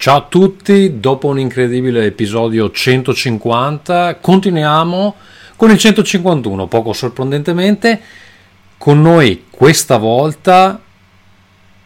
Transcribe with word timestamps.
Ciao 0.00 0.16
a 0.16 0.26
tutti, 0.26 0.98
dopo 0.98 1.26
un 1.26 1.38
incredibile 1.38 2.06
episodio 2.06 2.70
150 2.70 4.16
continuiamo 4.18 5.14
con 5.56 5.70
il 5.70 5.76
151, 5.76 6.68
poco 6.68 6.94
sorprendentemente, 6.94 8.00
con 8.78 9.02
noi 9.02 9.44
questa 9.50 9.98
volta 9.98 10.80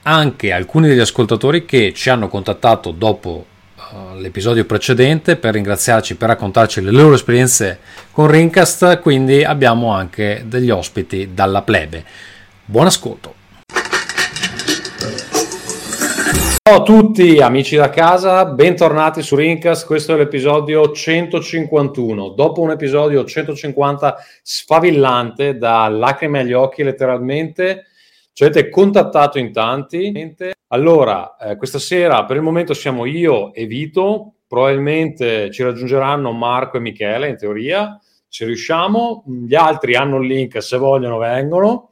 anche 0.03 0.53
alcuni 0.53 0.87
degli 0.87 1.01
ascoltatori 1.01 1.65
che 1.65 1.93
ci 1.93 2.09
hanno 2.09 2.29
contattato 2.29 2.93
dopo 2.93 3.47
uh, 3.75 4.17
l'episodio 4.21 4.65
precedente 4.65 5.35
per 5.35 5.55
ringraziarci, 5.55 6.15
per 6.15 6.29
raccontarci 6.29 6.83
le 6.83 6.93
loro 6.93 7.15
esperienze 7.15 7.81
con 8.13 8.29
Rincast, 8.29 9.01
quindi 9.01 9.43
abbiamo 9.43 9.91
anche 9.91 10.45
degli 10.47 10.71
ospiti 10.71 11.31
dalla 11.35 11.63
plebe. 11.63 12.05
Buon 12.65 12.87
ascolto! 12.87 13.43
Ciao 16.67 16.79
a 16.79 16.83
tutti 16.83 17.43
amici 17.43 17.77
da 17.77 17.91
casa, 17.91 18.47
bentornati 18.47 19.21
su 19.21 19.37
Rincast, 19.37 19.85
questo 19.85 20.15
è 20.15 20.17
l'episodio 20.17 20.93
151, 20.93 22.31
dopo 22.31 22.63
un 22.63 22.71
episodio 22.71 23.23
150 23.23 24.17
sfavillante 24.43 25.59
da 25.59 25.87
lacrime 25.89 26.39
agli 26.41 26.55
occhi 26.55 26.83
letteralmente, 26.83 27.85
ci 28.33 28.45
avete 28.45 28.71
contattato 28.71 29.39
in 29.39 29.53
tanti, 29.53 30.35
allora 30.69 31.37
eh, 31.37 31.57
questa 31.57 31.79
sera 31.79 32.25
per 32.25 32.37
il 32.37 32.43
momento 32.43 32.73
siamo 32.73 33.05
io 33.05 33.53
e 33.53 33.67
Vito, 33.67 34.37
probabilmente 34.49 35.51
ci 35.51 35.63
raggiungeranno 35.63 36.33
Marco 36.33 36.79
e 36.79 36.81
Michele 36.81 37.29
in 37.29 37.37
teoria, 37.37 38.01
se 38.27 38.47
riusciamo, 38.47 39.25
gli 39.47 39.55
altri 39.55 39.97
hanno 39.97 40.17
il 40.17 40.29
link 40.29 40.63
se 40.63 40.79
vogliono 40.79 41.19
vengono, 41.19 41.91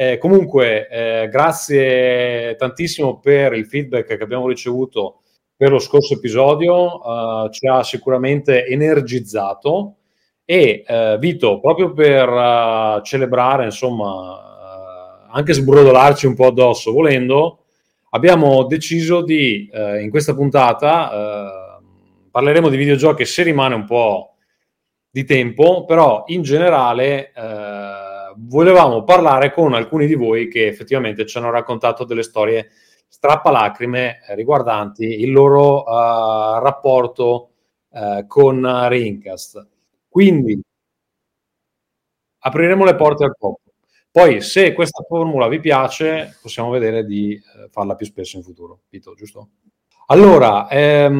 eh, 0.00 0.16
comunque, 0.16 0.88
eh, 0.88 1.28
grazie 1.28 2.56
tantissimo 2.56 3.18
per 3.18 3.52
il 3.52 3.66
feedback 3.66 4.16
che 4.16 4.22
abbiamo 4.22 4.48
ricevuto 4.48 5.20
per 5.54 5.70
lo 5.70 5.78
scorso 5.78 6.14
episodio, 6.14 7.06
uh, 7.06 7.50
ci 7.50 7.66
ha 7.66 7.82
sicuramente 7.82 8.64
energizzato 8.64 9.96
e 10.46 10.84
uh, 10.88 11.18
Vito, 11.18 11.60
proprio 11.60 11.92
per 11.92 12.26
uh, 12.30 13.02
celebrare, 13.02 13.64
insomma, 13.66 15.28
anche 15.30 15.52
sbrodolarci 15.52 16.24
un 16.24 16.34
po' 16.34 16.46
addosso 16.46 16.92
volendo, 16.92 17.64
abbiamo 18.12 18.64
deciso 18.64 19.20
di, 19.20 19.70
in 20.00 20.08
questa 20.08 20.34
puntata, 20.34 21.78
parleremo 22.30 22.70
di 22.70 22.76
videogiochi 22.78 23.26
se 23.26 23.42
rimane 23.42 23.74
un 23.74 23.84
po' 23.84 24.36
di 25.10 25.24
tempo, 25.24 25.84
però 25.84 26.24
in 26.28 26.40
generale 26.40 27.32
volevamo 28.46 29.04
parlare 29.04 29.52
con 29.52 29.74
alcuni 29.74 30.06
di 30.06 30.14
voi 30.14 30.48
che 30.48 30.66
effettivamente 30.66 31.26
ci 31.26 31.38
hanno 31.38 31.50
raccontato 31.50 32.04
delle 32.04 32.22
storie 32.22 32.70
strappalacrime 33.08 34.20
riguardanti 34.34 35.04
il 35.04 35.32
loro 35.32 35.82
uh, 35.82 36.62
rapporto 36.62 37.50
uh, 37.88 38.26
con 38.26 38.88
Rincast. 38.88 39.66
Quindi 40.08 40.60
apriremo 42.38 42.84
le 42.84 42.94
porte 42.94 43.24
al 43.24 43.36
popolo. 43.36 43.58
Poi, 44.12 44.40
se 44.40 44.72
questa 44.72 45.04
formula 45.06 45.46
vi 45.46 45.60
piace, 45.60 46.36
possiamo 46.42 46.70
vedere 46.70 47.04
di 47.04 47.34
uh, 47.34 47.68
farla 47.70 47.94
più 47.94 48.06
spesso 48.06 48.36
in 48.36 48.42
futuro. 48.42 48.80
Vito, 48.88 49.14
giusto? 49.14 49.50
Allora, 50.10 50.68
ehm, 50.68 51.14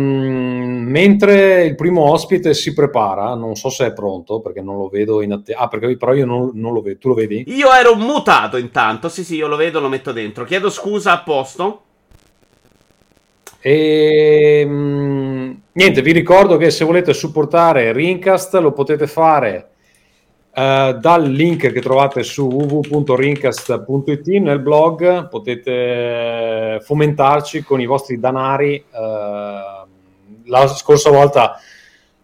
mentre 0.88 1.64
il 1.64 1.76
primo 1.76 2.10
ospite 2.10 2.54
si 2.54 2.74
prepara, 2.74 3.36
non 3.36 3.54
so 3.54 3.68
se 3.68 3.86
è 3.86 3.92
pronto 3.92 4.40
perché 4.40 4.62
non 4.62 4.78
lo 4.78 4.88
vedo 4.88 5.22
in 5.22 5.30
attesa. 5.30 5.60
Ah, 5.60 5.68
perché 5.68 5.96
però 5.96 6.12
io 6.12 6.26
non, 6.26 6.50
non, 6.54 6.72
lo 6.72 6.82
vedo. 6.82 6.98
Tu 6.98 7.08
lo 7.08 7.14
vedi? 7.14 7.44
Io 7.46 7.72
ero 7.72 7.94
mutato 7.94 8.56
intanto. 8.56 9.08
Sì, 9.08 9.22
sì, 9.22 9.36
io 9.36 9.46
lo 9.46 9.54
vedo, 9.54 9.78
lo 9.78 9.88
metto 9.88 10.10
dentro. 10.10 10.44
Chiedo 10.44 10.70
scusa 10.70 11.12
a 11.12 11.22
posto. 11.22 11.82
E 13.60 14.60
ehm, 14.62 15.60
niente, 15.70 16.02
vi 16.02 16.10
ricordo 16.10 16.56
che 16.56 16.70
se 16.70 16.84
volete 16.84 17.12
supportare 17.12 17.92
Rincast 17.92 18.54
lo 18.56 18.72
potete 18.72 19.06
fare 19.06 19.69
Uh, 20.52 20.98
dal 20.98 21.30
link 21.30 21.70
che 21.70 21.80
trovate 21.80 22.24
su 22.24 22.48
www.rincast.it 22.48 24.26
nel 24.40 24.58
blog 24.58 25.28
potete 25.28 26.80
fomentarci 26.82 27.62
con 27.62 27.80
i 27.80 27.86
vostri 27.86 28.18
danari. 28.18 28.84
Uh, 28.90 29.88
la 30.46 30.66
scorsa 30.66 31.10
volta 31.10 31.60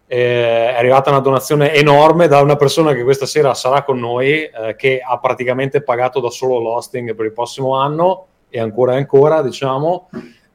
eh, 0.09 0.73
è 0.73 0.77
arrivata 0.77 1.09
una 1.09 1.19
donazione 1.19 1.73
enorme 1.73 2.27
da 2.27 2.41
una 2.41 2.55
persona 2.55 2.93
che 2.93 3.03
questa 3.03 3.25
sera 3.25 3.53
sarà 3.53 3.83
con 3.83 3.99
noi, 3.99 4.43
eh, 4.43 4.75
che 4.77 5.01
ha 5.05 5.19
praticamente 5.19 5.81
pagato 5.81 6.19
da 6.21 6.29
solo 6.29 6.59
l'hosting 6.59 7.13
per 7.13 7.25
il 7.25 7.33
prossimo 7.33 7.75
anno 7.75 8.27
e 8.49 8.59
ancora 8.59 8.93
e 8.93 8.97
ancora, 8.97 9.41
diciamo. 9.41 10.09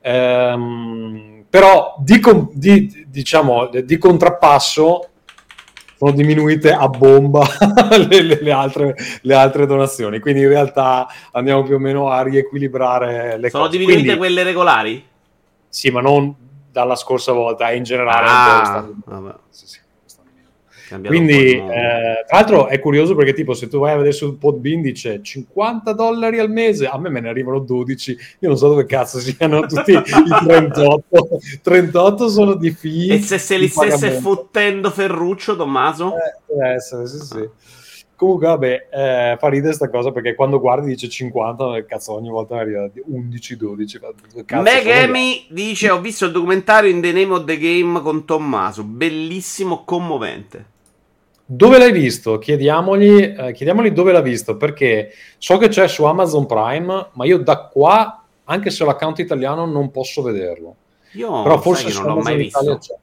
Um, 0.04 1.44
però 1.48 1.94
di, 1.98 2.20
di, 2.54 3.06
diciamo, 3.08 3.68
di 3.68 3.98
contrappasso 3.98 5.08
sono 6.02 6.10
diminuite 6.10 6.72
a 6.72 6.88
bomba 6.88 7.46
le, 8.08 8.22
le, 8.22 8.38
le, 8.42 8.50
altre, 8.50 8.96
le, 9.20 9.34
altre, 9.34 9.66
donazioni. 9.66 10.18
Quindi 10.18 10.40
in 10.40 10.48
realtà 10.48 11.06
andiamo 11.30 11.62
più 11.62 11.76
o 11.76 11.78
meno 11.78 12.08
a 12.08 12.22
riequilibrare 12.22 13.38
le 13.38 13.48
sono 13.48 13.50
cose. 13.50 13.50
Sono 13.50 13.68
diminuite 13.68 14.00
Quindi, 14.00 14.18
quelle 14.18 14.42
regolari? 14.42 15.06
Sì, 15.68 15.90
ma 15.90 16.00
non 16.00 16.34
dalla 16.72 16.96
scorsa 16.96 17.30
volta, 17.30 17.70
in 17.70 17.84
generale. 17.84 18.26
Ah. 18.28 19.38
Sì, 19.50 19.66
sì. 19.68 19.78
Quindi, 21.00 21.52
eh, 21.56 22.24
tra 22.26 22.38
l'altro, 22.38 22.66
è 22.68 22.78
curioso 22.80 23.14
perché, 23.14 23.32
tipo, 23.32 23.54
se 23.54 23.68
tu 23.68 23.78
vai 23.78 23.92
a 23.92 23.96
vedere 23.96 24.12
su 24.12 24.38
Podbean 24.38 24.80
dice 24.82 25.22
50 25.22 25.92
dollari 25.92 26.38
al 26.38 26.50
mese, 26.50 26.86
a 26.86 26.98
me 26.98 27.08
me 27.08 27.20
ne 27.20 27.28
arrivano 27.28 27.58
12. 27.58 28.16
Io 28.40 28.48
non 28.48 28.56
so 28.56 28.68
dove 28.68 28.86
cazzo 28.86 29.18
siano 29.18 29.66
tutti 29.66 29.92
i 29.92 30.02
38. 30.02 31.38
38 31.62 32.28
sono 32.28 32.54
di 32.54 32.70
fee. 32.70 33.14
E 33.14 33.20
se 33.20 33.38
se 33.38 33.56
li 33.56 33.68
stesse 33.68 34.12
fottendo 34.12 34.90
Ferruccio, 34.90 35.56
Tommaso? 35.56 36.14
Eh, 36.16 36.54
deve 36.54 36.74
essere, 36.74 37.06
sì, 37.06 37.18
sì. 37.18 37.48
Comunque, 38.22 38.46
vabbè, 38.46 38.88
eh, 38.92 39.36
fa 39.36 39.48
ridere 39.48 39.72
sta 39.72 39.90
cosa 39.90 40.12
perché 40.12 40.36
quando 40.36 40.60
guardi 40.60 40.90
dice 40.90 41.08
50, 41.08 41.84
cazzo, 41.86 42.12
ogni 42.12 42.28
volta 42.28 42.56
arriva 42.56 42.88
11, 43.04 43.56
12. 43.56 44.00
Megami 44.60 45.46
dice: 45.50 45.90
Ho 45.90 46.00
visto 46.00 46.26
il 46.26 46.30
documentario 46.30 46.88
In 46.88 47.00
the 47.00 47.10
Name 47.10 47.32
of 47.32 47.44
the 47.44 47.58
Game 47.58 48.00
con 48.00 48.24
Tommaso, 48.24 48.84
bellissimo, 48.84 49.82
commovente. 49.84 50.66
Dove 51.44 51.78
l'hai 51.78 51.92
visto? 51.92 52.38
Chiediamogli, 52.38 53.34
eh, 53.36 53.52
chiediamogli 53.52 53.90
dove 53.90 54.12
l'ha 54.12 54.20
visto, 54.20 54.56
perché 54.56 55.12
so 55.38 55.58
che 55.58 55.68
c'è 55.68 55.88
su 55.88 56.04
Amazon 56.04 56.46
Prime, 56.46 57.08
ma 57.12 57.24
io 57.24 57.38
da 57.38 57.66
qua, 57.66 58.24
anche 58.44 58.70
se 58.70 58.82
ho 58.82 58.86
l'account 58.86 59.18
italiano, 59.18 59.66
non 59.66 59.90
posso 59.90 60.22
vederlo. 60.22 60.76
Io 61.12 61.42
Però 61.42 61.60
forse 61.60 61.92
non 61.92 62.14
l'ho 62.14 62.22
mai 62.22 62.36
visto. 62.36 62.78
C'è. 62.78 62.94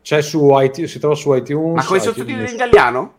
c'è. 0.00 0.22
su 0.22 0.48
iTunes, 0.52 0.90
si 0.90 0.98
trova 0.98 1.14
su 1.14 1.34
iTunes. 1.34 1.74
Ma 1.74 1.84
con 1.84 1.96
i 1.96 2.00
sottotitoli 2.00 2.48
in 2.48 2.54
italiano? 2.54 3.14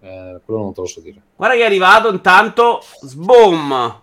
Eh, 0.00 0.40
quello 0.44 0.60
non 0.60 0.72
te 0.72 0.80
lo 0.80 0.86
so 0.86 1.00
dire. 1.00 1.20
Guarda 1.36 1.54
che 1.56 1.62
è 1.62 1.66
arrivato 1.66 2.10
intanto. 2.10 2.80
Sboom! 3.02 4.00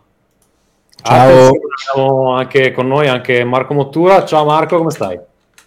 Ciao. 1.02 1.50
Abbiamo 1.92 2.34
anche 2.34 2.72
con 2.72 2.88
noi 2.88 3.08
anche 3.08 3.44
Marco 3.44 3.74
Mottura. 3.74 4.24
Ciao 4.26 4.46
Marco, 4.46 4.78
come 4.78 4.92
stai? 4.92 5.20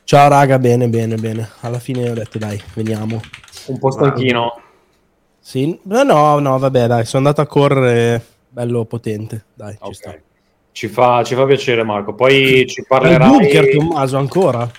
Ciao 0.06 0.28
raga, 0.28 0.60
bene, 0.60 0.88
bene, 0.88 1.16
bene. 1.16 1.50
Alla 1.62 1.80
fine 1.80 2.08
ho 2.08 2.14
detto 2.14 2.38
dai, 2.38 2.62
veniamo. 2.74 3.20
Un 3.66 3.78
po' 3.80 3.90
stanchino. 3.90 4.60
Sì, 5.40 5.76
no, 5.82 6.38
no, 6.38 6.58
vabbè, 6.60 6.86
dai, 6.86 7.04
sono 7.04 7.26
andato 7.26 7.40
a 7.40 7.46
correre 7.48 8.24
bello 8.48 8.84
potente, 8.84 9.46
dai, 9.52 9.76
okay. 9.80 9.90
ci, 9.90 10.22
ci, 10.70 10.86
fa, 10.86 11.24
ci 11.24 11.34
fa 11.34 11.44
piacere 11.44 11.82
Marco, 11.82 12.14
poi 12.14 12.66
ci 12.68 12.84
parlerai... 12.86 13.30
Nel 13.30 13.38
bunker 13.40 13.76
Tommaso 13.76 14.16
ancora? 14.16 14.70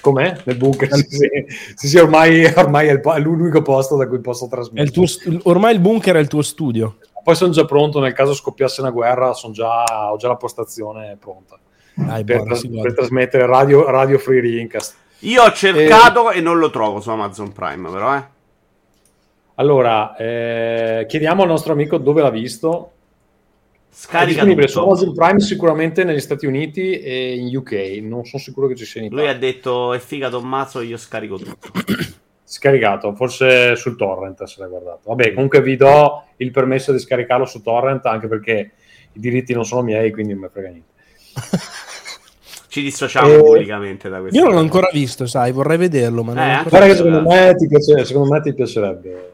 Com'è? 0.00 0.40
Nel 0.44 0.56
bunker, 0.56 0.94
sì, 0.94 1.08
sì, 1.10 1.28
sì, 1.74 1.88
sì 1.88 1.98
ormai, 1.98 2.46
ormai, 2.46 2.88
è, 2.88 2.92
il, 2.92 3.00
è 3.00 3.18
l'unico 3.18 3.60
posto 3.60 3.96
da 3.96 4.08
cui 4.08 4.20
posso 4.20 4.48
trasmettere. 4.48 4.90
Tuo, 4.90 5.04
ormai 5.42 5.74
il 5.74 5.80
bunker 5.80 6.16
è 6.16 6.20
il 6.20 6.28
tuo 6.28 6.40
studio. 6.40 6.96
Poi 7.22 7.34
sono 7.34 7.52
già 7.52 7.66
pronto, 7.66 8.00
nel 8.00 8.14
caso 8.14 8.32
scoppiasse 8.32 8.80
una 8.80 8.90
guerra, 8.90 9.32
già, 9.50 10.10
ho 10.10 10.16
già 10.16 10.28
la 10.28 10.36
postazione 10.36 11.18
pronta. 11.20 11.58
Dai, 11.94 12.24
per, 12.24 12.36
buona, 12.36 12.50
tras- 12.50 12.68
per 12.82 12.94
trasmettere 12.94 13.46
radio, 13.46 13.88
radio 13.90 14.18
Free 14.18 14.40
Rincast. 14.40 14.96
Io 15.20 15.42
ho 15.42 15.52
cercato 15.52 16.30
e... 16.30 16.38
e... 16.38 16.40
non 16.40 16.58
lo 16.58 16.70
trovo 16.70 17.00
su 17.00 17.10
Amazon 17.10 17.52
Prime, 17.52 17.90
però, 17.90 18.16
eh. 18.16 18.24
Allora, 19.56 20.16
eh, 20.16 21.06
chiediamo 21.08 21.42
al 21.42 21.48
nostro 21.48 21.72
amico 21.72 21.98
dove 21.98 22.22
l'ha 22.22 22.30
visto. 22.30 22.90
Scarica 23.88 24.42
è 24.42 24.46
tutto. 24.46 24.66
su 24.66 24.80
Amazon 24.80 25.14
Prime 25.14 25.38
sicuramente 25.38 26.02
negli 26.02 26.18
Stati 26.18 26.46
Uniti 26.46 26.98
e 26.98 27.36
in 27.36 27.56
UK. 27.56 28.00
Non 28.02 28.24
sono 28.24 28.42
sicuro 28.42 28.66
che 28.66 28.74
ci 28.74 28.84
sia 28.84 29.00
in 29.00 29.06
Italia. 29.06 29.24
Lui 29.24 29.32
ha 29.32 29.38
detto 29.38 29.92
è 29.92 30.00
figa 30.00 30.28
Tommaso, 30.28 30.80
io 30.80 30.96
scarico 30.96 31.38
tutto. 31.38 31.70
Scaricato, 32.46 33.14
forse 33.14 33.74
sul 33.74 33.96
torrent 33.96 34.42
se 34.44 34.56
l'hai 34.58 34.68
guardato. 34.68 35.00
Vabbè, 35.04 35.32
comunque 35.32 35.62
vi 35.62 35.76
do 35.76 36.24
il 36.36 36.50
permesso 36.50 36.92
di 36.92 36.98
scaricarlo 36.98 37.46
su 37.46 37.62
torrent 37.62 38.04
anche 38.06 38.28
perché 38.28 38.72
i 39.12 39.20
diritti 39.20 39.54
non 39.54 39.64
sono 39.64 39.82
miei, 39.82 40.10
quindi 40.10 40.32
non 40.32 40.42
mi 40.42 40.48
frega 40.52 40.68
niente. 40.68 40.93
Ci 42.68 42.82
dissociamo 42.82 43.28
eh, 43.28 43.38
pubblicamente 43.38 44.08
da 44.08 44.18
questo. 44.18 44.36
Io 44.36 44.44
non 44.44 44.54
l'ho 44.54 44.60
ancora 44.60 44.88
visto, 44.92 45.26
sai, 45.26 45.52
vorrei 45.52 45.76
vederlo. 45.76 46.24
Ma 46.24 46.32
eh, 46.32 46.68
guarda 46.68 46.88
che 46.88 46.96
secondo 46.96 47.22
me, 47.22 47.54
ti 47.54 47.68
piace, 47.68 48.04
secondo 48.04 48.32
me 48.32 48.40
ti 48.40 48.52
piacerebbe. 48.52 49.32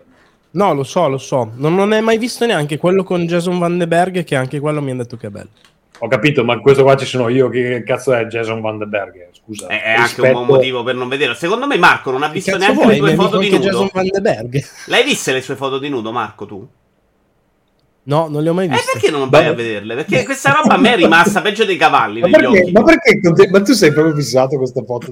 No, 0.53 0.75
lo 0.75 0.83
so, 0.83 1.09
lo 1.09 1.17
so. 1.17 1.53
Non, 1.55 1.75
non 1.75 1.93
è 1.93 2.01
mai 2.01 2.19
visto 2.19 2.45
neanche 2.45 2.77
quello 2.77 3.03
con 3.03 3.25
Jason 3.25 3.59
Van 3.59 3.79
de 3.79 3.87
Berg, 3.87 4.25
che 4.25 4.37
anche 4.37 4.61
quello 4.61 4.83
mi 4.83 4.91
hanno 4.91 5.05
detto 5.05 5.17
che 5.17 5.29
è 5.29 5.31
bello. 5.31 5.49
Ho 6.03 6.09
capito, 6.09 6.45
ma 6.45 6.59
questo 6.61 6.83
qua 6.83 6.97
ci 6.97 7.05
sono 7.05 7.29
io. 7.29 7.49
Che 7.49 7.83
cazzo 7.83 8.13
è 8.13 8.27
Jason 8.27 8.61
Van 8.61 8.79
den 8.79 8.89
Berg? 8.89 9.29
Scusa. 9.33 9.69
È, 9.69 9.83
è 9.83 9.97
rispetto... 9.97 10.27
anche 10.27 10.39
un 10.39 10.45
buon 10.45 10.57
motivo 10.59 10.83
per 10.83 10.95
non 10.95 11.09
vederlo. 11.09 11.35
Secondo 11.35 11.67
me, 11.67 11.77
Marco 11.77 12.11
non 12.11 12.23
ha 12.23 12.29
visto 12.29 12.57
neanche 12.57 12.83
vuoi? 12.83 12.95
le 12.95 12.99
tue 12.99 13.15
foto 13.15 13.39
di 13.39 13.51
nudo. 13.51 13.65
Jason 13.65 13.91
Van 13.93 14.07
den 14.07 14.23
Berg. 14.23 14.65
L'hai 14.87 15.05
viste 15.05 15.33
le 15.33 15.41
sue 15.41 15.57
foto 15.57 15.79
di 15.79 15.89
nudo, 15.89 16.11
Marco? 16.11 16.47
Tu? 16.47 16.69
No, 18.03 18.29
non 18.29 18.43
le 18.43 18.49
ho 18.49 18.55
mai 18.55 18.67
viste. 18.67 18.91
E 18.91 18.93
perché 18.95 19.11
non 19.11 19.29
vai 19.29 19.47
a 19.47 19.53
vederle? 19.53 19.95
Perché 19.95 20.25
questa 20.25 20.53
roba 20.53 20.75
a 20.75 20.79
me 20.79 20.95
è 20.95 20.97
rimasta 20.97 21.43
peggio 21.43 21.67
dei 21.67 21.77
cavalli. 21.77 22.21
Ma 22.21 22.29
perché, 22.29 22.71
ma 22.73 22.83
perché, 22.83 23.49
ma 23.51 23.63
tu 23.63 23.73
sei 23.75 23.93
proprio 23.93 24.15
fissato 24.15 24.57
questa 24.57 24.83
foto? 24.83 25.11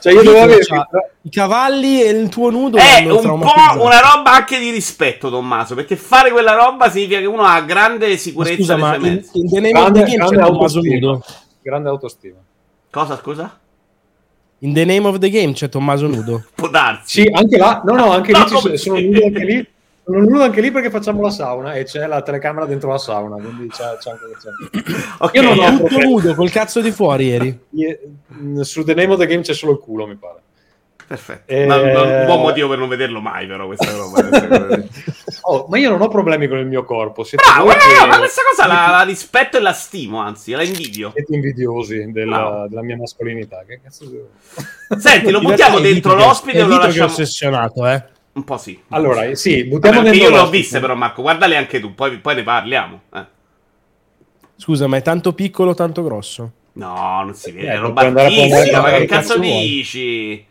cioè, 0.00 0.12
io 0.12 0.22
devo 0.22 0.40
avere 0.40 0.60
i 1.22 1.30
cavalli 1.30 2.02
e 2.02 2.10
il 2.10 2.28
tuo 2.28 2.50
nudo. 2.50 2.76
È 2.76 3.10
un 3.10 3.22
po' 3.22 3.82
una 3.82 4.00
roba 4.00 4.32
anche 4.34 4.58
di 4.58 4.70
rispetto, 4.70 5.30
Tommaso. 5.30 5.74
Perché 5.74 5.96
fare 5.96 6.30
quella 6.30 6.52
roba 6.52 6.90
significa 6.90 7.20
che 7.20 7.26
uno 7.26 7.42
ha 7.42 7.62
grande 7.62 8.16
sicurezza. 8.18 8.76
Ma 8.76 8.94
scusa, 8.94 8.98
ma 8.98 9.08
in, 9.08 9.22
in 9.32 9.48
The 9.48 9.60
Name 9.60 9.70
grande, 9.70 10.00
of 10.00 10.04
the 10.04 10.16
Game 10.16 10.28
c'è 10.28 10.36
Tommaso 10.46 10.80
nudo. 10.80 11.24
Grande 11.62 11.88
autostima. 11.88 12.36
Cosa, 12.90 13.16
scusa? 13.16 13.58
In 14.58 14.74
The 14.74 14.84
Name 14.84 15.08
of 15.08 15.18
the 15.18 15.30
Game 15.30 15.52
c'è 15.54 15.70
Tommaso 15.70 16.06
nudo. 16.06 16.44
Può 16.54 16.68
darsi. 16.68 17.22
Sì, 17.22 17.30
anche 17.32 17.56
là. 17.56 17.80
No, 17.82 17.94
no, 17.94 18.12
anche 18.12 18.32
no, 18.32 18.44
lì 18.44 18.70
ci 18.70 18.76
sono 18.76 19.00
nudo 19.00 19.24
anche 19.24 19.44
lì 19.44 19.66
non 20.10 20.24
nudo 20.24 20.42
anche 20.42 20.60
lì 20.60 20.70
perché 20.70 20.90
facciamo 20.90 21.22
la 21.22 21.30
sauna 21.30 21.74
e 21.74 21.84
c'è 21.84 22.06
la 22.06 22.22
telecamera 22.22 22.66
dentro 22.66 22.90
la 22.90 22.98
sauna, 22.98 23.36
quindi 23.36 23.68
c'è, 23.68 23.96
c'è 23.98 24.10
anche 24.10 24.24
c'è. 24.38 24.48
Okay, 25.18 25.42
Io 25.42 25.54
non 25.54 25.58
ho 25.58 25.76
tutto 25.78 25.98
nudo 25.98 26.34
col 26.34 26.50
cazzo 26.50 26.80
di 26.80 26.90
fuori 26.90 27.26
ieri. 27.26 27.58
Su 28.60 28.82
The 28.84 28.94
Name 28.94 29.12
of 29.12 29.18
the 29.18 29.26
Game 29.26 29.42
c'è 29.42 29.54
solo 29.54 29.72
il 29.72 29.78
culo, 29.78 30.06
mi 30.06 30.16
pare. 30.16 30.40
Perfetto. 31.10 31.52
E... 31.52 31.66
Ma, 31.66 31.74
un 31.80 32.24
buon 32.24 32.40
motivo 32.40 32.68
per 32.68 32.78
non 32.78 32.88
vederlo 32.88 33.20
mai, 33.20 33.44
però, 33.48 33.66
questa 33.66 33.90
roba. 33.90 34.22
oh, 35.42 35.66
ma 35.68 35.76
io 35.76 35.90
non 35.90 36.00
ho 36.00 36.06
problemi 36.06 36.46
con 36.46 36.58
il 36.58 36.66
mio 36.66 36.84
corpo. 36.84 37.24
Siete 37.24 37.42
Bravo, 37.44 37.70
che... 37.70 38.06
ma 38.06 38.18
questa 38.18 38.42
cosa 38.48 38.68
la, 38.68 38.90
la, 38.90 39.02
rispetto 39.02 39.56
e 39.56 39.60
la 39.60 39.72
stimo, 39.72 40.20
anzi, 40.20 40.52
la 40.52 40.62
invidio. 40.62 41.10
Siete 41.12 41.34
invidiosi 41.34 42.12
della, 42.12 42.66
della 42.68 42.82
mia 42.82 42.96
mascolinità. 42.96 43.64
Che 43.66 43.80
cazzo. 43.82 44.04
Senti, 44.98 45.32
lo 45.32 45.40
buttiamo 45.40 45.80
dentro 45.80 46.14
l'ospite 46.14 46.62
o 46.62 46.68
lo 46.68 46.76
lasciamo... 46.76 47.10
ossessionato, 47.10 47.88
eh. 47.88 48.04
Un 48.40 48.44
po' 48.44 48.56
sì. 48.56 48.80
Allora, 48.88 49.34
sì, 49.34 49.64
buttiamo 49.64 50.02
Vabbè, 50.02 50.16
Io 50.16 50.30
le 50.30 50.38
ho 50.38 50.48
viste 50.48 50.80
però, 50.80 50.94
Marco, 50.94 51.20
guardale 51.20 51.56
anche 51.56 51.78
tu, 51.78 51.94
poi, 51.94 52.18
poi 52.18 52.36
ne 52.36 52.42
parliamo. 52.42 53.02
Eh. 53.14 53.24
Scusa, 54.56 54.86
ma 54.86 54.96
è 54.96 55.02
tanto 55.02 55.34
piccolo 55.34 55.72
o 55.72 55.74
tanto 55.74 56.02
grosso? 56.02 56.52
No, 56.72 57.22
non 57.22 57.34
si 57.34 57.52
vede, 57.52 57.66
eh, 57.66 57.72
è 57.72 57.78
roba 57.78 58.00
altissima, 58.00 58.80
ma 58.80 58.90
che 58.92 59.04
cazzo 59.04 59.38
dici? 59.38 60.46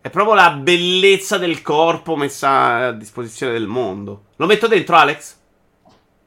È 0.00 0.10
proprio 0.10 0.34
la 0.34 0.50
bellezza 0.52 1.36
del 1.36 1.60
corpo 1.60 2.16
messa 2.16 2.86
a 2.86 2.92
disposizione 2.92 3.52
del 3.52 3.66
mondo. 3.66 4.24
Lo 4.36 4.46
metto 4.46 4.66
dentro, 4.66 4.96
Alex? 4.96 5.36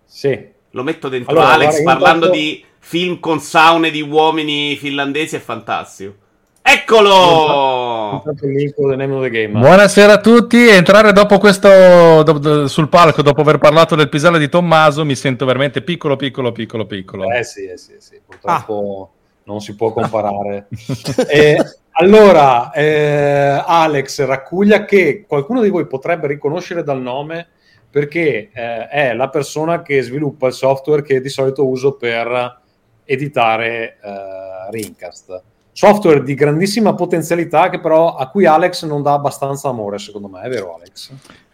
Sì. 0.06 0.40
Lo 0.72 0.84
metto 0.84 1.10
dentro, 1.10 1.32
allora, 1.32 1.54
Alex, 1.54 1.82
guarda, 1.82 2.02
parlando 2.02 2.26
intanto... 2.26 2.38
di 2.38 2.66
film 2.80 3.20
con 3.20 3.40
saune 3.40 3.90
di 3.90 4.02
uomini 4.02 4.76
finlandesi, 4.76 5.38
è 5.38 5.40
fantastico. 5.40 6.26
Eccolo! 6.70 8.22
Buonasera 8.26 10.12
a 10.12 10.20
tutti. 10.20 10.68
Entrare 10.68 11.14
dopo 11.14 11.38
questo 11.38 12.24
do, 12.24 12.68
sul 12.68 12.90
palco, 12.90 13.22
dopo 13.22 13.40
aver 13.40 13.58
parlato 13.58 13.96
del 13.96 14.10
pisale 14.10 14.38
di 14.38 14.50
Tommaso, 14.50 15.06
mi 15.06 15.16
sento 15.16 15.46
veramente 15.46 15.82
piccolo, 15.82 16.18
piccolo, 16.18 16.52
piccolo, 16.52 16.86
piccolo. 16.86 17.32
Eh 17.32 17.46
sì, 17.46 17.68
eh 17.68 17.78
sì, 17.78 17.94
eh 17.94 18.02
sì. 18.02 18.20
purtroppo 18.26 19.12
ah. 19.14 19.18
non 19.46 19.62
si 19.62 19.78
può 19.78 19.94
comparare. 19.94 20.68
eh, 21.32 21.58
allora, 21.92 22.72
eh, 22.74 23.64
Alex 23.66 24.26
Raccuglia, 24.26 24.84
che 24.84 25.24
qualcuno 25.26 25.62
di 25.62 25.70
voi 25.70 25.88
potrebbe 25.88 26.28
riconoscere 26.28 26.84
dal 26.84 27.00
nome 27.00 27.48
perché 27.90 28.50
eh, 28.54 28.88
è 28.90 29.14
la 29.14 29.30
persona 29.30 29.82
che 29.82 30.02
sviluppa 30.02 30.48
il 30.48 30.54
software 30.54 31.02
che 31.02 31.22
di 31.22 31.30
solito 31.30 31.66
uso 31.66 31.94
per 31.94 32.60
editare 33.06 34.00
eh, 34.04 34.70
Rincast 34.70 35.44
software 35.78 36.24
di 36.24 36.34
grandissima 36.34 36.96
potenzialità 36.96 37.70
che 37.70 37.80
però 37.80 38.16
a 38.16 38.30
cui 38.30 38.48
Alex 38.48 38.84
non 38.86 39.04
dà 39.04 39.14
abbastanza 39.14 39.70
amore, 39.70 40.00
secondo 40.00 40.28
me, 40.28 40.42
è 40.42 40.50
vero 40.50 40.74
Alex? 40.74 41.12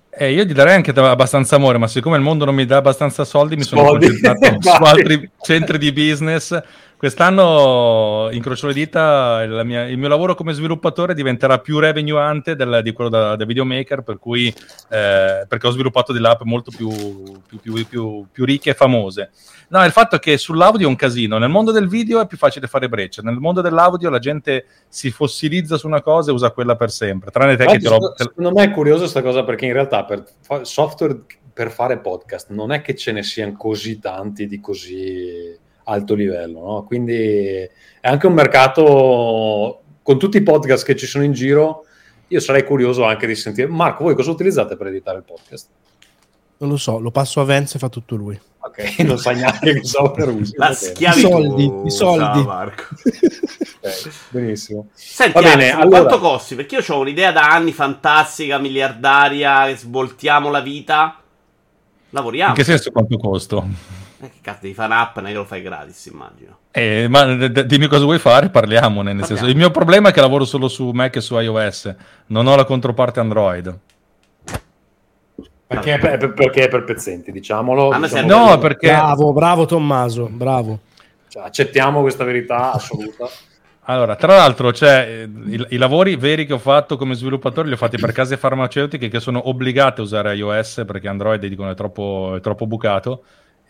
Eh, 0.10 0.32
io 0.32 0.46
gli 0.46 0.54
darei 0.54 0.76
anche 0.76 0.92
abbastanza 0.92 1.58
amore, 1.58 1.78
ma 1.78 1.90
siccome 1.90 2.16
il 2.16 2.22
mondo 2.22 2.46
non 2.46 2.56
mi 2.56 2.66
dà 2.66 2.78
abbastanza 2.78 3.26
soldi, 3.26 3.58
mi 3.58 3.64
sono 3.64 3.84
soldi. 3.84 4.08
concentrato 4.08 4.62
su 4.64 4.84
altri 4.84 5.30
centri 5.42 5.78
di 5.78 5.92
business 5.92 6.58
Quest'anno 7.04 8.30
incrocio 8.32 8.68
le 8.68 8.74
dita, 8.74 9.46
mia, 9.66 9.90
il 9.90 9.98
mio 9.98 10.08
lavoro 10.08 10.36
come 10.36 10.54
sviluppatore 10.54 11.14
diventerà 11.14 11.60
più 11.60 11.78
revenue 11.78 12.18
ante 12.18 12.56
del, 12.56 12.80
di 12.82 12.94
quello 12.94 13.10
da, 13.10 13.36
da 13.36 13.44
videomaker, 13.44 14.04
per 14.04 14.20
cui, 14.20 14.48
eh, 14.48 15.46
perché 15.46 15.68
ho 15.68 15.72
sviluppato 15.72 16.14
delle 16.14 16.30
app 16.30 16.44
molto 16.44 16.72
più, 16.74 16.90
più, 17.46 17.86
più, 17.86 18.26
più, 18.32 18.46
ricche 18.46 18.70
e 18.70 18.74
famose. 18.74 19.32
No, 19.68 19.84
il 19.84 19.92
fatto 19.92 20.16
è 20.16 20.20
che 20.20 20.38
sull'audio 20.38 20.88
è 20.88 20.90
un 20.90 20.96
casino, 20.96 21.38
nel 21.40 21.50
mondo 21.50 21.74
del 21.74 21.90
video 21.90 22.22
è 22.22 22.26
più 22.26 22.38
facile 22.38 22.68
fare 22.68 22.88
breccia, 22.88 23.22
nel 23.22 23.36
mondo 23.36 23.60
dell'audio 23.60 24.10
la 24.10 24.20
gente 24.20 24.66
si 24.88 25.12
fossilizza 25.12 25.76
su 25.76 25.88
una 25.88 26.02
cosa 26.02 26.32
e 26.32 26.34
usa 26.34 26.52
quella 26.52 26.78
per 26.78 26.90
sempre, 26.90 27.32
tranne 27.32 27.58
te 27.58 27.66
che 27.66 27.80
ti 27.80 27.90
lo... 27.90 28.14
Secondo 28.16 28.54
me 28.54 28.64
è 28.64 28.72
curioso 28.72 29.02
questa 29.02 29.22
cosa 29.22 29.44
perché 29.44 29.66
in 29.66 29.74
realtà 29.74 30.06
per 30.06 30.24
software 30.62 31.20
per 31.52 31.70
fare 31.70 32.00
podcast 32.00 32.50
non 32.52 32.72
è 32.72 32.82
che 32.82 32.96
ce 32.96 33.12
ne 33.12 33.24
siano 33.24 33.58
così 33.58 34.00
tanti 34.00 34.48
di 34.48 34.62
così 34.62 35.60
alto 35.86 36.14
livello. 36.14 36.60
No? 36.60 36.84
Quindi 36.84 37.16
è 37.16 37.72
anche 38.02 38.28
un 38.28 38.34
mercato 38.34 39.82
con 40.02 40.20
tutti 40.20 40.38
i 40.38 40.44
podcast 40.44 40.86
che 40.86 40.96
ci 40.96 41.06
sono 41.06 41.24
in 41.24 41.34
giro. 41.34 41.86
Io 42.28 42.40
sarei 42.40 42.64
curioso 42.64 43.04
anche 43.04 43.28
di 43.28 43.36
sentire. 43.36 43.68
Marco, 43.68 44.04
voi 44.04 44.16
cosa 44.16 44.32
utilizzate 44.32 44.76
per 44.76 44.88
editare 44.88 45.18
il 45.18 45.24
podcast? 45.24 45.68
Non 46.58 46.70
lo 46.70 46.78
so, 46.78 47.00
lo 47.00 47.12
passo 47.12 47.42
a 47.42 47.44
Vance 47.44 47.78
e 47.78 47.80
fa 47.80 47.90
tutto 47.90 48.16
lui. 48.16 48.40
Ok, 48.60 49.00
non 49.04 49.18
sa 49.18 49.32
neanche 49.32 49.74
che 49.74 49.84
software 49.84 50.32
usi. 50.34 50.54
La 50.56 50.74
schiavitù. 50.74 51.28
I 51.28 51.32
soldi, 51.32 51.72
i 51.86 51.92
soldi. 51.92 52.40
No, 52.40 52.46
Marco. 52.46 52.84
okay, 53.80 54.12
benissimo. 54.30 54.88
Senti, 54.94 55.34
Va 55.34 55.42
bene, 55.42 55.72
Alex, 55.72 55.74
allora... 55.74 56.00
quanto 56.00 56.20
costi? 56.20 56.56
Perché 56.56 56.76
io 56.78 56.84
ho 56.88 57.00
un'idea 57.00 57.32
da 57.32 57.50
anni 57.50 57.74
fantastica, 57.74 58.58
miliardaria, 58.58 59.76
svoltiamo 59.76 60.50
la 60.50 60.62
vita. 60.62 61.20
Lavoriamo. 62.10 62.52
In 62.52 62.58
che 62.58 62.64
senso 62.64 62.92
quanto 62.92 63.18
costo? 63.18 63.68
Eh, 64.24 64.30
che 64.30 64.38
cazzo 64.42 64.60
devi 64.62 64.74
fare 64.74 64.94
un'app, 64.94 65.18
non 65.18 65.26
è 65.26 65.30
che 65.32 65.36
lo 65.36 65.44
fai 65.44 65.62
gratis, 65.62 66.06
immagino. 66.06 66.58
Eh, 66.72 67.08
ma 67.10 67.26
d- 67.26 67.64
dimmi 67.64 67.88
cosa 67.88 68.06
vuoi 68.06 68.20
fare, 68.20 68.50
parliamone. 68.50 69.12
Nel 69.12 69.20
Parliamo. 69.20 69.26
senso, 69.26 69.46
il 69.52 69.58
mio 69.58 69.70
problema 69.70 70.10
è 70.10 70.12
che 70.14 70.22
lavoro 70.22 70.46
solo 70.46 70.70
su 70.70 70.92
Mac 70.92 71.18
e 71.18 71.22
su 71.22 71.38
iOS, 71.38 71.94
non 72.28 72.48
ho 72.48 72.56
la 72.56 72.64
controparte 72.64 73.20
Android. 73.20 73.78
Perché, 75.68 75.98
per, 75.98 76.34
perché 76.34 76.64
è 76.66 76.68
per 76.70 76.86
pezzenti, 76.86 77.34
diciamolo. 77.34 77.98
diciamo 78.00 78.28
no, 78.28 78.58
perché... 78.60 78.88
Bravo, 78.88 79.34
bravo 79.34 79.66
Tommaso, 79.66 80.30
bravo. 80.32 80.80
Cioè, 81.28 81.44
accettiamo 81.44 82.00
questa 82.00 82.24
verità 82.24 82.72
assoluta. 82.72 83.28
Allora, 83.88 84.16
tra 84.16 84.38
l'altro, 84.38 84.72
cioè, 84.72 85.28
i, 85.48 85.66
i, 85.72 85.78
lavori 85.78 86.16
veri 86.16 86.46
che 86.46 86.54
ho 86.54 86.60
fatto 86.60 86.96
come 86.96 87.16
sviluppatore 87.16 87.68
li 87.68 87.74
ho 87.74 87.78
fatti 87.78 87.98
per 87.98 88.14
case 88.14 88.38
farmaceutiche 88.38 89.10
che 89.10 89.20
sono 89.20 89.50
obbligate 89.50 90.00
a 90.00 90.04
usare 90.06 90.36
iOS 90.36 90.84
perché 90.88 91.10
Android 91.10 91.46
dicono 91.46 91.72
è 91.72 91.76
troppo, 91.76 92.36
è 92.38 92.40
troppo 92.40 92.66
bucato 92.66 93.24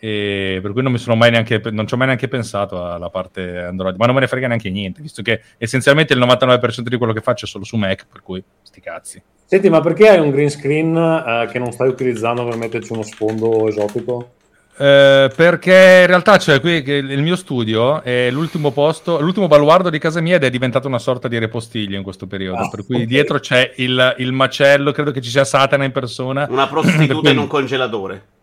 e 0.06 0.58
per 0.60 0.72
cui 0.72 0.82
non 0.82 0.92
mi 0.92 0.98
sono 0.98 1.16
mai 1.16 1.30
neanche 1.30 1.62
non 1.70 1.86
ci 1.86 1.94
ho 1.94 1.96
mai 1.96 2.08
neanche 2.08 2.28
pensato 2.28 2.84
alla 2.84 3.08
parte 3.08 3.60
Android 3.60 3.96
ma 3.96 4.04
non 4.04 4.14
me 4.14 4.20
ne 4.20 4.26
frega 4.26 4.46
neanche 4.46 4.68
niente 4.68 5.00
visto 5.00 5.22
che 5.22 5.40
essenzialmente 5.56 6.12
il 6.12 6.20
99% 6.20 6.80
di 6.80 6.98
quello 6.98 7.14
che 7.14 7.22
faccio 7.22 7.46
è 7.46 7.48
solo 7.48 7.64
su 7.64 7.76
Mac 7.76 8.06
per 8.12 8.20
cui 8.20 8.44
sti 8.60 8.80
cazzi 8.82 9.22
senti 9.46 9.70
ma 9.70 9.80
perché 9.80 10.10
hai 10.10 10.18
un 10.18 10.28
green 10.28 10.50
screen 10.50 10.94
uh, 10.94 11.50
che 11.50 11.58
non 11.58 11.72
stai 11.72 11.88
utilizzando 11.88 12.44
per 12.44 12.58
metterci 12.58 12.92
uno 12.92 13.02
sfondo 13.02 13.66
esotico? 13.66 14.32
Eh, 14.76 15.30
perché 15.34 16.00
in 16.00 16.06
realtà 16.08 16.36
cioè, 16.36 16.60
qui 16.60 16.82
il 16.84 17.22
mio 17.22 17.36
studio 17.36 18.02
è 18.02 18.28
l'ultimo 18.32 18.72
posto, 18.72 19.20
l'ultimo 19.20 19.46
baluardo 19.46 19.88
di 19.88 20.00
casa 20.00 20.20
mia 20.20 20.34
ed 20.34 20.42
è 20.42 20.50
diventato 20.50 20.88
una 20.88 20.98
sorta 20.98 21.28
di 21.28 21.38
repostiglio 21.38 21.96
in 21.96 22.02
questo 22.02 22.26
periodo. 22.26 22.62
Ah, 22.62 22.68
per 22.68 22.84
cui 22.84 22.96
okay. 22.96 23.06
dietro 23.06 23.38
c'è 23.38 23.72
il, 23.76 24.16
il, 24.18 24.32
macello, 24.32 24.90
credo 24.90 25.12
che 25.12 25.20
ci 25.20 25.30
sia 25.30 25.44
Satana 25.44 25.84
in 25.84 25.92
persona. 25.92 26.48
Una 26.50 26.66
prostituta 26.68 27.20
cui... 27.20 27.30
in 27.30 27.38
un 27.38 27.46
congelatore 27.46 28.33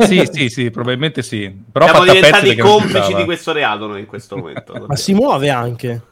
sì, 0.00 0.28
sì, 0.30 0.48
sì, 0.48 0.70
probabilmente 0.70 1.22
sì. 1.22 1.64
Però 1.70 1.86
Siamo 1.86 2.04
diventati 2.04 2.56
complici 2.56 3.14
di 3.14 3.24
questo 3.24 3.52
reato 3.52 3.86
noi 3.86 4.00
in 4.00 4.06
questo 4.06 4.36
momento. 4.36 4.84
Ma 4.86 4.96
si 4.96 5.14
muove 5.14 5.50
anche. 5.50 6.02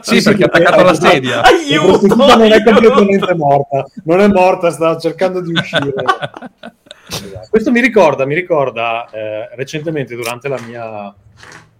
sì, 0.00 0.20
sì, 0.20 0.22
perché 0.22 0.44
è 0.44 0.46
attaccato 0.46 0.80
alla 0.80 0.94
sedia. 0.94 1.42
Aiuto, 1.44 2.14
non 2.14 2.42
è 2.42 2.62
completamente 2.62 3.34
morta. 3.34 3.86
Non 4.04 4.20
è 4.20 4.28
morta, 4.28 4.70
sta 4.70 4.98
cercando 4.98 5.40
di 5.40 5.52
uscire. 5.52 5.92
Questo 7.50 7.70
mi 7.70 7.80
ricorda, 7.80 8.24
mi 8.24 8.34
ricorda 8.34 9.08
eh, 9.10 9.48
recentemente 9.54 10.14
durante 10.14 10.48
la 10.48 10.58
mia, 10.66 11.14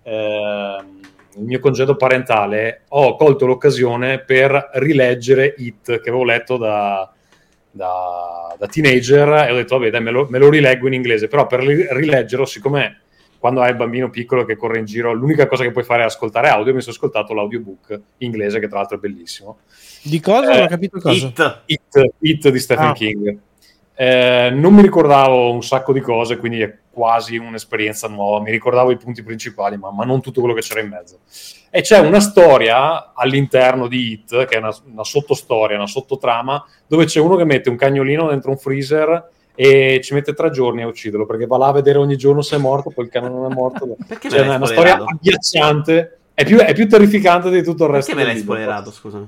eh, 0.02 0.76
il 1.36 1.42
mio 1.44 1.58
congedo 1.60 1.96
parentale 1.96 2.82
ho 2.88 3.16
colto 3.16 3.46
l'occasione 3.46 4.18
per 4.18 4.70
rileggere 4.74 5.54
It 5.56 6.00
che 6.00 6.08
avevo 6.08 6.24
letto 6.24 6.58
da, 6.58 7.10
da, 7.72 8.54
da, 8.56 8.66
teenager 8.66 9.28
e 9.48 9.50
ho 9.50 9.56
detto 9.56 9.76
vabbè 9.76 9.90
dai 9.90 10.02
me 10.02 10.10
lo, 10.10 10.26
me 10.30 10.38
lo 10.38 10.48
rileggo 10.48 10.86
in 10.86 10.92
inglese. 10.92 11.26
Però 11.26 11.46
per 11.46 11.60
rileggerlo 11.60 12.44
siccome 12.44 13.00
quando 13.38 13.60
hai 13.60 13.70
il 13.70 13.76
bambino 13.76 14.08
piccolo 14.08 14.44
che 14.44 14.56
corre 14.56 14.78
in 14.78 14.84
giro 14.84 15.12
l'unica 15.12 15.48
cosa 15.48 15.64
che 15.64 15.72
puoi 15.72 15.82
fare 15.82 16.02
è 16.02 16.04
ascoltare 16.04 16.48
audio 16.48 16.72
mi 16.72 16.80
sono 16.80 16.94
ascoltato 16.94 17.34
l'audiobook 17.34 18.00
inglese 18.18 18.60
che 18.60 18.68
tra 18.68 18.78
l'altro 18.78 18.98
è 18.98 19.00
bellissimo. 19.00 19.58
Di 20.02 20.20
cosa? 20.20 20.52
Eh, 20.52 20.54
non 20.54 20.62
ho 20.64 20.68
capito 20.68 21.00
cosa. 21.00 21.26
It, 21.26 21.62
It, 21.66 22.10
It 22.20 22.48
di 22.50 22.58
Stephen 22.58 22.86
ah. 22.86 22.92
King 22.92 23.38
eh, 23.94 24.50
non 24.52 24.74
mi 24.74 24.82
ricordavo 24.82 25.52
un 25.52 25.62
sacco 25.62 25.92
di 25.92 26.00
cose 26.00 26.36
quindi 26.36 26.80
quasi 26.92 27.36
un'esperienza 27.36 28.06
nuova, 28.06 28.40
mi 28.40 28.50
ricordavo 28.50 28.90
i 28.90 28.96
punti 28.96 29.22
principali, 29.22 29.76
ma, 29.76 29.90
ma 29.90 30.04
non 30.04 30.20
tutto 30.20 30.40
quello 30.40 30.54
che 30.54 30.60
c'era 30.60 30.80
in 30.80 30.88
mezzo. 30.88 31.20
E 31.70 31.80
c'è 31.80 31.98
una 31.98 32.20
storia 32.20 33.12
all'interno 33.14 33.88
di 33.88 34.12
Hit, 34.12 34.44
che 34.44 34.56
è 34.56 34.58
una, 34.58 34.74
una 34.92 35.04
sottostoria, 35.04 35.76
una 35.76 35.86
sottotrama, 35.86 36.64
dove 36.86 37.06
c'è 37.06 37.18
uno 37.18 37.36
che 37.36 37.44
mette 37.44 37.70
un 37.70 37.76
cagnolino 37.76 38.28
dentro 38.28 38.50
un 38.50 38.58
freezer 38.58 39.30
e 39.54 40.00
ci 40.02 40.12
mette 40.14 40.34
tre 40.34 40.50
giorni 40.50 40.82
a 40.82 40.86
ucciderlo 40.86 41.26
perché 41.26 41.46
va 41.46 41.58
là 41.58 41.68
a 41.68 41.72
vedere 41.72 41.98
ogni 41.98 42.16
giorno 42.16 42.42
se 42.42 42.56
è 42.56 42.58
morto, 42.58 42.90
poi 42.90 43.06
il 43.06 43.10
cane 43.10 43.28
non 43.28 43.50
è 43.50 43.54
morto. 43.54 43.96
Perché 44.06 44.28
cioè, 44.28 44.40
è 44.40 44.54
una 44.54 44.66
storia 44.66 45.02
agghiacciante, 45.02 46.18
è 46.34 46.44
più, 46.44 46.58
è 46.58 46.74
più, 46.74 46.86
terrificante 46.86 47.50
di 47.50 47.62
tutto 47.62 47.84
il 47.84 47.90
resto. 47.90 48.12
Perché 48.12 48.26
me 48.26 48.32
l'hai 48.34 48.42
spoilerato, 48.42 48.90
scusami? 48.90 49.26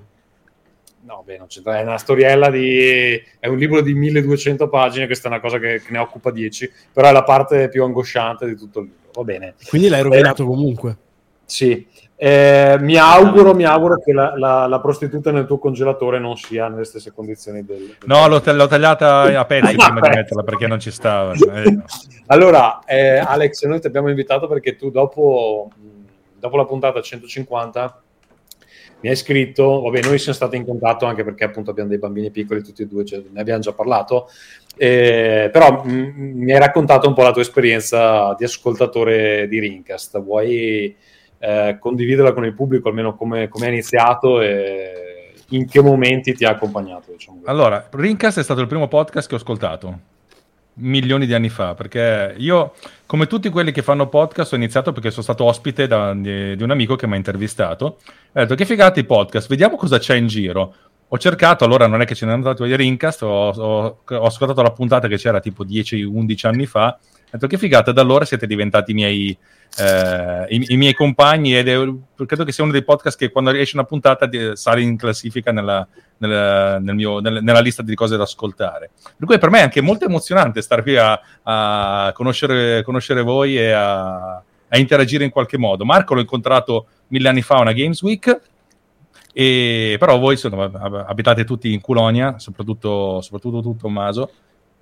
No, 1.04 1.22
beh, 1.24 1.36
non 1.36 1.48
c'entra. 1.48 1.78
È 1.78 1.82
una 1.82 1.98
storiella 1.98 2.50
di. 2.50 3.22
È 3.38 3.46
un 3.46 3.58
libro 3.58 3.82
di 3.82 3.92
1200 3.94 4.68
pagine. 4.68 5.06
Questa 5.06 5.28
è 5.28 5.30
una 5.30 5.40
cosa 5.40 5.58
che, 5.58 5.80
che, 5.80 5.92
ne 5.92 5.98
occupa 5.98 6.30
10. 6.30 6.70
Però 6.92 7.08
è 7.08 7.12
la 7.12 7.22
parte 7.22 7.68
più 7.68 7.84
angosciante 7.84 8.46
di 8.46 8.56
tutto 8.56 8.80
il 8.80 8.86
libro. 8.86 9.10
Va 9.12 9.22
bene. 9.22 9.54
Quindi 9.68 9.88
l'hai 9.88 10.02
rovinato 10.02 10.42
eh, 10.42 10.46
comunque. 10.46 10.96
Sì. 11.44 11.86
Eh, 12.16 12.76
mi 12.80 12.96
auguro, 12.96 13.54
mi 13.54 13.64
auguro 13.64 14.00
che 14.00 14.12
la, 14.12 14.34
la, 14.36 14.66
la, 14.66 14.80
prostituta 14.80 15.30
nel 15.30 15.46
tuo 15.46 15.58
congelatore 15.58 16.18
non 16.18 16.36
sia 16.36 16.68
nelle 16.68 16.84
stesse 16.84 17.12
condizioni 17.12 17.64
del. 17.64 17.78
del 17.78 17.96
no, 18.06 18.26
l'ho, 18.28 18.40
l'ho, 18.42 18.66
tagliata 18.66 19.38
a 19.38 19.44
pezzi 19.44 19.74
prima 19.76 20.00
di 20.00 20.08
metterla 20.08 20.42
perché 20.42 20.66
non 20.66 20.80
ci 20.80 20.90
stava. 20.90 21.32
Eh. 21.32 21.78
allora, 22.28 22.82
eh, 22.86 23.18
Alex, 23.18 23.64
noi 23.66 23.80
ti 23.80 23.88
abbiamo 23.88 24.08
invitato 24.08 24.46
perché 24.46 24.76
tu 24.76 24.90
dopo, 24.90 25.70
dopo 26.38 26.56
la 26.56 26.64
puntata 26.64 27.02
150 27.02 28.03
mi 29.04 29.10
hai 29.10 29.16
scritto, 29.16 29.82
vabbè, 29.82 30.00
noi 30.00 30.18
siamo 30.18 30.32
stati 30.32 30.56
in 30.56 30.64
contatto 30.64 31.04
anche 31.04 31.24
perché 31.24 31.44
appunto 31.44 31.70
abbiamo 31.70 31.90
dei 31.90 31.98
bambini 31.98 32.30
piccoli 32.30 32.62
tutti 32.62 32.80
e 32.80 32.86
due, 32.86 33.04
cioè, 33.04 33.22
ne 33.30 33.38
abbiamo 33.38 33.60
già 33.60 33.74
parlato, 33.74 34.30
eh, 34.78 35.50
però 35.52 35.82
m- 35.84 36.32
mi 36.36 36.50
hai 36.50 36.58
raccontato 36.58 37.06
un 37.06 37.12
po' 37.12 37.22
la 37.22 37.32
tua 37.32 37.42
esperienza 37.42 38.34
di 38.38 38.44
ascoltatore 38.44 39.46
di 39.46 39.58
Rincast, 39.58 40.22
vuoi 40.22 40.96
eh, 41.38 41.76
condividerla 41.78 42.32
con 42.32 42.46
il 42.46 42.54
pubblico 42.54 42.88
almeno 42.88 43.14
come, 43.14 43.48
come 43.48 43.66
è 43.66 43.68
iniziato 43.68 44.40
e 44.40 45.34
in 45.50 45.68
che 45.68 45.82
momenti 45.82 46.32
ti 46.32 46.46
ha 46.46 46.50
accompagnato? 46.52 47.12
Diciamo. 47.12 47.42
Allora, 47.44 47.86
Rincast 47.90 48.38
è 48.38 48.42
stato 48.42 48.62
il 48.62 48.68
primo 48.68 48.88
podcast 48.88 49.28
che 49.28 49.34
ho 49.34 49.36
ascoltato 49.36 49.98
milioni 50.74 51.26
di 51.26 51.34
anni 51.34 51.48
fa, 51.48 51.74
perché 51.74 52.34
io, 52.38 52.74
come 53.06 53.26
tutti 53.26 53.48
quelli 53.48 53.72
che 53.72 53.82
fanno 53.82 54.08
podcast, 54.08 54.52
ho 54.52 54.56
iniziato 54.56 54.92
perché 54.92 55.10
sono 55.10 55.22
stato 55.22 55.44
ospite 55.44 55.86
da, 55.86 56.12
di, 56.14 56.56
di, 56.56 56.62
un 56.62 56.70
amico 56.70 56.96
che 56.96 57.06
mi 57.06 57.14
ha 57.14 57.16
intervistato. 57.16 57.84
Ho 57.84 58.00
detto 58.32 58.54
che 58.54 58.64
figata 58.64 58.98
i 59.00 59.04
podcast, 59.04 59.48
vediamo 59.48 59.76
cosa 59.76 59.98
c'è 59.98 60.16
in 60.16 60.26
giro. 60.26 60.74
Ho 61.08 61.18
cercato, 61.18 61.64
allora 61.64 61.86
non 61.86 62.00
è 62.00 62.06
che 62.06 62.14
ce 62.14 62.26
ne 62.26 62.32
hanno 62.32 62.42
dato 62.42 62.64
vedere 62.64 62.82
Rincast, 62.82 63.22
ho, 63.22 63.48
ho, 63.50 63.98
ho 64.08 64.24
ascoltato 64.24 64.62
la 64.62 64.72
puntata 64.72 65.06
che 65.06 65.16
c'era 65.16 65.38
tipo 65.38 65.64
10-11 65.64 66.46
anni 66.46 66.66
fa, 66.66 66.98
ho 66.98 67.28
detto 67.30 67.46
che 67.46 67.58
figata, 67.58 67.92
da 67.92 68.00
allora 68.00 68.24
siete 68.24 68.46
diventati 68.46 68.90
i 68.90 68.94
miei 68.94 69.38
eh, 69.76 70.46
i, 70.50 70.66
i, 70.68 70.76
miei 70.76 70.94
compagni 70.94 71.56
ed 71.56 71.68
è, 71.68 71.74
credo 72.26 72.44
che 72.44 72.52
sia 72.52 72.62
uno 72.62 72.72
dei 72.72 72.84
podcast 72.84 73.18
che 73.18 73.30
quando 73.30 73.50
esce 73.50 73.76
una 73.76 73.84
puntata 73.84 74.28
sale 74.54 74.82
in 74.82 74.96
classifica 74.96 75.50
nella, 75.50 75.86
nella, 76.18 76.78
nel 76.78 76.94
mio, 76.94 77.18
nel, 77.18 77.42
nella, 77.42 77.60
lista 77.60 77.82
di 77.82 77.94
cose 77.94 78.16
da 78.16 78.22
ascoltare. 78.22 78.90
Per 79.16 79.26
cui 79.26 79.38
per 79.38 79.50
me 79.50 79.58
è 79.58 79.62
anche 79.62 79.80
molto 79.80 80.04
emozionante 80.04 80.62
stare 80.62 80.82
qui 80.82 80.96
a, 80.96 81.20
a 81.42 82.12
conoscere, 82.14 82.82
conoscere, 82.82 83.22
voi 83.22 83.58
e 83.58 83.72
a, 83.72 84.34
a, 84.36 84.78
interagire 84.78 85.24
in 85.24 85.30
qualche 85.30 85.58
modo. 85.58 85.84
Marco 85.84 86.14
l'ho 86.14 86.20
incontrato 86.20 86.86
mille 87.08 87.28
anni 87.28 87.42
fa 87.42 87.56
a 87.56 87.60
una 87.60 87.72
Games 87.72 88.00
Week. 88.02 88.40
E, 89.36 89.96
però 89.98 90.16
voi 90.18 90.34
insomma, 90.34 90.70
abitate 91.06 91.42
tutti 91.42 91.72
in 91.72 91.80
Culonia, 91.80 92.38
soprattutto, 92.38 93.20
soprattutto 93.20 93.60
tu 93.60 93.76
Tommaso, 93.76 94.30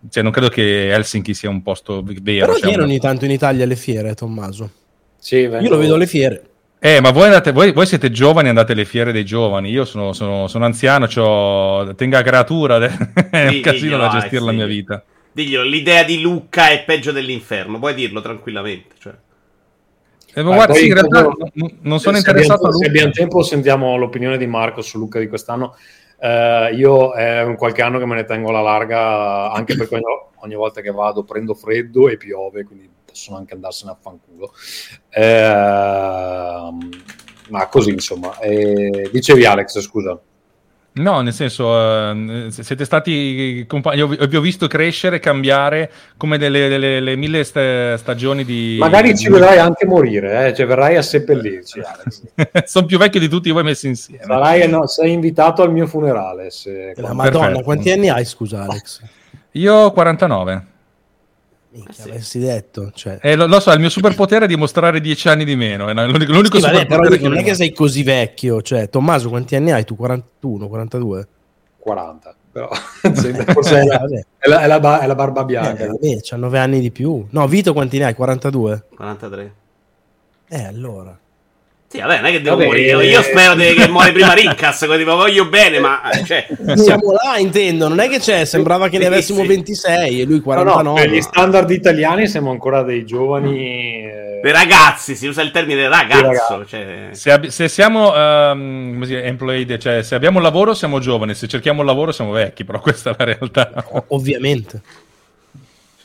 cioè, 0.09 0.23
non 0.23 0.33
credo 0.33 0.49
che 0.49 0.91
Helsinki 0.91 1.35
sia 1.35 1.49
un 1.49 1.63
posto 1.63 2.03
vero. 2.05 2.53
Però 2.53 2.67
viene 2.67 2.83
ogni 2.83 2.99
tanto 2.99 3.25
in 3.25 3.31
Italia 3.31 3.65
alle 3.65 3.77
fiere, 3.77 4.15
Tommaso. 4.15 4.71
Sì, 5.19 5.47
vengo... 5.47 5.65
Io 5.65 5.71
lo 5.71 5.77
vedo 5.79 5.95
alle 5.95 6.07
fiere. 6.07 6.47
Eh, 6.85 7.01
ma 7.01 7.13
voi, 7.13 7.27
andate, 7.27 7.53
voi, 7.53 7.71
voi, 7.71 7.87
siete 7.87 8.11
giovani, 8.11 8.49
andate 8.49 8.73
alle 8.73 8.85
fiere 8.85 9.13
dei 9.13 9.25
giovani. 9.25 9.71
Io 9.71 9.85
sono, 9.85 10.13
sono, 10.13 10.49
sono 10.49 10.65
anziano, 10.65 11.07
ho, 11.15 11.95
tengo 11.95 12.17
a 12.17 12.23
creatura, 12.23 12.79
è 13.31 13.47
un 13.47 13.61
casino 13.61 13.97
da 13.99 14.09
gestire 14.09 14.41
sì. 14.41 14.47
la 14.47 14.53
mia 14.53 14.67
vita. 14.67 15.05
Diglielo, 15.31 15.63
l'idea 15.63 16.03
di 16.03 16.21
Lucca 16.21 16.71
è 16.71 16.83
peggio 16.85 17.13
dell'inferno, 17.13 17.79
puoi 17.79 17.95
dirlo 17.95 18.21
tranquillamente. 18.21 18.97
Cioè. 18.99 19.15
Eh, 20.35 20.43
ma 20.43 20.55
guarda, 20.55 20.75
sì, 20.75 20.87
in 20.87 20.95
realtà 20.95 21.23
non, 21.23 21.79
non 21.83 22.01
sono 22.01 22.17
interessato 22.17 22.67
abbiamo, 22.67 22.75
a 22.75 22.79
Se 22.79 22.87
abbiamo 22.87 23.11
tempo, 23.13 23.43
sentiamo 23.43 23.97
l'opinione 23.97 24.37
di 24.37 24.47
Marco 24.49 24.83
su 24.83 24.99
Lucca 24.99 25.21
di 25.21 25.29
quest'anno. 25.29 25.77
Uh, 26.23 26.73
io 26.73 27.15
è 27.15 27.43
un 27.43 27.57
qualche 27.57 27.83
anno 27.83 27.99
che 27.99 28.07
me 28.07 28.15
ne 28.15 28.25
tengo 28.25 28.53
la 28.53 28.61
larga, 28.61 29.51
anche 29.51 29.75
perché 29.75 29.97
ogni, 29.97 30.05
ogni 30.37 30.55
volta 30.55 30.81
che 30.81 30.93
vado 30.93 31.25
prendo 31.25 31.53
freddo 31.53 32.09
e 32.09 32.17
piove, 32.17 32.63
quindi 32.63 32.89
possono 33.05 33.39
anche 33.39 33.55
andarsene 33.55 33.91
a 33.91 33.97
fanculo. 34.01 34.53
Eh, 35.11 36.71
ma 37.49 37.67
così, 37.69 37.91
insomma. 37.91 38.39
Eh, 38.39 39.11
dicevi 39.13 39.45
Alex, 39.45 39.81
scusa. 39.81 40.17
No, 40.95 41.23
nel 41.23 41.33
senso, 41.33 41.69
uh, 41.69 42.51
siete 42.51 42.85
stati 42.85 43.65
compagni, 43.67 44.07
vi 44.27 44.37
ho 44.37 44.41
visto 44.43 44.67
crescere, 44.67 45.21
cambiare 45.21 45.91
come 46.19 46.37
delle, 46.37 46.69
delle, 46.69 46.95
delle 46.95 47.17
mille 47.17 47.45
st- 47.45 47.95
stagioni 47.95 48.45
di... 48.45 48.77
Magari 48.79 49.17
ci 49.17 49.31
vedrai 49.31 49.59
anche 49.59 49.87
morire, 49.87 50.49
eh? 50.49 50.55
cioè 50.55 50.67
verrai 50.67 50.97
a 50.97 51.03
seppellirci, 51.03 51.81
Sono 52.65 52.85
più 52.85 52.99
vecchio 52.99 53.21
di 53.21 53.29
tutti 53.29 53.51
voi 53.51 53.63
messi 53.63 53.87
insieme. 53.87 54.25
Sarai, 54.25 54.69
no, 54.69 54.87
sei 54.87 55.13
invitato 55.13 55.63
al 55.63 55.73
mio 55.73 55.87
funerale. 55.87 56.51
Se... 56.51 56.93
Madonna, 56.99 57.47
Perfetto. 57.47 57.63
quanti 57.63 57.91
anni 57.91 58.11
hai, 58.11 58.27
scusa 58.27 58.65
Alex? 58.65 59.01
Io 59.53 59.91
49. 59.93 60.67
Minchia, 61.73 62.05
sì. 62.05 62.11
avessi 62.11 62.39
detto. 62.39 62.91
Cioè... 62.95 63.19
Eh, 63.23 63.35
lo, 63.35 63.47
lo, 63.47 63.59
so, 63.59 63.73
il 63.73 63.81
mio 63.81 63.89
superpotere 63.89 64.45
è 64.45 64.49
dimostrare 64.49 65.01
dieci 65.01 65.29
anni 65.29 65.45
di 65.45 65.57
meno. 65.57 65.89
È 65.89 65.95
l'unico, 65.95 66.33
l'unico 66.33 66.57
sì, 66.57 66.63
vabbè, 66.63 66.87
però 66.87 67.03
non 67.03 67.39
è 67.39 67.43
che 67.43 67.55
sei 67.55 67.73
così 67.73 68.03
vecchio. 68.03 68.61
Cioè, 68.61 68.91
Tommaso, 68.91 69.31
quanti 69.31 69.57
anni 69.57 69.73
hai 69.73 69.85
tu? 69.85 69.97
41, 69.97 70.69
42? 70.69 71.29
40. 71.79 72.37
Però, 72.53 72.69
forse 73.53 73.81
è, 73.81 73.85
la, 73.85 74.05
è, 74.05 74.49
la, 74.49 74.61
è, 74.61 74.67
la, 74.67 75.01
è, 75.01 75.07
la, 75.07 75.15
barba 75.15 75.45
bianca. 75.45 75.85
Eh, 75.85 75.87
vabbè, 75.87 76.19
c'ha 76.21 76.37
9 76.37 76.59
anni 76.59 76.81
di 76.81 76.91
più. 76.91 77.27
No, 77.31 77.47
Vito, 77.47 77.73
quanti 77.73 77.97
ne 77.97 78.05
hai? 78.05 78.15
42? 78.15 78.85
43. 78.95 79.55
Eh, 80.49 80.65
allora. 80.65 81.19
Sì, 81.93 82.01
vabbè, 82.01 82.17
non 82.17 82.25
è 82.25 82.31
che 82.31 82.41
devo 82.41 82.57
vabbè, 82.57 82.69
morire. 82.69 83.07
Io, 83.07 83.21
eh... 83.21 83.23
spero 83.23 83.55
de- 83.55 83.75
che 83.75 83.87
muore 83.87 84.13
prima 84.13 84.33
Rincas, 84.33 84.87
così 84.87 85.05
voglio 85.05 85.45
bene, 85.45 85.79
ma 85.79 86.01
cioè, 86.25 86.47
siamo 86.75 87.13
là, 87.13 87.37
intendo. 87.37 87.87
Non 87.87 88.01
è 88.01 88.09
che 88.09 88.19
c'è, 88.19 88.47
sembrava 88.47 88.89
che 88.89 88.97
ne 88.97 89.05
avessimo 89.05 89.43
sì. 89.43 89.49
26 89.49 90.23
e 90.23 90.25
lui 90.25 90.41
49. 90.41 90.83
No, 90.83 90.89
no, 90.89 90.95
per 90.95 91.11
gli 91.11 91.21
standard 91.21 91.71
italiani 91.71 92.27
siamo 92.29 92.51
ancora 92.51 92.83
dei 92.83 93.05
giovani. 93.05 94.07
Eh... 94.07 94.41
Dei 94.43 94.53
ragazzi, 94.53 95.15
si 95.15 95.27
usa 95.27 95.43
il 95.43 95.51
termine 95.51 95.87
ragazzo. 95.87 96.65
Cioè... 96.65 97.09
Se, 97.11 97.31
ab- 97.31 97.49
se, 97.49 97.69
siamo 97.69 98.11
um, 98.11 98.99
così, 98.99 99.15
employed, 99.15 99.77
cioè 99.77 100.03
se 100.03 100.15
abbiamo 100.15 100.39
un 100.39 100.45
lavoro 100.45 100.73
siamo 100.73 100.99
giovani, 100.99 101.35
se 101.35 101.47
cerchiamo 101.47 101.81
un 101.81 101.87
lavoro 101.87 102.11
siamo 102.11 102.31
vecchi, 102.31 102.65
però 102.65 102.81
questa 102.81 103.11
è 103.11 103.15
la 103.19 103.25
realtà. 103.27 103.85
Ovviamente 104.09 104.81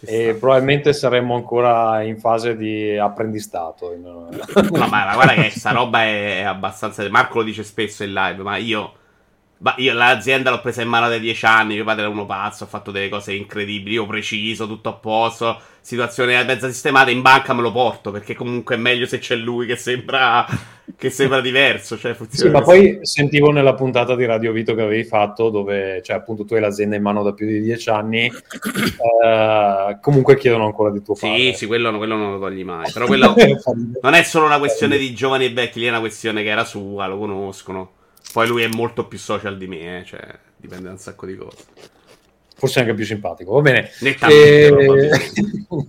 e 0.01 0.35
probabilmente 0.39 0.93
saremmo 0.93 1.35
ancora 1.35 2.01
in 2.03 2.17
fase 2.17 2.55
di 2.55 2.97
apprendistato. 2.97 3.95
no, 3.97 4.29
ma 4.87 5.13
guarda 5.13 5.33
che 5.33 5.41
questa 5.41 5.71
roba 5.71 6.03
è 6.03 6.41
abbastanza. 6.41 7.07
Marco 7.09 7.39
lo 7.39 7.43
dice 7.43 7.63
spesso 7.63 8.03
in 8.03 8.13
live, 8.13 8.43
ma 8.43 8.57
io 8.57 8.93
ma 9.59 9.73
io 9.77 9.93
l'azienda 9.93 10.51
l'ho 10.51 10.61
presa 10.61 10.81
in 10.81 10.89
mano 10.89 11.09
da 11.09 11.17
dieci 11.17 11.45
anni, 11.45 11.75
mio 11.75 11.83
padre 11.83 12.03
era 12.03 12.11
uno 12.11 12.25
pazzo, 12.25 12.65
ho 12.65 12.67
fatto 12.67 12.91
delle 12.91 13.09
cose 13.09 13.33
incredibili, 13.33 13.95
io 13.95 14.05
preciso, 14.05 14.67
tutto 14.67 14.89
a 14.89 14.93
posto, 14.93 15.59
situazione 15.81 16.43
mezza 16.43 16.67
sistemata, 16.67 17.09
in 17.09 17.21
banca 17.21 17.53
me 17.53 17.61
lo 17.61 17.71
porto, 17.71 18.11
perché 18.11 18.35
comunque 18.35 18.75
è 18.75 18.77
meglio 18.77 19.07
se 19.07 19.17
c'è 19.17 19.35
lui 19.35 19.65
che 19.65 19.75
sembra, 19.75 20.45
che 20.95 21.09
sembra 21.09 21.41
diverso. 21.41 21.97
Cioè 21.97 22.15
sì, 22.29 22.49
ma 22.49 22.61
poi 22.61 22.99
sentivo 23.01 23.51
nella 23.51 23.73
puntata 23.73 24.15
di 24.15 24.25
Radio 24.25 24.51
Vito 24.51 24.75
che 24.75 24.81
avevi 24.81 25.03
fatto, 25.03 25.49
dove 25.49 26.01
cioè, 26.03 26.17
appunto 26.17 26.45
tu 26.45 26.53
hai 26.53 26.61
l'azienda 26.61 26.95
in 26.95 27.01
mano 27.01 27.23
da 27.23 27.33
più 27.33 27.47
di 27.47 27.61
dieci 27.61 27.89
anni, 27.89 28.25
eh, 28.25 29.97
comunque 30.01 30.37
chiedono 30.37 30.65
ancora 30.65 30.91
di 30.91 31.01
tuo 31.01 31.15
padre. 31.15 31.37
Sì, 31.37 31.53
sì, 31.53 31.65
quello, 31.65 31.95
quello 31.97 32.15
non 32.15 32.33
lo 32.33 32.39
togli 32.39 32.63
mai, 32.63 32.91
però 32.91 33.05
quello 33.07 33.33
non 34.01 34.13
è 34.13 34.21
solo 34.21 34.45
una 34.45 34.59
questione 34.59 34.97
di 34.97 35.13
giovani 35.15 35.45
e 35.45 35.53
vecchi, 35.53 35.79
lì 35.79 35.87
è 35.87 35.89
una 35.89 35.99
questione 35.99 36.43
che 36.43 36.49
era 36.49 36.63
sua, 36.63 37.07
lo 37.07 37.17
conoscono. 37.17 37.91
Poi 38.33 38.47
lui 38.47 38.63
è 38.63 38.67
molto 38.67 39.07
più 39.07 39.17
social 39.17 39.57
di 39.57 39.67
me, 39.67 39.99
eh, 39.99 40.05
cioè 40.05 40.21
dipende 40.55 40.85
da 40.85 40.91
un 40.91 40.97
sacco 40.97 41.25
di 41.25 41.35
cose. 41.35 41.57
Forse 42.55 42.79
anche 42.79 42.95
più 42.95 43.05
simpatico, 43.05 43.53
va 43.53 43.61
bene. 43.61 43.89
E... 44.01 45.11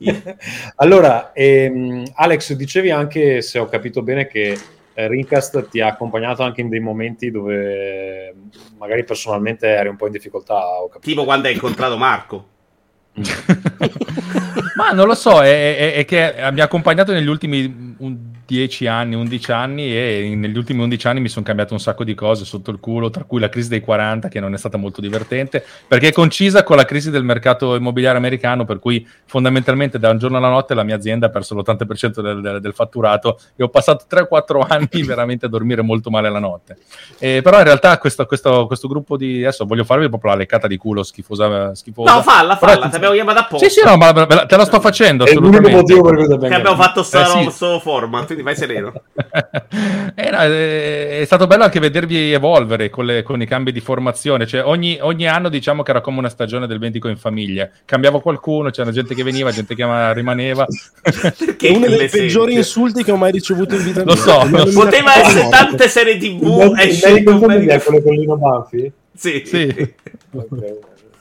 Eh, 0.01 0.37
allora, 0.77 1.33
ehm, 1.33 2.05
Alex, 2.15 2.53
dicevi 2.53 2.91
anche, 2.91 3.41
se 3.41 3.59
ho 3.59 3.67
capito 3.67 4.03
bene, 4.03 4.27
che 4.27 4.59
eh, 4.93 5.09
Rincast 5.09 5.69
ti 5.69 5.81
ha 5.81 5.87
accompagnato 5.87 6.43
anche 6.43 6.61
in 6.61 6.69
dei 6.69 6.81
momenti 6.81 7.31
dove 7.31 8.35
magari 8.77 9.05
personalmente 9.05 9.67
eri 9.67 9.89
un 9.89 9.97
po' 9.97 10.07
in 10.07 10.13
difficoltà. 10.13 10.63
Tipo 11.01 11.25
quando 11.25 11.49
hai 11.49 11.55
incontrato 11.55 11.97
Marco. 11.97 12.49
Ma 14.77 14.91
non 14.93 15.07
lo 15.07 15.15
so, 15.15 15.43
è, 15.43 15.77
è, 15.77 15.95
è, 15.95 16.05
che 16.05 16.35
mi 16.53 16.61
ha 16.61 16.65
accompagnato 16.65 17.13
negli 17.13 17.27
ultimi 17.27 17.95
un, 17.99 18.19
10 18.49 18.87
anni, 18.87 19.15
11 19.15 19.53
anni 19.53 19.95
e 19.95 20.33
negli 20.35 20.57
ultimi 20.57 20.83
11 20.83 21.07
anni 21.07 21.21
mi 21.21 21.29
sono 21.29 21.45
cambiato 21.45 21.75
un 21.75 21.81
sacco 21.81 22.03
di 22.03 22.15
cose 22.15 22.47
sotto 22.47 22.71
il 22.71 22.81
culo, 22.81 23.11
tra 23.11 23.25
cui 23.25 23.41
la 23.41 23.51
crisi 23.51 23.69
dei 23.69 23.83
40 23.83 24.29
che 24.29 24.41
non 24.41 24.55
è 24.55 24.57
stata 24.57 24.79
molto 24.79 25.03
divertente, 25.03 25.63
perché 25.87 26.09
è 26.09 26.13
concisa 26.13 26.63
con 26.63 26.77
la 26.77 26.87
crisi 26.87 27.11
del 27.11 27.25
mercato 27.25 27.75
immobiliare 27.75 28.17
americano, 28.17 28.65
per 28.65 28.79
cui 28.79 29.07
fondamentalmente 29.27 29.99
da 29.99 30.09
un 30.09 30.17
giorno 30.17 30.39
alla 30.39 30.49
notte 30.49 30.73
la 30.73 30.83
mia 30.83 30.97
azienda 30.97 31.27
ha 31.27 31.29
perso 31.29 31.55
l'80% 31.57 32.23
del, 32.23 32.41
del, 32.41 32.61
del 32.63 32.73
fatturato 32.73 33.39
e 33.55 33.65
ho 33.65 33.69
passato 33.69 34.07
3-4 34.11 34.65
anni 34.67 35.03
veramente 35.05 35.45
a 35.45 35.51
dormire 35.51 35.83
molto 35.83 36.09
male 36.09 36.31
la 36.31 36.39
notte. 36.39 36.79
Eh, 37.19 37.43
però 37.43 37.59
in 37.59 37.65
realtà 37.65 37.99
questo, 37.99 38.25
questo, 38.25 38.67
questo, 38.67 38.89
gruppo 38.89 39.19
di... 39.19 39.43
adesso 39.43 39.67
voglio 39.67 39.85
farvi 39.85 40.09
proprio 40.09 40.31
la 40.31 40.39
leccata 40.39 40.67
di 40.67 40.79
culo 40.79 41.03
schifosa. 41.03 41.75
schifosa. 41.75 42.15
No, 42.15 42.23
falla, 42.23 42.57
falla, 42.57 42.77
però, 42.77 42.89
ti 42.89 42.97
abbiamo 42.97 43.15
chiamato 43.15 43.41
apposta. 43.41 43.69
Sì, 43.69 43.81
sì, 43.81 43.85
no, 43.85 43.99
ma 43.99 44.27
te 44.47 44.57
la 44.57 44.65
sto 44.65 44.81
facendo. 44.81 45.27
È 45.27 45.35
l'unico 45.35 45.69
motivo 45.69 46.01
per 46.01 46.25
cui 46.25 46.55
abbiamo 46.55 46.77
fatto 46.77 47.03
sto, 47.03 47.21
eh, 47.21 47.51
sì. 47.51 47.79
format 47.83 48.37
quindi 48.39 48.43
vai 48.43 48.57
sereno. 48.57 48.93
Era, 50.15 50.45
è 50.45 51.23
stato 51.25 51.47
bello 51.47 51.65
anche 51.65 51.81
vedervi 51.81 52.33
evolvere 52.33 52.91
con, 52.91 53.05
le, 53.05 53.23
con 53.23 53.41
i 53.41 53.47
cambi 53.47 53.73
di 53.73 53.81
formazione. 53.81 54.47
Cioè, 54.47 54.65
ogni, 54.65 54.99
ogni, 55.01 55.27
anno 55.27 55.49
diciamo 55.49 55.83
che 55.83 55.91
era 55.91 56.01
come 56.01 56.19
una 56.19 56.29
stagione 56.29 56.67
del 56.67 56.79
Vendico 56.79 57.09
in 57.09 57.17
famiglia. 57.17 57.69
Cambiava 57.85 58.21
qualcuno, 58.21 58.71
c'era 58.71 58.91
gente 58.91 59.15
che 59.15 59.23
veniva, 59.23 59.51
gente 59.51 59.75
che 59.75 60.13
rimaneva. 60.15 60.67
Perché 61.03 61.69
uno 61.69 61.87
dei 61.87 62.09
peggiori 62.09 62.55
insulti 62.55 63.03
che 63.05 63.11
ho 63.11 63.17
mai 63.17 63.33
ricevuto 63.33 63.75
in 63.75 63.85
vita 63.85 64.05
mia. 64.05 64.15
Lo 64.15 64.21
so. 64.21 64.45
Lo 64.49 64.71
Poteva 64.73 65.13
so. 65.13 65.21
essere 65.21 65.49
tante 65.49 65.89
serie 65.89 66.17
tv. 66.17 66.75
È 66.75 66.91
scelto 66.91 67.39
quello 67.39 68.03
con 68.03 68.15
Lino 68.15 68.37
Banfi? 68.37 68.93
Sì. 69.15 69.43
sì. 69.45 69.95
okay 70.33 70.79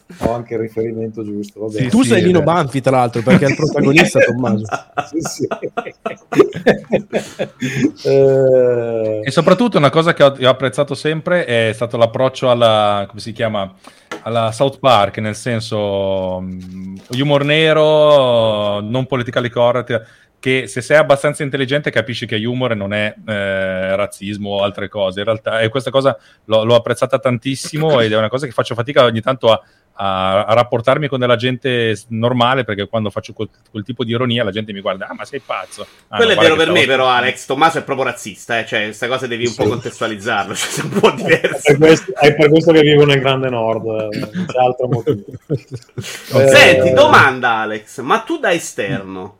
ho 0.20 0.34
anche 0.34 0.54
il 0.54 0.62
riferimento 0.62 1.22
giusto. 1.24 1.70
Sì, 1.70 1.90
tu 1.90 2.02
sì, 2.02 2.10
sei 2.10 2.24
Lino 2.24 2.42
Banfi, 2.42 2.82
tra 2.82 2.98
l'altro, 2.98 3.22
perché 3.22 3.46
è 3.46 3.50
il 3.50 3.56
protagonista 3.56 4.20
Tommaso. 4.24 4.66
sì, 5.10 5.20
sì. 5.22 5.48
eh... 8.08 9.22
E 9.24 9.32
soprattutto 9.32 9.78
una 9.78 9.90
cosa 9.90 10.14
che 10.14 10.24
ho, 10.24 10.36
ho, 10.40 10.50
apprezzato 10.50 10.96
sempre 10.96 11.44
è 11.46 11.72
stato 11.74 11.98
l'approccio 11.98 12.50
alla, 12.50 13.06
come 13.08 13.20
si 13.20 13.34
chiama, 13.34 13.74
alla 14.22 14.54
South 14.54 14.80
Park, 14.80 15.18
nel 15.18 15.36
senso 15.36 16.40
mm, 16.42 16.96
humor 17.10 17.44
nero, 17.44 18.80
non 18.80 19.06
politically 19.08 19.50
correct, 19.50 20.06
che 20.40 20.68
se 20.68 20.82
sei 20.82 20.98
abbastanza 20.98 21.44
intelligente 21.44 21.92
capisci 21.92 22.26
che 22.26 22.44
humor 22.46 22.74
non 22.76 22.94
è 22.94 23.14
eh, 23.26 23.96
razzismo 23.96 24.52
o 24.52 24.64
altre 24.64 24.88
cose. 24.88 25.20
In 25.20 25.26
realtà, 25.26 25.60
e 25.60 25.68
questa 25.68 25.92
cosa 25.92 26.18
l'ho, 26.46 26.64
l'ho, 26.64 26.76
apprezzata 26.76 27.20
tantissimo 27.20 28.00
ed 28.00 28.14
è 28.14 28.18
una 28.18 28.30
cosa 28.30 28.46
che 28.46 28.54
faccio 28.54 28.76
fatica 28.76 29.04
ogni 29.04 29.20
tanto 29.20 29.52
a, 29.52 29.62
a, 30.00 30.46
a 30.46 30.54
rapportarmi 30.54 31.08
con 31.08 31.20
della 31.20 31.36
gente 31.36 32.00
normale 32.10 32.64
perché 32.64 32.88
quando 32.88 33.10
faccio 33.10 33.34
quel, 33.34 33.50
quel, 33.70 33.84
tipo 33.84 34.04
di 34.04 34.12
ironia 34.12 34.44
la 34.44 34.52
gente 34.52 34.72
mi 34.72 34.82
guarda, 34.82 35.08
ah 35.08 35.14
ma 35.14 35.26
sei 35.26 35.40
pazzo. 35.40 35.86
Ah, 36.10 36.18
Quello 36.18 36.36
no, 36.36 36.40
è 36.40 36.44
vero 36.44 36.56
per 36.56 36.72
me 36.72 36.86
però 36.86 37.08
Alex, 37.08 37.46
Tommaso 37.46 37.80
è 37.80 37.84
proprio 37.84 38.06
razzista, 38.06 38.60
eh? 38.60 38.66
cioè 38.66 38.84
questa 38.86 39.08
cosa 39.08 39.26
devi 39.26 39.46
un 39.46 39.52
sì. 39.52 39.62
po' 39.62 39.70
contestualizzarlo, 39.70 40.54
cioè 40.56 40.70
sei 40.70 40.86
un 40.86 41.00
po' 41.00 41.12
diverso. 41.12 41.68
È 41.68 41.78
per 41.78 41.78
questo, 41.78 42.16
è 42.16 42.36
per 42.36 42.50
questo 42.50 42.72
che 42.72 42.82
vivo 42.82 43.06
nel 43.06 43.20
grande 43.20 43.50
nord, 43.50 43.86
eh, 43.86 44.18
non 44.34 44.46
c'è 44.46 44.60
altro 44.60 44.88
motivo. 44.88 45.24
Senti, 45.98 46.94
domanda 46.94 47.56
Alex, 47.58 48.02
ma 48.02 48.20
tu 48.20 48.38
da 48.38 48.52
esterno 48.52 49.38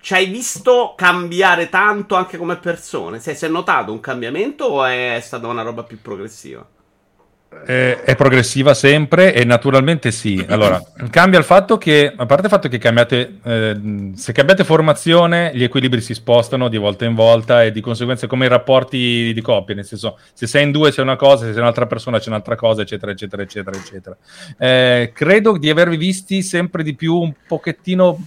ci 0.00 0.14
hai 0.14 0.26
visto 0.26 0.94
cambiare 0.96 1.68
tanto 1.68 2.14
anche 2.14 2.38
come 2.38 2.56
persone? 2.56 3.18
Si 3.18 3.30
è 3.30 3.48
notato 3.48 3.92
un 3.92 4.00
cambiamento 4.00 4.64
o 4.64 4.84
è 4.84 5.18
stata 5.20 5.46
una 5.48 5.62
roba 5.62 5.82
più 5.82 6.00
progressiva? 6.00 6.66
È, 7.48 8.02
è, 8.04 8.14
progressiva 8.14 8.74
sempre 8.74 9.32
e 9.32 9.42
naturalmente 9.44 10.10
sì. 10.10 10.44
Allora, 10.48 10.82
cambia 11.10 11.38
il 11.38 11.46
fatto 11.46 11.78
che, 11.78 12.12
a 12.14 12.26
parte 12.26 12.44
il 12.44 12.52
fatto 12.52 12.68
che 12.68 12.76
cambiate, 12.76 13.38
eh, 13.42 14.10
se 14.14 14.32
cambiate 14.32 14.64
formazione, 14.64 15.50
gli 15.54 15.62
equilibri 15.62 16.02
si 16.02 16.12
spostano 16.12 16.68
di 16.68 16.76
volta 16.76 17.06
in 17.06 17.14
volta 17.14 17.64
e 17.64 17.72
di 17.72 17.80
conseguenza 17.80 18.26
come 18.26 18.44
i 18.44 18.48
rapporti 18.48 19.32
di 19.32 19.40
coppia, 19.40 19.74
nel 19.74 19.86
senso, 19.86 20.18
se 20.34 20.46
sei 20.46 20.64
in 20.64 20.72
due 20.72 20.90
c'è 20.90 21.00
una 21.00 21.16
cosa, 21.16 21.46
se 21.46 21.52
sei 21.52 21.62
un'altra 21.62 21.86
persona 21.86 22.18
c'è 22.18 22.28
un'altra 22.28 22.54
cosa, 22.54 22.82
eccetera, 22.82 23.12
eccetera, 23.12 23.42
eccetera, 23.42 23.76
eccetera. 23.76 24.16
Eh, 24.58 25.12
credo 25.14 25.56
di 25.56 25.70
avervi 25.70 25.96
visti 25.96 26.42
sempre 26.42 26.82
di 26.82 26.94
più 26.94 27.16
un 27.16 27.32
pochettino 27.46 28.26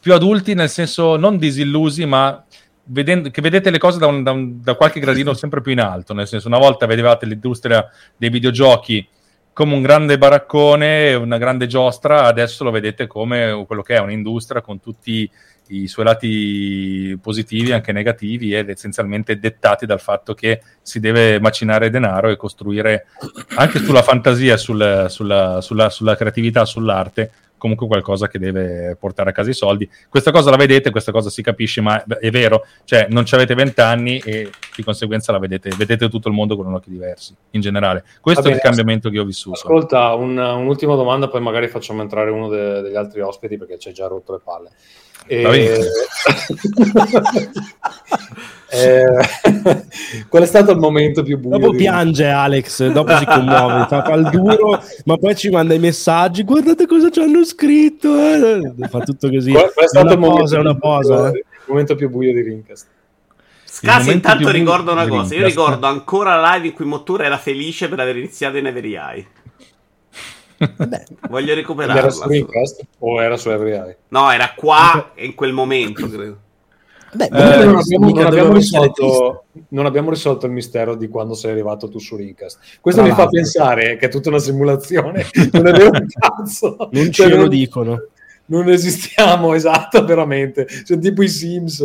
più 0.00 0.12
adulti, 0.12 0.54
nel 0.54 0.70
senso 0.70 1.16
non 1.16 1.38
disillusi, 1.38 2.04
ma 2.04 2.44
vedendo, 2.90 3.30
che 3.30 3.40
vedete 3.40 3.70
le 3.70 3.78
cose 3.78 3.98
da, 3.98 4.06
un, 4.06 4.22
da, 4.22 4.32
un, 4.32 4.62
da, 4.62 4.74
qualche 4.74 5.00
gradino 5.00 5.34
sempre 5.34 5.60
più 5.60 5.72
in 5.72 5.80
alto. 5.80 6.12
Nel 6.12 6.26
senso, 6.26 6.48
una 6.48 6.58
volta 6.58 6.86
vedevate 6.86 7.26
l'industria 7.26 7.88
dei 8.16 8.30
videogiochi 8.30 9.06
come 9.52 9.74
un 9.74 9.82
grande 9.82 10.16
baraccone, 10.16 11.14
una 11.14 11.38
grande 11.38 11.66
giostra, 11.66 12.24
adesso 12.24 12.64
lo 12.64 12.70
vedete 12.70 13.06
come 13.06 13.64
quello 13.66 13.82
che 13.82 13.96
è 13.96 14.00
un'industria 14.00 14.62
con 14.62 14.80
tutti 14.80 15.28
i 15.68 15.86
suoi 15.86 16.04
lati 16.04 17.18
positivi, 17.20 17.72
anche 17.72 17.92
negativi, 17.92 18.54
ed 18.54 18.70
essenzialmente 18.70 19.38
dettati 19.38 19.86
dal 19.86 20.00
fatto 20.00 20.34
che 20.34 20.62
si 20.82 20.98
deve 20.98 21.38
macinare 21.40 21.90
denaro 21.90 22.28
e 22.28 22.36
costruire 22.36 23.06
anche 23.56 23.78
sulla 23.78 24.02
fantasia, 24.02 24.56
sul, 24.56 25.06
sulla, 25.08 25.60
sulla, 25.60 25.90
sulla 25.90 26.16
creatività, 26.16 26.64
sull'arte, 26.64 27.30
comunque 27.60 27.86
qualcosa 27.86 28.26
che 28.26 28.38
deve 28.38 28.96
portare 28.98 29.30
a 29.30 29.32
casa 29.32 29.50
i 29.50 29.54
soldi. 29.54 29.88
Questa 30.08 30.30
cosa 30.30 30.48
la 30.48 30.56
vedete, 30.56 30.90
questa 30.90 31.12
cosa 31.12 31.28
si 31.28 31.42
capisce, 31.42 31.82
ma 31.82 32.02
è 32.02 32.30
vero, 32.30 32.64
cioè 32.84 33.06
non 33.10 33.26
ci 33.26 33.34
avete 33.34 33.54
vent'anni 33.54 34.18
e 34.18 34.50
di 34.74 34.82
conseguenza 34.82 35.30
la 35.30 35.38
vedete, 35.38 35.70
vedete 35.76 36.08
tutto 36.08 36.28
il 36.28 36.34
mondo 36.34 36.56
con 36.56 36.72
occhi 36.72 36.90
diversi, 36.90 37.36
in 37.50 37.60
generale. 37.60 38.02
Questo 38.22 38.42
bene, 38.42 38.54
è 38.54 38.56
il 38.56 38.62
cambiamento 38.62 39.10
che 39.10 39.18
ho 39.18 39.24
vissuto. 39.24 39.56
Ascolta, 39.56 40.14
un, 40.14 40.38
un'ultima 40.38 40.94
domanda, 40.94 41.28
poi 41.28 41.42
magari 41.42 41.68
facciamo 41.68 42.00
entrare 42.00 42.30
uno 42.30 42.48
de, 42.48 42.80
degli 42.80 42.96
altri 42.96 43.20
ospiti 43.20 43.58
perché 43.58 43.78
ci 43.78 43.88
hai 43.88 43.94
già 43.94 44.06
rotto 44.06 44.32
le 44.32 44.40
palle. 44.42 44.70
E... 45.26 45.42
Eh, 48.72 49.10
qual 50.28 50.42
è 50.42 50.46
stato 50.46 50.72
il 50.72 50.78
momento 50.78 51.22
più 51.22 51.38
buio? 51.38 51.58
Dopo 51.58 51.76
piange 51.76 52.26
Alex, 52.26 52.86
dopo 52.90 53.16
si 53.16 53.24
commuove, 53.24 53.86
fa, 53.88 54.02
fa 54.02 54.14
il 54.14 54.28
duro, 54.30 54.82
ma 55.04 55.16
poi 55.16 55.34
ci 55.34 55.50
manda 55.50 55.74
i 55.74 55.78
messaggi. 55.78 56.44
Guardate 56.44 56.86
cosa 56.86 57.10
ci 57.10 57.20
hanno 57.20 57.44
scritto. 57.44 58.16
Eh. 58.18 58.88
Fa 58.88 59.00
tutto 59.00 59.28
così. 59.28 59.52
Qual, 59.52 59.72
qual 59.72 59.84
è 59.84 59.88
stato 59.88 60.16
una 60.16 60.28
posa, 60.28 60.60
una 60.60 60.76
posa. 60.76 61.28
Eh. 61.28 61.38
Il 61.38 61.44
momento 61.66 61.94
più 61.94 62.08
buio 62.10 62.32
di 62.32 62.42
Rincast. 62.42 62.86
Scasi 63.64 64.10
intanto 64.12 64.50
ricordo 64.50 64.92
una 64.92 65.06
cosa. 65.06 65.34
Io 65.34 65.46
ricordo 65.46 65.86
ancora 65.86 66.36
la 66.36 66.54
live 66.54 66.68
in 66.68 66.72
cui 66.74 66.84
Mottura 66.84 67.24
era 67.24 67.38
felice 67.38 67.88
per 67.88 68.00
aver 68.00 68.16
iniziato 68.16 68.56
in 68.56 68.66
Every 68.66 68.94
Eye. 68.94 69.26
Voglio 71.28 71.54
recuperarla. 71.54 72.00
Era 72.00 72.10
su 72.10 72.28
Rincast 72.28 72.82
o 72.98 73.22
era 73.22 73.36
su 73.36 73.50
Every? 73.50 73.96
No, 74.08 74.30
era 74.30 74.52
qua 74.54 75.12
in 75.16 75.34
quel 75.34 75.52
momento, 75.52 76.08
credo. 76.08 76.38
Beh, 77.12 77.24
eh, 77.24 77.64
non, 77.64 77.76
abbiamo, 77.76 78.08
non, 78.10 78.26
abbiamo 78.26 78.52
risolto, 78.52 79.44
non, 79.70 79.84
abbiamo, 79.84 80.10
risolto, 80.10 80.46
il 80.46 80.52
mistero 80.52 80.94
di 80.94 81.08
quando 81.08 81.34
sei 81.34 81.50
arrivato 81.50 81.88
tu 81.88 81.98
su 81.98 82.14
Rincast. 82.14 82.58
Questo 82.80 83.00
Tra 83.00 83.10
mi 83.10 83.16
fa 83.16 83.26
pensare 83.26 83.96
che 83.96 84.06
è 84.06 84.08
tutta 84.08 84.28
una 84.28 84.38
simulazione. 84.38 85.26
non 85.52 85.66
è 85.66 85.72
vero 85.72 85.90
un 85.90 86.06
cazzo. 86.06 86.76
Non 86.92 87.04
ce 87.06 87.28
cioè, 87.28 87.34
lo 87.34 87.48
dicono. 87.48 88.06
Non 88.46 88.68
esistiamo, 88.68 89.54
esatto, 89.54 90.04
veramente. 90.04 90.68
Cioè, 90.68 90.98
tipo 90.98 91.22
i 91.22 91.28
Sims. 91.28 91.80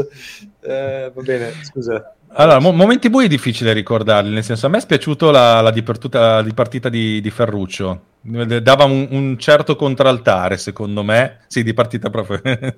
Eh, 0.62 1.12
va 1.12 1.22
bene, 1.22 1.54
scusa. 1.64 2.15
Allora, 2.38 2.60
mo- 2.60 2.74
momenti 2.74 3.10
bui 3.10 3.26
è 3.26 3.30
difficile 3.30 3.72
ricordarli, 3.72 4.30
nel 4.30 4.44
senso 4.44 4.66
a 4.66 4.70
me 4.70 4.78
è 4.78 4.82
spiaciuto 4.82 5.32
la, 5.32 5.62
la, 5.62 5.72
dipartuta, 5.72 6.42
di 6.42 6.54
partita 6.54 6.90
di, 6.90 7.22
di, 7.22 7.32
Ferruccio, 7.32 8.02
dava 8.22 8.84
un, 8.84 9.08
un, 9.10 9.38
certo 9.38 9.78
contraltare 9.78 10.58
secondo 10.58 11.02
me, 11.02 11.46
sì 11.48 11.64
di 11.64 11.74
partita 11.74 12.10
proprio, 12.10 12.42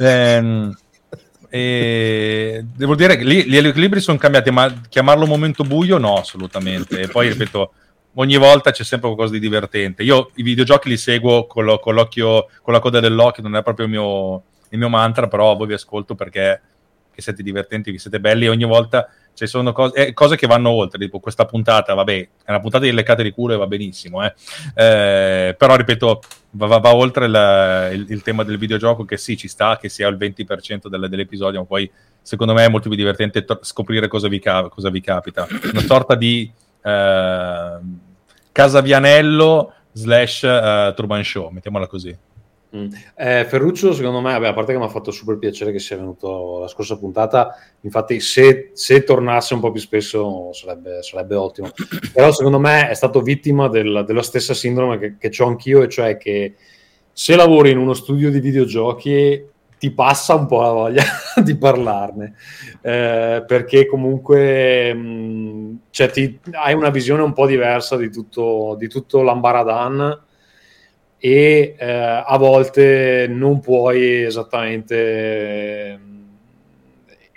eh, 0.00 0.70
e 1.48 2.64
devo 2.74 2.96
dire 2.96 3.16
che 3.16 3.22
lì 3.22 3.44
gli 3.44 3.56
equilibri 3.56 4.00
sono 4.00 4.18
cambiati, 4.18 4.50
ma 4.50 4.72
chiamarlo 4.88 5.24
momento 5.24 5.62
buio 5.62 5.98
no, 5.98 6.16
assolutamente. 6.16 7.02
E 7.02 7.06
poi 7.06 7.28
ripeto, 7.28 7.72
ogni 8.14 8.36
volta 8.36 8.72
c'è 8.72 8.82
sempre 8.82 9.08
qualcosa 9.08 9.34
di 9.34 9.40
divertente. 9.40 10.02
Io 10.02 10.32
i 10.34 10.42
videogiochi 10.42 10.88
li 10.88 10.96
seguo 10.96 11.46
con, 11.46 11.64
lo, 11.64 11.78
con 11.78 11.94
l'occhio, 11.94 12.48
con 12.60 12.72
la 12.72 12.80
coda 12.80 12.98
dell'occhio, 12.98 13.44
non 13.44 13.54
è 13.54 13.62
proprio 13.62 13.86
il 13.86 13.92
mio, 13.92 14.42
il 14.70 14.78
mio 14.78 14.88
mantra, 14.88 15.28
però 15.28 15.54
voi 15.54 15.68
vi 15.68 15.74
ascolto 15.74 16.16
perché 16.16 16.60
siete 17.22 17.42
divertenti, 17.42 17.92
che 17.92 17.98
siete 17.98 18.20
belli 18.20 18.46
e 18.46 18.48
ogni 18.48 18.64
volta 18.64 19.08
ci 19.34 19.46
sono 19.46 19.72
cose, 19.72 20.06
eh, 20.06 20.12
cose, 20.14 20.36
che 20.36 20.46
vanno 20.46 20.70
oltre, 20.70 20.98
tipo 20.98 21.20
questa 21.20 21.44
puntata, 21.44 21.92
vabbè, 21.94 22.28
è 22.44 22.50
una 22.50 22.60
puntata 22.60 22.84
di 22.84 22.92
leccate 22.92 23.22
di 23.22 23.30
culo 23.30 23.54
e 23.54 23.56
va 23.56 23.66
benissimo, 23.66 24.24
eh. 24.24 24.34
Eh, 24.74 25.54
però 25.56 25.76
ripeto, 25.76 26.22
va, 26.52 26.66
va, 26.66 26.78
va 26.78 26.94
oltre 26.94 27.28
la, 27.28 27.88
il, 27.90 28.06
il, 28.08 28.22
tema 28.22 28.44
del 28.44 28.56
videogioco 28.56 29.04
che 29.04 29.18
sì, 29.18 29.36
ci 29.36 29.46
sta, 29.46 29.76
che 29.76 29.90
sia 29.90 30.08
il 30.08 30.16
20% 30.16 30.88
del, 30.88 31.08
dell'episodio, 31.08 31.60
ma 31.60 31.66
poi 31.66 31.90
secondo 32.22 32.54
me 32.54 32.64
è 32.64 32.68
molto 32.68 32.88
più 32.88 32.96
divertente 32.96 33.44
to- 33.44 33.60
scoprire 33.62 34.08
cosa 34.08 34.28
vi, 34.28 34.38
ca- 34.38 34.68
cosa 34.68 34.88
vi, 34.88 35.00
capita. 35.00 35.46
Una 35.70 35.82
sorta 35.82 36.14
di 36.14 36.50
eh, 36.82 37.78
Casavianello 38.52 39.72
slash 39.92 40.42
uh, 40.42 40.94
Truman 40.94 41.22
Show, 41.22 41.50
mettiamola 41.50 41.86
così. 41.86 42.16
Mm. 42.76 42.88
Eh, 43.16 43.46
Ferruccio, 43.48 43.94
secondo 43.94 44.20
me, 44.20 44.32
vabbè, 44.32 44.48
a 44.48 44.52
parte 44.52 44.72
che 44.72 44.78
mi 44.78 44.84
ha 44.84 44.88
fatto 44.88 45.10
super 45.10 45.38
piacere 45.38 45.72
che 45.72 45.78
sia 45.78 45.96
venuto 45.96 46.58
la 46.60 46.68
scorsa 46.68 46.98
puntata, 46.98 47.56
infatti 47.80 48.20
se, 48.20 48.70
se 48.74 49.02
tornasse 49.02 49.54
un 49.54 49.60
po' 49.60 49.70
più 49.70 49.80
spesso 49.80 50.52
sarebbe, 50.52 51.02
sarebbe, 51.02 51.34
ottimo. 51.36 51.70
Però 52.12 52.30
secondo 52.32 52.58
me 52.58 52.90
è 52.90 52.94
stato 52.94 53.22
vittima 53.22 53.68
del, 53.68 54.04
della 54.06 54.22
stessa 54.22 54.52
sindrome 54.52 54.98
che, 54.98 55.16
che 55.18 55.42
ho 55.42 55.46
anch'io, 55.46 55.82
e 55.82 55.88
cioè 55.88 56.16
che 56.18 56.54
se 57.12 57.34
lavori 57.34 57.70
in 57.70 57.78
uno 57.78 57.94
studio 57.94 58.30
di 58.30 58.40
videogiochi 58.40 59.54
ti 59.78 59.90
passa 59.90 60.34
un 60.34 60.46
po' 60.46 60.60
la 60.60 60.72
voglia 60.72 61.04
di 61.42 61.56
parlarne, 61.56 62.34
eh, 62.82 63.44
perché 63.46 63.86
comunque 63.86 64.92
mh, 64.92 65.78
cioè, 65.90 66.10
ti, 66.10 66.38
hai 66.52 66.74
una 66.74 66.90
visione 66.90 67.22
un 67.22 67.32
po' 67.32 67.46
diversa 67.46 67.96
di 67.96 68.10
tutto, 68.10 68.74
di 68.78 68.88
tutto 68.88 69.22
l'ambaradan 69.22 70.24
e 71.18 71.74
eh, 71.78 72.22
a 72.26 72.36
volte 72.38 73.26
non 73.28 73.60
puoi 73.60 74.22
esattamente 74.22 76.00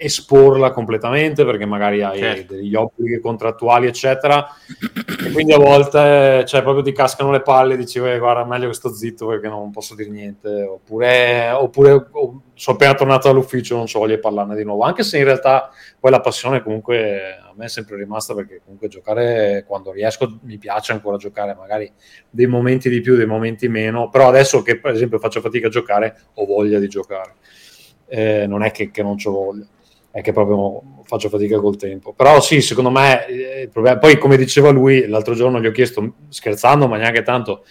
esporla 0.01 0.71
completamente 0.71 1.43
perché 1.43 1.65
magari 1.65 2.01
hai 2.01 2.19
certo. 2.19 2.53
degli 2.53 2.73
obblighi 2.73 3.19
contrattuali 3.19 3.85
eccetera. 3.85 4.47
E 5.25 5.31
quindi 5.31 5.51
a 5.51 5.57
volte 5.57 6.45
cioè, 6.45 6.61
proprio 6.61 6.81
ti 6.81 6.93
cascano 6.93 7.31
le 7.31 7.41
palle 7.41 7.73
e 7.73 7.77
dici 7.77 7.99
guarda 7.99 8.45
meglio 8.45 8.67
che 8.67 8.75
sto 8.75 8.93
zitto 8.93 9.27
perché 9.27 9.49
non 9.49 9.71
posso 9.71 9.95
dire 9.95 10.09
niente. 10.09 10.63
Oppure, 10.63 11.49
oppure 11.51 11.91
oh, 12.11 12.41
sono 12.53 12.77
appena 12.77 12.93
tornato 12.93 13.27
dall'ufficio 13.27 13.75
non 13.75 13.89
so 13.89 13.99
voglio 13.99 14.17
parlarne 14.19 14.55
di 14.55 14.63
nuovo. 14.63 14.83
Anche 14.83 15.03
se 15.03 15.17
in 15.17 15.25
realtà 15.25 15.69
poi 15.99 16.11
la 16.11 16.21
passione 16.21 16.63
comunque 16.63 17.37
a 17.37 17.51
me 17.53 17.65
è 17.65 17.69
sempre 17.69 17.97
rimasta 17.97 18.33
perché 18.33 18.61
comunque 18.63 18.87
giocare 18.87 19.65
quando 19.67 19.91
riesco 19.91 20.39
mi 20.43 20.57
piace 20.57 20.93
ancora 20.93 21.17
giocare 21.17 21.55
magari 21.55 21.91
dei 22.29 22.47
momenti 22.47 22.89
di 22.89 23.01
più 23.01 23.17
dei 23.17 23.25
momenti 23.25 23.67
meno. 23.67 24.07
Però 24.07 24.29
adesso 24.29 24.61
che 24.61 24.79
per 24.79 24.93
esempio 24.93 25.19
faccio 25.19 25.41
fatica 25.41 25.67
a 25.67 25.69
giocare 25.69 26.17
ho 26.35 26.45
voglia 26.45 26.79
di 26.79 26.87
giocare. 26.87 27.33
Eh, 28.07 28.47
non 28.47 28.63
è 28.63 28.71
che, 28.71 28.91
che 28.91 29.03
non 29.03 29.17
ho 29.21 29.31
voglia 29.31 29.67
è 30.11 30.21
che 30.21 30.31
proprio 30.31 30.81
faccio 31.03 31.29
fatica 31.29 31.59
col 31.59 31.77
tempo. 31.77 32.13
Però 32.13 32.39
sì, 32.41 32.61
secondo 32.61 32.89
me, 32.89 33.25
eh, 33.27 33.69
poi 33.69 34.17
come 34.17 34.37
diceva 34.37 34.69
lui, 34.69 35.07
l'altro 35.07 35.33
giorno 35.33 35.59
gli 35.59 35.67
ho 35.67 35.71
chiesto, 35.71 36.13
scherzando, 36.29 36.87
ma 36.87 36.97
neanche 36.97 37.21
tanto, 37.21 37.63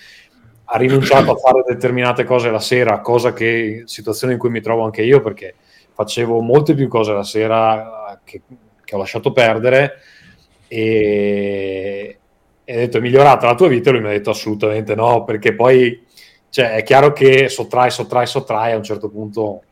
ha 0.64 0.76
rinunciato 0.76 1.32
a 1.32 1.36
fare 1.36 1.62
determinate 1.66 2.24
cose 2.24 2.50
la 2.50 2.60
sera, 2.60 3.00
cosa 3.00 3.32
che, 3.32 3.82
situazione 3.86 4.34
in 4.34 4.38
cui 4.38 4.50
mi 4.50 4.60
trovo 4.60 4.84
anche 4.84 5.02
io, 5.02 5.20
perché 5.20 5.54
facevo 5.94 6.40
molte 6.40 6.74
più 6.74 6.88
cose 6.88 7.12
la 7.12 7.24
sera 7.24 8.20
che, 8.22 8.42
che 8.84 8.94
ho 8.94 8.98
lasciato 8.98 9.32
perdere 9.32 9.94
e, 10.68 12.18
e 12.64 12.74
ho 12.76 12.78
detto 12.78 12.98
è 12.98 13.00
migliorata 13.00 13.46
la 13.46 13.54
tua 13.54 13.66
vita 13.66 13.88
e 13.88 13.92
lui 13.94 14.02
mi 14.02 14.08
ha 14.08 14.12
detto 14.12 14.30
assolutamente 14.30 14.94
no, 14.94 15.24
perché 15.24 15.54
poi 15.54 16.06
cioè, 16.50 16.72
è 16.74 16.82
chiaro 16.82 17.12
che 17.12 17.48
sottrai, 17.48 17.90
sottrai, 17.90 18.26
sottrai 18.26 18.72
a 18.72 18.76
un 18.76 18.84
certo 18.84 19.08
punto 19.08 19.62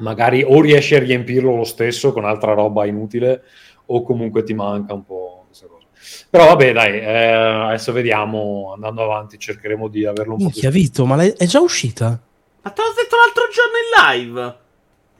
magari 0.00 0.42
o 0.42 0.60
riesci 0.60 0.94
a 0.94 0.98
riempirlo 0.98 1.56
lo 1.56 1.64
stesso 1.64 2.12
con 2.12 2.24
altra 2.24 2.52
roba 2.52 2.84
inutile 2.86 3.42
o 3.86 4.02
comunque 4.02 4.42
ti 4.42 4.54
manca 4.54 4.94
un 4.94 5.04
po' 5.04 5.44
questa 5.46 5.66
cosa. 5.66 5.86
Però 6.28 6.46
vabbè, 6.46 6.72
dai, 6.72 7.00
eh, 7.00 7.32
adesso 7.32 7.92
vediamo, 7.92 8.72
andando 8.74 9.02
avanti 9.02 9.38
cercheremo 9.38 9.88
di 9.88 10.04
averlo 10.04 10.34
un 10.34 10.38
Minchia, 10.38 10.68
po' 10.68 10.74
più. 10.74 10.82
Vito, 10.82 11.06
ma 11.06 11.22
è 11.22 11.46
già 11.46 11.60
uscita? 11.60 12.20
Ma 12.62 12.70
te 12.70 12.82
l'ho 12.82 12.94
detto 12.94 13.16
l'altro 13.16 13.42
giorno 13.52 13.76
in 13.78 14.28
live. 14.28 14.56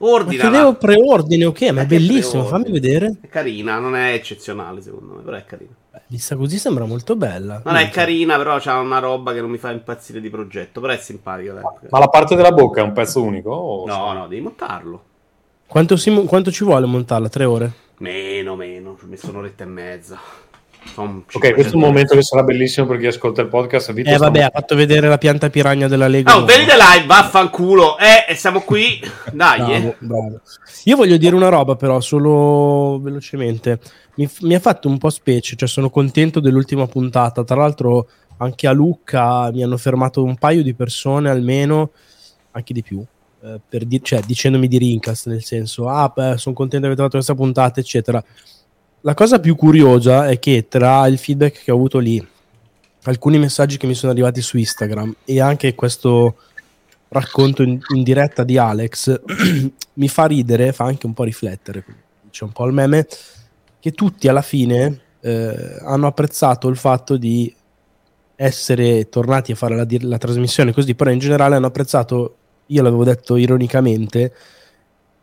Ordina. 0.03 0.41
Chiedevo 0.41 0.73
preordine, 0.75 1.45
ok, 1.45 1.61
ma 1.71 1.81
è 1.81 1.85
bellissimo, 1.85 2.43
fammi 2.43 2.71
vedere. 2.71 3.17
È 3.21 3.27
carina, 3.27 3.77
non 3.77 3.95
è 3.95 4.13
eccezionale 4.13 4.81
secondo 4.81 5.13
me, 5.13 5.21
però 5.21 5.37
è 5.37 5.45
carina. 5.45 5.73
Vista 6.11 6.35
così 6.35 6.57
sembra 6.57 6.83
molto 6.83 7.15
bella. 7.15 7.61
Non 7.63 7.77
è 7.77 7.89
carina, 7.89 8.35
però 8.35 8.59
c'ha 8.59 8.77
una 8.79 8.99
roba 8.99 9.31
che 9.31 9.39
non 9.39 9.49
mi 9.49 9.57
fa 9.57 9.71
impazzire 9.71 10.19
di 10.19 10.29
progetto, 10.29 10.81
però 10.81 10.91
è 10.91 10.97
simpatica. 10.97 11.53
Ma, 11.53 11.73
ma 11.89 11.99
la 11.99 12.09
parte 12.09 12.35
della 12.35 12.51
bocca 12.51 12.81
è 12.81 12.83
un 12.83 12.91
pezzo 12.91 13.23
unico? 13.23 13.51
O... 13.51 13.85
No, 13.85 14.11
no, 14.11 14.27
devi 14.27 14.41
montarlo. 14.41 15.03
Quanto, 15.65 15.95
si, 15.95 16.11
quanto 16.25 16.51
ci 16.51 16.65
vuole 16.65 16.85
montarla? 16.85 17.29
Tre 17.29 17.45
ore? 17.45 17.71
Meno, 17.99 18.57
meno, 18.57 18.97
ci 18.99 19.05
ho 19.05 19.07
messo 19.07 19.29
un'oretta 19.29 19.63
e 19.63 19.67
mezza. 19.67 20.19
Ok, 20.95 21.53
questo 21.53 21.73
è 21.73 21.75
un 21.75 21.81
momento 21.81 22.15
che 22.15 22.21
sarà 22.21 22.43
bellissimo 22.43 22.85
per 22.85 22.99
chi 22.99 23.05
ascolta 23.05 23.41
il 23.41 23.47
podcast. 23.47 23.93
Vito 23.93 24.09
eh, 24.09 24.17
vabbè, 24.17 24.41
ha 24.41 24.51
fatto 24.53 24.75
vedere 24.75 25.07
la 25.07 25.17
pianta 25.17 25.49
piragna 25.49 25.87
della 25.87 26.07
Lega. 26.07 26.35
Oh, 26.35 26.43
venite 26.43 26.73
live, 26.75 27.05
vaffanculo. 27.05 27.97
Eh, 27.97 28.31
e 28.31 28.35
siamo 28.35 28.61
qui. 28.61 28.99
Dai, 29.31 29.57
bravo, 29.57 29.73
eh. 29.73 29.95
bravo. 29.99 30.41
Io 30.85 30.95
voglio 30.95 31.17
dire 31.17 31.35
una 31.35 31.49
roba, 31.49 31.75
però, 31.75 31.99
solo 32.01 32.99
velocemente. 33.01 33.79
Mi, 34.15 34.29
mi, 34.41 34.55
ha 34.55 34.59
fatto 34.59 34.89
un 34.89 34.97
po' 34.97 35.09
specie, 35.09 35.55
cioè 35.55 35.67
sono 35.67 35.89
contento 35.89 36.39
dell'ultima 36.39 36.87
puntata. 36.87 37.43
Tra 37.43 37.55
l'altro, 37.55 38.09
anche 38.37 38.67
a 38.67 38.71
Lucca 38.71 39.49
mi 39.51 39.63
hanno 39.63 39.77
fermato 39.77 40.23
un 40.23 40.35
paio 40.35 40.63
di 40.63 40.73
persone 40.73 41.29
almeno, 41.29 41.91
anche 42.51 42.73
di 42.73 42.81
più. 42.81 43.03
Eh, 43.43 43.59
per 43.67 43.85
di- 43.85 44.03
cioè, 44.03 44.19
dicendomi 44.25 44.67
di 44.67 44.77
rincast, 44.77 45.27
nel 45.27 45.43
senso, 45.43 45.87
ah, 45.87 46.11
beh, 46.13 46.37
sono 46.37 46.53
contento 46.53 46.85
di 46.85 46.91
aver 46.91 46.95
trovato 46.95 47.15
questa 47.15 47.35
puntata, 47.35 47.79
eccetera 47.79 48.21
la 49.01 49.13
cosa 49.13 49.39
più 49.39 49.55
curiosa 49.55 50.27
è 50.27 50.39
che 50.39 50.67
tra 50.67 51.07
il 51.07 51.17
feedback 51.17 51.63
che 51.63 51.71
ho 51.71 51.75
avuto 51.75 51.97
lì, 51.97 52.25
alcuni 53.03 53.39
messaggi 53.39 53.77
che 53.77 53.87
mi 53.87 53.95
sono 53.95 54.11
arrivati 54.11 54.41
su 54.41 54.57
Instagram 54.57 55.15
e 55.25 55.41
anche 55.41 55.73
questo 55.73 56.35
racconto 57.07 57.63
in, 57.63 57.79
in 57.95 58.03
diretta 58.03 58.43
di 58.43 58.57
Alex 58.57 59.21
mi 59.93 60.07
fa 60.07 60.25
ridere, 60.25 60.71
fa 60.71 60.85
anche 60.85 61.05
un 61.05 61.13
po' 61.13 61.23
riflettere, 61.23 61.83
c'è 62.29 62.43
un 62.43 62.51
po' 62.51 62.65
il 62.65 62.73
meme, 62.73 63.07
che 63.79 63.91
tutti 63.91 64.27
alla 64.27 64.43
fine 64.43 65.01
eh, 65.19 65.77
hanno 65.81 66.07
apprezzato 66.07 66.67
il 66.67 66.77
fatto 66.77 67.17
di 67.17 67.53
essere 68.35 69.09
tornati 69.09 69.51
a 69.51 69.55
fare 69.55 69.75
la, 69.75 69.85
la 70.01 70.17
trasmissione 70.17 70.73
così, 70.73 70.95
però 70.95 71.09
in 71.11 71.19
generale 71.19 71.55
hanno 71.55 71.67
apprezzato, 71.67 72.35
io 72.67 72.81
l'avevo 72.83 73.03
detto 73.03 73.35
ironicamente, 73.35 74.33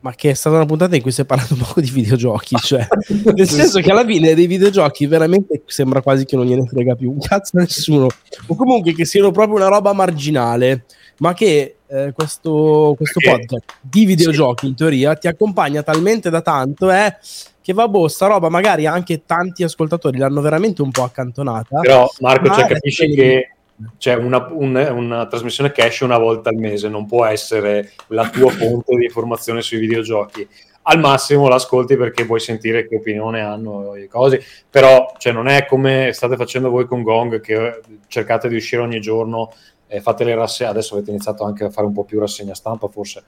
ma 0.01 0.15
che 0.15 0.31
è 0.31 0.35
stata 0.35 0.57
una 0.57 0.67
puntata 0.67 0.95
in 0.95 1.03
cui 1.03 1.11
si 1.11 1.23
è 1.23 1.25
parlato 1.25 1.55
un 1.59 1.65
po' 1.73 1.81
di 1.81 1.91
videogiochi, 1.91 2.57
cioè, 2.57 2.87
nel 3.35 3.49
senso 3.49 3.81
che 3.81 3.91
alla 3.91 4.05
fine 4.05 4.35
dei 4.35 4.47
videogiochi 4.47 5.07
veramente 5.07 5.63
sembra 5.67 6.01
quasi 6.01 6.25
che 6.25 6.37
non 6.37 6.47
gliene 6.47 6.67
frega 6.67 6.95
più 6.95 7.11
un 7.11 7.19
cazzo 7.19 7.57
a 7.57 7.61
nessuno, 7.61 8.07
o 8.47 8.55
comunque 8.55 8.95
che 8.95 9.05
siano 9.05 9.31
proprio 9.31 9.57
una 9.57 9.69
roba 9.69 9.93
marginale, 9.93 10.85
ma 11.19 11.35
che 11.35 11.77
eh, 11.87 12.13
questo, 12.15 12.95
questo 12.97 13.19
podcast 13.21 13.65
di 13.81 14.05
videogiochi 14.05 14.67
in 14.67 14.77
teoria 14.77 15.15
ti 15.15 15.27
accompagna 15.27 15.83
talmente 15.83 16.31
da 16.31 16.43
tanto 16.43 16.91
eh, 16.91 17.17
che 17.61 17.73
va 17.73 17.89
boh, 17.89 18.09
sta 18.09 18.27
roba 18.27 18.49
magari 18.49 18.87
anche 18.87 19.25
tanti 19.27 19.63
ascoltatori 19.63 20.17
l'hanno 20.17 20.41
veramente 20.41 20.81
un 20.81 20.91
po' 20.91 21.03
accantonata. 21.03 21.81
Però 21.81 22.11
Marco, 22.21 22.55
cioè, 22.55 22.67
capisci 22.67 23.15
che 23.15 23.51
cioè 23.97 24.15
una, 24.15 24.49
un, 24.51 24.75
una, 24.75 25.27
trasmissione 25.27 25.73
che 25.73 25.85
esce 25.85 26.05
una 26.05 26.19
volta 26.19 26.51
al 26.51 26.57
mese 26.57 26.89
non 26.89 27.07
può 27.07 27.25
essere 27.25 27.93
la 28.09 28.29
tua 28.29 28.51
fonte 28.51 28.97
di 28.97 29.05
informazione 29.05 29.63
sui 29.63 29.79
videogiochi. 29.79 30.47
Al 30.83 30.99
massimo 30.99 31.49
l'ascolti 31.49 31.97
perché 31.97 32.25
vuoi 32.25 32.41
sentire 32.41 32.89
che 32.89 32.97
opinione 32.97 33.43
hanno 33.43 33.93
le 33.93 34.09
cose, 34.09 34.43
però 34.71 35.13
cioè, 35.19 35.33
non 35.33 35.47
è 35.47 35.67
come 35.67 36.13
state 36.13 36.37
facendo 36.37 36.71
voi 36.71 36.87
con 36.87 37.03
Gong 37.03 37.41
che 37.41 37.81
cercate 38.07 38.49
di 38.49 38.57
uscire 38.57 38.81
ogni 38.81 39.01
giorno 39.01 39.53
e 39.87 40.01
fate 40.01 40.25
le 40.25 40.35
rassegne, 40.35 40.71
adesso 40.71 40.95
avete 40.95 41.11
iniziato 41.11 41.45
anche 41.45 41.65
a 41.65 41.71
fare 41.71 41.87
un 41.87 41.93
po' 41.93 42.05
più 42.05 42.19
rassegna 42.19 42.55
stampa 42.55 42.89
forse. 42.89 43.25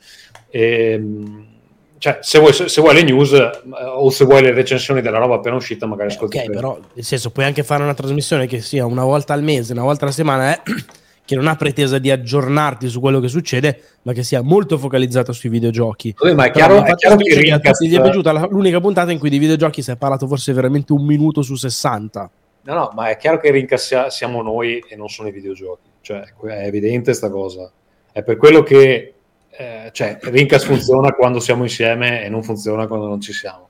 E, 0.48 0.92
ehm, 0.92 1.59
cioè, 2.00 2.16
se 2.22 2.38
vuoi, 2.38 2.54
se 2.54 2.80
vuoi, 2.80 2.94
le 2.94 3.02
news 3.02 3.32
eh, 3.34 3.50
o 3.94 4.08
se 4.08 4.24
vuoi 4.24 4.40
le 4.40 4.54
recensioni 4.54 5.02
della 5.02 5.18
roba 5.18 5.34
appena 5.34 5.56
uscita, 5.56 5.84
magari 5.84 6.08
eh, 6.08 6.14
ascolti. 6.14 6.38
Ok, 6.38 6.50
però 6.50 6.78
nel 6.94 7.04
senso, 7.04 7.30
puoi 7.30 7.44
anche 7.44 7.62
fare 7.62 7.82
una 7.82 7.92
trasmissione 7.92 8.46
che 8.46 8.62
sia 8.62 8.86
una 8.86 9.04
volta 9.04 9.34
al 9.34 9.42
mese, 9.42 9.72
una 9.72 9.82
volta 9.82 10.04
alla 10.04 10.12
settimana, 10.12 10.54
eh, 10.54 10.62
che 11.26 11.34
non 11.34 11.46
ha 11.46 11.56
pretesa 11.56 11.98
di 11.98 12.10
aggiornarti 12.10 12.88
su 12.88 13.00
quello 13.00 13.20
che 13.20 13.28
succede, 13.28 13.82
ma 14.00 14.14
che 14.14 14.22
sia 14.22 14.40
molto 14.40 14.78
focalizzata 14.78 15.34
sui 15.34 15.50
videogiochi. 15.50 16.14
Vabbè, 16.16 16.32
ma 16.32 16.44
è 16.46 16.50
chiaro, 16.50 16.82
è 16.82 16.94
chiaro 16.94 17.16
che 17.16 17.34
Rincast... 17.34 17.84
gli 17.84 17.94
è 17.94 18.00
piaciuta 18.00 18.46
l'unica 18.46 18.80
puntata 18.80 19.12
in 19.12 19.18
cui 19.18 19.28
di 19.28 19.36
videogiochi 19.36 19.82
si 19.82 19.90
è 19.90 19.96
parlato 19.96 20.26
forse 20.26 20.54
veramente 20.54 20.94
un 20.94 21.04
minuto 21.04 21.42
su 21.42 21.54
60. 21.54 22.30
No, 22.62 22.74
no, 22.74 22.92
ma 22.94 23.10
è 23.10 23.18
chiaro 23.18 23.38
che 23.38 23.50
Rincast 23.50 24.06
siamo 24.06 24.40
noi 24.40 24.82
e 24.88 24.96
non 24.96 25.08
sono 25.08 25.28
i 25.28 25.32
videogiochi. 25.32 25.90
Cioè, 26.00 26.22
è 26.46 26.64
evidente 26.64 27.04
questa 27.10 27.28
cosa. 27.28 27.70
È 28.10 28.22
per 28.22 28.38
quello 28.38 28.62
che 28.62 29.16
eh, 29.60 29.90
cioè 29.92 30.16
Rincas 30.22 30.64
funziona 30.64 31.12
quando 31.12 31.38
siamo 31.38 31.64
insieme 31.64 32.24
e 32.24 32.30
non 32.30 32.42
funziona 32.42 32.86
quando 32.86 33.06
non 33.06 33.20
ci 33.20 33.34
siamo. 33.34 33.68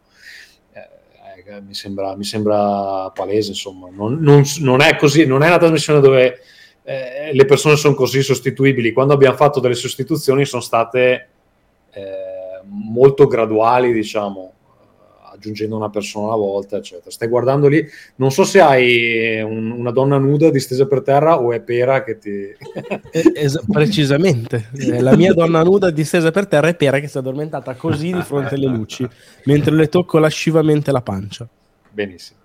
Eh, 0.73 1.57
eh, 1.57 1.61
mi, 1.63 1.75
sembra, 1.75 2.15
mi, 2.15 2.23
sembra, 2.23 3.11
palese, 3.13 3.51
insomma, 3.51 3.89
non, 3.91 4.21
non, 4.21 4.45
non, 4.61 4.83
è 4.83 4.95
così, 4.95 5.27
non 5.27 5.43
è 5.43 5.49
una 5.49 5.59
trasmissione 5.59 5.99
dove 5.99 6.43
eh, 6.85 7.31
le 7.33 7.45
persone 7.45 7.75
sono 7.75 7.95
così 7.95 8.23
sostituibili. 8.23 8.93
Quando 8.93 9.15
abbiamo 9.15 9.35
fatto 9.35 9.59
delle 9.59 9.75
sostituzioni 9.75 10.45
sono 10.45 10.63
state 10.63 11.29
eh, 11.91 12.61
molto 12.67 13.27
graduali, 13.27 13.93
diciamo 13.93 14.53
aggiungendo 15.41 15.75
una 15.75 15.89
persona 15.89 16.27
alla 16.27 16.37
volta, 16.37 16.77
eccetera. 16.77 17.11
Stai 17.11 17.29
guardando 17.29 17.67
lì, 17.67 17.85
non 18.17 18.31
so 18.31 18.45
se 18.45 18.61
hai 18.61 19.41
un, 19.41 19.71
una 19.71 19.91
donna 19.91 20.19
nuda 20.19 20.51
distesa 20.51 20.87
per 20.87 21.01
terra 21.01 21.41
o 21.41 21.53
è 21.53 21.61
Pera 21.61 22.05
che 22.05 22.19
ti... 22.19 22.55
es- 23.35 23.61
precisamente, 23.67 24.69
la 25.01 25.17
mia 25.17 25.33
donna 25.33 25.63
nuda 25.63 25.91
distesa 25.91 26.31
per 26.31 26.47
terra 26.47 26.69
è 26.69 26.75
Pera 26.75 27.01
che 27.01 27.09
si 27.09 27.17
è 27.17 27.21
addormentata 27.21 27.75
così 27.75 28.13
di 28.13 28.23
fronte 28.23 28.55
alle 28.55 28.67
luci, 28.67 29.09
mentre 29.45 29.75
le 29.75 29.89
tocco 29.89 30.19
lascivamente 30.19 30.93
la 30.93 31.01
pancia. 31.01 31.49
Benissimo. 31.91 32.39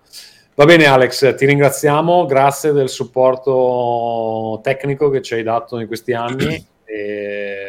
Va 0.55 0.63
bene 0.63 0.85
Alex, 0.85 1.35
ti 1.35 1.45
ringraziamo, 1.45 2.25
grazie 2.25 2.71
del 2.71 2.87
supporto 2.87 4.61
tecnico 4.63 5.09
che 5.09 5.21
ci 5.21 5.33
hai 5.33 5.43
dato 5.43 5.79
in 5.79 5.87
questi 5.87 6.13
anni 6.13 6.65
e 6.85 7.65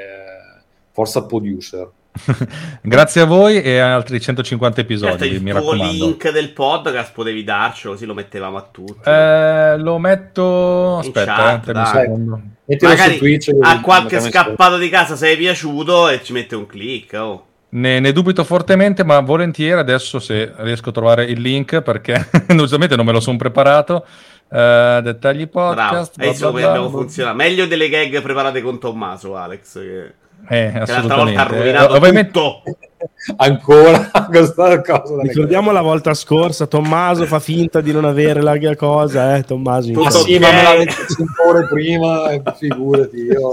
forza 0.93 1.25
producer. 1.25 1.91
Grazie 2.83 3.21
a 3.21 3.25
voi 3.25 3.61
e 3.61 3.79
a 3.79 3.95
altri 3.95 4.21
150 4.21 4.81
episodi. 4.81 5.11
Certo, 5.11 5.25
il 5.27 5.43
mi 5.43 5.51
tuo 5.51 5.73
link 5.73 6.31
del 6.31 6.51
podcast 6.51 7.13
potevi 7.13 7.45
darcelo, 7.45 7.93
così 7.93 8.07
lo 8.07 8.15
mettevamo 8.15 8.57
a 8.57 8.69
tutti. 8.71 9.09
Eh, 9.09 9.77
lo 9.79 9.99
metto. 9.99 10.99
Aspetta, 10.99 11.35
chat, 11.35 11.67
eh, 11.69 11.71
un 11.71 11.75
dai. 11.75 11.87
secondo. 11.87 12.41
Mettilo 12.65 12.91
Magari 12.91 13.13
su 13.13 13.19
Twitch. 13.19 13.55
a 13.61 13.81
qualche 13.81 14.21
scappato 14.21 14.77
di 14.77 14.89
casa 14.89 15.15
sei 15.17 15.37
piaciuto 15.37 16.09
e 16.09 16.23
ci 16.23 16.33
mette 16.33 16.57
un 16.57 16.67
click. 16.67 17.13
Oh. 17.15 17.47
Ne, 17.69 18.01
ne 18.01 18.13
dubito 18.13 18.45
fortemente, 18.45 19.05
ma 19.05 19.21
volentieri 19.21 19.79
adesso 19.79 20.19
se 20.19 20.53
riesco 20.59 20.89
a 20.91 20.93
trovare 20.93 21.25
il 21.25 21.41
link 21.41 21.83
perché 21.83 22.29
giustamente 22.49 22.97
non 22.97 23.05
me 23.05 23.13
lo 23.13 23.21
sono 23.21 23.37
preparato. 23.37 24.05
Eh, 24.49 25.01
dettagli 25.03 25.49
Bravo, 25.49 25.75
podcast. 25.75 26.19
visto 26.19 26.51
bla 26.51 26.61
bla 26.61 26.69
abbiamo 26.71 26.89
bla. 26.89 26.99
funzionato. 26.99 27.37
Meglio 27.37 27.67
delle 27.67 27.89
gag 27.89 28.23
preparate 28.23 28.63
con 28.63 28.79
Tommaso, 28.79 29.37
Alex. 29.37 29.73
Che, 29.75 30.15
Eh, 30.49 30.73
l'altra 30.73 31.01
volta 31.01 31.13
ha 31.13 31.15
assolutamente. 31.17 31.57
rovinato 31.57 31.93
Eh, 31.93 31.97
ovviamente. 31.97 32.41
Ancora 33.37 34.11
questa 34.29 34.81
cosa. 34.81 35.23
Ricordiamo 35.23 35.71
la 35.73 35.83
volta 35.83 36.15
scorsa, 36.15 36.67
Tommaso 36.67 37.27
fa 37.27 37.41
finta 37.41 37.81
di 37.81 37.93
non 37.93 38.05
avere 38.05 38.41
la 38.43 38.57
cosa, 38.77 39.37
eh, 39.37 39.43
Tommaso. 39.43 39.93
Tutto 39.93 40.07
Ah 40.07 40.11
sì, 40.11 40.39
ma 40.39 40.53
me 40.53 40.63
l'ha 40.63 40.77
detto 40.85 41.15
5 41.15 41.45
ore 41.47 41.67
prima, 41.69 42.43
figurati, 42.57 43.17
io, 43.17 43.51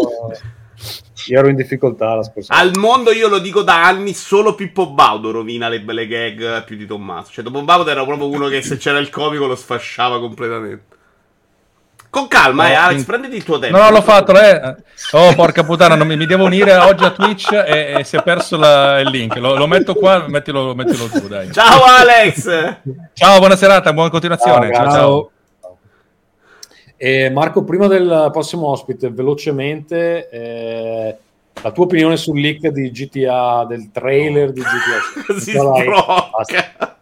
io 1.28 1.40
ero 1.40 1.48
in 1.50 1.56
difficoltà 1.56 2.16
la 2.16 2.24
scorsa 2.24 2.54
Al 2.54 2.72
mondo 2.78 3.12
io 3.12 3.28
lo 3.28 3.40
dico 3.40 3.64
da 3.64 3.84
anni, 3.86 4.14
solo 4.14 4.56
Pippo 4.56 4.92
Baudo 4.92 5.32
rovina 5.32 5.70
le 5.70 5.82
belle 5.82 6.08
gag 6.08 6.64
più 6.64 6.76
di 6.76 6.86
Tommaso. 6.86 7.32
Cioè, 7.32 7.44
Pippo 7.44 7.64
Baudo 7.64 7.90
era 7.90 8.06
proprio 8.06 8.30
uno 8.30 8.48
che 8.48 8.62
se 8.62 8.78
c'era 8.78 9.00
il 9.00 9.10
comico 9.10 9.48
lo 9.48 9.56
sfasciava 9.56 10.20
completamente. 10.20 10.92
Con 12.14 12.28
calma, 12.28 12.66
No, 12.66 12.70
eh, 12.70 12.74
Alex, 12.76 12.88
quindi- 12.90 13.04
prenditi 13.06 13.36
il 13.38 13.44
tuo 13.44 13.58
tempo. 13.58 13.76
No, 13.76 13.90
l'ho 13.90 14.02
fatto, 14.04 14.40
eh. 14.40 14.76
Oh, 15.14 15.34
porca 15.34 15.64
puttana, 15.64 15.96
non 15.96 16.06
mi, 16.06 16.16
mi 16.16 16.28
devo 16.28 16.44
unire 16.46 16.76
oggi 16.76 17.04
a 17.04 17.10
Twitch 17.10 17.52
e, 17.52 17.96
e 17.98 18.04
si 18.04 18.18
è 18.18 18.22
perso 18.22 18.56
la- 18.56 19.00
il 19.00 19.10
link. 19.10 19.36
Lo, 19.38 19.56
lo 19.56 19.66
metto 19.66 19.96
qua, 19.96 20.28
mettilo, 20.28 20.76
mettilo 20.76 21.08
tu, 21.08 21.28
dai. 21.28 21.52
Ciao 21.52 21.82
Alex! 21.84 22.78
Ciao, 23.14 23.40
buona 23.40 23.56
serata, 23.56 23.92
buona 23.94 24.12
continuazione. 24.12 24.72
Ciao, 24.72 24.92
Ciao. 24.92 25.32
E 26.98 27.32
Marco, 27.32 27.64
prima 27.64 27.88
del 27.88 28.30
prossimo 28.32 28.68
ospite, 28.68 29.10
velocemente, 29.10 30.30
eh, 30.30 31.18
la 31.64 31.72
tua 31.72 31.86
opinione 31.86 32.16
sul 32.16 32.40
leak 32.40 32.68
di 32.68 32.92
GTA, 32.92 33.66
del 33.68 33.90
trailer 33.92 34.52
di 34.52 34.62
GTA? 34.62 35.40
si 35.40 35.50
sbrocca. 35.58 36.98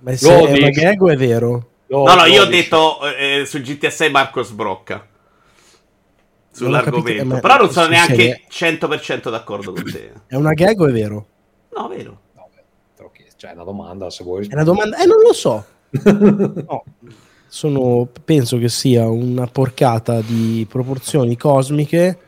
Ma 0.00 0.16
se 0.16 0.34
è 0.36 0.58
una 0.58 0.68
gag 0.70 1.00
o 1.02 1.08
è 1.08 1.16
vero? 1.16 1.66
No, 1.86 2.04
no, 2.04 2.14
lo 2.14 2.24
io 2.24 2.42
ho 2.42 2.46
detto 2.46 3.06
eh, 3.06 3.44
su 3.46 3.60
GTA 3.60 3.90
6 3.90 4.10
Marco 4.10 4.42
sbrocca. 4.42 4.94
Non 4.96 5.06
ho 5.06 6.56
Sull'argomento. 6.56 7.12
capito, 7.18 7.36
eh, 7.36 7.40
Però 7.40 7.56
non 7.56 7.70
sono 7.70 7.88
neanche 7.88 8.44
sì, 8.48 8.64
100% 8.64 9.30
d'accordo 9.30 9.72
con 9.72 9.84
te. 9.84 10.12
È 10.26 10.36
una 10.36 10.52
gag 10.52 10.80
o 10.80 10.86
è 10.86 10.92
vero? 10.92 11.26
No, 11.76 11.88
vero. 11.88 12.20
No, 12.34 12.48
beh. 12.54 13.12
Cioè, 13.36 13.50
è 13.50 13.54
una 13.54 13.64
domanda, 13.64 14.08
se 14.10 14.22
vuoi 14.24 14.46
È 14.46 14.54
una 14.54 14.62
domanda... 14.62 14.96
Eh, 15.02 15.06
non 15.06 15.20
lo 15.20 15.32
so. 15.32 15.64
No. 16.66 16.84
Sono, 17.46 18.08
penso 18.24 18.58
che 18.58 18.68
sia 18.68 19.06
una 19.08 19.46
porcata 19.46 20.20
di 20.20 20.66
proporzioni 20.68 21.36
cosmiche. 21.36 22.18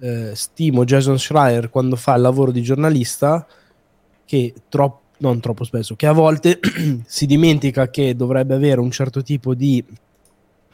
Eh, 0.00 0.32
stimo 0.34 0.84
Jason 0.84 1.18
Schreier 1.18 1.68
quando 1.68 1.96
fa 1.96 2.14
il 2.14 2.22
lavoro 2.22 2.52
di 2.52 2.62
giornalista 2.62 3.44
che 4.24 4.54
troppo 4.68 5.01
non 5.22 5.40
troppo 5.40 5.64
spesso, 5.64 5.94
che 5.96 6.06
a 6.06 6.12
volte 6.12 6.58
si 7.06 7.26
dimentica 7.26 7.88
che 7.90 8.14
dovrebbe 8.14 8.54
avere 8.54 8.80
un 8.80 8.90
certo 8.90 9.22
tipo 9.22 9.54
di 9.54 9.82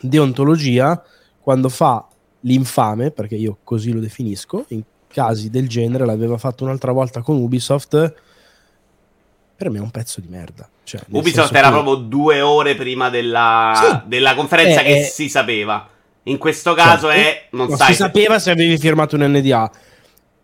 deontologia 0.01 1.03
quando 1.41 1.69
fa 1.69 2.07
l'infame, 2.41 3.11
perché 3.11 3.35
io 3.37 3.59
così 3.65 3.93
lo 3.93 4.01
definisco, 4.01 4.65
in 4.69 4.83
casi 5.09 5.51
del 5.51 5.69
genere 5.69 6.05
l'aveva 6.05 6.37
fatto 6.39 6.65
un'altra 6.65 6.93
volta 6.93 7.23
con 7.23 7.37
Ubisoft, 7.37 8.15
per 9.57 9.71
me 9.71 9.79
è 9.79 9.81
un 9.81 9.91
pezzo 9.91 10.21
di 10.21 10.29
merda. 10.29 10.69
Cioè, 10.85 11.01
Ubisoft 11.11 11.55
era 11.55 11.69
che- 11.69 11.73
proprio 11.75 11.95
due 11.97 12.41
ore 12.41 12.75
prima 12.77 13.11
della, 13.11 13.73
Sì. 13.75 14.09
della 14.09 14.35
conferenza 14.35 14.81
Eh, 14.81 14.85
che 14.85 14.99
eh. 15.01 15.03
si 15.05 15.29
sapeva. 15.29 15.89
In 16.25 16.39
questo 16.39 16.75
caso 16.75 17.09
Certo. 17.11 17.11
è. 17.11 17.49
Non 17.53 17.69
No, 17.69 17.77
sai. 17.77 17.89
si 17.89 17.95
sapeva 17.95 18.39
se 18.39 18.51
avevi 18.51 18.79
firmato 18.79 19.17
un 19.17 19.23
NDA. 19.25 19.71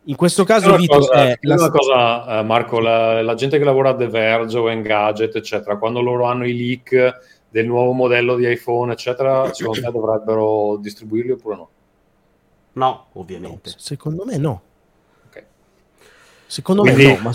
In 0.07 0.17
questo 0.17 0.45
caso, 0.45 0.69
Una 0.69 0.77
Vito, 0.77 0.99
cosa, 0.99 1.13
è 1.29 1.39
la- 1.41 1.55
una 1.55 1.71
cosa, 1.71 2.39
eh, 2.39 2.43
Marco, 2.43 2.79
la, 2.79 3.23
la 3.23 3.35
gente 3.35 3.57
che 3.59 3.65
lavora 3.65 3.91
a 3.91 3.97
The 3.97 4.09
Verge 4.09 4.59
o 4.59 4.71
Engadget, 4.71 5.35
eccetera, 5.37 5.77
quando 5.79 6.01
loro 6.03 6.25
hanno 6.25 6.47
i 6.47 6.55
leak 6.57 7.21
del 7.49 7.67
nuovo 7.67 7.93
modello 7.93 8.37
di 8.37 8.51
iPhone, 8.51 8.93
eccetera, 8.93 9.53
secondo 9.55 9.81
te 9.81 9.91
dovrebbero 9.91 10.77
distribuirli 10.77 11.31
oppure 11.31 11.57
no? 11.57 11.69
No, 12.73 12.87
no, 12.87 13.07
ovviamente. 13.21 13.73
secondo 13.77 14.25
me 14.27 14.37
no. 14.37 14.61
Ok. 15.29 15.45
Secondo 16.47 16.83
Quindi- 16.83 17.05
me 17.07 17.13
no, 17.15 17.19
ma 17.23 17.33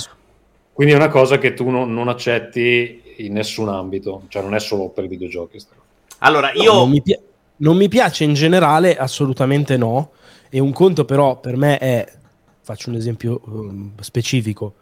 Quindi 0.73 0.93
è 0.93 0.97
una 0.97 1.09
cosa 1.09 1.37
che 1.39 1.53
tu 1.53 1.69
non, 1.69 1.91
non 1.93 2.07
accetti 2.07 3.01
in 3.17 3.33
nessun 3.33 3.69
ambito, 3.69 4.23
cioè 4.27 4.43
non 4.43 4.53
è 4.53 4.59
solo 4.59 4.89
per 4.89 5.05
i 5.05 5.07
videogiochi. 5.07 5.59
Allora, 6.19 6.51
No, 6.53 6.61
io. 6.61 6.73
non, 6.73 6.89
mi 6.89 7.01
pia- 7.01 7.19
non 7.57 7.75
mi 7.77 7.87
piace 7.87 8.23
in 8.25 8.33
generale, 8.33 8.95
assolutamente 8.95 9.75
no. 9.75 10.11
E 10.49 10.59
un 10.59 10.71
conto 10.71 11.03
però 11.05 11.37
per 11.39 11.55
me 11.57 11.77
è, 11.77 12.05
faccio 12.69 12.91
un 12.91 12.97
esempio 12.97 13.41
um, 13.45 13.91
specifico, 13.99 14.75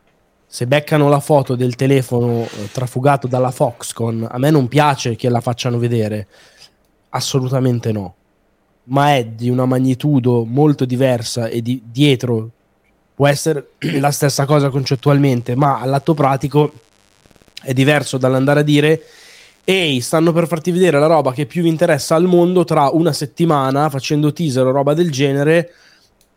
se 0.46 0.68
beccano 0.68 1.08
la 1.08 1.22
foto 1.22 1.56
del 1.56 1.76
telefono 1.76 2.44
eh, 2.44 2.70
trafugato 2.70 3.28
dalla 3.28 3.50
Foxconn, 3.50 4.26
a 4.28 4.38
me 4.38 4.50
non 4.50 4.68
piace 4.68 5.16
che 5.16 5.30
la 5.30 5.40
facciano 5.40 5.78
vedere, 5.78 6.28
assolutamente 7.10 7.94
no. 7.94 8.16
Ma 8.90 9.16
è 9.16 9.26
di 9.26 9.50
una 9.50 9.66
magnitudo 9.66 10.44
molto 10.44 10.84
diversa 10.84 11.48
e 11.48 11.62
di, 11.62 11.82
dietro 11.86 12.52
può 13.16 13.26
essere 13.26 13.70
la 14.02 14.12
stessa 14.12 14.46
cosa 14.46 14.70
concettualmente, 14.70 15.56
ma 15.56 15.80
all'atto 15.80 16.14
pratico 16.14 16.74
è 17.64 17.72
diverso 17.72 18.18
dall'andare 18.18 18.60
a 18.60 18.64
dire 18.64 19.02
ehi, 19.64 20.02
stanno 20.02 20.34
per 20.34 20.48
farti 20.48 20.72
vedere 20.72 21.00
la 21.00 21.08
roba 21.08 21.32
che 21.32 21.46
più 21.46 21.62
vi 21.62 21.70
interessa 21.70 22.16
al 22.16 22.26
mondo 22.26 22.66
tra 22.66 22.90
una 22.90 23.14
settimana 23.14 23.90
facendo 23.90 24.34
teaser 24.34 24.66
o 24.66 24.72
roba 24.72 24.94
del 24.94 25.10
genere 25.10 25.72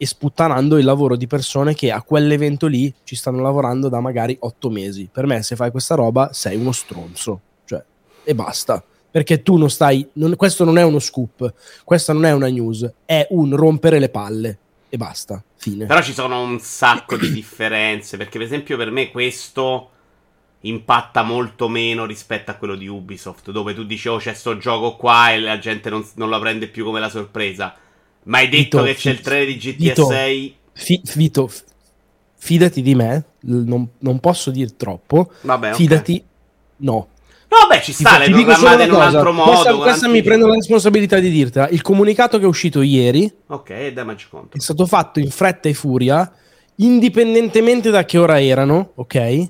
e 0.03 0.07
sputtanando 0.07 0.79
il 0.79 0.87
lavoro 0.87 1.15
di 1.15 1.27
persone 1.27 1.75
che 1.75 1.93
a 1.93 2.01
quell'evento 2.01 2.67
lì 2.67 2.91
ci 3.05 3.17
stanno 3.17 3.43
lavorando 3.43 3.91
da 3.91 4.01
magari 4.01 4.35
otto 4.41 4.71
mesi. 4.71 5.11
Per 5.13 5.27
me, 5.27 5.43
se 5.43 5.57
fai 5.57 5.71
questa 5.71 5.95
roba, 5.95 6.31
sei 6.33 6.57
uno 6.57 6.73
stronzo. 6.73 7.41
Cioè, 7.67 7.85
e 8.25 8.35
basta. 8.35 8.83
Perché 9.11 9.43
tu 9.43 9.59
non 9.59 9.69
stai. 9.69 10.09
non- 10.15 10.37
questo 10.37 10.65
non 10.65 10.79
è 10.79 10.83
uno 10.83 11.01
scoop, 11.01 11.53
questa 11.85 12.15
non 12.15 12.25
è 12.25 12.33
una 12.33 12.49
news, 12.49 12.91
è 13.05 13.27
un 13.33 13.55
rompere 13.55 13.99
le 13.99 14.09
palle. 14.09 14.59
E 14.89 14.97
basta. 14.97 15.45
Fine. 15.57 15.85
Però 15.85 16.01
ci 16.01 16.15
sono 16.15 16.41
un 16.41 16.59
sacco 16.61 17.19
di 17.19 17.31
differenze. 17.31 18.17
Perché, 18.17 18.39
per 18.39 18.47
esempio, 18.47 18.79
per 18.79 18.91
me 18.91 19.11
questo 19.11 19.91
impatta 20.61 21.23
molto 21.23 21.69
meno 21.69 22.07
rispetto 22.07 22.51
a 22.51 22.55
quello 22.55 22.75
di 22.75 22.89
Ubisoft. 22.89 23.51
Dove 23.51 23.75
tu 23.75 23.85
dici, 23.85 24.09
oh, 24.09 24.17
c'è 24.17 24.33
sto 24.33 24.57
gioco 24.57 24.97
qua 24.97 25.31
e 25.31 25.41
la 25.41 25.59
gente 25.59 25.91
non, 25.91 26.03
non 26.15 26.31
la 26.31 26.41
prende 26.41 26.69
più 26.69 26.87
come 26.87 27.01
la 27.01 27.11
sorpresa. 27.11 27.77
Ma 28.31 28.39
hai 28.39 28.49
detto 28.49 28.83
Vito, 28.83 28.83
che 28.85 28.95
c'è 28.95 29.11
il 29.11 29.17
fi- 29.17 29.23
trailer 29.23 29.47
di 29.55 29.59
GTA 29.59 29.77
Vito, 29.89 30.07
6? 30.07 30.55
Fi- 30.73 31.03
Vito, 31.17 31.49
f- 31.49 31.65
fidati 32.37 32.81
di 32.81 32.95
me, 32.95 33.25
non, 33.41 33.89
non 33.99 34.21
posso 34.21 34.53
dire 34.53 34.77
troppo. 34.77 35.33
Vabbè. 35.41 35.75
Fidati, 35.75 36.25
no. 36.77 37.09
No, 37.49 37.67
beh, 37.69 37.83
ci 37.83 37.93
Ti 37.93 38.05
sta, 38.05 38.19
le 38.19 38.27
ti 38.27 38.33
dico 38.33 38.55
solo 38.55 38.75
in 38.81 38.89
un 38.89 38.97
cosa. 38.97 39.05
altro 39.19 39.33
modo. 39.33 39.51
Questa, 39.51 39.75
questa 39.75 40.09
mi 40.09 40.23
prendo 40.23 40.47
la 40.47 40.55
responsabilità 40.55 41.19
di 41.19 41.31
dirtela. 41.31 41.69
Il 41.71 41.83
comunicato 41.83 42.39
che 42.39 42.45
è 42.45 42.47
uscito 42.47 42.81
ieri 42.83 43.29
Ok, 43.49 43.71
è 43.71 44.59
stato 44.59 44.87
fatto 44.87 45.19
in 45.19 45.31
fretta 45.31 45.69
e 45.69 45.75
furia, 45.75 46.33
indipendentemente 46.77 47.91
da 47.91 48.05
che 48.05 48.19
ora 48.19 48.41
erano, 48.41 48.93
ok? 48.95 49.49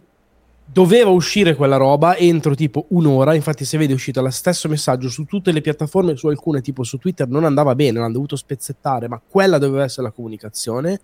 Doveva 0.73 1.11
uscire 1.11 1.57
quella 1.57 1.77
roba 1.77 2.17
entro 2.17 2.55
tipo 2.55 2.87
un'ora. 2.91 3.35
Infatti, 3.35 3.65
se 3.65 3.77
vedi, 3.77 3.93
è 3.93 3.95
uscito 3.95 4.21
lo 4.21 4.31
stesso 4.31 4.69
messaggio 4.69 5.09
su 5.09 5.25
tutte 5.25 5.51
le 5.51 5.61
piattaforme, 5.61 6.17
su 6.17 6.29
alcune, 6.29 6.61
tipo 6.61 6.85
su 6.85 6.99
Twitter, 6.99 7.27
non 7.27 7.45
andava 7.45 7.75
bene, 7.75 7.99
l'hanno 7.99 8.13
dovuto 8.13 8.37
spezzettare, 8.37 9.09
ma 9.09 9.21
quella 9.27 9.59
doveva 9.59 9.85
essere 9.85 10.05
la 10.05 10.13
comunicazione. 10.13 11.01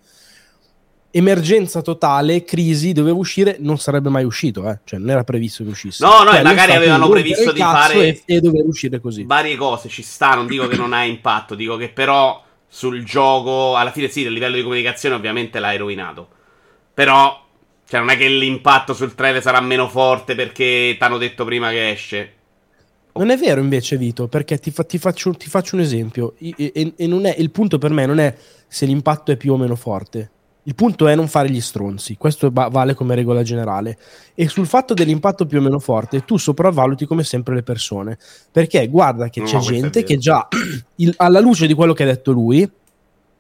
Emergenza 1.11 1.81
totale, 1.81 2.45
crisi, 2.45 2.93
doveva 2.93 3.17
uscire, 3.17 3.57
non 3.59 3.79
sarebbe 3.79 4.11
mai 4.11 4.25
uscito, 4.25 4.69
eh? 4.69 4.81
cioè 4.85 4.99
non 4.99 5.11
era 5.11 5.25
previsto 5.25 5.65
che 5.65 5.71
uscisse. 5.71 6.05
No, 6.05 6.23
no, 6.23 6.33
Cioè, 6.33 6.43
magari 6.43 6.73
avevano 6.73 7.09
previsto 7.09 7.53
di 7.53 7.61
fare- 7.61 7.95
e, 7.95 8.23
e 8.27 8.41
doveva 8.41 8.69
uscire 8.69 9.01
così. 9.01 9.25
Varie 9.25 9.57
cose 9.57 9.89
ci 9.89 10.03
sta, 10.03 10.35
non 10.35 10.47
dico 10.47 10.69
che 10.69 10.77
non 10.77 10.93
ha 10.93 11.05
impatto, 11.05 11.55
dico 11.55 11.77
che 11.77 11.89
però 11.89 12.45
sul 12.69 13.03
gioco, 13.05 13.75
alla 13.77 13.93
fine 13.93 14.09
sì, 14.09 14.27
a 14.27 14.31
livello 14.31 14.57
di 14.57 14.63
comunicazione 14.63 15.15
ovviamente 15.15 15.59
l'hai 15.59 15.79
rovinato. 15.79 16.29
Però, 16.93 17.46
cioè 17.89 18.01
non 18.01 18.11
è 18.11 18.17
che 18.17 18.29
l'impatto 18.29 18.95
sul 18.95 19.15
trailer 19.15 19.41
sarà 19.43 19.61
meno 19.61 19.89
forte 19.89 20.35
perché 20.35 20.95
ti 20.99 21.05
hanno 21.05 21.19
detto 21.19 21.45
prima 21.45 21.71
che 21.71 21.91
esce. 21.91 22.33
Non 23.13 23.31
è 23.31 23.37
vero 23.37 23.61
invece, 23.61 23.97
Vito, 23.97 24.29
perché 24.29 24.59
ti, 24.59 24.71
fa- 24.71 24.85
ti 24.85 24.99
faccio, 24.99 25.33
ti 25.33 25.49
faccio 25.49 25.77
un 25.77 25.81
esempio. 25.83 26.35
E, 26.39 26.55
e- 26.57 26.93
e 26.97 27.07
non 27.07 27.25
è, 27.25 27.35
il 27.39 27.51
punto 27.51 27.79
per 27.79 27.91
me 27.91 28.05
non 28.05 28.19
è 28.19 28.35
se 28.69 28.85
l'impatto 28.87 29.33
è 29.33 29.37
più 29.37 29.55
o 29.55 29.57
meno 29.57 29.75
forte. 29.75 30.31
Il 30.65 30.75
punto 30.75 31.07
è 31.07 31.15
non 31.15 31.29
fare 31.29 31.49
gli 31.49 31.61
stronzi. 31.61 32.17
Questo 32.17 32.51
va- 32.53 32.69
vale 32.69 32.93
come 32.95 33.15
regola 33.15 33.43
generale. 33.45 33.97
E 34.35 34.49
sul 34.49 34.67
fatto 34.67 34.93
dell'impatto 34.93 35.47
più 35.47 35.59
o 35.59 35.63
meno 35.63 35.79
forte, 35.79 36.25
tu 36.25 36.37
sopravvaluti 36.37 37.07
come 37.07 37.23
sempre 37.23 37.55
le 37.55 37.63
persone. 37.63 38.19
Perché 38.51 38.87
guarda 38.89 39.31
che 39.31 39.41
No, 39.41 39.47
c'è 39.47 39.59
gente 39.61 40.03
che 40.03 40.19
già, 40.19 40.47
il- 40.97 41.15
alla 41.19 41.39
luce 41.41 41.67
di 41.69 41.73
quello 41.75 41.93
che 41.95 42.03
ha 42.03 42.07
detto 42.07 42.33
lui, 42.33 42.69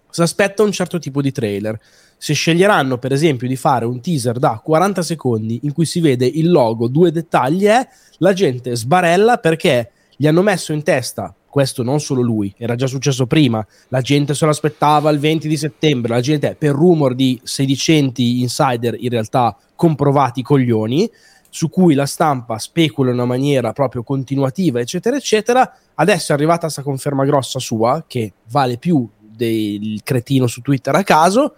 si 0.09 0.22
aspetta 0.22 0.62
un 0.62 0.72
certo 0.72 0.98
tipo 0.98 1.20
di 1.20 1.32
trailer. 1.32 1.78
Se 2.18 2.35
sceglieranno, 2.35 2.98
per 2.98 3.12
esempio, 3.12 3.46
di 3.46 3.57
fare 3.57 3.85
un 3.85 4.00
teaser 4.00 4.38
da 4.38 4.61
40 4.62 5.02
secondi 5.02 5.61
in 5.62 5.72
cui 5.72 5.85
si 5.85 6.00
vede 6.00 6.26
il 6.26 6.50
logo, 6.50 6.88
due 6.88 7.12
dettagli, 7.12 7.64
è 7.64 7.87
la 8.18 8.33
gente 8.33 8.74
sbarella 8.74 9.38
perché 9.38 9.90
gli 10.16 10.26
hanno 10.26 10.42
messo 10.42 10.72
in 10.72 10.83
testa 10.83 11.35
questo 11.57 11.83
non 11.83 12.00
solo 12.00 12.20
lui, 12.20 12.55
era 12.59 12.74
già 12.74 12.87
successo 12.87 13.26
prima, 13.26 13.66
la 13.88 14.02
gente 14.02 14.35
se 14.35 14.44
lo 14.44 14.50
aspettava 14.50 15.09
il 15.09 15.18
20 15.18 15.48
di 15.48 15.57
settembre, 15.57 16.12
la 16.12 16.20
gente 16.20 16.55
per 16.55 16.72
rumor 16.72 17.14
di 17.14 17.40
sedicenti 17.44 18.42
insider 18.42 18.94
in 18.98 19.09
realtà 19.09 19.57
comprovati 19.74 20.42
coglioni, 20.42 21.11
su 21.48 21.70
cui 21.70 21.94
la 21.94 22.05
stampa 22.05 22.59
specula 22.59 23.09
in 23.09 23.14
una 23.14 23.24
maniera 23.24 23.72
proprio 23.72 24.02
continuativa, 24.02 24.81
eccetera, 24.81 25.16
eccetera, 25.16 25.74
adesso 25.94 26.33
è 26.33 26.35
arrivata 26.35 26.64
questa 26.64 26.83
conferma 26.83 27.24
grossa 27.24 27.59
sua, 27.59 28.05
che 28.07 28.35
vale 28.50 28.76
più 28.76 29.09
del 29.18 30.00
cretino 30.05 30.46
su 30.46 30.61
Twitter 30.61 30.94
a 30.94 31.05
caso, 31.05 31.55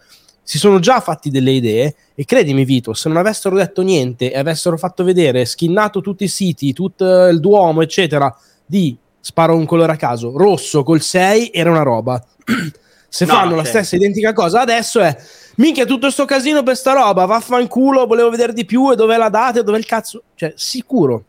si 0.48 0.56
sono 0.56 0.78
già 0.78 1.00
fatti 1.00 1.28
delle 1.28 1.50
idee 1.50 1.94
e 2.14 2.24
credimi 2.24 2.64
Vito, 2.64 2.94
se 2.94 3.10
non 3.10 3.18
avessero 3.18 3.54
detto 3.54 3.82
niente 3.82 4.32
e 4.32 4.38
avessero 4.38 4.78
fatto 4.78 5.04
vedere, 5.04 5.44
skinnato 5.44 6.00
tutti 6.00 6.24
i 6.24 6.28
siti, 6.28 6.72
tutto 6.72 7.26
il 7.26 7.38
Duomo, 7.38 7.82
eccetera, 7.82 8.34
di 8.64 8.96
sparo 9.20 9.54
un 9.54 9.66
colore 9.66 9.92
a 9.92 9.96
caso, 9.96 10.38
rosso 10.38 10.84
col 10.84 11.02
6 11.02 11.50
era 11.52 11.68
una 11.68 11.82
roba. 11.82 12.24
Se 13.10 13.26
no, 13.26 13.34
fanno 13.34 13.56
la 13.56 13.62
certo. 13.62 13.78
stessa 13.78 13.96
identica 13.96 14.32
cosa 14.32 14.60
adesso 14.60 15.00
è 15.00 15.14
minchia 15.56 15.84
tutto 15.84 16.08
sto 16.08 16.24
casino 16.24 16.62
per 16.62 16.76
sta 16.76 16.94
roba, 16.94 17.26
vaffanculo, 17.26 18.06
volevo 18.06 18.30
vedere 18.30 18.54
di 18.54 18.64
più 18.64 18.90
e 18.90 18.96
dov'è 18.96 19.18
la 19.18 19.28
data 19.28 19.60
e 19.60 19.62
dov'è 19.62 19.76
il 19.76 19.84
cazzo. 19.84 20.22
Cioè, 20.34 20.54
sicuro. 20.56 21.24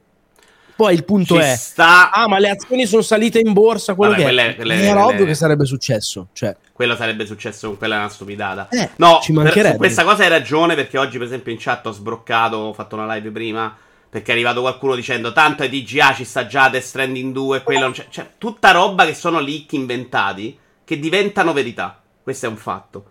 Poi 0.78 0.94
il 0.94 1.04
punto 1.04 1.36
Ci 1.36 1.42
è, 1.42 1.56
sta... 1.58 2.10
ah, 2.10 2.30
ma 2.30 2.40
le 2.40 2.52
azioni 2.52 2.86
sono 2.86 3.02
salite 3.02 3.40
in 3.40 3.52
borsa, 3.52 3.96
quello 3.96 4.14
Vabbè, 4.14 4.24
che 4.24 4.34
quelle, 4.34 4.50
è. 4.52 4.56
Quelle, 4.56 4.82
era 4.82 5.06
ovvio 5.06 5.26
che 5.26 5.36
sarebbe 5.36 5.66
successo. 5.66 6.28
Cioè. 6.32 6.56
Quello 6.80 6.96
sarebbe 6.96 7.26
successo 7.26 7.68
con 7.68 7.78
quella 7.78 7.96
è 7.96 7.98
una 7.98 8.08
stupidata. 8.08 8.70
Eh, 8.70 8.92
no, 8.96 9.20
ci 9.22 9.34
mancherebbe. 9.34 9.72
Per, 9.72 9.78
questa 9.80 10.06
cosa 10.06 10.24
hai 10.24 10.30
ragione, 10.30 10.76
perché 10.76 10.98
oggi, 10.98 11.18
per 11.18 11.28
esempio, 11.28 11.52
in 11.52 11.58
chat 11.60 11.86
ho 11.86 11.92
sbroccato, 11.92 12.56
ho 12.56 12.72
fatto 12.72 12.96
una 12.96 13.14
live 13.16 13.32
prima 13.32 13.76
perché 14.10 14.32
è 14.32 14.34
arrivato 14.34 14.62
qualcuno 14.62 14.96
dicendo 14.96 15.34
tanto 15.34 15.64
è 15.64 15.70
DGA 15.70 16.14
ci 16.14 16.24
sta 16.24 16.48
già 16.48 16.70
Death 16.70 16.84
Stranding 16.84 17.34
2 17.34 17.64
quello 17.64 17.82
non 17.82 17.92
c'è. 17.92 18.08
Cioè, 18.10 18.30
tutta 18.38 18.72
roba 18.72 19.06
che 19.06 19.14
sono 19.14 19.42
leak 19.42 19.74
inventati 19.74 20.58
che 20.86 20.98
diventano 21.00 21.52
verità. 21.52 22.02
Questo 22.24 22.46
è 22.46 22.50
un 22.50 22.56
fatto. 22.56 23.06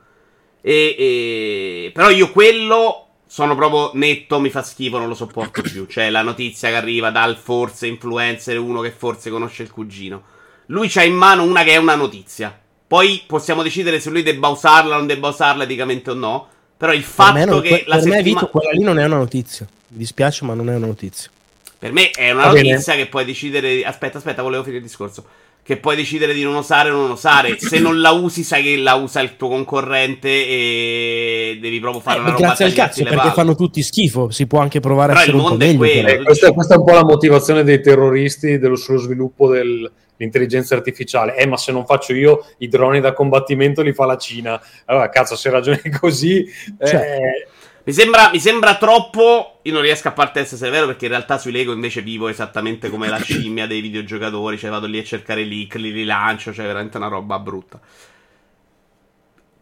E, 0.63 0.97
e... 0.99 1.91
Però 1.93 2.09
io 2.09 2.33
quello 2.33 3.09
sono 3.27 3.55
proprio 3.55 3.91
netto, 3.93 4.41
mi 4.41 4.49
fa 4.49 4.63
schifo, 4.63 4.97
non 4.97 5.09
lo 5.09 5.15
sopporto 5.15 5.61
più. 5.61 5.85
Cioè, 5.85 6.09
la 6.09 6.23
notizia 6.23 6.71
che 6.71 6.77
arriva 6.77 7.11
dal 7.11 7.37
forse 7.37 7.87
influencer, 7.87 8.59
uno 8.59 8.81
che 8.81 8.93
forse 8.93 9.29
conosce 9.29 9.63
il 9.63 9.71
cugino. 9.71 10.23
Lui 10.69 10.89
c'ha 10.89 11.03
in 11.03 11.17
mano 11.17 11.43
una 11.43 11.65
che 11.65 11.73
è 11.73 11.77
una 11.77 11.97
notizia. 11.97 12.59
Poi 12.89 13.23
possiamo 13.27 13.63
decidere 13.63 14.01
se 14.01 14.09
lui 14.09 14.23
debba 14.23 14.49
usarla 14.49 14.95
o 14.95 14.99
non 14.99 15.07
debba 15.07 15.29
usarla 15.29 15.65
eticamente 15.65 16.11
o 16.11 16.15
no. 16.15 16.49
Però 16.77 16.93
il 16.93 17.03
fatto 17.03 17.45
non, 17.45 17.61
che 17.61 17.69
per 17.69 17.83
la 17.87 17.95
per 17.97 18.05
settima... 18.05 18.17
me, 18.17 18.23
Vito, 18.23 18.49
quella 18.49 18.71
lì 18.71 18.83
non 18.83 18.99
è 18.99 19.05
una 19.05 19.17
notizia. 19.19 19.67
Mi 19.89 19.99
dispiace, 19.99 20.45
ma 20.47 20.55
non 20.55 20.71
è 20.71 20.75
una 20.75 20.87
notizia. 20.87 21.31
Per 21.79 21.93
me 21.93 22.11
è 22.11 22.31
una 22.31 22.47
Va 22.47 22.53
notizia 22.53 22.93
bene. 22.93 23.05
che 23.05 23.09
puoi 23.11 23.25
decidere. 23.25 23.85
Aspetta, 23.85 24.19
aspetta, 24.19 24.43
volevo 24.43 24.63
finire 24.63 24.81
il 24.81 24.87
discorso. 24.87 25.25
Che 25.69 25.77
puoi 25.77 25.97
decidere 25.97 26.33
di 26.33 26.43
non 26.43 26.55
usare 26.55 26.89
o 26.89 26.97
non 26.97 27.11
usare. 27.11 27.59
Se 27.59 27.79
non 27.79 28.01
la 28.01 28.13
usi, 28.13 28.43
sai 28.43 28.63
che 28.63 28.79
la 28.79 28.95
usa 28.95 29.21
il 29.21 29.37
tuo 29.37 29.49
concorrente 29.49 30.27
e 30.27 31.59
devi 31.61 31.79
proprio 31.79 32.01
fare 32.01 32.17
eh, 32.17 32.21
una 32.23 32.31
roba 32.31 32.43
Grazie 32.43 32.65
al 32.65 32.73
cazzo, 32.73 33.03
perché 33.03 33.19
palle. 33.19 33.33
fanno 33.33 33.55
tutti 33.55 33.83
schifo. 33.83 34.31
Si 34.31 34.47
può 34.47 34.61
anche 34.61 34.81
provare 34.81 35.09
Però 35.09 35.19
a 35.19 35.23
essere 35.25 35.37
un 35.37 35.47
po' 35.47 35.57
meglio. 35.57 35.77
Quello, 35.77 36.09
eh, 36.09 36.23
questa, 36.23 36.53
questa, 36.53 36.75
è 36.75 36.79
un 36.79 36.85
po' 36.87 36.95
la 36.95 37.05
motivazione 37.05 37.65
dei 37.65 37.83
terroristi 37.83 38.57
dello, 38.57 38.77
sullo 38.77 38.97
sviluppo 38.97 39.51
dell'intelligenza 39.51 40.75
artificiale. 40.75 41.37
Eh, 41.37 41.47
ma 41.47 41.59
se 41.59 41.71
non 41.71 41.85
faccio 41.85 42.15
io 42.15 42.47
i 42.61 42.69
droni 42.69 43.01
da 43.01 43.13
combattimento 43.13 43.83
li 43.83 43.93
fa 43.93 44.07
la 44.07 44.17
Cina. 44.17 44.59
Allora, 44.87 45.11
cazzo, 45.11 45.37
se 45.37 45.51
ragioni 45.51 45.83
così... 46.01 46.47
Cioè, 46.83 46.95
eh, 46.97 47.49
mi 47.89 47.95
sembra, 47.95 48.29
mi 48.31 48.39
sembra, 48.39 48.77
troppo. 48.77 49.61
Io 49.63 49.73
non 49.73 49.81
riesco 49.81 50.09
a 50.09 50.13
parte 50.13 50.41
essere 50.41 50.59
severo 50.59 50.85
perché 50.85 51.07
in 51.07 51.13
realtà 51.13 51.39
sui 51.39 51.53
Lego 51.53 51.73
invece 51.73 52.03
vivo 52.03 52.29
esattamente 52.29 52.91
come 52.91 53.09
la 53.09 53.17
scimmia 53.17 53.67
dei 53.67 53.81
videogiocatori. 53.81 54.59
Cioè 54.59 54.69
vado 54.69 54.87
lì 54.87 54.99
a 54.99 55.05
cercare 55.05 55.43
leak, 55.43 55.77
li 55.77 55.91
rilancio, 55.91 56.53
cioè 56.53 56.67
veramente 56.67 56.99
una 56.99 57.09
roba 57.09 57.39
brutta. 57.39 57.81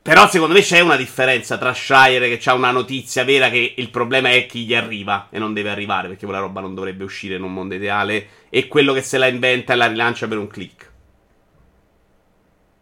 Però 0.03 0.29
secondo 0.29 0.55
me 0.55 0.61
c'è 0.61 0.81
una 0.81 0.97
differenza 0.97 1.57
tra 1.57 1.73
Shire 1.73 2.37
che 2.37 2.51
ha 2.51 2.55
una 2.55 2.73
notizia 2.73 3.23
vera 3.23 3.49
che 3.49 3.75
il 3.77 3.91
problema 3.91 4.31
è 4.31 4.47
chi 4.47 4.65
gli 4.65 4.75
arriva 4.75 5.29
e 5.31 5.39
non 5.39 5.53
deve 5.53 5.71
arrivare 5.71 6.09
perché 6.09 6.25
quella 6.25 6.41
roba 6.41 6.61
non 6.61 6.75
dovrebbe 6.75 7.05
uscire 7.05 7.37
in 7.37 7.45
un 7.45 7.53
mondo 7.53 7.77
ideale 7.77 8.29
e 8.51 8.67
quello 8.67 8.93
che 8.93 9.03
se 9.03 9.19
la 9.19 9.29
inventa 9.29 9.73
e 9.73 9.77
la 9.77 9.87
rilancia 9.87 10.27
per 10.27 10.39
un 10.39 10.49
click. 10.49 10.95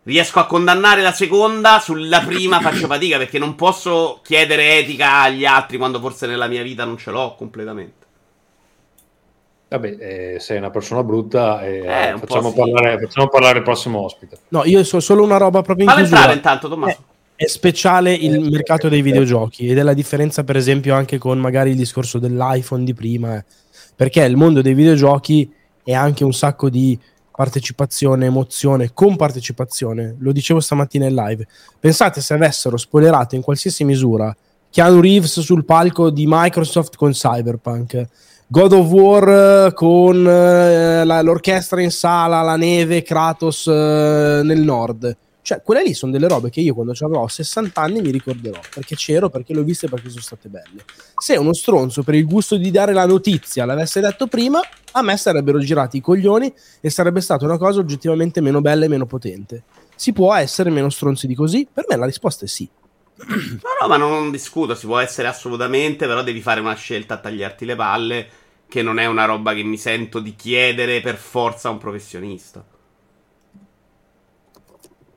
Riesco 0.05 0.39
a 0.39 0.47
condannare 0.47 1.01
la 1.01 1.13
seconda, 1.13 1.81
sulla 1.81 2.21
prima 2.21 2.61
faccio 2.63 2.87
fatica 2.87 3.19
perché 3.19 3.39
non 3.39 3.55
posso 3.55 4.21
chiedere 4.23 4.79
etica 4.79 5.23
agli 5.23 5.45
altri 5.45 5.79
quando 5.79 5.99
forse 5.99 6.27
nella 6.27 6.47
mia 6.47 6.63
vita 6.63 6.85
non 6.85 6.99
ce 6.99 7.11
l'ho 7.11 7.35
completamente. 7.37 8.03
Vabbè, 9.69 9.97
eh, 9.99 10.41
sei 10.41 10.59
una 10.59 10.71
persona 10.71 11.03
brutta 11.03 11.65
e 11.65 11.79
eh, 11.79 12.09
eh 12.11 12.19
facciamo, 12.19 12.53
parlare, 12.53 12.99
facciamo, 12.99 13.29
parlare, 13.29 13.59
il 13.59 13.65
prossimo 13.65 14.01
ospite. 14.01 14.39
No, 14.49 14.65
io 14.65 14.85
so 14.85 15.01
solo 15.01 15.25
una 15.25 15.37
roba 15.37 15.63
proprio 15.63 15.87
in 15.87 15.91
Falla 15.91 16.05
entrare 16.05 16.33
intanto, 16.35 16.69
Tommaso. 16.69 16.99
È, 17.35 17.45
è 17.45 17.49
speciale 17.49 18.13
il 18.13 18.41
mercato 18.41 18.89
dei 18.89 19.03
videogiochi 19.03 19.69
ed 19.69 19.79
è 19.79 19.83
la 19.83 19.95
differenza 19.95 20.45
per 20.45 20.57
esempio 20.57 20.95
anche 20.95 21.19
con 21.19 21.39
magari 21.41 21.71
il 21.71 21.77
discorso 21.77 22.19
dell'iPhone 22.19 22.85
di 22.85 22.95
prima, 22.95 23.37
eh. 23.37 23.45
perché 23.97 24.23
il 24.23 24.37
mondo 24.37 24.63
dei 24.63 24.75
videogiochi 24.75 25.51
è 25.83 25.93
anche 25.93 26.23
un 26.23 26.33
sacco 26.33 26.71
di 26.71 26.97
partecipazione, 27.35 28.27
emozione, 28.27 28.93
con 28.93 29.17
partecipazione. 29.17 30.15
Lo 30.19 30.33
dicevo 30.33 30.61
stamattina 30.61 31.07
in 31.07 31.15
live. 31.15 31.47
Pensate 31.81 32.21
se 32.21 32.35
avessero 32.35 32.77
spoilerato 32.77 33.35
in 33.35 33.43
qualsiasi 33.43 33.85
misura 33.85 34.35
Keanu 34.75 35.01
Reeves 35.01 35.39
sul 35.39 35.65
palco 35.65 36.11
di 36.11 36.25
Microsoft 36.27 36.97
con 36.97 37.13
Cyberpunk, 37.13 38.09
God 38.49 38.73
of 38.73 38.91
War 38.91 39.73
con 39.73 40.27
eh, 40.27 41.05
la, 41.05 41.23
l'orchestra 41.23 41.81
in 41.81 41.93
sala, 41.93 42.43
la 42.43 42.57
neve, 42.57 43.05
Kratos 43.05 43.69
eh, 43.69 44.41
nel 44.43 44.61
nord. 44.63 45.17
Cioè, 45.45 45.61
quelle 45.61 45.83
lì 45.83 45.93
sono 45.93 46.11
delle 46.11 46.27
robe 46.27 46.49
che 46.49 46.63
io 46.63 46.73
quando 46.73 46.95
avrò 46.99 47.29
60 47.29 47.79
anni 47.79 48.01
mi 48.01 48.11
ricorderò, 48.11 48.59
perché 48.73 48.97
c'ero, 48.97 49.29
perché 49.29 49.53
le 49.53 49.61
ho 49.61 49.63
viste, 49.63 49.91
perché 49.91 50.09
sono 50.09 50.23
state 50.23 50.49
belle. 50.49 50.85
Se 51.19 51.37
uno 51.37 51.53
stronzo 51.53 52.03
per 52.03 52.15
il 52.15 52.25
gusto 52.25 52.57
di 52.57 52.71
dare 52.71 52.95
la 52.95 53.05
notizia 53.05 53.67
l'avesse 53.67 54.01
detto 54.01 54.27
prima, 54.27 54.63
a 54.93 55.03
me 55.03 55.19
sarebbero 55.19 55.59
girati 55.59 55.99
i 55.99 56.01
coglioni 56.01 56.51
e 56.81 56.89
sarebbe 56.89 57.21
stata 57.21 57.45
una 57.45 57.59
cosa 57.59 57.81
oggettivamente 57.81 58.41
meno 58.41 58.63
bella 58.63 58.87
e 58.87 58.89
meno 58.89 59.05
potente. 59.05 59.65
Si 59.95 60.15
può 60.15 60.33
essere 60.35 60.71
meno 60.71 60.89
stronzi 60.89 61.27
di 61.27 61.35
così? 61.35 61.69
Per 61.71 61.85
me 61.91 61.97
la 61.97 62.07
risposta 62.07 62.47
è 62.47 62.49
sì. 62.49 62.67
No, 63.17 63.69
no, 63.83 63.87
ma 63.87 63.99
non 63.99 64.31
discuto, 64.31 64.75
si 64.75 64.87
può 64.87 64.99
essere 64.99 65.29
assolutamente, 65.29 66.07
però 66.07 66.23
devi 66.23 66.41
fare 66.41 66.61
una 66.61 66.75
scelta 66.75 67.15
a 67.15 67.19
tagliarti 67.19 67.67
le 67.67 67.77
palle, 67.77 68.29
che 68.67 68.81
non 68.81 68.99
è 68.99 69.05
una 69.05 69.27
roba 69.27 69.53
che 69.53 69.63
mi 69.63 69.77
sento 69.77 70.21
di 70.21 70.35
chiedere 70.35 71.03
per 71.03 71.17
forza 71.17 71.69
a 71.69 71.73
un 71.73 71.77
professionista. 71.77 72.65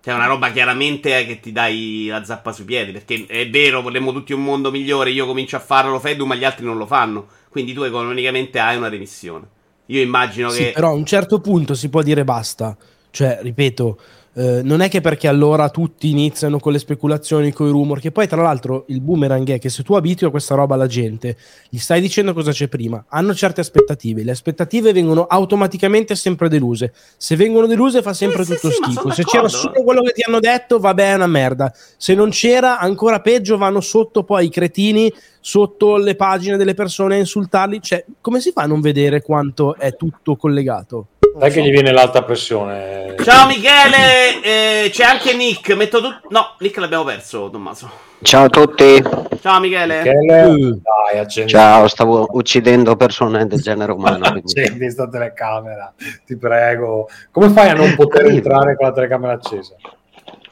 Cioè, 0.08 0.16
è 0.16 0.20
una 0.20 0.28
roba 0.28 0.52
chiaramente 0.52 1.26
che 1.26 1.42
ti 1.42 1.52
dai 1.52 2.08
la 2.10 2.24
zappa 2.24 2.54
sui 2.54 2.64
piedi. 2.64 2.94
Perché 2.94 3.26
è 3.28 3.50
vero, 3.50 3.82
vorremmo 3.82 4.14
tutti 4.14 4.32
un 4.32 4.42
mondo 4.42 4.72
migliore. 4.72 5.10
Io 5.10 5.26
comincio 5.26 5.58
a 5.58 5.60
farlo, 5.60 6.00
Fedu, 6.00 6.24
ma 6.24 6.36
gli 6.36 6.46
altri 6.46 6.64
non 6.64 6.78
lo 6.78 6.86
fanno. 6.86 7.28
Quindi 7.50 7.74
tu 7.74 7.82
economicamente 7.82 8.58
hai 8.58 8.78
una 8.78 8.88
remissione. 8.88 9.46
Io 9.88 10.02
immagino 10.02 10.48
sì, 10.50 10.64
che. 10.64 10.72
Però 10.72 10.92
a 10.92 10.94
un 10.94 11.06
certo 11.06 11.42
punto 11.42 11.76
si 11.76 11.90
può 11.90 12.02
dire 12.04 12.24
basta. 12.24 12.78
Cioè, 13.10 13.40
ripeto, 13.42 14.00
eh, 14.38 14.62
non 14.62 14.82
è 14.82 14.88
che 14.90 15.02
perché 15.02 15.28
allora 15.28 15.70
tutti 15.70 16.12
iniziano 16.12 16.60
con 16.60 16.72
le 16.72 16.78
speculazioni, 16.78 17.52
con 17.52 17.68
i 17.68 17.72
rumor, 17.72 18.00
che 18.00 18.12
poi 18.12 18.28
tra 18.28 18.44
l'altro 18.44 18.86
il 18.90 19.02
boomerang 19.02 19.50
è 19.50 19.58
che 19.58 19.70
se 19.70 19.82
tu 19.82 19.96
abitui 19.96 20.28
a 20.28 20.30
questa 20.30 20.54
roba 20.54 20.76
alla 20.76 20.86
gente, 20.86 21.36
gli 21.70 21.80
stai 21.80 22.00
dicendo 22.02 22.36
cosa 22.36 22.52
c'è 22.52 22.68
prima, 22.68 23.04
hanno 23.10 23.34
certe 23.34 23.62
aspettative, 23.62 24.24
le 24.24 24.30
aspettative 24.30 24.94
vengono 24.94 25.26
automaticamente 25.26 26.14
sempre 26.14 26.50
deluse, 26.50 26.94
se 27.18 27.36
vengono 27.36 27.66
deluse 27.66 28.04
fa 28.04 28.14
sempre 28.14 28.46
sì, 28.46 28.54
tutto 28.54 28.70
sì, 28.70 28.76
schifo, 28.84 29.10
se 29.10 29.24
c'era 29.24 29.48
solo 29.48 29.82
quello 29.82 30.04
che 30.04 30.12
ti 30.12 30.22
hanno 30.22 30.40
detto 30.40 30.78
vabbè 30.78 31.12
è 31.14 31.16
una 31.16 31.26
merda, 31.26 31.74
se 31.98 32.14
non 32.14 32.30
c'era 32.30 32.78
ancora 32.78 33.22
peggio 33.22 33.58
vanno 33.58 33.82
sotto 33.82 34.24
poi 34.24 34.46
i 34.46 34.50
cretini 34.50 35.12
sotto 35.40 35.98
le 35.98 36.16
pagine 36.16 36.58
delle 36.58 36.76
persone 36.76 37.16
a 37.16 37.20
insultarli, 37.20 37.82
cioè 37.82 38.06
come 38.22 38.40
si 38.40 38.52
fa 38.52 38.62
a 38.62 38.68
non 38.68 38.82
vedere 38.82 39.24
quanto 39.24 39.76
è 39.78 39.96
tutto 39.96 40.36
collegato? 40.36 41.08
Dai 41.38 41.52
che 41.52 41.62
gli 41.62 41.70
viene 41.70 41.92
l'alta 41.92 42.24
pressione. 42.24 43.14
Ciao 43.24 43.46
Michele, 43.46 44.42
eh, 44.42 44.90
c'è 44.90 45.04
anche 45.04 45.36
Nick. 45.36 45.72
Metto 45.76 46.02
tu... 46.02 46.08
No, 46.30 46.56
Nick 46.58 46.78
l'abbiamo 46.78 47.04
perso, 47.04 47.52
Tommaso. 47.52 47.88
Ciao 48.24 48.46
a 48.46 48.50
tutti. 48.50 49.04
Ciao 49.40 49.60
Michele. 49.60 49.98
Michele 50.02 50.44
uh. 50.46 50.82
Dai, 50.82 51.48
Ciao, 51.48 51.88
stavo 51.88 52.26
uccidendo 52.32 52.96
persone 52.96 53.46
del 53.46 53.62
genere 53.62 53.92
umano. 53.92 54.26
Accendi 54.34 54.80
questa 54.80 55.08
telecamera, 55.08 55.94
ti 56.26 56.36
prego. 56.38 57.08
Come 57.30 57.50
fai 57.50 57.70
a 57.70 57.76
non 57.76 57.94
poter 57.94 58.26
entrare 58.26 58.76
con 58.76 58.88
la 58.88 58.94
telecamera 58.94 59.34
accesa? 59.34 59.76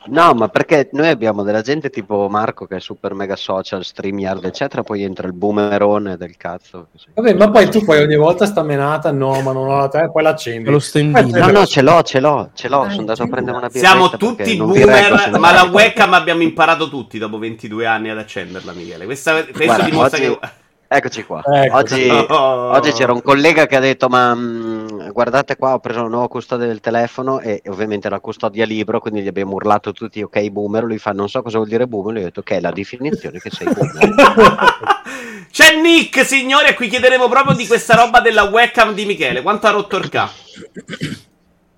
No, 0.08 0.34
ma 0.34 0.48
perché 0.50 0.90
noi 0.94 1.10
abbiamo 1.10 1.44
della 1.44 1.62
gente 1.62 1.90
tipo 1.90 2.28
Marco 2.30 2.66
che 2.66 2.78
è 2.78 2.80
super 2.80 3.14
mega 3.14 3.36
social, 3.36 3.84
StreamYard, 3.84 4.44
eccetera, 4.46 4.84
poi 4.84 5.04
entra 5.04 5.28
il 5.28 5.34
boomerone 5.34 6.18
del 6.18 6.38
cazzo. 6.38 6.88
Vabbè, 7.14 7.34
ma 7.34 7.50
poi 7.50 7.70
tu 7.70 7.84
poi 7.84 8.02
ogni 8.02 8.16
volta 8.16 8.46
sta 8.46 8.62
menata, 8.64 9.12
no, 9.12 9.42
ma 9.42 9.52
non 9.52 9.68
ho 9.68 9.78
la 9.78 9.88
te, 9.88 10.10
poi 10.12 10.24
l'accendi. 10.24 10.70
Lo 10.70 10.80
stendino. 10.80 11.46
No, 11.46 11.52
no, 11.52 11.66
ce 11.66 11.82
l'ho, 11.82 12.02
ce 12.04 12.20
l'ho, 12.20 12.52
ce 12.54 12.68
l'ho, 12.70 12.84
sono 12.90 13.00
andato 13.00 13.24
a 13.24 13.28
prendere 13.28 13.58
una 13.58 13.68
birra. 13.68 13.88
Siamo 13.88 14.10
tutti 14.12 14.56
boomer, 14.56 15.38
ma 15.40 15.52
la 15.52 15.64
webcam 15.64 16.14
abbiamo 16.14 16.42
imparato 16.42 16.90
tutti 16.90 17.18
dopo 17.18 17.38
22 17.38 17.86
anni 17.86 18.10
ad 18.10 18.18
accenderla, 18.18 18.74
Michele. 18.74 19.06
Questa, 19.06 19.44
questo 19.44 19.64
Guarda, 19.64 19.84
dimostra 19.84 20.18
oggi- 20.18 20.40
che... 20.40 20.64
Eccoci 20.96 21.24
qua. 21.26 21.42
Ecco. 21.46 21.76
Oggi, 21.76 22.08
Oh. 22.10 22.72
oggi 22.72 22.92
c'era 22.94 23.12
un 23.12 23.22
collega 23.22 23.66
che 23.66 23.76
ha 23.76 23.80
detto: 23.82 24.08
Ma 24.08 24.34
mh, 24.34 25.12
guardate 25.12 25.58
qua, 25.58 25.74
ho 25.74 25.80
preso 25.80 26.00
una 26.00 26.10
nuova 26.10 26.28
custodia 26.30 26.66
del 26.68 26.80
telefono 26.80 27.40
e 27.42 27.62
ovviamente 27.68 28.10
la 28.10 28.20
custodia 28.22 28.66
libero. 28.66 29.00
Quindi 29.02 29.22
gli 29.22 29.28
abbiamo 29.28 29.54
urlato 29.56 29.92
tutti: 29.92 30.22
Ok, 30.22 30.42
boomer. 30.50 30.84
Lui 30.86 30.98
fa: 30.98 31.12
Non 31.12 31.28
so 31.28 31.42
cosa 31.42 31.58
vuol 31.58 31.70
dire 31.70 31.86
boomer. 31.88 32.14
Lui 32.14 32.22
ha 32.22 32.26
detto: 32.26 32.40
Ok, 32.40 32.52
è 32.52 32.62
la 32.62 32.72
definizione 32.72 33.40
che 33.40 33.50
sei 33.50 33.68
boomer. 33.74 34.14
C'è 35.52 35.80
Nick, 35.82 36.26
signori, 36.26 36.68
a 36.68 36.74
cui 36.74 36.88
chiederemo 36.88 37.28
proprio 37.30 37.56
di 37.56 37.68
questa 37.68 37.96
roba 37.96 38.20
della 38.22 38.44
webcam 38.44 38.94
di 38.94 39.06
Michele. 39.06 39.42
Quanto 39.42 39.68
ha 39.68 39.72
rotto 39.72 39.98
il 39.98 40.10
ca? 40.10 40.30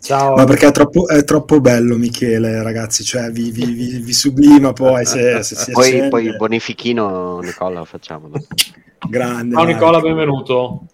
Ciao. 0.08 0.36
Ma 0.36 0.46
perché 0.46 0.68
è 0.68 0.72
troppo, 0.72 1.10
è 1.10 1.22
troppo 1.26 1.60
bello 1.60 1.98
Michele, 1.98 2.64
ragazzi, 2.64 3.04
cioè 3.04 3.30
vi, 3.30 3.52
vi- 3.52 3.66
vi- 3.66 4.00
vi 4.00 4.14
sublima 4.14 4.72
poi 4.72 5.06
se, 5.06 5.44
se 5.44 5.56
si 5.56 5.72
poi, 5.72 5.88
accende. 5.88 6.08
poi 6.08 6.26
il 6.28 6.38
bonifichino, 6.38 7.40
Nicola, 7.40 7.80
lo 7.80 7.84
facciamo. 7.86 8.30
Grande. 9.10 9.54
Ciao. 9.56 9.66
Nicola, 9.66 10.00
benvenuto. 10.00 10.86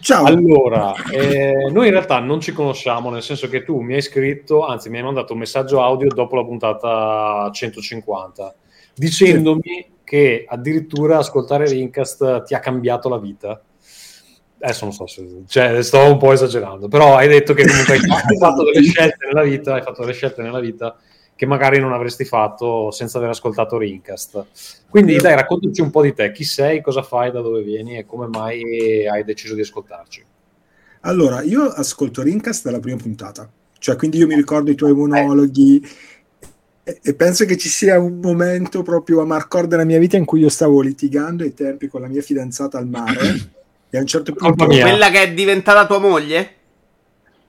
Ciao. 0.00 0.24
Allora, 0.24 0.92
eh, 1.12 1.70
noi 1.70 1.86
in 1.86 1.92
realtà 1.92 2.18
non 2.18 2.40
ci 2.40 2.50
conosciamo, 2.50 3.10
nel 3.10 3.22
senso 3.22 3.48
che 3.48 3.62
tu 3.62 3.78
mi 3.78 3.94
hai 3.94 4.02
scritto, 4.02 4.66
anzi 4.66 4.90
mi 4.90 4.96
hai 4.96 5.04
mandato 5.04 5.32
un 5.34 5.38
messaggio 5.38 5.80
audio 5.80 6.08
dopo 6.08 6.34
la 6.34 6.44
puntata 6.44 7.48
150, 7.52 8.52
dicendomi 8.92 9.88
che 10.02 10.44
addirittura 10.48 11.18
ascoltare 11.18 11.68
Rincast 11.68 12.42
ti 12.42 12.54
ha 12.54 12.58
cambiato 12.58 13.08
la 13.08 13.18
vita. 13.18 13.62
Adesso 14.62 14.84
non 14.84 14.92
so 14.92 15.06
se 15.06 15.26
cioè, 15.46 15.82
sto 15.82 16.04
un 16.04 16.18
po' 16.18 16.32
esagerando, 16.32 16.88
però 16.88 17.16
hai 17.16 17.28
detto 17.28 17.54
che 17.54 17.66
comunque 17.66 17.94
hai 17.94 18.00
fatto- 18.38 18.64
delle 18.64 18.82
scelte 18.82 19.26
nella 19.26 19.42
vita, 19.42 19.74
hai 19.74 19.82
fatto 19.82 20.02
delle 20.02 20.12
scelte 20.12 20.42
nella 20.42 20.60
vita 20.60 20.96
che 21.34 21.46
magari 21.46 21.80
non 21.80 21.94
avresti 21.94 22.26
fatto 22.26 22.90
senza 22.90 23.16
aver 23.16 23.30
ascoltato 23.30 23.78
Rincast. 23.78 24.44
Quindi 24.90 25.16
dai, 25.16 25.34
raccontaci 25.34 25.80
un 25.80 25.90
po' 25.90 26.02
di 26.02 26.12
te, 26.12 26.32
chi 26.32 26.44
sei, 26.44 26.82
cosa 26.82 27.00
fai, 27.00 27.30
da 27.30 27.40
dove 27.40 27.62
vieni 27.62 27.96
e 27.96 28.04
come 28.04 28.26
mai 28.26 29.08
hai 29.08 29.24
deciso 29.24 29.54
di 29.54 29.62
ascoltarci. 29.62 30.22
Allora, 31.00 31.40
io 31.40 31.62
ascolto 31.62 32.20
Rincast 32.20 32.64
dalla 32.64 32.78
prima 32.78 32.98
puntata, 32.98 33.50
cioè 33.78 33.96
quindi 33.96 34.18
io 34.18 34.26
mi 34.26 34.34
ricordo 34.34 34.70
i 34.70 34.74
tuoi 34.74 34.92
monologhi 34.92 35.82
e, 36.82 37.00
e 37.02 37.14
penso 37.14 37.46
che 37.46 37.56
ci 37.56 37.70
sia 37.70 37.98
un 37.98 38.18
momento 38.20 38.82
proprio 38.82 39.22
a 39.22 39.24
marcor 39.24 39.66
della 39.66 39.84
mia 39.84 39.98
vita 39.98 40.18
in 40.18 40.26
cui 40.26 40.40
io 40.40 40.50
stavo 40.50 40.82
litigando 40.82 41.42
ai 41.42 41.54
tempi 41.54 41.88
con 41.88 42.02
la 42.02 42.08
mia 42.08 42.20
fidanzata 42.20 42.76
al 42.76 42.86
mare 42.86 43.52
e 43.90 43.98
a 43.98 44.00
un 44.00 44.06
certo 44.06 44.32
punto... 44.32 44.66
Quella 44.66 45.10
che 45.10 45.22
è 45.22 45.32
diventata 45.32 45.86
tua 45.86 45.98
moglie? 45.98 46.54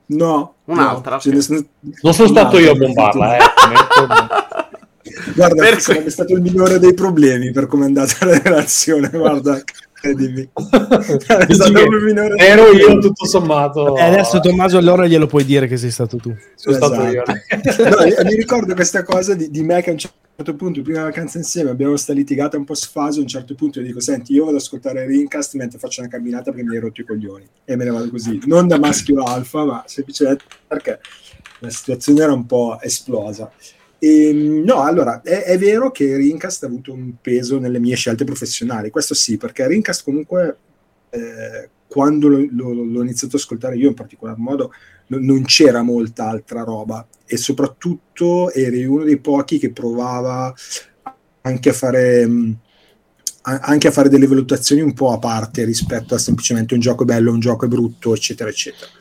No, 0.07 0.55
Un'altra, 0.65 1.19
no, 1.23 1.31
ne 1.31 1.65
Non 2.01 2.13
sono 2.13 2.27
stato 2.27 2.57
io 2.57 2.71
a 2.71 2.75
bombarla, 2.75 3.37
eh. 3.37 3.39
Guarda, 5.35 5.63
Per 5.63 5.81
sarebbe 5.81 6.09
stato 6.09 6.33
il 6.33 6.41
minore 6.41 6.79
dei 6.79 6.93
problemi 6.93 7.51
per 7.51 7.67
come 7.67 7.83
è 7.83 7.87
andata 7.87 8.25
la 8.25 8.39
relazione, 8.39 9.09
guarda, 9.09 9.61
credimi. 9.93 10.41
È 10.41 11.45
Dici 11.45 11.53
stato 11.53 11.71
che 11.73 11.81
il 11.81 12.03
minore 12.03 12.35
dei 12.35 12.47
Ero 12.47 12.71
io 12.71 12.97
tutto 12.99 13.25
sommato. 13.25 13.95
E 13.97 14.01
adesso 14.01 14.39
Tommaso 14.39 14.77
allora 14.77 15.05
glielo 15.07 15.27
puoi 15.27 15.43
dire 15.43 15.67
che 15.67 15.77
sei 15.77 15.91
stato 15.91 16.17
tu. 16.17 16.33
sono 16.55 16.75
stato 16.75 17.01
io. 17.07 17.23
Esatto. 17.25 17.89
No, 17.89 18.23
mi 18.23 18.35
ricordo 18.35 18.73
questa 18.73 19.03
cosa 19.03 19.33
di, 19.33 19.49
di 19.49 19.63
me 19.63 19.81
che 19.81 19.89
a 19.89 19.93
un 19.93 19.99
certo 19.99 20.17
punto, 20.55 20.81
prima 20.81 21.03
vacanza 21.03 21.37
insieme, 21.37 21.69
abbiamo 21.69 21.95
sta 21.95 22.13
litigata 22.13 22.57
un 22.57 22.65
po' 22.65 22.73
sfaso. 22.73 23.19
A 23.19 23.21
un 23.21 23.27
certo 23.27 23.55
punto 23.55 23.79
io 23.79 23.85
dico: 23.85 23.99
Senti, 23.99 24.33
io 24.33 24.45
vado 24.45 24.57
ad 24.57 24.61
ascoltare 24.61 25.05
Rincast 25.05 25.55
mentre 25.55 25.79
faccio 25.79 26.01
una 26.01 26.09
camminata 26.09 26.51
perché 26.51 26.65
mi 26.65 26.75
hai 26.75 26.81
rotto 26.81 27.01
i 27.01 27.05
coglioni. 27.05 27.47
E 27.63 27.75
me 27.75 27.83
ne 27.83 27.91
vado 27.91 28.09
così, 28.09 28.39
non 28.45 28.67
da 28.67 28.79
maschio 28.79 29.23
alfa, 29.23 29.63
ma 29.63 29.83
semplicemente 29.85 30.43
perché 30.67 30.99
la 31.59 31.69
situazione 31.69 32.21
era 32.21 32.33
un 32.33 32.45
po' 32.45 32.79
esplosa. 32.81 33.51
E, 33.99 34.33
no, 34.33 34.81
allora 34.81 35.21
è, 35.21 35.43
è 35.43 35.57
vero 35.59 35.91
che 35.91 36.15
Rincast 36.17 36.63
ha 36.63 36.67
avuto 36.67 36.91
un 36.91 37.13
peso 37.21 37.59
nelle 37.59 37.79
mie 37.79 37.95
scelte 37.95 38.23
professionali, 38.23 38.89
questo 38.89 39.13
sì, 39.13 39.37
perché 39.37 39.67
Rincast 39.67 40.03
comunque 40.03 40.57
eh, 41.11 41.69
quando 41.87 42.27
lo- 42.27 42.47
lo- 42.49 42.73
l'ho 42.73 43.01
iniziato 43.03 43.35
ad 43.35 43.41
ascoltare 43.41 43.75
io 43.75 43.89
in 43.89 43.93
particolar 43.93 44.37
modo 44.37 44.71
non 45.19 45.43
c'era 45.43 45.81
molta 45.81 46.27
altra 46.27 46.63
roba 46.63 47.07
e 47.25 47.37
soprattutto 47.37 48.51
eri 48.51 48.85
uno 48.85 49.03
dei 49.03 49.19
pochi 49.19 49.57
che 49.57 49.71
provava 49.71 50.53
anche 51.41 51.69
a 51.69 51.73
fare 51.73 52.27
a- 53.43 53.59
anche 53.59 53.87
a 53.87 53.91
fare 53.91 54.09
delle 54.09 54.27
valutazioni 54.27 54.81
un 54.81 54.93
po' 54.93 55.11
a 55.11 55.19
parte 55.19 55.63
rispetto 55.63 56.13
a 56.13 56.19
semplicemente 56.19 56.73
un 56.73 56.79
gioco 56.79 57.03
è 57.03 57.05
bello, 57.05 57.31
un 57.31 57.39
gioco 57.39 57.65
è 57.65 57.67
brutto, 57.67 58.13
eccetera, 58.13 58.49
eccetera. 58.49 58.91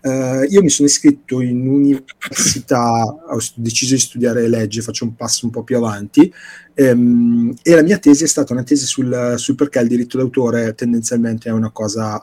Eh, 0.00 0.46
io 0.50 0.62
mi 0.62 0.68
sono 0.68 0.88
iscritto 0.88 1.40
in 1.40 1.66
università, 1.66 3.04
ho 3.04 3.38
deciso 3.54 3.94
di 3.94 4.00
studiare 4.00 4.48
legge, 4.48 4.82
faccio 4.82 5.04
un 5.04 5.14
passo 5.14 5.46
un 5.46 5.52
po' 5.52 5.62
più 5.62 5.76
avanti, 5.76 6.30
ehm, 6.74 7.54
e 7.62 7.74
la 7.74 7.82
mia 7.82 7.98
tesi 7.98 8.24
è 8.24 8.26
stata 8.26 8.52
una 8.52 8.64
tesi 8.64 8.84
sul, 8.84 9.34
sul 9.36 9.54
perché 9.54 9.78
il 9.78 9.88
diritto 9.88 10.18
d'autore 10.18 10.74
tendenzialmente 10.74 11.48
è 11.48 11.52
una 11.52 11.70
cosa 11.70 12.20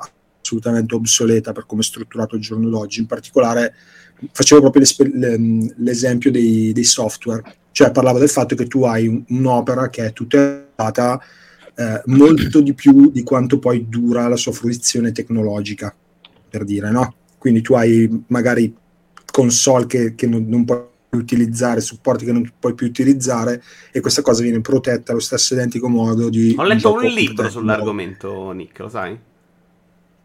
assolutamente 0.51 0.95
obsoleta 0.95 1.53
per 1.53 1.65
come 1.65 1.81
è 1.81 1.85
strutturato 1.85 2.35
il 2.35 2.41
giorno 2.41 2.69
d'oggi. 2.69 2.99
In 2.99 3.05
particolare 3.05 3.73
facevo 4.31 4.61
proprio 4.61 4.83
l'em- 5.13 5.73
l'esempio 5.77 6.29
dei, 6.29 6.73
dei 6.73 6.83
software, 6.83 7.41
cioè 7.71 7.91
parlavo 7.91 8.19
del 8.19 8.29
fatto 8.29 8.55
che 8.55 8.67
tu 8.67 8.83
hai 8.83 9.07
un- 9.07 9.23
un'opera 9.29 9.89
che 9.89 10.05
è 10.05 10.13
tutelata 10.13 11.21
eh, 11.75 12.01
molto 12.05 12.59
di 12.59 12.73
più 12.73 13.09
di 13.11 13.23
quanto 13.23 13.57
poi 13.57 13.87
dura 13.87 14.27
la 14.27 14.35
sua 14.35 14.51
fruizione 14.51 15.13
tecnologica, 15.13 15.95
per 16.49 16.65
dire, 16.65 16.91
no? 16.91 17.15
Quindi 17.37 17.61
tu 17.61 17.73
hai 17.73 18.23
magari 18.27 18.75
console 19.31 19.87
che, 19.87 20.13
che 20.15 20.27
non, 20.27 20.45
non 20.47 20.65
puoi 20.65 20.89
utilizzare, 21.11 21.81
supporti 21.81 22.25
che 22.25 22.31
non 22.31 22.49
puoi 22.59 22.73
più 22.73 22.87
utilizzare 22.87 23.63
e 23.91 23.99
questa 23.99 24.21
cosa 24.21 24.43
viene 24.43 24.61
protetta 24.61 25.11
allo 25.11 25.21
stesso 25.21 25.53
identico 25.53 25.87
modo 25.87 26.29
di... 26.29 26.53
Ho 26.57 26.63
letto 26.63 26.93
un 26.93 27.03
libro 27.03 27.49
sull'argomento, 27.49 28.51
Nick, 28.51 28.79
lo 28.79 28.89
sai? 28.89 29.17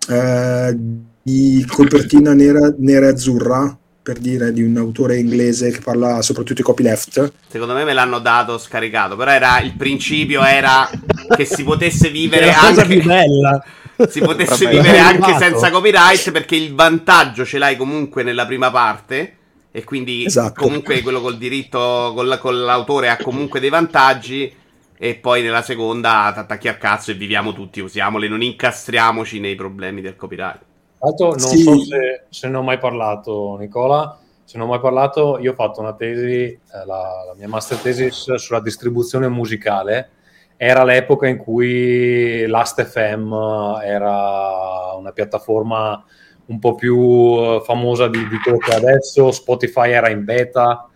Eh, 0.09 0.77
di 1.23 1.65
copertina 1.69 2.33
nera, 2.35 2.73
nera 2.79 3.07
e 3.07 3.11
azzurra, 3.11 3.77
per 4.03 4.19
dire, 4.19 4.53
di 4.53 4.63
un 4.63 4.77
autore 4.77 5.19
inglese 5.19 5.71
che 5.73 5.81
parla 5.81 6.23
soprattutto 6.23 6.55
di 6.55 6.63
copyleft. 6.63 7.33
Secondo 7.49 7.75
me 7.75 7.83
me 7.85 7.93
l'hanno 7.93 8.21
dato 8.21 8.57
scaricato, 8.59 9.17
però 9.17 9.33
era 9.33 9.59
il 9.61 9.75
principio 9.75 10.45
era 10.45 10.89
che 11.37 11.45
si 11.45 11.65
potesse 11.65 12.11
vivere 12.11 12.47
la 12.47 12.53
cosa 12.55 12.83
anche 12.83 12.99
più 12.99 13.03
bella. 13.09 13.65
si 14.09 14.21
potesse 14.21 14.65
Vabbè. 14.67 14.77
vivere 14.77 14.99
anche 15.01 15.37
senza 15.39 15.71
copyright 15.71 16.31
perché 16.31 16.55
il 16.55 16.75
vantaggio 16.75 17.45
ce 17.45 17.59
l'hai 17.59 17.77
comunque 17.77 18.23
nella 18.23 18.47
prima 18.47 18.71
parte 18.71 19.37
e 19.73 19.83
quindi 19.85 20.25
Esatto. 20.25 20.63
comunque 20.63 21.01
quello 21.03 21.21
col 21.21 21.39
diritto 21.39 22.13
con, 22.15 22.29
la- 22.29 22.39
con 22.39 22.63
l'autore 22.63 23.09
ha 23.09 23.17
comunque 23.17 23.59
dei 23.59 23.71
vantaggi 23.71 24.53
e 24.99 25.17
poi 25.17 25.43
nella 25.43 25.63
seconda 25.63 26.31
ti 26.33 26.39
attacchi 26.41 26.69
al 26.69 26.79
cazzo 26.79 27.11
e 27.11 27.15
viviamo 27.15 27.53
tutti, 27.53 27.81
usiamole, 27.81 28.29
non 28.29 28.43
incastriamoci 28.43 29.41
nei 29.41 29.55
problemi 29.55 30.01
del 30.01 30.17
copyright. 30.17 30.61
Tra 30.99 31.09
l'altro, 31.09 31.29
non 31.31 31.39
Sì. 31.39 31.63
so 31.63 31.79
se, 31.81 32.25
se 32.31 32.49
ne 32.49 32.57
ho 32.57 32.63
mai 32.63 32.79
parlato, 32.79 33.57
Nicola. 33.59 34.19
Se 34.45 34.57
non 34.59 34.69
ho 34.69 34.71
mai 34.71 34.81
parlato, 34.81 35.39
io 35.41 35.53
ho 35.53 35.55
fatto 35.55 35.81
una 35.81 35.93
tesi, 35.95 36.45
eh, 36.45 36.59
la, 36.87 37.25
la 37.27 37.35
mia 37.37 37.49
master 37.49 37.79
thesis 37.79 38.35
sulla 38.35 38.61
distribuzione 38.61 39.29
musicale. 39.29 40.11
Era 40.57 40.85
l'epoca 40.85 41.27
in 41.27 41.37
cui 41.37 42.47
Last.fm 42.47 43.35
era 43.83 44.95
una 44.97 45.11
piattaforma 45.13 46.03
un 46.47 46.59
po' 46.61 46.77
più 46.77 46.97
eh, 46.97 47.63
famosa 47.65 48.09
di, 48.09 48.27
di 48.29 48.39
quello 48.39 48.59
che 48.59 48.71
è 48.71 48.77
adesso. 48.77 49.33
Spotify 49.33 49.91
era 49.91 50.09
in 50.11 50.25
beta, 50.25 50.89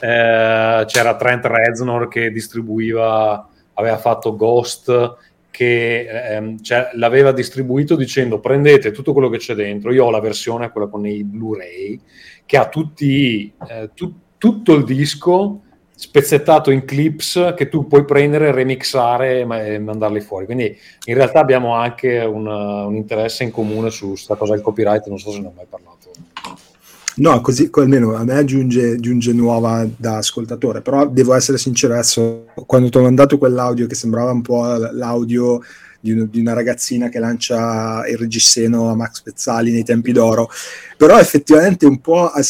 eh, 0.00 0.84
c'era 0.86 1.16
Trent 1.16 1.44
Reznor 1.44 2.08
che 2.08 2.30
distribuiva, 2.30 3.48
aveva 3.74 3.98
fatto 3.98 4.36
Ghost 4.36 5.16
che 5.50 6.06
ehm, 6.06 6.62
cioè, 6.62 6.90
l'aveva 6.94 7.32
distribuito 7.32 7.96
dicendo 7.96 8.38
prendete 8.38 8.92
tutto 8.92 9.12
quello 9.12 9.28
che 9.28 9.38
c'è 9.38 9.54
dentro, 9.54 9.92
io 9.92 10.04
ho 10.04 10.10
la 10.10 10.20
versione, 10.20 10.70
quella 10.70 10.86
con 10.86 11.04
i 11.04 11.24
Blu-ray, 11.24 12.00
che 12.46 12.56
ha 12.56 12.68
tutti, 12.68 13.52
eh, 13.68 13.90
tu- 13.92 14.14
tutto 14.38 14.74
il 14.74 14.84
disco 14.84 15.62
spezzettato 15.96 16.70
in 16.70 16.84
clips 16.84 17.54
che 17.56 17.68
tu 17.68 17.88
puoi 17.88 18.04
prendere, 18.04 18.52
remixare 18.52 19.40
e 19.40 19.44
ma- 19.44 19.78
mandarli 19.80 20.20
fuori. 20.20 20.44
Quindi 20.44 20.78
in 21.06 21.14
realtà 21.14 21.40
abbiamo 21.40 21.74
anche 21.74 22.20
un, 22.20 22.46
un 22.46 22.94
interesse 22.94 23.42
in 23.42 23.50
comune 23.50 23.90
su 23.90 24.10
questa 24.10 24.36
cosa 24.36 24.52
del 24.52 24.62
copyright, 24.62 25.06
non 25.08 25.18
so 25.18 25.32
se 25.32 25.40
ne 25.40 25.48
ho 25.48 25.52
mai 25.56 25.66
parlato. 25.68 26.10
No, 27.18 27.40
così 27.40 27.68
almeno 27.72 28.14
a 28.14 28.24
me 28.24 28.44
giunge, 28.44 28.96
giunge 29.00 29.32
nuova 29.32 29.86
da 29.96 30.18
ascoltatore, 30.18 30.82
però 30.82 31.06
devo 31.06 31.34
essere 31.34 31.58
sincero 31.58 31.94
adesso, 31.94 32.46
quando 32.66 32.88
ti 32.88 32.96
ho 32.96 33.02
mandato 33.02 33.38
quell'audio 33.38 33.86
che 33.86 33.94
sembrava 33.96 34.30
un 34.30 34.42
po' 34.42 34.64
l'audio 34.76 35.60
di, 36.00 36.12
un- 36.12 36.28
di 36.30 36.38
una 36.40 36.52
ragazzina 36.52 37.08
che 37.08 37.18
lancia 37.18 38.06
il 38.08 38.16
reggiseno 38.16 38.88
a 38.90 38.94
Max 38.94 39.22
Pezzali 39.22 39.72
nei 39.72 39.82
tempi 39.84 40.12
d'oro, 40.12 40.48
però 40.96 41.18
effettivamente 41.18 41.86
un 41.86 42.00
po' 42.00 42.28
a 42.28 42.40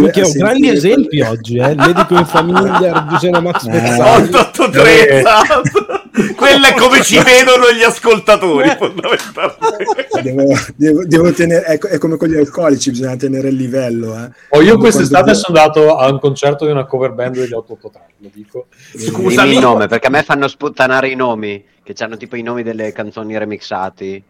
Perché 0.00 0.22
ho 0.22 0.32
grandi 0.32 0.68
esempi 0.68 1.18
quel... 1.18 1.30
oggi, 1.30 1.56
eh? 1.58 1.70
il 1.70 1.76
medico 1.76 2.16
in 2.18 2.26
famiglia, 2.26 3.06
Giuseppe 3.08 3.40
Max 3.40 3.66
Pezzali. 3.66 4.22
883, 4.24 5.08
esatto. 5.18 6.01
Quello 6.36 6.66
è 6.66 6.74
come 6.74 7.02
ci 7.02 7.16
vedono 7.16 7.72
gli 7.72 7.82
ascoltatori, 7.82 8.68
fondamentalmente. 8.76 10.08
Devo, 10.22 10.54
devo, 10.76 11.06
devo 11.06 11.32
tenere, 11.32 11.64
è, 11.64 11.78
è, 11.78 11.98
come 11.98 12.18
con 12.18 12.28
gli 12.28 12.36
alcolici, 12.36 12.90
bisogna 12.90 13.16
tenere 13.16 13.48
il 13.48 13.56
livello. 13.56 14.14
Eh. 14.16 14.30
Oh, 14.50 14.60
io 14.60 14.76
quest'estate 14.76 15.22
quando... 15.22 15.40
sono 15.40 15.58
andato 15.58 15.96
a 15.96 16.10
un 16.10 16.20
concerto 16.20 16.66
di 16.66 16.70
una 16.70 16.84
cover 16.84 17.12
band 17.12 17.36
degli 17.36 17.52
883, 17.52 18.14
lo 18.18 18.30
dico. 18.30 18.66
Scusami 18.94 19.54
il 19.54 19.58
nome, 19.60 19.86
perché 19.86 20.08
a 20.08 20.10
me 20.10 20.22
fanno 20.22 20.48
sputtanare 20.48 21.08
i 21.08 21.14
nomi, 21.14 21.64
che 21.82 21.94
hanno 22.00 22.18
tipo 22.18 22.36
i 22.36 22.42
nomi 22.42 22.62
delle 22.62 22.92
canzoni 22.92 23.38
remixati. 23.38 24.22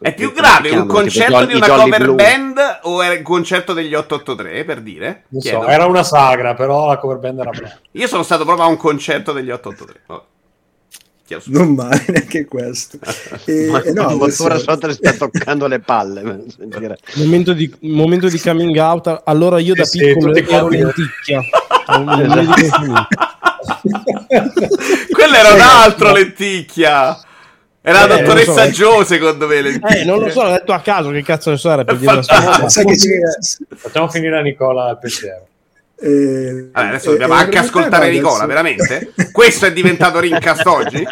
È 0.00 0.14
più 0.14 0.32
grave 0.32 0.70
un 0.70 0.86
concerto 0.86 1.44
di 1.46 1.54
una 1.54 1.68
cover 1.68 2.02
Blue. 2.02 2.14
band 2.14 2.58
o 2.82 3.02
è 3.02 3.10
il 3.10 3.22
concerto 3.22 3.72
degli 3.72 3.94
883 3.94 4.64
per 4.64 4.80
dire? 4.80 5.24
So, 5.38 5.66
era 5.66 5.86
una 5.86 6.02
sagra, 6.02 6.54
però 6.54 6.88
la 6.88 6.98
cover 6.98 7.18
band 7.18 7.38
era 7.38 7.50
brava. 7.50 7.78
Io 7.92 8.06
sono 8.06 8.22
stato 8.24 8.44
proprio 8.44 8.66
a 8.66 8.68
un 8.68 8.76
concerto 8.76 9.32
degli 9.32 9.50
883. 9.50 10.00
Oh. 10.06 10.26
Non 11.46 11.72
male 11.74 12.04
neanche 12.08 12.44
questo. 12.44 12.98
E, 13.46 13.68
Ma 13.70 13.82
e 13.82 13.92
no, 13.92 14.08
ancora 14.08 14.58
sotto 14.58 14.86
le 14.86 14.92
sta 14.94 15.12
toccando 15.12 15.66
le 15.66 15.80
palle. 15.80 16.44
momento, 17.16 17.52
di, 17.52 17.74
momento 17.80 18.28
di 18.28 18.38
coming 18.38 18.76
out. 18.76 19.22
Allora 19.24 19.58
io 19.58 19.74
da 19.74 19.84
piccolo 19.90 20.34
ero 20.34 20.68
lenticchia. 20.68 21.40
Quello 25.12 25.34
era 25.34 25.52
un 25.52 25.60
altro 25.60 26.12
lenticchia. 26.12 27.18
Era 27.80 28.06
la 28.06 28.14
eh, 28.14 28.22
dottoressa 28.22 28.64
so. 28.64 28.70
Joe, 28.70 29.04
secondo 29.04 29.46
me. 29.46 29.58
Eh, 29.58 30.04
non 30.04 30.18
lo 30.18 30.30
so, 30.30 30.42
l'ho 30.42 30.52
detto 30.52 30.72
a 30.72 30.80
caso. 30.80 31.10
Che 31.10 31.22
cazzo 31.22 31.50
ne 31.50 31.58
so 31.58 31.70
era 31.70 31.84
per 31.84 31.98
dire 31.98 32.14
la 32.14 32.22
sua 32.22 32.68
Facciamo 33.74 34.08
finire 34.08 34.38
a 34.38 34.42
Nicola 34.42 34.90
il 34.90 34.98
pensiero. 34.98 35.46
Eh, 35.96 36.70
allora, 36.72 36.90
adesso 36.90 37.08
eh, 37.08 37.12
dobbiamo 37.12 37.34
anche 37.34 37.58
ascoltare 37.58 38.10
Nicola, 38.10 38.44
adesso... 38.44 38.46
veramente? 38.46 39.12
Questo 39.32 39.66
è 39.66 39.72
diventato 39.72 40.20
Rincast 40.20 40.66
oggi? 40.66 41.06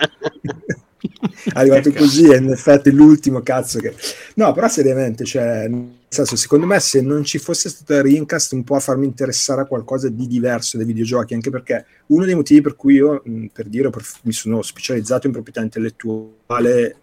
è 1.44 1.50
arrivato 1.54 1.92
così, 1.92 2.30
è 2.30 2.36
in 2.36 2.50
effetti 2.50 2.90
l'ultimo 2.90 3.40
cazzo 3.40 3.78
che... 3.78 3.94
No, 4.34 4.52
però 4.52 4.68
seriamente, 4.68 5.24
cioè, 5.24 5.68
nel 5.68 5.90
senso, 6.08 6.36
secondo 6.36 6.66
me 6.66 6.78
se 6.80 7.00
non 7.00 7.24
ci 7.24 7.38
fosse 7.38 7.68
stato 7.68 8.00
Rincast 8.02 8.52
un 8.52 8.64
po' 8.64 8.76
a 8.76 8.80
farmi 8.80 9.06
interessare 9.06 9.62
a 9.62 9.66
qualcosa 9.66 10.08
di 10.08 10.26
diverso 10.26 10.76
dai 10.76 10.86
videogiochi, 10.86 11.34
anche 11.34 11.50
perché 11.50 11.84
uno 12.06 12.24
dei 12.24 12.34
motivi 12.34 12.60
per 12.60 12.76
cui 12.76 12.94
io, 12.94 13.22
per 13.52 13.68
dire, 13.68 13.90
mi 14.22 14.32
sono 14.32 14.62
specializzato 14.62 15.26
in 15.26 15.32
proprietà 15.32 15.60
intellettuale 15.60 16.96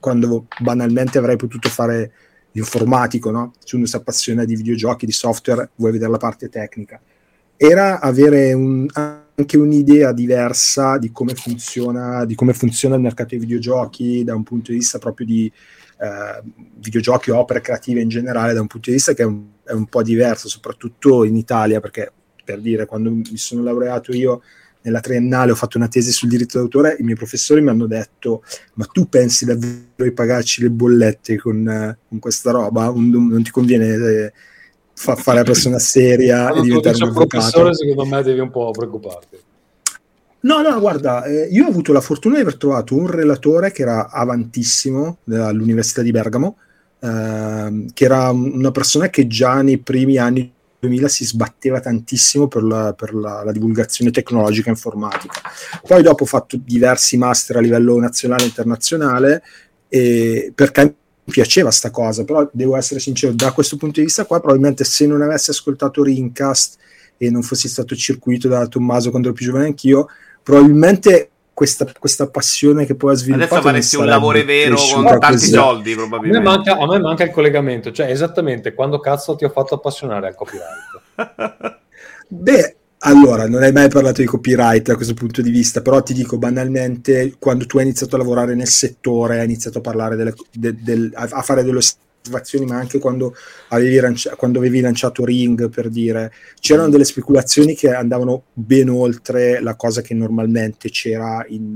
quando 0.00 0.46
banalmente 0.58 1.18
avrei 1.18 1.36
potuto 1.36 1.68
fare 1.68 2.12
l'informatico, 2.52 3.30
no? 3.30 3.52
Se 3.62 3.76
uno 3.76 3.86
si 3.86 3.94
appassiona 3.94 4.44
di 4.44 4.56
videogiochi, 4.56 5.06
di 5.06 5.12
software, 5.12 5.70
vuoi 5.76 5.92
vedere 5.92 6.10
la 6.10 6.16
parte 6.16 6.48
tecnica 6.48 7.00
era 7.56 8.00
avere 8.00 8.52
un, 8.52 8.86
anche 8.92 9.56
un'idea 9.56 10.12
diversa 10.12 10.98
di 10.98 11.10
come, 11.10 11.34
funziona, 11.34 12.24
di 12.24 12.34
come 12.34 12.52
funziona 12.52 12.96
il 12.96 13.02
mercato 13.02 13.30
dei 13.30 13.38
videogiochi 13.38 14.24
da 14.24 14.34
un 14.34 14.42
punto 14.42 14.72
di 14.72 14.78
vista 14.78 14.98
proprio 14.98 15.26
di 15.26 15.50
eh, 15.98 16.42
videogiochi 16.78 17.30
o 17.30 17.38
opere 17.38 17.60
creative 17.60 18.00
in 18.00 18.08
generale, 18.08 18.54
da 18.54 18.60
un 18.60 18.66
punto 18.66 18.90
di 18.90 18.96
vista 18.96 19.14
che 19.14 19.22
è 19.22 19.26
un, 19.26 19.44
è 19.64 19.72
un 19.72 19.86
po' 19.86 20.02
diverso, 20.02 20.48
soprattutto 20.48 21.24
in 21.24 21.36
Italia, 21.36 21.80
perché 21.80 22.12
per 22.44 22.60
dire, 22.60 22.86
quando 22.86 23.10
mi 23.10 23.36
sono 23.36 23.62
laureato 23.62 24.12
io 24.12 24.42
nella 24.82 25.00
triennale 25.00 25.50
ho 25.50 25.56
fatto 25.56 25.78
una 25.78 25.88
tesi 25.88 26.12
sul 26.12 26.28
diritto 26.28 26.58
d'autore, 26.58 26.96
i 27.00 27.02
miei 27.02 27.16
professori 27.16 27.60
mi 27.60 27.70
hanno 27.70 27.86
detto 27.86 28.44
ma 28.74 28.84
tu 28.84 29.08
pensi 29.08 29.44
davvero 29.44 29.84
di 29.96 30.12
pagarci 30.12 30.62
le 30.62 30.70
bollette 30.70 31.36
con, 31.38 31.98
con 32.08 32.18
questa 32.20 32.52
roba? 32.52 32.84
Non, 32.86 33.28
non 33.28 33.42
ti 33.42 33.50
conviene... 33.50 34.32
Fa 34.98 35.14
fare 35.14 35.38
la 35.38 35.44
persona 35.44 35.78
seria 35.78 36.52
e 36.52 36.62
diventare 36.62 37.04
un 37.04 37.12
professore 37.12 37.74
secondo 37.74 38.06
me 38.06 38.22
devi 38.22 38.40
un 38.40 38.50
po' 38.50 38.70
preoccuparti 38.70 39.38
no 40.40 40.62
no 40.62 40.80
guarda 40.80 41.24
eh, 41.24 41.48
io 41.50 41.66
ho 41.66 41.68
avuto 41.68 41.92
la 41.92 42.00
fortuna 42.00 42.36
di 42.36 42.40
aver 42.40 42.56
trovato 42.56 42.96
un 42.96 43.06
relatore 43.06 43.72
che 43.72 43.82
era 43.82 44.08
avantissimo 44.08 45.18
all'università 45.30 46.00
di 46.00 46.10
Bergamo 46.12 46.56
eh, 46.98 47.84
che 47.92 48.04
era 48.04 48.30
una 48.30 48.70
persona 48.70 49.10
che 49.10 49.26
già 49.26 49.60
nei 49.60 49.78
primi 49.78 50.16
anni 50.16 50.50
2000 50.78 51.08
si 51.08 51.24
sbatteva 51.24 51.80
tantissimo 51.80 52.48
per, 52.48 52.62
la, 52.62 52.94
per 52.94 53.14
la, 53.14 53.42
la, 53.44 53.52
divulgazione 53.52 54.10
tecnologica 54.10 54.70
informatica. 54.70 55.40
Poi 55.86 56.02
dopo 56.02 56.24
ho 56.24 56.26
fatto 56.26 56.58
diversi 56.62 57.16
master 57.16 57.56
a 57.56 57.60
livello 57.60 57.98
nazionale 57.98 58.42
e 58.42 58.46
internazionale 58.46 59.42
e 59.88 60.52
perché 60.54 60.94
piaceva 61.30 61.70
sta 61.70 61.90
cosa, 61.90 62.24
però 62.24 62.48
devo 62.52 62.76
essere 62.76 63.00
sincero, 63.00 63.32
da 63.32 63.52
questo 63.52 63.76
punto 63.76 64.00
di 64.00 64.06
vista 64.06 64.24
qua, 64.24 64.38
probabilmente 64.38 64.84
se 64.84 65.06
non 65.06 65.22
avessi 65.22 65.50
ascoltato 65.50 66.02
Rincast 66.02 66.76
e 67.16 67.30
non 67.30 67.42
fossi 67.42 67.68
stato 67.68 67.94
circuito 67.96 68.48
da 68.48 68.66
Tommaso 68.66 69.10
quando 69.10 69.28
ero 69.28 69.36
più 69.36 69.46
giovane 69.46 69.66
anch'io, 69.66 70.08
probabilmente 70.42 71.30
questa, 71.56 71.90
questa 71.98 72.28
passione 72.28 72.84
che 72.84 72.94
poi 72.94 73.14
ha 73.14 73.16
sviluppato 73.16 73.54
adesso 73.54 73.66
faresti 73.66 73.96
un 73.96 74.04
lavoro 74.04 74.44
vero 74.44 74.76
con 74.76 75.04
tanti 75.04 75.26
così. 75.26 75.50
soldi 75.52 75.94
probabilmente 75.94 76.36
a 76.36 76.50
me, 76.50 76.56
manca, 76.56 76.76
a 76.76 76.86
me 76.86 76.98
manca 76.98 77.24
il 77.24 77.30
collegamento 77.30 77.92
cioè 77.92 78.10
esattamente 78.10 78.74
quando 78.74 79.00
cazzo 79.00 79.36
ti 79.36 79.46
ho 79.46 79.48
fatto 79.48 79.74
appassionare 79.74 80.26
al 80.26 80.34
copyright 80.34 81.80
beh 82.28 82.75
allora, 83.00 83.46
non 83.46 83.62
hai 83.62 83.72
mai 83.72 83.88
parlato 83.88 84.20
di 84.22 84.26
copyright 84.26 84.86
da 84.86 84.96
questo 84.96 85.14
punto 85.14 85.42
di 85.42 85.50
vista, 85.50 85.82
però 85.82 86.02
ti 86.02 86.14
dico 86.14 86.38
banalmente, 86.38 87.34
quando 87.38 87.66
tu 87.66 87.76
hai 87.76 87.84
iniziato 87.84 88.16
a 88.16 88.18
lavorare 88.18 88.54
nel 88.54 88.68
settore, 88.68 89.38
hai 89.38 89.44
iniziato 89.44 89.78
a 89.78 89.82
parlare 89.82 90.16
delle, 90.16 90.34
de, 90.50 90.74
del, 90.80 91.12
a 91.14 91.42
fare 91.42 91.62
delle 91.62 91.78
osservazioni, 91.78 92.64
ma 92.64 92.76
anche 92.76 92.98
quando 92.98 93.36
avevi, 93.68 94.00
lancia, 94.00 94.34
quando 94.34 94.58
avevi, 94.58 94.80
lanciato 94.80 95.24
Ring, 95.24 95.68
per 95.68 95.90
dire, 95.90 96.32
c'erano 96.58 96.88
delle 96.88 97.04
speculazioni 97.04 97.74
che 97.74 97.94
andavano 97.94 98.44
ben 98.54 98.88
oltre 98.88 99.60
la 99.60 99.76
cosa 99.76 100.00
che 100.00 100.14
normalmente 100.14 100.88
c'era 100.88 101.44
in, 101.48 101.74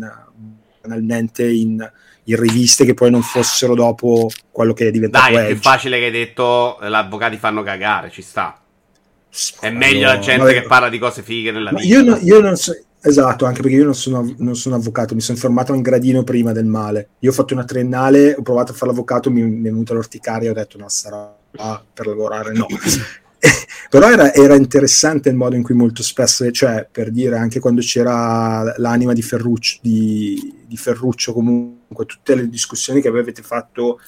banalmente 0.80 1.46
in, 1.46 1.86
in 2.24 2.36
riviste 2.40 2.86
che 2.86 2.94
poi 2.94 3.10
non 3.10 3.22
fossero 3.22 3.74
dopo 3.74 4.30
quello 4.50 4.72
che 4.72 4.88
è 4.88 4.90
diventato 4.90 5.32
Dai, 5.32 5.44
è 5.44 5.46
più 5.48 5.60
facile 5.60 5.98
che 5.98 6.06
hai 6.06 6.10
detto, 6.10 6.78
gli 6.80 6.92
avvocati 6.92 7.36
fanno 7.36 7.62
cagare, 7.62 8.10
ci 8.10 8.22
sta. 8.22 8.60
È 9.60 9.70
meglio 9.70 10.06
la 10.06 10.18
gente 10.18 10.42
no, 10.42 10.50
che 10.50 10.62
parla 10.62 10.88
di 10.88 10.98
cose 10.98 11.22
fighe 11.22 11.52
nella 11.52 11.70
vita. 11.70 11.82
Io, 11.82 12.02
no, 12.02 12.16
io 12.16 12.40
non 12.40 12.56
so, 12.56 12.76
esatto, 13.00 13.44
anche 13.44 13.62
perché 13.62 13.76
io 13.76 13.84
non 13.84 13.94
sono, 13.94 14.34
non 14.38 14.56
sono, 14.56 14.74
avvocato, 14.74 15.14
mi 15.14 15.20
sono 15.20 15.36
informato 15.36 15.72
un 15.72 15.82
gradino 15.82 16.24
prima 16.24 16.52
del 16.52 16.66
male. 16.66 17.10
Io 17.20 17.30
ho 17.30 17.32
fatto 17.32 17.54
una 17.54 17.64
triennale, 17.64 18.34
ho 18.34 18.42
provato 18.42 18.72
a 18.72 18.74
fare 18.74 18.90
l'avvocato, 18.90 19.30
mi, 19.30 19.42
mi 19.42 19.68
è 19.68 19.70
venuta 19.70 19.94
l'orticaria, 19.94 20.50
ho 20.50 20.54
detto 20.54 20.78
no, 20.78 20.88
sarà 20.88 21.32
per 21.92 22.06
lavorare, 22.06 22.52
no. 22.52 22.66
Però 23.88 24.08
era, 24.08 24.34
era, 24.34 24.54
interessante 24.54 25.30
il 25.30 25.34
modo 25.34 25.56
in 25.56 25.62
cui 25.62 25.74
molto 25.74 26.02
spesso, 26.02 26.48
cioè 26.50 26.86
per 26.90 27.10
dire 27.10 27.36
anche 27.36 27.58
quando 27.58 27.80
c'era 27.80 28.74
l'anima 28.76 29.14
di 29.14 29.22
Ferruccio, 29.22 29.78
di, 29.80 30.62
di 30.66 30.76
Ferruccio 30.76 31.32
comunque, 31.32 32.04
tutte 32.04 32.34
le 32.34 32.48
discussioni 32.48 33.00
che 33.00 33.08
avete 33.08 33.42
fatto 33.42 33.98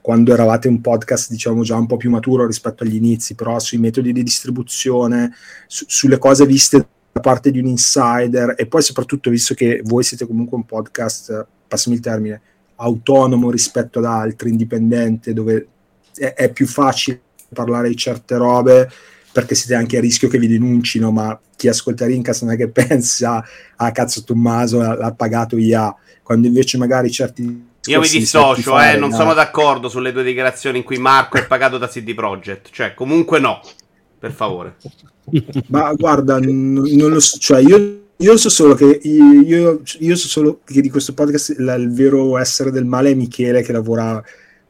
quando 0.00 0.32
eravate 0.32 0.68
un 0.68 0.80
podcast 0.80 1.30
diciamo 1.30 1.62
già 1.62 1.76
un 1.76 1.86
po' 1.86 1.96
più 1.96 2.10
maturo 2.10 2.46
rispetto 2.46 2.84
agli 2.84 2.96
inizi, 2.96 3.34
però 3.34 3.58
sui 3.58 3.78
metodi 3.78 4.12
di 4.12 4.22
distribuzione, 4.22 5.32
su, 5.66 5.84
sulle 5.88 6.18
cose 6.18 6.46
viste 6.46 6.88
da 7.12 7.20
parte 7.20 7.50
di 7.50 7.58
un 7.58 7.66
insider 7.66 8.54
e 8.56 8.66
poi 8.66 8.82
soprattutto 8.82 9.30
visto 9.30 9.54
che 9.54 9.80
voi 9.84 10.02
siete 10.02 10.26
comunque 10.26 10.56
un 10.56 10.64
podcast, 10.64 11.46
passami 11.66 11.96
il 11.96 12.02
termine, 12.02 12.40
autonomo 12.76 13.50
rispetto 13.50 13.98
ad 13.98 14.04
altri, 14.04 14.50
indipendente, 14.50 15.32
dove 15.32 15.66
è, 16.14 16.34
è 16.34 16.52
più 16.52 16.66
facile 16.66 17.20
parlare 17.52 17.88
di 17.88 17.96
certe 17.96 18.36
robe 18.36 18.90
perché 19.32 19.54
siete 19.54 19.74
anche 19.74 19.98
a 19.98 20.00
rischio 20.00 20.28
che 20.28 20.38
vi 20.38 20.46
denuncino, 20.46 21.10
ma 21.10 21.38
chi 21.56 21.68
ascolta 21.68 22.06
Rincast 22.06 22.42
non 22.44 22.54
è 22.54 22.56
che 22.56 22.68
pensa, 22.72 23.44
ah 23.76 23.92
cazzo 23.92 24.24
Tommaso 24.24 24.80
l'ha 24.80 25.12
pagato 25.12 25.58
IA, 25.58 25.94
quando 26.22 26.46
invece 26.46 26.78
magari 26.78 27.10
certi 27.10 27.64
io 27.86 28.00
mi 28.00 28.08
dissocio, 28.08 28.80
eh, 28.80 28.96
non 28.96 29.10
no. 29.10 29.16
sono 29.16 29.34
d'accordo 29.34 29.88
sulle 29.88 30.12
due 30.12 30.22
dichiarazioni 30.22 30.78
in 30.78 30.84
cui 30.84 30.98
Marco 30.98 31.38
è 31.38 31.46
pagato 31.46 31.78
da 31.78 31.88
CD 31.88 32.14
Projekt. 32.14 32.70
Cioè, 32.70 32.94
comunque 32.94 33.38
no, 33.38 33.60
per 34.18 34.32
favore. 34.32 34.76
Ma 35.68 35.92
guarda, 35.94 36.38
non 36.40 36.84
lo 36.84 37.20
so, 37.20 37.38
cioè 37.38 37.60
io, 37.60 38.04
io 38.16 38.36
so 38.36 38.48
solo 38.48 38.74
che 38.74 39.00
io, 39.02 39.82
io 39.98 40.16
so 40.16 40.28
solo 40.28 40.60
che 40.64 40.80
di 40.80 40.90
questo 40.90 41.14
podcast 41.14 41.56
la, 41.58 41.74
il 41.74 41.92
vero 41.92 42.38
essere 42.38 42.70
del 42.70 42.84
male 42.84 43.10
è 43.10 43.14
Michele 43.14 43.62
che 43.62 43.72
lavora 43.72 44.22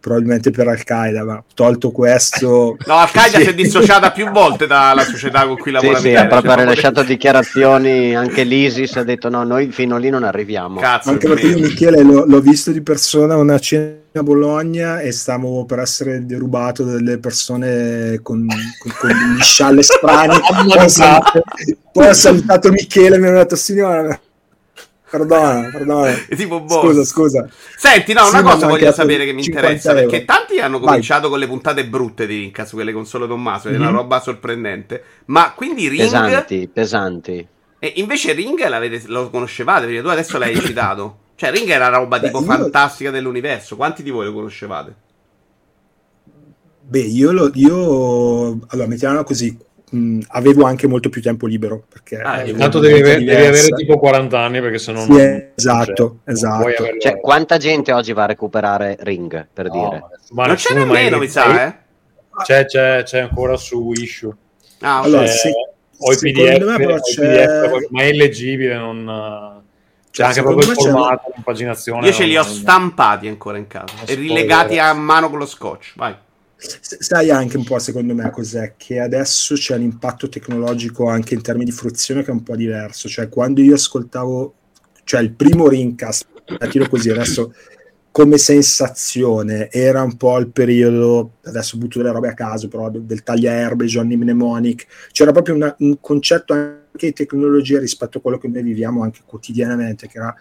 probabilmente 0.07 0.53
per 0.53 0.69
Al-Qaeda, 0.69 1.25
ma 1.25 1.43
tolto 1.53 1.91
questo... 1.91 2.77
No, 2.87 2.95
Al-Qaeda 2.95 3.41
si 3.41 3.49
è 3.49 3.55
dissociata 3.55 4.13
più 4.13 4.31
volte 4.31 4.69
dalla 4.69 5.03
società 5.03 5.45
con 5.45 5.57
cui 5.57 5.73
lavora. 5.73 5.99
Sì, 5.99 6.11
sì, 6.11 6.15
ha 6.15 6.27
proprio 6.27 6.55
rilasciato 6.55 7.03
dichiarazioni, 7.03 8.15
anche 8.15 8.45
l'ISIS 8.45 8.97
ha 8.97 9.03
detto 9.03 9.29
no, 9.29 9.43
noi 9.43 9.73
fino 9.73 9.97
lì 9.97 10.09
non 10.09 10.23
arriviamo. 10.23 10.79
Cazzo, 10.79 11.11
anche 11.11 11.27
perché 11.27 11.49
io 11.49 11.59
Michele 11.59 12.03
l'ho, 12.03 12.25
l'ho, 12.25 12.41
visto 12.41 12.71
di 12.71 12.83
persona 12.83 13.35
a 13.35 13.39
una 13.39 13.59
cena 13.59 13.97
a 14.13 14.23
Bologna 14.23 15.01
e 15.01 15.11
stavo 15.11 15.65
per 15.65 15.81
essere 15.81 16.25
derubato 16.25 16.85
dalle 16.85 17.19
persone 17.19 18.21
con, 18.23 18.47
con, 18.79 18.93
con 19.01 19.11
gli 19.11 19.43
scialle 19.43 19.83
strani. 19.83 20.39
poi, 20.39 20.85
ho 20.85 20.89
salutato, 20.89 21.43
poi 21.91 22.07
ho 22.07 22.13
salutato 22.13 22.71
Michele 22.71 23.17
e 23.17 23.19
mi 23.19 23.27
hanno 23.27 23.39
detto 23.39 23.57
signora 23.57 24.21
perdona, 25.17 25.69
perdona. 25.71 26.09
È 26.29 26.37
tipo 26.37 26.61
boss. 26.61 26.81
Scusa, 26.85 27.05
scusa. 27.05 27.49
Senti, 27.77 28.13
no, 28.13 28.25
Sì, 28.25 28.31
una 28.35 28.43
ma 28.43 28.53
cosa 28.53 28.67
voglio 28.67 28.93
sapere 28.93 29.25
che 29.25 29.33
mi 29.33 29.43
50 29.43 29.69
interessa. 29.71 29.91
euro. 29.99 30.11
Perché 30.11 30.25
tanti 30.25 30.59
hanno 30.61 30.79
Vai. 30.79 30.89
cominciato 30.89 31.29
con 31.29 31.39
le 31.39 31.47
puntate 31.47 31.87
brutte 31.87 32.27
di 32.27 32.39
Rincas, 32.41 32.71
quelle 32.73 32.93
con 32.93 33.07
solo 33.07 33.27
Tommaso, 33.27 33.69
è 33.69 33.77
una 33.77 33.91
Mhm. 33.91 33.95
roba 33.97 34.21
sorprendente. 34.21 35.03
Ma 35.27 35.53
quindi 35.55 35.89
Ring. 35.89 36.03
Pesanti, 36.03 36.69
pesanti. 36.73 37.49
E 37.79 37.93
invece 37.97 38.33
Ring 38.33 38.59
l'avete- 38.69 39.03
lo 39.07 39.29
conoscevate? 39.31 39.87
Perché 39.87 40.03
tu 40.03 40.09
adesso 40.09 40.39
l'hai 40.39 40.55
citato. 40.61 41.19
Cioè, 41.37 41.51
Ring 41.51 41.69
era 41.69 41.89
una 41.89 41.99
roba 41.99 42.19
Beh, 42.19 42.27
tipo 42.27 42.39
io- 42.41 42.45
fantastica 42.47 43.11
dell'universo. 43.11 43.77
Quanti 43.77 44.03
di 44.03 44.11
voi 44.11 44.25
lo 44.27 44.33
conoscevate? 44.33 44.95
Beh, 46.89 47.01
io, 47.01 47.33
lo, 47.33 47.51
io 47.55 48.59
allora 48.69 48.87
mettiamola 48.87 49.25
così, 49.25 49.57
mh, 49.97 50.25
avevo 50.29 50.65
anche 50.65 50.87
molto 50.87 51.09
più 51.09 51.21
tempo 51.23 51.47
libero 51.47 51.83
perché 51.89 52.17
Ah, 52.21 52.45
Intanto 52.45 52.79
devi, 52.79 53.01
avere- 53.01 53.25
devi 53.25 53.47
avere 53.47 53.69
tipo 53.71 53.99
40 53.99 54.39
anni 54.39 54.61
perché 54.61 54.79
sennò 54.79 55.01
Sì, 55.03 55.09
non... 55.11 55.49
esatto, 55.55 55.95
cioè, 55.95 56.07
non 56.25 56.35
esatto. 56.35 56.63
averlo- 56.63 56.99
Cioè, 57.01 57.21
quanta 57.21 57.57
gente 57.57 57.93
oggi 57.93 58.13
va 58.13 58.25
a 58.25 58.27
recuperare 58.27 58.97
Ring, 59.01 59.49
per 59.53 59.67
No, 59.67 59.73
dire? 59.89 60.05
ma 60.31 60.47
non 60.47 60.57
c'è 60.57 60.75
nemmeno, 60.75 61.19
mi 61.19 61.29
sa, 61.29 61.67
eh? 61.67 61.75
C'è, 62.45 62.67
c'è, 62.67 63.03
c'è 63.03 63.21
ancora 63.21 63.57
su 63.57 63.93
issue. 63.95 64.31
Ah. 64.81 65.01
Allora, 65.01 65.23
C'è- 65.25 65.31
se- 65.33 65.53
o 65.99 66.13
i 66.13 66.17
secondo 66.17 66.51
PDF, 66.51 66.67
me 66.67 66.77
però 66.77 66.97
PDF, 66.97 67.87
ma 67.91 68.03
è 68.03 68.07
illeggibile, 68.07 68.75
non... 68.77 69.05
C'è 70.11 70.23
Cioè, 70.23 70.27
anche 70.27 70.43
proprio 70.43 70.71
il 70.71 70.75
formato, 70.79 71.31
l'impaginazione. 71.35 72.07
Io 72.07 72.13
ce 72.13 72.25
li 72.25 72.37
ho 72.37 72.43
non- 72.43 72.53
stampati 72.53 73.29
ancora 73.29 73.59
in 73.59 73.67
casa 73.67 73.95
Non 73.97 74.05
e 74.07 74.15
rilegati 74.15 74.79
a 74.79 74.93
mano 74.95 75.29
con 75.31 75.39
lo 75.39 75.47
scotch. 75.47 75.93
Vai. 75.97 76.15
Sai 76.59 77.31
anche 77.31 77.57
un 77.57 77.65
po', 77.65 77.79
secondo 77.79 78.15
me, 78.15 78.31
cos'è? 78.31 78.75
Che 78.77 78.99
adesso 78.99 79.55
c'è 79.55 79.77
un 79.77 79.83
impatto 79.83 80.29
tecnologico 80.29 81.07
anche 81.07 81.35
in 81.35 81.43
termini 81.43 81.67
di 81.67 81.77
fruizione 81.77 82.23
che 82.23 82.31
è 82.31 82.35
un 82.35 82.43
po' 82.43 82.57
diverso. 82.57 83.09
Cioè, 83.09 83.29
quando 83.29 83.61
io 83.61 83.75
ascoltavo, 83.75 84.55
cioè 85.05 85.21
il 85.21 85.33
primo 85.33 85.69
Rincast, 85.69 86.27
la 86.59 86.67
tiro 86.67 86.89
così, 86.89 87.11
adesso 87.11 87.53
come 88.11 88.39
sensazione, 88.39 89.71
era 89.71 90.03
un 90.03 90.17
po' 90.17 90.39
il 90.39 90.49
periodo, 90.49 91.33
adesso 91.45 91.77
butto 91.77 91.99
delle 91.99 92.13
robe 92.13 92.29
a 92.29 92.35
caso, 92.35 92.67
però 92.69 92.89
del 92.89 93.23
tagliaerbe, 93.23 93.85
Johnny 93.85 94.17
Mnemonic, 94.17 94.87
c'era 95.13 95.33
proprio 95.33 95.55
una- 95.55 95.77
un 95.81 96.01
concetto 96.01 96.55
anche 96.55 97.09
di 97.09 97.13
tecnologia 97.13 97.79
rispetto 97.79 98.17
a 98.17 98.21
quello 98.23 98.39
che 98.39 98.49
noi 98.49 98.63
viviamo 98.63 99.03
anche 99.03 99.21
quotidianamente, 99.27 100.09
che 100.09 100.17
era 100.17 100.35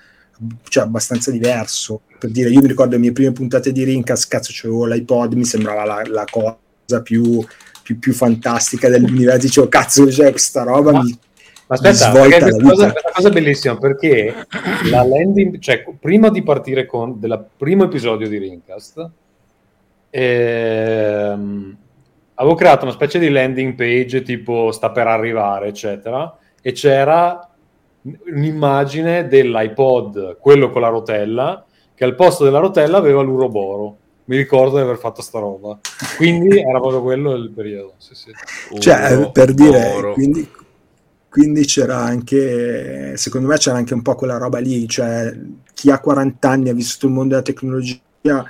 cioè, 0.68 0.84
abbastanza 0.84 1.32
diverso. 1.32 2.02
Per 2.20 2.30
dire, 2.30 2.50
io 2.50 2.62
mi 2.62 2.68
ricordo 2.68 2.94
le 2.94 3.00
mie 3.00 3.12
prime 3.12 3.32
puntate 3.32 3.72
di 3.72 3.84
Rincas, 3.84 4.28
cazzo, 4.28 4.52
c'avevo 4.54 4.86
l'iPod, 4.86 5.34
mi 5.34 5.46
sembrava 5.46 5.86
la, 5.86 6.02
la 6.06 6.26
cosa 6.30 7.02
più, 7.02 7.46
più, 7.84 8.00
più 8.00 8.14
fantastica 8.14 8.90
dell'universo. 8.90 9.40
Dicevo, 9.46 9.68
cazzo, 9.68 10.06
c'è 10.06 10.32
questa 10.32 10.64
roba. 10.64 10.92
Ma- 10.92 11.04
mi- 11.04 11.18
Ma 11.68 11.76
aspetta, 11.76 12.12
perché 12.12 12.30
la 12.30 12.46
questa 12.46 12.62
cosa, 12.62 12.86
vita. 12.86 12.92
questa 12.92 13.12
cosa 13.12 13.28
è 13.28 13.32
bellissima 13.32 13.78
perché 13.80 14.34
la 14.92 15.04
landing, 15.04 15.58
cioè 15.58 15.84
prima 16.00 16.30
di 16.30 16.44
partire 16.44 16.86
con 16.86 17.20
del 17.20 17.44
primo 17.58 17.86
episodio 17.86 18.30
di 18.30 18.38
Ringcast, 18.38 19.10
ehm, 20.12 21.78
avevo 22.36 22.56
creato 22.56 22.86
una 22.86 22.94
specie 22.94 23.18
di 23.18 23.30
landing 23.30 23.74
page 23.74 24.22
tipo 24.22 24.72
sta 24.72 24.92
per 24.92 25.08
arrivare, 25.08 25.70
eccetera, 25.70 26.38
e 26.62 26.72
c'era 26.72 27.50
un'immagine 28.28 29.28
dell'iPod, 29.28 30.38
quello 30.40 30.70
con 30.70 30.82
la 30.82 30.90
rotella, 30.90 31.66
che 31.94 32.04
al 32.04 32.16
posto 32.16 32.44
della 32.44 32.60
rotella 32.60 32.98
aveva 32.98 33.22
l'uroboro. 33.22 33.98
Mi 34.26 34.38
ricordo 34.38 34.78
di 34.78 34.82
aver 34.82 34.98
fatto 34.98 35.22
sta 35.22 35.40
roba. 35.40 35.80
Quindi 36.18 36.60
era 36.60 36.80
proprio 36.80 37.02
quello 37.02 37.34
il 37.34 37.52
periodo. 37.52 37.94
Sì, 37.98 38.16
sì. 38.16 38.32
Cioè, 38.80 39.18
Oro, 39.18 39.32
per 39.32 39.54
dire, 39.54 39.94
oro. 39.94 40.14
quindi, 40.14 40.50
quindi 41.30 41.66
c'era 41.66 41.98
anche, 41.98 43.18
secondo 43.18 43.48
me 43.48 43.58
c'era 43.58 43.78
anche 43.78 43.94
un 43.94 44.02
po' 44.02 44.16
quella 44.16 44.38
roba 44.38 44.60
lì, 44.60 44.88
cioè 44.88 45.36
chi 45.74 45.92
ha 45.92 46.00
40 46.00 46.50
anni 46.50 46.70
ha 46.70 46.74
vissuto 46.74 47.08
il 47.08 47.14
mondo 47.14 47.30
della 47.30 47.42
tecnologia 47.42 48.00
eh, 48.22 48.44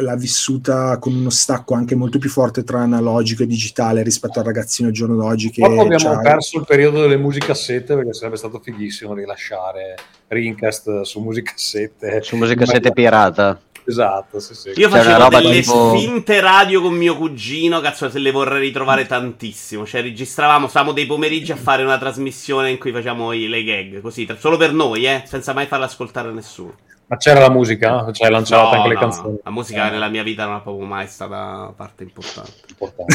l'ha 0.00 0.14
vissuta 0.14 0.98
con 0.98 1.14
uno 1.14 1.30
stacco 1.30 1.72
anche 1.74 1.94
molto 1.94 2.18
più 2.18 2.28
forte 2.28 2.64
tra 2.64 2.80
analogico 2.80 3.42
e 3.42 3.46
digitale 3.46 4.02
rispetto 4.02 4.38
al 4.38 4.44
ragazzino 4.44 4.88
al 4.88 4.94
giorno 4.94 5.16
d'oggi 5.16 5.50
che 5.50 5.64
abbiamo 5.64 5.96
c'ha- 5.96 6.18
perso 6.18 6.58
il 6.58 6.64
periodo 6.66 7.00
delle 7.00 7.16
musicassette 7.16 7.94
perché 7.94 8.12
sarebbe 8.12 8.36
stato 8.36 8.60
fighissimo 8.62 9.14
rilasciare 9.14 9.94
Rincast 10.28 11.00
su 11.02 11.20
musicassette. 11.20 12.20
Su 12.22 12.36
musica 12.36 12.66
7 12.66 12.92
pirata. 12.92 13.58
Esatto, 13.86 14.38
sì, 14.38 14.54
sì. 14.54 14.68
Io 14.76 14.88
C'è 14.88 14.98
facevo 14.98 15.16
roba 15.18 15.40
delle 15.40 15.60
tipo- 15.62 15.96
finte 15.96 16.40
radio 16.40 16.82
con 16.82 16.92
mio 16.94 17.16
cugino, 17.16 17.80
cazzo, 17.80 18.08
se 18.10 18.18
le 18.18 18.30
vorrei 18.30 18.60
ritrovare 18.60 19.06
tantissimo. 19.06 19.84
Cioè, 19.86 20.02
registravamo, 20.02 20.68
stavamo 20.68 20.92
dei 20.92 21.06
pomeriggi 21.06 21.50
a 21.50 21.56
fare 21.56 21.82
una 21.82 21.98
trasmissione 21.98 22.70
in 22.70 22.78
cui 22.78 22.92
facciamo 22.92 23.32
i- 23.32 23.48
le 23.48 23.64
gag, 23.64 24.00
così, 24.02 24.26
tra- 24.26 24.36
solo 24.36 24.56
per 24.56 24.72
noi, 24.72 25.06
eh, 25.06 25.22
senza 25.26 25.52
mai 25.54 25.66
farla 25.66 25.86
ascoltare 25.86 26.28
a 26.28 26.32
nessuno. 26.32 26.74
Ma 27.10 27.16
c'era 27.16 27.40
la 27.40 27.50
musica? 27.50 28.12
Cioè 28.12 28.30
lanciata 28.30 28.62
No, 28.62 28.76
anche 28.76 28.88
le 28.88 28.94
no, 28.94 29.00
canzoni? 29.00 29.38
La 29.42 29.50
musica 29.50 29.88
Eh, 29.88 29.90
nella 29.90 30.08
mia 30.08 30.22
vita 30.22 30.46
non 30.46 30.58
è 30.58 30.60
proprio 30.62 30.86
mai 30.86 31.08
stata 31.08 31.72
parte 31.76 32.04
importante. 32.04 32.52
importante. 32.68 33.14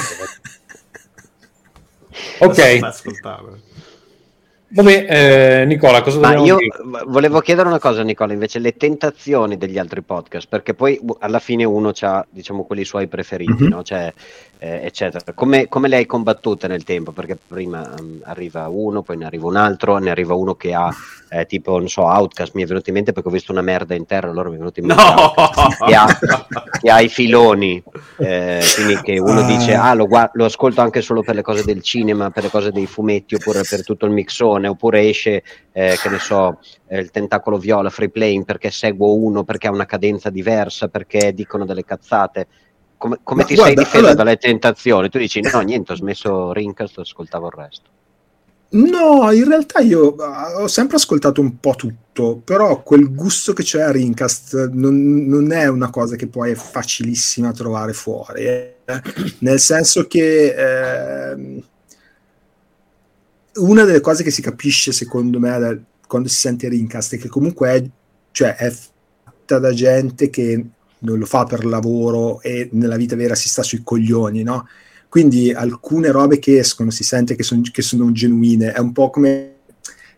ok, 2.40 2.80
vabbè, 4.68 5.06
eh, 5.62 5.66
Nicola, 5.66 6.02
cosa 6.02 6.20
Ma 6.20 6.34
dobbiamo 6.34 6.46
io 6.46 6.58
dire? 6.58 7.04
volevo 7.06 7.40
chiedere 7.40 7.70
una 7.70 7.80
cosa, 7.80 8.04
Nicola, 8.04 8.34
invece 8.34 8.60
le 8.60 8.76
tentazioni 8.76 9.58
degli 9.58 9.78
altri 9.78 10.02
podcast, 10.02 10.50
perché 10.50 10.74
poi 10.74 11.00
alla 11.20 11.40
fine 11.40 11.64
uno 11.64 11.94
ha, 12.02 12.26
diciamo, 12.30 12.66
quelli 12.66 12.84
suoi 12.84 13.08
preferiti, 13.08 13.64
Mhm. 13.64 13.70
no? 13.70 13.82
Cioè, 13.84 14.14
eh, 14.60 14.82
eccetera. 14.86 15.34
Come, 15.34 15.68
come 15.68 15.88
le 15.88 15.98
hai 15.98 16.06
combattute 16.06 16.68
nel 16.68 16.84
tempo? 16.84 17.12
Perché 17.12 17.38
prima 17.48 17.88
mm, 18.02 18.22
arriva 18.24 18.68
uno, 18.68 19.02
poi 19.02 19.18
ne 19.18 19.26
arriva 19.26 19.48
un 19.48 19.56
altro, 19.56 19.98
ne 19.98 20.10
arriva 20.10 20.34
uno 20.34 20.56
che 20.56 20.74
ha, 20.74 20.90
eh, 21.30 21.46
tipo, 21.46 21.78
non 21.78 21.88
so, 21.90 22.04
Outcast, 22.04 22.54
mi 22.56 22.64
è 22.64 22.66
venuto 22.66 22.90
in 22.90 22.96
mente 22.96 23.12
perché 23.12 23.28
ho 23.28 23.32
visto 23.32 23.52
una 23.52 23.62
merda 23.62 23.96
interna, 23.96 24.32
allora 24.32 24.50
mi 24.50 24.56
è 24.56 24.58
venuto 24.58 24.80
in 24.80 24.88
mente 24.88 25.04
No! 25.04 25.34
Outcast, 25.36 25.86
che 25.86 25.96
ha, 25.96 26.48
che 26.82 26.90
ha 26.92 27.02
i 27.02 27.10
filoni, 27.10 27.84
eh, 28.18 28.62
quindi 28.76 29.02
che 29.02 29.20
uno 29.20 29.42
Ah. 29.42 29.46
dice, 29.46 29.74
ah, 29.76 29.94
lo, 29.94 30.08
gua- 30.08 30.30
lo 30.34 30.46
ascolto 30.46 30.82
anche 30.82 31.02
solo 31.02 31.22
per 31.22 31.36
le 31.36 31.42
cose 31.42 31.64
del 31.64 31.82
cinema, 31.82 32.30
per 32.32 32.44
le 32.44 32.50
cose 32.50 32.72
dei 32.72 32.86
fumetti, 32.88 33.36
oppure 33.36 33.62
per 33.70 33.84
tutto 33.84 34.06
il 34.06 34.12
mixone, 34.12 34.68
oppure 34.68 35.08
esce, 35.08 35.44
eh, 35.74 35.98
che 36.02 36.10
ne 36.10 36.20
so, 36.20 36.60
eh, 36.88 37.00
il 37.00 37.12
tentacolo 37.12 37.58
viola, 37.58 37.90
free 37.90 38.10
playing, 38.10 38.46
perché 38.46 38.72
seguo 38.72 39.14
uno, 39.16 39.44
perché 39.44 39.68
ha 39.68 39.72
una 39.72 39.86
cadenza 39.86 40.30
diversa, 40.30 40.88
perché 40.88 41.34
dicono 41.34 41.66
delle 41.66 41.84
cazzate. 41.84 42.48
Come, 43.06 43.20
come 43.22 43.46
ti 43.46 43.54
guarda, 43.54 43.76
sei 43.76 43.84
difeso 43.84 43.98
allora- 43.98 44.14
dalle 44.16 44.38
tentazioni? 44.38 45.10
Tu 45.10 45.20
dici, 45.20 45.40
no, 45.42 45.60
niente, 45.60 45.92
ho 45.92 45.96
smesso 45.96 46.52
Rincast, 46.52 46.98
ascoltavo 46.98 47.46
il 47.46 47.54
resto. 47.56 47.90
No, 48.70 49.32
in 49.32 49.48
realtà 49.48 49.80
io 49.82 50.16
ah, 50.16 50.64
ho 50.64 50.68
sempre 50.68 50.96
ascoltato 50.96 51.40
un 51.40 51.60
po' 51.60 51.76
tutto, 51.76 52.42
però 52.44 52.82
quel 52.82 53.14
gusto 53.14 53.54
che 53.54 53.62
c'è 53.62 53.82
a 53.82 53.92
Rincast 53.92 54.72
non, 54.72 55.28
non 55.28 55.52
è 55.52 55.68
una 55.68 55.92
cosa 55.92 56.16
che 56.16 56.28
poi 56.28 56.52
è 56.52 56.56
facilissima 56.56 57.52
trovare 57.52 57.94
fuori, 57.94 58.46
eh. 58.46 58.76
nel 59.40 59.60
senso 59.60 60.08
che 60.08 61.30
ehm, 61.30 61.64
una 63.58 63.84
delle 63.84 64.02
cose 64.02 64.24
che 64.24 64.32
si 64.32 64.42
capisce 64.42 64.92
secondo 64.92 65.40
me 65.40 65.60
da- 65.60 65.78
quando 66.08 66.28
si 66.28 66.36
sente 66.36 66.68
Rincast 66.68 67.14
è 67.14 67.18
che 67.20 67.30
comunque 67.30 67.70
è, 67.70 67.84
cioè, 68.32 68.56
è 68.56 68.72
fatta 69.24 69.60
da 69.60 69.72
gente 69.74 70.32
che 70.32 70.66
non 71.06 71.20
lo 71.20 71.26
fa 71.26 71.46
per 71.46 71.66
lavoro 71.66 72.42
e 72.42 72.70
nella 72.74 72.98
vita 72.98 73.16
vera 73.16 73.36
si 73.36 73.48
sta 73.48 73.64
sui 73.64 73.82
coglioni, 73.84 74.44
no? 74.44 74.68
Quindi 75.08 75.54
alcune 75.54 76.12
robe 76.12 76.40
che 76.40 76.58
escono 76.58 76.90
si 76.90 77.04
sente 77.04 77.36
che, 77.36 77.44
son- 77.44 77.70
che 77.72 77.82
sono 77.82 78.12
genuine, 78.12 78.74
è 78.74 78.80
un 78.80 78.92
po' 78.92 79.10
come 79.10 79.54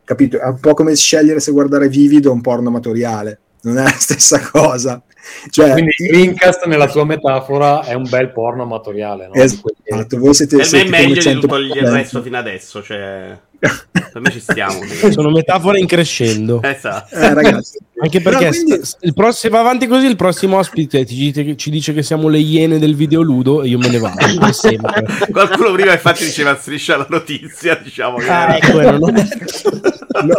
capito? 0.04 0.40
È 0.40 0.46
un 0.46 0.60
po' 0.60 0.74
come 0.74 0.96
scegliere 0.96 1.40
se 1.40 1.52
guardare 1.52 1.90
Vivido 1.90 2.30
o 2.30 2.34
un 2.34 2.42
porno 2.42 2.70
amatoriale, 2.70 3.40
non 3.64 3.78
è 3.78 3.84
la 3.84 3.90
stessa 3.90 4.40
cosa. 4.40 5.02
Cioè, 5.50 5.74
Quindi 5.74 5.92
Rincast 6.10 6.66
nella 6.66 6.88
tua 6.88 7.04
metafora 7.04 7.84
è 7.84 7.94
un 7.94 8.08
bel 8.10 8.32
porno 8.32 8.64
amatoriale, 8.64 9.28
no? 9.28 9.34
Esatto, 9.34 10.18
voi 10.18 10.34
siete, 10.34 10.56
Per 10.58 10.72
me 10.72 10.82
è 10.82 10.90
meglio 10.90 11.22
di 11.22 11.40
tutto 11.40 11.58
il 11.58 11.68
100%. 11.68 11.92
resto 11.92 12.22
fino 12.22 12.38
adesso, 12.38 12.82
cioè... 12.82 13.38
Per 13.60 14.22
me 14.22 14.32
ci 14.32 14.40
stiamo. 14.40 14.80
Sono 15.12 15.30
metafore 15.30 15.80
in 15.80 15.88
crescendo. 15.88 16.62
esatto. 16.62 17.16
Eh, 17.16 17.34
ragazzi, 17.34 17.78
Anche 18.00 18.22
perché 18.22 18.50
quindi- 18.50 18.82
il 19.02 19.14
pro- 19.14 19.32
se 19.32 19.50
va 19.50 19.60
avanti 19.60 19.88
così, 19.88 20.06
il 20.06 20.16
prossimo 20.16 20.58
ospite 20.58 21.06
ci 21.06 21.16
dice, 21.16 21.44
che, 21.44 21.56
ci 21.56 21.70
dice 21.70 21.94
che 21.94 22.04
siamo 22.04 22.28
le 22.28 22.38
iene 22.40 22.78
del 22.80 22.96
videoludo 22.96 23.64
e 23.64 23.70
io 23.70 23.78
me 23.80 23.90
ne 23.90 23.98
vado. 24.00 24.18
Qualcuno 25.32 25.72
prima 25.74 25.94
infatti 25.94 26.24
diceva 26.26 26.56
striscia 26.56 26.98
la 26.98 27.08
notizia, 27.10 27.76
diciamo 27.76 28.18
che... 28.18 28.30
Ah, 28.30 28.56
ecco, 28.58 28.78
ho- 28.78 29.12
No, 30.18 30.36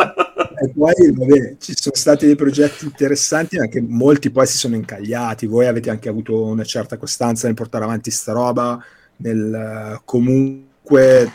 e 0.60 0.70
poi 0.76 1.12
vabbè, 1.14 1.56
ci 1.60 1.72
sono 1.76 1.94
stati 1.94 2.26
dei 2.26 2.34
progetti 2.34 2.84
interessanti, 2.84 3.58
anche 3.58 3.80
molti 3.80 4.30
poi 4.30 4.44
si 4.46 4.56
sono 4.56 4.74
incagliati. 4.74 5.46
Voi 5.46 5.66
avete 5.66 5.88
anche 5.90 6.08
avuto 6.08 6.42
una 6.42 6.64
certa 6.64 6.96
costanza 6.96 7.46
nel 7.46 7.54
portare 7.54 7.84
avanti 7.84 8.10
sta 8.10 8.32
roba, 8.32 8.76
nel 9.18 9.54
eh, 9.54 10.00
comunque 10.04 11.30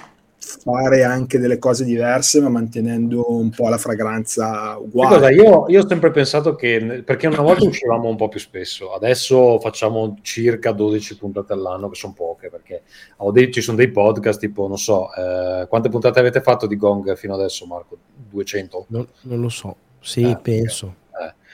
fare 0.45 1.03
anche 1.03 1.39
delle 1.39 1.57
cose 1.57 1.85
diverse, 1.85 2.41
ma 2.41 2.49
mantenendo 2.49 3.31
un 3.37 3.49
po' 3.49 3.69
la 3.69 3.77
fragranza 3.77 4.77
uguale. 4.77 5.15
cosa? 5.15 5.29
Io, 5.31 5.65
io 5.69 5.81
ho 5.81 5.87
sempre 5.87 6.11
pensato 6.11 6.55
che 6.55 7.01
perché 7.05 7.27
una 7.27 7.41
volta 7.41 7.65
uscivamo 7.65 8.09
un 8.09 8.15
po' 8.17 8.27
più 8.27 8.39
spesso, 8.39 8.93
adesso 8.93 9.59
facciamo 9.59 10.17
circa 10.21 10.71
12 10.73 11.17
puntate 11.17 11.53
all'anno, 11.53 11.89
che 11.89 11.95
sono 11.95 12.13
poche 12.13 12.49
perché 12.49 12.83
ho 13.17 13.31
dei- 13.31 13.51
ci 13.51 13.61
sono 13.61 13.77
dei 13.77 13.89
podcast 13.89 14.39
tipo, 14.39 14.67
non 14.67 14.77
so, 14.77 15.07
eh, 15.13 15.65
quante 15.69 15.89
puntate 15.89 16.19
avete 16.19 16.41
fatto 16.41 16.67
di 16.67 16.75
Gong 16.75 17.15
fino 17.15 17.33
adesso, 17.33 17.65
Marco? 17.65 17.97
200? 18.29 18.85
non, 18.89 19.07
non 19.21 19.39
lo 19.39 19.49
so. 19.49 19.75
Sì, 20.01 20.23
Eh, 20.29 20.37
penso. 20.41 20.87
eh. 20.87 21.01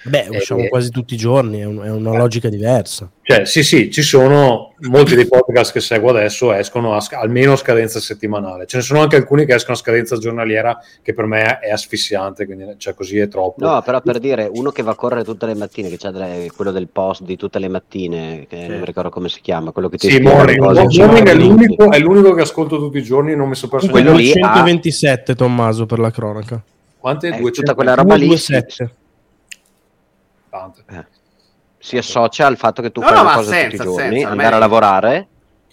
Beh, 0.04 0.28
Eh, 0.32 0.38
usciamo 0.38 0.62
eh. 0.62 0.70
quasi 0.70 0.90
tutti 0.92 1.14
i 1.14 1.18
giorni, 1.18 1.60
è, 1.60 1.66
un- 1.66 1.82
è 1.84 1.90
una 1.92 2.14
Eh. 2.14 2.18
logica 2.18 2.48
diversa. 2.48 3.10
Cioè, 3.22 3.46
sì, 3.46 3.64
sì, 3.64 3.92
ci 3.92 4.02
sono 4.02 4.74
molti 4.88 5.14
dei 5.14 5.28
podcast 5.28 5.72
che 5.74 5.82
seguo 5.82 6.10
adesso 6.10 6.52
escono 6.54 6.96
a 6.96 7.06
almeno 7.12 7.52
a 7.52 7.56
scadenza 7.58 8.00
settimanale. 8.00 8.66
Ce 8.66 8.78
ne 8.78 8.84
sono 8.84 9.02
anche 9.02 9.18
alcuni 9.18 9.46
che 9.46 9.54
escono 9.56 9.76
a 9.76 9.80
scadenza 9.80 10.18
giornaliera, 10.18 10.78
che 11.04 11.14
per 11.14 11.26
me 11.26 11.60
è 11.60 11.70
asfissiante, 11.70 12.46
quindi 12.46 12.66
cioè, 12.78 12.94
così 12.96 13.20
è 13.20 13.28
troppo. 13.28 13.64
No, 13.66 13.82
però 13.84 14.02
per 14.02 14.20
dire, 14.20 14.50
uno 14.52 14.72
che 14.72 14.82
va 14.84 14.92
a 14.92 14.96
correre 14.96 15.24
tutte 15.24 15.46
le 15.46 15.54
mattine, 15.54 15.90
che 15.90 15.98
c'ha 15.98 16.12
delle- 16.12 16.50
quello 16.56 16.72
del 16.72 16.88
post 16.88 17.24
di 17.24 17.36
tutte 17.36 17.60
le 17.60 17.68
mattine, 17.68 18.46
che 18.50 18.68
non 18.68 18.80
mi 18.80 18.86
ricordo 18.86 19.10
come 19.10 19.28
si 19.30 19.42
chiama, 19.42 19.72
quello 19.72 19.90
che 19.90 19.98
ti 19.98 20.10
Sì, 20.10 20.20
Morning, 20.22 20.58
cose 20.60 20.82
in 20.82 20.88
Morning 21.06 21.28
è, 21.28 21.36
l'unico, 21.36 21.92
è 21.92 22.00
l'unico 22.00 22.34
che 22.34 22.42
ascolto 22.42 22.78
tutti 22.78 22.98
i 22.98 23.04
giorni, 23.04 23.36
non 23.36 23.50
mi 23.50 23.56
so 23.56 23.68
perso 23.68 23.90
Quello 23.90 24.14
lì 24.14 24.30
ha- 24.32 24.34
127 24.34 25.36
Tommaso 25.36 25.86
per 25.86 26.00
la 26.00 26.10
cronaca. 26.10 26.64
Quante? 26.98 27.28
Eh, 27.28 27.32
200? 27.32 27.52
tutta 27.52 27.74
quella 27.76 27.94
roba 27.94 28.16
lì 28.16 28.28
227. 30.50 30.82
Tante. 30.86 31.08
si 31.78 31.98
associa 31.98 32.46
al 32.48 32.58
fatto 32.58 32.82
che 32.82 32.92
tu 32.92 33.02
No, 33.02 33.08
fai 33.08 33.16
no, 33.16 33.22
una 33.22 33.34
cosa 33.34 33.52
senso, 33.52 33.70
tutti 33.70 33.76
i 33.76 33.94
giorni, 33.94 34.18
senso, 34.20 34.28
andare 34.28 34.56
a 34.56 34.60
lavorare 34.60 35.28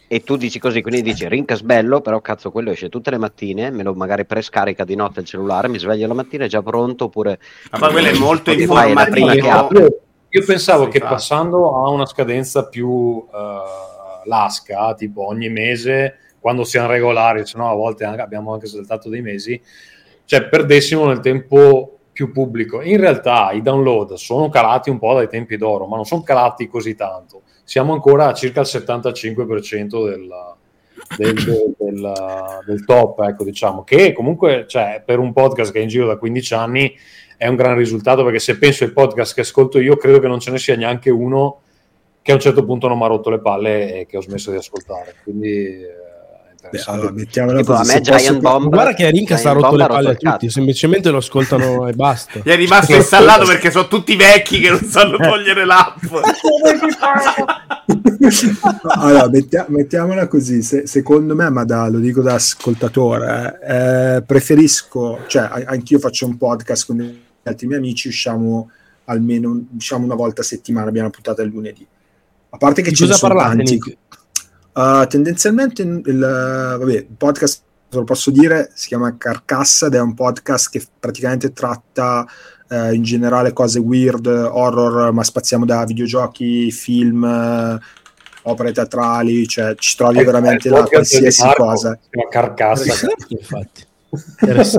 e 0.08 0.22
tu 0.22 0.36
dici 0.36 0.60
così, 0.60 0.82
quindi 0.82 1.02
dici 1.02 1.26
Rincas 1.28 1.62
bello, 1.62 2.00
però 2.00 2.20
cazzo 2.20 2.52
quello 2.52 2.70
esce 2.70 2.88
tutte 2.88 3.10
le 3.10 3.18
mattine, 3.18 3.70
me 3.70 3.82
lo 3.82 3.92
magari 3.94 4.24
prescarica 4.24 4.84
di 4.84 4.94
notte 4.94 5.20
il 5.20 5.26
cellulare, 5.26 5.68
mi 5.68 5.78
sveglio 5.78 6.06
la 6.06 6.14
mattina 6.14 6.44
è 6.44 6.48
già 6.48 6.62
pronto 6.62 7.06
oppure 7.06 7.40
Ma 7.72 7.78
poi 7.78 7.92
quello 7.92 8.08
è 8.08 8.18
molto 8.18 8.50
è 8.50 8.54
informativo. 8.54 9.30
Io, 9.32 10.00
io 10.28 10.44
pensavo 10.44 10.84
Sì, 10.84 10.90
che 10.90 10.96
infatti. 10.98 11.14
passando 11.14 11.84
a 11.84 11.90
una 11.90 12.06
scadenza 12.06 12.68
più 12.68 13.26
eh, 13.32 14.28
lasca, 14.28 14.94
tipo 14.94 15.26
ogni 15.26 15.48
mese, 15.48 16.18
quando 16.38 16.62
siamo 16.62 16.88
regolari, 16.88 17.44
se 17.44 17.58
no 17.58 17.68
a 17.68 17.74
volte 17.74 18.04
anche- 18.04 18.22
abbiamo 18.22 18.52
anche 18.52 18.66
saltato 18.66 19.08
dei 19.08 19.22
mesi, 19.22 19.60
cioè 20.24 20.46
perdessimo 20.46 21.06
nel 21.06 21.18
tempo 21.18 21.95
più 22.16 22.32
pubblico. 22.32 22.80
In 22.80 22.96
realtà 22.98 23.50
i 23.52 23.60
download 23.60 24.14
sono 24.14 24.48
calati 24.48 24.88
un 24.88 24.98
po' 24.98 25.12
dai 25.12 25.28
tempi 25.28 25.58
d'oro, 25.58 25.84
ma 25.86 25.96
non 25.96 26.06
sono 26.06 26.22
calati 26.22 26.66
così 26.66 26.94
tanto. 26.94 27.42
Siamo 27.62 27.92
ancora 27.92 28.28
a 28.28 28.32
circa 28.32 28.60
il 28.60 28.66
75% 28.66 30.08
del, 30.08 30.26
del, 31.18 31.34
del- 31.34 31.74
del- 31.78 32.12
del 32.66 32.84
top, 32.86 33.20
ecco, 33.20 33.44
diciamo, 33.44 33.84
che 33.84 34.14
comunque 34.14 34.64
cioè, 34.66 35.02
per 35.04 35.18
un 35.18 35.34
podcast 35.34 35.70
che 35.72 35.78
è 35.80 35.82
in 35.82 35.88
giro 35.88 36.06
da 36.06 36.16
15 36.16 36.54
anni 36.54 36.96
è 37.36 37.46
un 37.48 37.54
gran 37.56 37.76
risultato 37.76 38.24
perché 38.24 38.38
se 38.38 38.56
penso 38.56 38.84
ai 38.84 38.92
podcast 38.92 39.34
che 39.34 39.42
ascolto 39.42 39.78
io, 39.78 39.96
credo 39.98 40.18
che 40.18 40.26
non 40.26 40.40
ce 40.40 40.50
ne 40.50 40.58
sia 40.58 40.74
neanche 40.74 41.10
uno 41.10 41.60
che 42.22 42.32
a 42.32 42.34
un 42.34 42.40
certo 42.40 42.64
punto 42.64 42.88
non 42.88 42.96
mi 42.96 43.04
ha 43.04 43.08
rotto 43.08 43.28
le 43.28 43.40
palle 43.40 44.00
e 44.00 44.06
che 44.06 44.16
ho 44.16 44.22
smesso 44.22 44.50
di 44.50 44.56
ascoltare. 44.56 45.16
Quindi 45.22 45.52
eh, 45.82 45.86
Beh, 46.70 46.82
allora, 46.86 47.10
mettiamola 47.12 47.60
Tipo, 47.60 47.72
così, 47.74 47.90
a 47.90 47.94
me 47.94 48.04
se 48.04 48.10
posso- 48.10 48.24
Giant 48.24 48.40
Bomb 48.40 48.68
Guarda 48.72 48.94
che 48.94 49.10
Rinka 49.10 49.36
sta 49.36 49.50
Giant 49.50 49.62
rotto 49.62 49.76
le 49.76 49.86
palle 49.86 50.08
a 50.10 50.14
tutti, 50.14 50.50
semplicemente 50.50 51.10
lo 51.10 51.18
ascoltano 51.18 51.86
e 51.88 51.92
basta. 51.92 52.40
Gli 52.42 52.48
è 52.48 52.56
rimasto 52.56 52.94
installato 52.94 53.46
perché 53.46 53.70
sono 53.70 53.88
tutti 53.88 54.16
vecchi 54.16 54.60
che 54.60 54.70
non 54.70 54.82
sanno 54.82 55.16
togliere 55.16 55.64
l'app. 55.64 56.02
allora, 58.96 59.28
mettia- 59.28 59.66
mettiamola 59.68 60.26
così, 60.28 60.62
se- 60.62 60.86
secondo 60.86 61.34
me, 61.34 61.48
ma 61.50 61.64
da- 61.64 61.88
lo 61.88 61.98
dico 61.98 62.22
da 62.22 62.34
ascoltatore, 62.34 63.58
eh, 64.18 64.22
preferisco, 64.22 65.20
cioè 65.26 65.42
a- 65.42 65.62
anch'io 65.66 65.98
faccio 65.98 66.26
un 66.26 66.36
podcast 66.36 66.86
con 66.86 66.96
gli 66.96 67.18
altri 67.48 67.66
miei 67.66 67.78
amici, 67.78 68.08
usciamo 68.08 68.70
almeno 69.08 69.64
usciamo 69.76 70.04
una 70.04 70.14
volta 70.16 70.40
a 70.40 70.44
settimana, 70.44 70.88
abbiamo 70.88 71.10
puntata 71.10 71.42
il 71.42 71.50
lunedì. 71.50 71.86
A 72.50 72.56
parte 72.56 72.82
che 72.82 72.90
cosa 72.90 73.14
sono 73.14 73.34
parlate, 73.34 73.56
tanti. 73.58 73.72
Nick? 73.74 73.96
Uh, 74.76 75.06
tendenzialmente 75.06 75.80
il, 75.80 76.18
vabbè, 76.18 76.92
il 76.92 77.06
podcast, 77.16 77.62
lo 77.92 78.04
posso 78.04 78.30
dire, 78.30 78.70
si 78.74 78.88
chiama 78.88 79.16
Carcassa 79.16 79.86
ed 79.86 79.94
è 79.94 80.00
un 80.00 80.12
podcast 80.12 80.68
che 80.68 80.84
praticamente 81.00 81.54
tratta 81.54 82.26
eh, 82.68 82.92
in 82.92 83.02
generale 83.02 83.54
cose 83.54 83.78
weird, 83.78 84.26
horror, 84.26 85.12
ma 85.12 85.24
spaziamo 85.24 85.64
da 85.64 85.82
videogiochi, 85.86 86.70
film, 86.70 87.24
eh, 87.24 87.78
opere 88.42 88.72
teatrali, 88.72 89.48
cioè 89.48 89.74
ci 89.76 89.96
trovi 89.96 90.22
veramente 90.22 90.68
Eh, 90.68 90.72
podcast 90.72 91.14
di 91.14 91.20
qualsiasi 91.20 91.42
Marco, 91.42 91.64
cosa. 91.64 91.98
chiama 92.10 92.28
Carcassa. 92.28 92.82
Interessante, 92.82 93.26
infatti. 93.30 93.84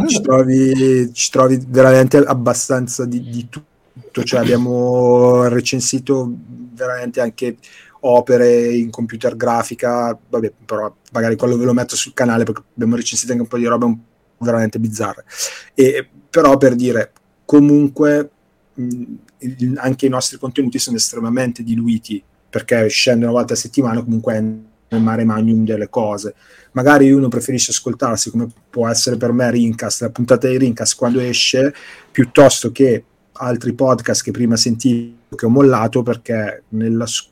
Ci 0.08 0.22
trovi, 0.22 1.12
ci 1.14 1.32
trovi 1.32 1.66
veramente 1.68 2.18
abbastanza 2.18 3.04
di, 3.06 3.20
di 3.30 3.48
tutto, 3.50 4.24
cioè 4.24 4.42
abbiamo 4.42 5.48
recensito 5.48 6.32
veramente 6.74 7.20
anche 7.20 7.58
opere 8.02 8.68
in 8.74 8.90
computer 8.90 9.36
grafica, 9.36 10.18
vabbè, 10.30 10.54
però 10.66 10.94
magari 11.12 11.36
quello 11.36 11.58
ve 11.58 11.66
lo 11.66 11.74
metto 11.74 11.96
sul 11.96 12.14
canale 12.14 12.44
perché 12.44 12.62
abbiamo 12.74 12.96
recensito 12.96 13.32
anche 13.32 13.44
un 13.44 13.50
po' 13.50 13.58
di 13.58 13.66
robe 13.66 13.86
un- 13.86 13.98
veramente 14.40 14.80
bizzarre. 14.80 15.26
E, 15.74 16.08
però 16.30 16.58
per 16.58 16.76
dire, 16.76 17.12
comunque 17.46 18.30
mh, 18.74 19.04
il- 19.40 19.78
anche 19.78 20.06
i 20.06 20.10
nostri 20.10 20.38
contenuti 20.38 20.80
sono 20.80 20.98
estremamente 20.98 21.64
diluiti 21.64 22.24
perché 22.50 22.88
scende 22.88 23.26
una 23.26 23.34
volta 23.34 23.54
a 23.54 23.58
settimana 23.58 24.02
comunque 24.04 24.34
è 24.36 24.42
nel 24.90 25.02
mare 25.02 25.26
magnum 25.26 25.66
delle 25.66 25.90
cose. 25.90 26.34
Magari 26.72 27.12
uno 27.12 27.28
preferisce 27.28 27.72
ascoltarsi 27.72 28.30
come 28.30 28.48
può 28.70 28.88
essere 28.88 29.18
per 29.18 29.32
me 29.32 29.50
Rincast, 29.52 30.02
la 30.02 30.10
puntata 30.10 30.48
di 30.48 30.58
Rincast 30.58 30.96
quando 30.96 31.20
esce, 31.20 31.74
piuttosto 32.12 32.72
che 32.72 33.04
altri 33.34 33.74
podcast 33.74 34.24
che 34.24 34.32
prima 34.32 34.56
sentivo 34.56 35.36
che 35.36 35.46
ho 35.46 35.50
mollato 35.50 36.04
perché 36.04 36.64
nella, 36.70 37.06
s- 37.06 37.30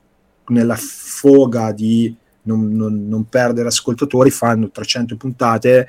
nella 0.48 0.76
foga 0.78 1.72
di 1.72 2.16
non, 2.44 2.76
non- 2.76 3.08
non 3.08 3.28
perdere 3.28 3.68
ascoltatori 3.70 4.30
fanno 4.30 4.70
300 4.70 5.16
puntate 5.18 5.88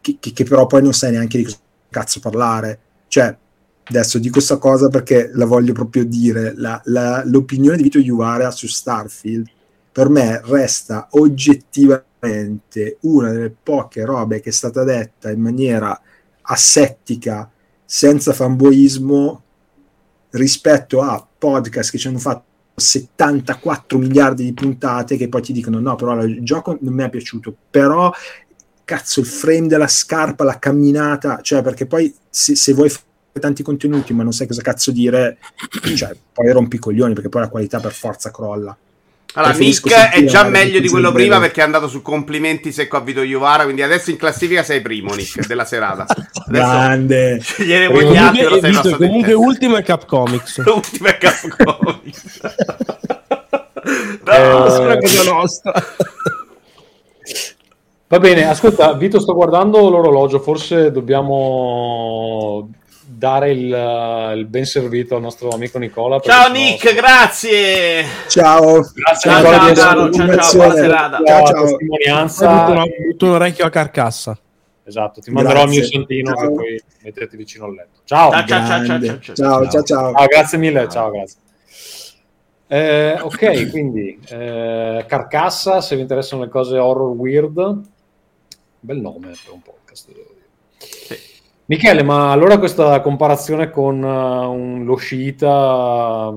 che, 0.00 0.16
che- 0.20 0.32
che 0.32 0.44
però 0.44 0.66
poi 0.66 0.82
non 0.82 0.92
sai 0.92 1.12
neanche 1.12 1.38
di 1.38 1.44
cosa 1.44 1.58
cazzo 1.90 2.20
parlare. 2.20 2.78
Cioè, 3.08 3.36
adesso 3.84 4.18
dico 4.18 4.32
questa 4.34 4.56
cosa 4.58 4.88
perché 4.88 5.30
la 5.34 5.44
voglio 5.44 5.72
proprio 5.72 6.04
dire, 6.04 6.54
la- 6.56 6.80
la- 6.86 7.22
l'opinione 7.24 7.76
di 7.76 7.84
Vito 7.84 7.98
Iuvara 7.98 8.50
su 8.50 8.66
Starfield 8.66 9.46
per 9.92 10.08
me 10.08 10.40
resta 10.44 11.06
oggettivamente 11.12 12.96
una 13.02 13.30
delle 13.30 13.54
poche 13.62 14.04
robe 14.04 14.40
che 14.40 14.48
è 14.48 14.52
stata 14.52 14.82
detta 14.82 15.30
in 15.30 15.40
maniera 15.40 15.98
asettica, 16.42 17.48
senza 17.84 18.32
fanboismo, 18.32 19.42
rispetto 20.30 21.00
a 21.00 21.24
podcast 21.38 21.90
che 21.92 21.98
ci 21.98 22.08
hanno 22.08 22.18
fatto 22.18 22.44
74 22.74 23.98
miliardi 23.98 24.44
di 24.44 24.52
puntate 24.52 25.16
che 25.16 25.28
poi 25.28 25.42
ti 25.42 25.52
dicono 25.52 25.78
no, 25.78 25.94
però 25.94 26.22
il 26.22 26.42
gioco 26.42 26.76
non 26.80 26.94
mi 26.94 27.04
è 27.04 27.10
piaciuto, 27.10 27.54
però 27.70 28.12
cazzo 28.84 29.20
il 29.20 29.26
frame 29.26 29.66
della 29.66 29.88
scarpa, 29.88 30.44
la 30.44 30.58
camminata, 30.58 31.40
cioè 31.40 31.62
perché 31.62 31.86
poi 31.86 32.14
se, 32.28 32.54
se 32.56 32.72
vuoi 32.72 32.88
fare 32.88 33.02
tanti 33.40 33.62
contenuti 33.62 34.12
ma 34.12 34.22
non 34.22 34.32
sai 34.32 34.46
cosa 34.46 34.62
cazzo 34.62 34.90
dire, 34.90 35.38
cioè 35.94 36.16
poi 36.32 36.50
rompi 36.52 36.76
i 36.76 36.80
coglioni 36.80 37.14
perché 37.14 37.28
poi 37.28 37.42
la 37.42 37.48
qualità 37.48 37.80
per 37.80 37.92
forza 37.92 38.30
crolla. 38.30 38.76
Allora, 39.36 39.52
Nick 39.54 39.92
è 39.92 40.24
già 40.24 40.44
meglio 40.44 40.78
di 40.78 40.88
quello 40.88 41.10
prima 41.10 41.40
perché 41.40 41.60
è 41.60 41.64
andato 41.64 41.88
su 41.88 42.02
complimenti 42.02 42.70
secco 42.70 42.96
a 42.96 43.00
Vito 43.00 43.22
Iuvara, 43.22 43.64
quindi 43.64 43.82
adesso 43.82 44.10
in 44.10 44.16
classifica 44.16 44.62
sei 44.62 44.80
primo, 44.80 45.12
Nick, 45.14 45.46
della 45.48 45.64
serata. 45.64 46.06
Grande. 46.46 47.40
sceglieremo 47.40 48.00
gli 48.02 48.16
altri, 48.16 48.44
Comunque, 48.44 48.80
sei 48.80 48.92
in 48.92 48.96
comunque 48.96 49.32
ultimo 49.32 49.76
è 49.76 49.82
Capcomics. 49.82 50.58
L'ultima 50.64 51.08
è 51.16 51.18
Capcomics. 51.18 52.40
Eh, 54.26 54.38
no, 54.38 54.80
una 54.80 54.96
cosa 54.96 55.30
nostra. 55.30 55.72
Va 58.08 58.18
bene, 58.18 58.48
ascolta, 58.48 58.94
Vito, 58.94 59.20
sto 59.20 59.34
guardando 59.34 59.90
l'orologio, 59.90 60.40
forse 60.40 60.90
dobbiamo 60.90 62.70
dare 63.16 63.52
il, 63.52 64.34
il 64.36 64.46
ben 64.46 64.64
servito 64.64 65.16
al 65.16 65.22
nostro 65.22 65.50
amico 65.50 65.78
Nicola. 65.78 66.20
Ciao 66.20 66.50
Nick, 66.50 66.94
grazie. 66.94 68.04
Ciao. 68.28 68.80
Grazie 68.92 69.30
Ciao, 69.30 69.42
ciao, 69.42 69.74
ciao, 69.74 70.06
in 70.06 70.12
ciao, 70.12 70.52
buona 70.52 70.74
serata. 70.74 71.20
Ciao, 71.24 71.46
ciao. 71.46 71.64
testimonianza. 71.64 72.72
Ho 72.80 72.84
un 73.20 73.30
orecchio 73.30 73.66
a 73.66 73.70
carcassa. 73.70 74.38
Esatto, 74.86 75.20
ti 75.20 75.30
manderò 75.30 75.62
il 75.62 75.68
mio 75.70 75.78
Grazie. 75.80 75.96
santino 75.96 76.34
Ciao. 76.34 76.46
che 76.46 76.54
poi 76.54 76.82
mettete 77.02 77.36
vicino 77.36 77.64
al 77.64 77.74
letto. 77.74 78.00
Ciao. 78.04 78.30
Ciao, 78.30 78.46
ciao, 78.46 78.66
ciao, 78.66 78.84
ciao, 78.84 79.00
ciao, 79.00 79.20
ciao. 79.20 79.34
ciao, 79.34 79.68
ciao, 79.68 79.82
ciao. 79.82 80.12
Ciao, 80.12 80.26
grazie 80.26 80.58
mille, 80.58 80.88
ciao, 80.90 81.10
grazie. 81.10 81.38
Eh, 82.66 83.18
ok, 83.20 83.70
quindi 83.70 84.18
eh, 84.28 85.04
Carcassa, 85.06 85.80
se 85.80 85.96
vi 85.96 86.02
interessano 86.02 86.42
le 86.42 86.48
cose 86.48 86.76
horror 86.76 87.10
weird, 87.10 87.80
bel 88.80 89.00
nome 89.00 89.28
per 89.28 89.52
un 89.52 89.62
podcast, 89.62 90.08
devo 90.08 90.34
dire. 90.34 91.32
Michele, 91.66 92.02
ma 92.02 92.30
allora 92.30 92.58
questa 92.58 93.00
comparazione 93.00 93.70
con 93.70 94.02
uh, 94.02 94.50
un- 94.52 94.84
lo 94.84 94.96
sciita 94.96 96.32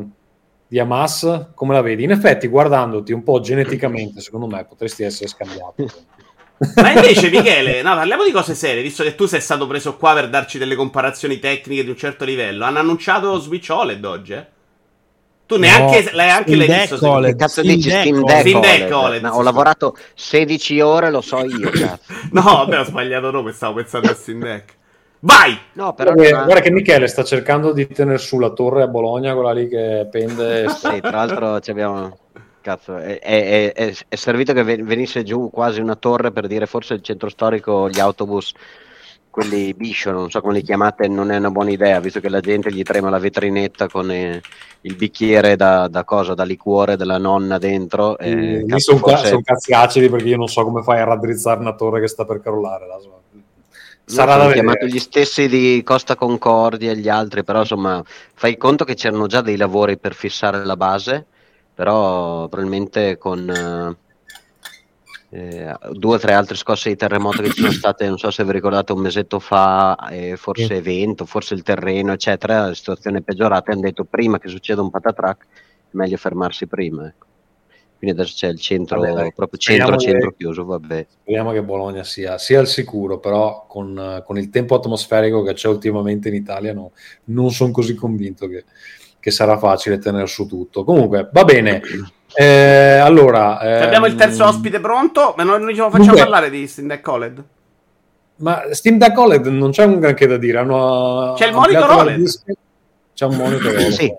di 0.68 0.80
Hamas, 0.80 1.48
come 1.54 1.74
la 1.74 1.82
vedi? 1.82 2.04
In 2.04 2.12
effetti, 2.12 2.48
guardandoti 2.48 3.12
un 3.12 3.24
po' 3.24 3.40
geneticamente, 3.42 4.22
secondo 4.22 4.48
me 4.48 4.64
potresti 4.66 5.04
essere 5.04 5.28
scambiato. 5.28 5.76
Ma 6.76 6.92
invece, 6.92 7.30
Michele, 7.30 7.82
no, 7.84 7.94
parliamo 7.94 8.24
di 8.24 8.32
cose 8.32 8.56
serie, 8.56 8.82
visto 8.82 9.04
che 9.04 9.16
tu 9.16 9.26
sei 9.26 9.42
stato 9.42 9.68
preso 9.68 9.96
qua 9.98 10.14
per 10.14 10.30
darci 10.30 10.58
delle 10.58 10.76
comparazioni 10.76 11.40
tecniche 11.40 11.84
di 11.84 11.90
un 11.90 11.98
certo 11.98 12.26
livello. 12.26 12.64
Hanno 12.66 12.80
annunciato 12.80 13.38
Switch 13.40 13.70
OLED 13.70 14.06
oggi, 14.06 14.34
eh? 14.34 14.46
Tu 15.46 15.58
neanche 15.58 16.10
l'hai 16.14 16.30
anche 16.30 16.56
Steam 16.56 16.58
l'hai 16.58 16.68
Deck 16.68 16.90
visto. 16.90 17.10
OLED. 17.10 17.32
Che 17.32 17.36
cazzo 17.38 17.62
Steam 17.62 17.76
dici 17.76 17.90
Deck 17.90 18.00
Steam 18.00 18.16
OLED. 18.24 18.26
Deck, 18.26 18.40
Steam 18.40 18.60
Deck 18.62 18.92
OLED? 18.94 19.22
No, 19.24 19.30
ho 19.34 19.42
lavorato 19.44 19.96
16 20.16 20.80
ore, 20.82 21.12
lo 21.12 21.22
so 21.22 21.46
io, 21.46 21.70
cazzo. 21.72 22.14
No, 22.32 22.42
vabbè, 22.42 22.80
ho 22.80 22.84
sbagliato 22.84 23.30
nome, 23.32 23.52
stavo 23.52 23.76
pensando 23.76 24.10
a 24.12 24.16
Steam 24.16 24.40
Deck. 24.40 24.76
Vai! 25.20 25.58
No, 25.74 25.94
però 25.94 26.14
Guarda, 26.14 26.36
non 26.38 26.46
guarda 26.46 26.62
che 26.62 26.72
Michele 26.72 27.08
sta 27.08 27.24
cercando 27.24 27.72
di 27.74 27.88
tenere 27.88 28.18
su 28.18 28.38
la 28.40 28.52
torre 28.52 28.84
a 28.84 28.88
Bologna, 28.88 29.34
quella 29.34 29.52
lì 29.52 29.68
che 29.68 30.08
pende. 30.12 30.68
Sì, 30.78 31.00
tra 31.02 31.12
l'altro 31.12 31.60
ci 31.60 31.72
abbiamo... 31.72 32.18
Cazzo, 32.62 32.98
è, 32.98 33.20
è- 33.20 33.72
è- 33.74 33.96
è 34.10 34.16
servito 34.16 34.52
che 34.52 34.62
ven- 34.62 34.86
venisse 34.86 35.24
giù 35.24 35.50
quasi 35.50 35.80
una 35.80 35.96
torre 35.96 36.32
per 36.32 36.48
dire 36.48 36.66
forse 36.66 36.96
il 36.96 37.02
centro 37.02 37.30
storico, 37.30 37.88
gli 37.90 38.00
autobus, 38.02 38.52
quelli 39.30 39.74
biscio, 39.74 40.12
non 40.12 40.30
so 40.30 40.42
come 40.42 40.56
li 40.56 40.64
chiamate, 40.64 41.08
non 41.08 41.32
è 41.32 41.38
una 41.38 41.50
buona 41.50 41.70
idea, 41.70 42.02
visto 42.02 42.20
che 42.20 42.28
la 42.28 42.42
gente 42.42 42.70
gli 42.70 42.84
trema 42.84 43.10
la 43.10 43.20
vetrinetta 43.20 43.88
con 43.88 44.12
eh, 44.12 44.42
il 44.82 44.96
bicchiere 44.96 45.56
da, 45.56 45.88
da 45.88 46.04
cosa, 46.04 46.34
da 46.34 46.44
liquore 46.44 46.98
della 46.98 47.18
nonna 47.18 47.58
dentro. 47.58 48.18
E, 48.18 48.36
Lì 48.36 48.66
cazzo, 48.66 48.98
sono, 48.98 48.98
forse- 49.00 49.42
cazzi 49.44 49.72
acidi 49.74 50.10
perché 50.10 50.28
io 50.28 50.38
non 50.38 50.48
so 50.50 50.64
come 50.66 50.82
fai 50.84 51.00
a 51.00 51.06
raddrizzare 51.06 51.62
una 51.62 51.74
torre 51.74 52.02
che 52.02 52.08
sta 52.08 52.26
per 52.26 52.42
crollare. 52.42 52.86
la 52.86 53.00
so. 53.00 53.22
No, 54.10 54.14
Sarà 54.14 54.34
sono 54.34 54.48
da 54.48 54.54
chiamato 54.54 54.86
gli 54.86 55.00
stessi 55.00 55.50
di 55.50 55.82
Costa 55.84 56.16
Concordia 56.16 56.92
e 56.92 56.98
gli 56.98 57.10
altri, 57.10 57.44
però 57.44 57.60
insomma 57.60 58.02
fai 58.34 58.56
conto 58.56 58.86
che 58.86 58.96
c'erano 58.96 59.28
già 59.28 59.42
dei 59.42 59.58
lavori 59.58 59.98
per 59.98 60.14
fissare 60.14 60.64
la 60.64 60.78
base, 60.78 61.26
però 61.74 62.48
probabilmente 62.48 63.18
con 63.18 63.50
eh, 65.30 65.76
due 65.92 66.16
o 66.16 66.20
tre 66.20 66.34
altre 66.34 66.56
scosse 66.56 66.88
di 66.88 66.96
terremoto 66.96 67.42
che 67.42 67.52
ci 67.52 67.60
sono 67.60 67.72
state, 67.74 68.08
non 68.08 68.18
so 68.18 68.32
se 68.32 68.46
vi 68.46 68.54
ricordate, 68.54 68.94
un 68.94 69.02
mesetto 69.02 69.40
fa, 69.40 69.98
eh, 70.10 70.38
forse 70.38 70.82
vento, 70.82 71.26
forse 71.26 71.54
il 71.54 71.64
terreno, 71.64 72.14
eccetera, 72.14 72.68
la 72.68 72.74
situazione 72.74 73.18
è 73.18 73.22
peggiorata 73.22 73.72
e 73.72 73.74
hanno 73.74 73.82
detto 73.82 74.06
prima 74.06 74.40
che 74.40 74.48
succeda 74.48 74.82
un 74.82 74.90
patatrack 74.90 75.44
è 75.44 75.46
meglio 75.92 76.16
fermarsi 76.16 76.66
prima. 76.66 77.08
ecco. 77.08 77.27
Quindi 77.98 78.20
adesso 78.20 78.36
c'è 78.38 78.48
il 78.48 78.60
centro, 78.60 79.00
Vabbè, 79.00 79.14
dai. 79.14 79.34
proprio 79.34 79.60
Speriamo 79.60 79.98
centro, 79.98 80.06
che- 80.06 80.12
centro 80.12 80.36
chiuso, 80.38 80.66
vabbè. 80.66 81.08
Speriamo 81.22 81.52
che 81.52 81.64
Bologna 81.64 82.04
sia, 82.04 82.38
sia 82.38 82.60
al 82.60 82.68
sicuro, 82.68 83.18
però 83.20 83.66
con, 83.68 83.98
eh, 83.98 84.24
con 84.24 84.38
il 84.38 84.50
tempo 84.50 84.76
atmosferico 84.76 85.42
che 85.44 85.54
c'è 85.54 85.68
ultimamente 85.68 86.30
in 86.30 86.36
Italia 86.36 86.74
no, 86.74 86.92
non 87.26 87.50
sono 87.52 87.72
così 87.72 87.96
convinto 87.96 88.48
che, 88.48 88.66
che 89.20 89.32
sarà 89.32 89.58
facile 89.58 89.98
tenere 89.98 90.28
su 90.28 90.46
tutto. 90.46 90.84
Comunque, 90.84 91.30
va 91.32 91.44
bene. 91.44 91.82
Eh, 92.40 92.98
allora, 93.02 93.58
Abbiamo 93.58 94.06
il 94.06 94.14
terzo 94.16 94.46
ospite 94.46 94.80
pronto, 94.82 95.34
ma 95.38 95.44
noi 95.44 95.60
non 95.60 95.70
ci 95.70 95.76
facciamo 95.78 95.98
Dunque- 96.04 96.20
parlare 96.22 96.50
di 96.52 96.68
Steam 96.68 96.88
Deck 96.90 97.08
OLED. 97.08 97.44
Ma 98.40 98.64
Steam 98.72 98.98
Deck 98.98 99.18
OLED 99.18 99.48
non 99.48 99.72
c'è 99.72 99.86
un 99.86 99.98
granché 100.00 100.28
da 100.28 100.38
dire. 100.38 100.60
Hanno 100.60 101.34
C'è 101.38 101.48
il 101.48 101.54
monitor 101.54 101.90
OLED. 101.90 102.30
C'è 103.16 103.26
un 103.26 103.36
monitor 103.38 103.72
OLED. 103.74 103.90
Sì. 103.92 104.14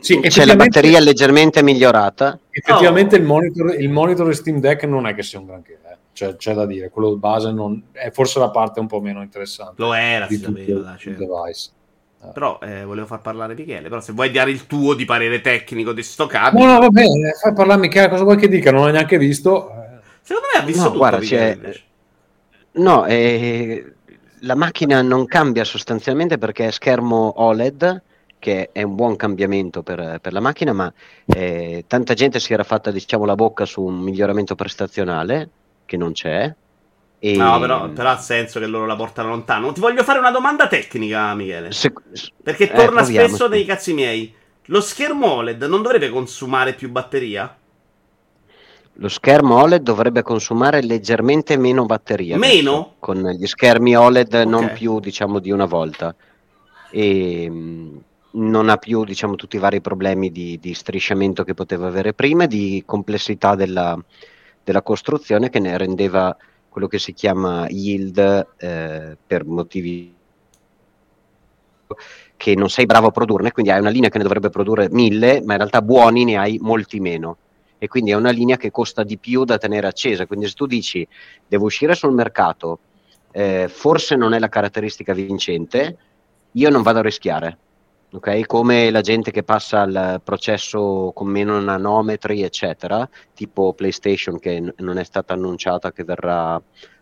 Sì, 0.00 0.14
C'è 0.14 0.20
la 0.20 0.26
effettivamente- 0.26 0.56
batteria 0.56 1.00
leggermente 1.00 1.62
migliorata. 1.62 2.38
Effettivamente 2.50 3.16
Oh. 3.16 3.18
il, 3.18 3.24
monitor, 3.24 3.74
il 3.80 3.90
monitor 3.90 4.34
Steam 4.34 4.60
Deck 4.60 4.84
non 4.84 5.06
è 5.06 5.14
che 5.14 5.22
sia 5.22 5.38
un 5.40 5.46
granché, 5.46 5.78
eh. 5.84 5.96
Cioè, 6.12 6.36
c'è 6.36 6.54
da 6.54 6.66
dire, 6.66 6.90
quello 6.90 7.16
base 7.16 7.50
non, 7.50 7.82
è 7.92 8.10
forse 8.10 8.38
la 8.38 8.50
parte 8.50 8.78
un 8.80 8.86
po' 8.86 9.00
meno 9.00 9.22
interessante 9.22 9.74
Lo 9.82 9.92
era, 9.94 10.26
di 10.26 10.38
tutto 10.38 10.80
dai, 10.80 10.98
certo. 10.98 11.18
device. 11.24 11.70
Però 12.34 12.58
eh, 12.62 12.84
volevo 12.84 13.06
far 13.06 13.20
parlare 13.22 13.54
Michele. 13.54 13.88
Però 13.88 14.00
se 14.00 14.12
vuoi 14.12 14.30
dare 14.30 14.50
il 14.50 14.66
tuo 14.66 14.92
di 14.94 15.06
parere 15.06 15.40
tecnico 15.40 15.92
di 15.92 16.02
sto 16.02 16.26
cambio, 16.26 16.64
No, 16.66 16.72
no, 16.74 16.78
va 16.80 16.88
bene, 16.90 17.32
fai 17.40 17.54
parlare 17.54 17.80
Michele, 17.80 18.08
cosa 18.10 18.24
vuoi 18.24 18.36
che 18.36 18.48
dica? 18.48 18.70
Non 18.70 18.82
ho 18.82 18.90
neanche 18.90 19.16
visto. 19.18 19.70
Eh, 19.70 19.98
secondo 20.20 20.48
me 20.54 20.60
ha 20.60 20.64
visto 20.64 20.82
No, 20.82 20.86
tutto. 20.88 20.98
guarda, 20.98 21.18
Michele, 21.18 21.70
c'è-. 21.70 21.80
No, 22.72 23.06
eh, 23.06 23.92
la 24.40 24.54
macchina 24.54 25.00
non 25.02 25.24
cambia 25.26 25.64
sostanzialmente 25.64 26.36
perché 26.36 26.66
è 26.66 26.70
schermo 26.70 27.32
OLED, 27.42 28.02
che 28.40 28.70
è 28.72 28.82
un 28.82 28.96
buon 28.96 29.14
cambiamento 29.16 29.84
per, 29.84 30.18
per 30.20 30.32
la 30.32 30.40
macchina, 30.40 30.72
ma 30.72 30.92
eh, 31.26 31.84
tanta 31.86 32.14
gente 32.14 32.40
si 32.40 32.52
era 32.52 32.64
fatta 32.64 32.90
diciamo, 32.90 33.24
la 33.24 33.36
bocca 33.36 33.64
su 33.66 33.82
un 33.84 34.00
miglioramento 34.00 34.56
prestazionale, 34.56 35.52
che 35.84 35.96
non 35.96 36.12
c'è. 36.12 36.52
E, 37.20 37.32
No, 37.32 37.58
però, 37.60 37.92
però 37.92 38.10
ha 38.10 38.18
senso 38.18 38.58
che 38.58 38.66
loro 38.66 38.86
la 38.86 38.96
portano 38.96 39.28
lontano. 39.30 39.72
Ti 39.72 39.80
voglio 39.80 40.02
fare 40.02 40.18
una 40.18 40.30
domanda 40.32 40.66
tecnica, 40.66 41.34
Michele. 41.34 41.78
se- 41.78 41.92
Perché 42.42 42.72
eh, 42.72 42.74
torna 42.74 43.02
proviamo. 43.02 43.36
spesso 43.36 43.48
nei 43.48 43.64
cazzi 43.64 43.92
miei. 43.94 44.34
Lo 44.66 44.80
schermo 44.80 45.26
OLED 45.34 45.62
non 45.64 45.82
dovrebbe 45.82 46.10
consumare 46.10 46.74
più 46.74 46.90
batteria? 46.90 47.56
lo 48.94 49.08
schermo 49.08 49.56
OLED 49.62 49.82
dovrebbe 49.82 50.22
consumare 50.22 50.82
leggermente 50.82 51.56
meno 51.56 51.86
batteria. 51.86 52.38
Meno? 52.38 52.96
con 52.98 53.16
gli 53.30 53.46
schermi 53.46 53.96
OLED 53.96 54.34
non 54.46 54.70
Ok. 54.70 54.72
più 54.72 55.00
diciamo 55.00 55.38
di 55.38 55.50
una 55.50 55.64
volta. 55.64 56.14
E 56.88 57.48
mh, 57.50 58.00
non 58.32 58.68
ha 58.68 58.76
più 58.76 59.04
diciamo 59.04 59.34
tutti 59.34 59.56
i 59.56 59.60
vari 59.60 59.80
problemi 59.80 60.30
di, 60.30 60.58
di 60.60 60.74
strisciamento 60.74 61.44
che 61.44 61.54
poteva 61.54 61.86
avere 61.86 62.14
prima, 62.14 62.46
di 62.46 62.82
complessità 62.86 63.54
della, 63.54 63.98
della 64.62 64.82
costruzione 64.82 65.50
che 65.50 65.58
ne 65.58 65.76
rendeva 65.76 66.36
quello 66.68 66.86
che 66.86 66.98
si 66.98 67.12
chiama 67.12 67.66
yield 67.68 68.46
eh, 68.58 69.16
per 69.26 69.44
motivi 69.44 70.14
che 72.36 72.54
non 72.54 72.70
sei 72.70 72.86
bravo 72.86 73.08
a 73.08 73.10
produrne, 73.10 73.50
quindi 73.50 73.72
hai 73.72 73.80
una 73.80 73.90
linea 73.90 74.08
che 74.08 74.18
ne 74.18 74.22
dovrebbe 74.22 74.48
produrre 74.48 74.88
mille, 74.90 75.42
ma 75.44 75.52
in 75.52 75.58
realtà 75.58 75.82
buoni 75.82 76.24
ne 76.24 76.38
hai 76.38 76.58
molti 76.60 77.00
meno. 77.00 77.36
E 77.76 77.88
quindi 77.88 78.12
è 78.12 78.14
una 78.14 78.30
linea 78.30 78.56
che 78.56 78.70
costa 78.70 79.02
di 79.02 79.18
più 79.18 79.44
da 79.44 79.58
tenere 79.58 79.86
accesa. 79.86 80.26
Quindi 80.26 80.46
se 80.46 80.54
tu 80.54 80.66
dici 80.66 81.06
devo 81.46 81.64
uscire 81.64 81.94
sul 81.94 82.12
mercato, 82.12 82.78
eh, 83.32 83.68
forse 83.68 84.16
non 84.16 84.32
è 84.32 84.38
la 84.38 84.48
caratteristica 84.48 85.12
vincente, 85.12 85.96
io 86.52 86.70
non 86.70 86.82
vado 86.82 87.00
a 87.00 87.02
rischiare. 87.02 87.58
Ok? 88.12 88.46
Come 88.46 88.90
la 88.90 89.00
gente 89.00 89.30
che 89.30 89.42
passa 89.42 89.80
al 89.82 90.20
processo 90.22 91.12
con 91.14 91.28
meno 91.28 91.60
nanometri, 91.60 92.42
eccetera, 92.42 93.08
tipo 93.34 93.72
PlayStation 93.72 94.38
che 94.38 94.60
n- 94.60 94.72
non 94.78 94.98
è 94.98 95.04
stata 95.04 95.34
annunciata 95.34 95.92
che 95.92 96.04
verrà 96.04 96.60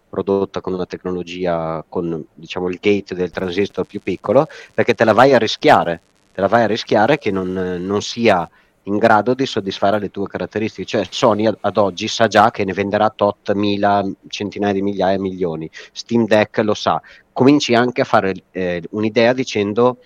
prodotta 0.09 0.61
con 0.61 0.72
una 0.72 0.86
tecnologia 0.86 1.84
con 1.86 2.24
diciamo 2.32 2.68
il 2.68 2.78
gate 2.80 3.14
del 3.14 3.30
transistor 3.30 3.84
più 3.86 4.00
piccolo, 4.00 4.46
perché 4.74 4.94
te 4.94 5.04
la 5.04 5.12
vai 5.12 5.34
a 5.34 5.38
rischiare, 5.38 6.00
te 6.32 6.40
la 6.40 6.48
vai 6.48 6.62
a 6.62 6.66
rischiare 6.66 7.18
che 7.18 7.30
non, 7.30 7.52
non 7.52 8.02
sia 8.02 8.48
in 8.84 8.96
grado 8.96 9.34
di 9.34 9.44
soddisfare 9.44 9.98
le 9.98 10.11
tue 10.11 10.26
caratteristiche. 10.26 10.86
Cioè 10.86 11.06
Sony 11.11 11.46
ad, 11.46 11.59
ad 11.61 11.76
oggi 11.76 12.09
sa 12.09 12.26
già 12.26 12.50
che 12.50 12.64
ne 12.64 12.72
venderà 12.72 13.11
tot 13.11 13.52
mila, 13.52 14.02
centinaia 14.28 14.72
di 14.72 14.82
migliaia, 14.82 15.18
milioni. 15.18 15.70
Steam 15.92 16.26
Deck 16.26 16.59
lo 16.59 16.74
sa. 16.74 17.00
Cominci 17.32 17.74
anche 17.74 18.00
a 18.00 18.04
fare 18.04 18.34
eh, 18.50 18.82
un'idea 18.90 19.32
dicendo 19.32 19.98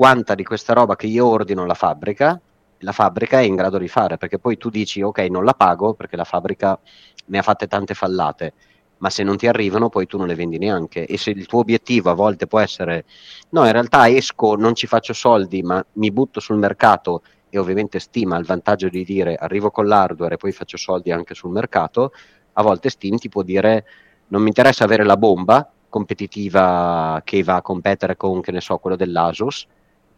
quanta 0.00 0.34
di 0.34 0.44
questa 0.44 0.72
roba 0.72 0.96
che 0.96 1.06
io 1.06 1.26
ordino 1.26 1.64
alla 1.64 1.74
fabbrica, 1.74 2.40
la 2.78 2.92
fabbrica 2.92 3.38
è 3.38 3.42
in 3.42 3.54
grado 3.54 3.76
di 3.76 3.86
fare, 3.86 4.16
perché 4.16 4.38
poi 4.38 4.56
tu 4.56 4.70
dici 4.70 5.02
ok 5.02 5.18
non 5.28 5.44
la 5.44 5.52
pago 5.52 5.92
perché 5.92 6.16
la 6.16 6.24
fabbrica 6.24 6.78
ne 7.26 7.38
ha 7.38 7.42
fatte 7.42 7.66
tante 7.66 7.92
fallate, 7.92 8.54
ma 8.96 9.10
se 9.10 9.22
non 9.24 9.36
ti 9.36 9.46
arrivano 9.46 9.90
poi 9.90 10.06
tu 10.06 10.16
non 10.16 10.26
le 10.26 10.34
vendi 10.34 10.56
neanche. 10.56 11.04
E 11.04 11.18
se 11.18 11.32
il 11.32 11.44
tuo 11.44 11.58
obiettivo 11.58 12.08
a 12.08 12.14
volte 12.14 12.46
può 12.46 12.60
essere 12.60 13.04
no 13.50 13.66
in 13.66 13.72
realtà 13.72 14.08
esco, 14.08 14.54
non 14.54 14.74
ci 14.74 14.86
faccio 14.86 15.12
soldi, 15.12 15.62
ma 15.62 15.84
mi 15.96 16.10
butto 16.10 16.40
sul 16.40 16.56
mercato 16.56 17.20
e 17.50 17.58
ovviamente 17.58 17.98
Steam 17.98 18.32
ha 18.32 18.38
il 18.38 18.46
vantaggio 18.46 18.88
di 18.88 19.04
dire 19.04 19.34
arrivo 19.34 19.70
con 19.70 19.86
l'hardware 19.86 20.36
e 20.36 20.38
poi 20.38 20.52
faccio 20.52 20.78
soldi 20.78 21.12
anche 21.12 21.34
sul 21.34 21.50
mercato, 21.50 22.12
a 22.54 22.62
volte 22.62 22.88
Steam 22.88 23.18
ti 23.18 23.28
può 23.28 23.42
dire 23.42 23.84
non 24.28 24.40
mi 24.40 24.48
interessa 24.48 24.82
avere 24.84 25.04
la 25.04 25.18
bomba 25.18 25.70
competitiva 25.90 27.20
che 27.22 27.42
va 27.42 27.56
a 27.56 27.62
competere 27.62 28.16
con, 28.16 28.40
che 28.40 28.50
ne 28.50 28.62
so, 28.62 28.78
quello 28.78 28.96
dell'Asus, 28.96 29.66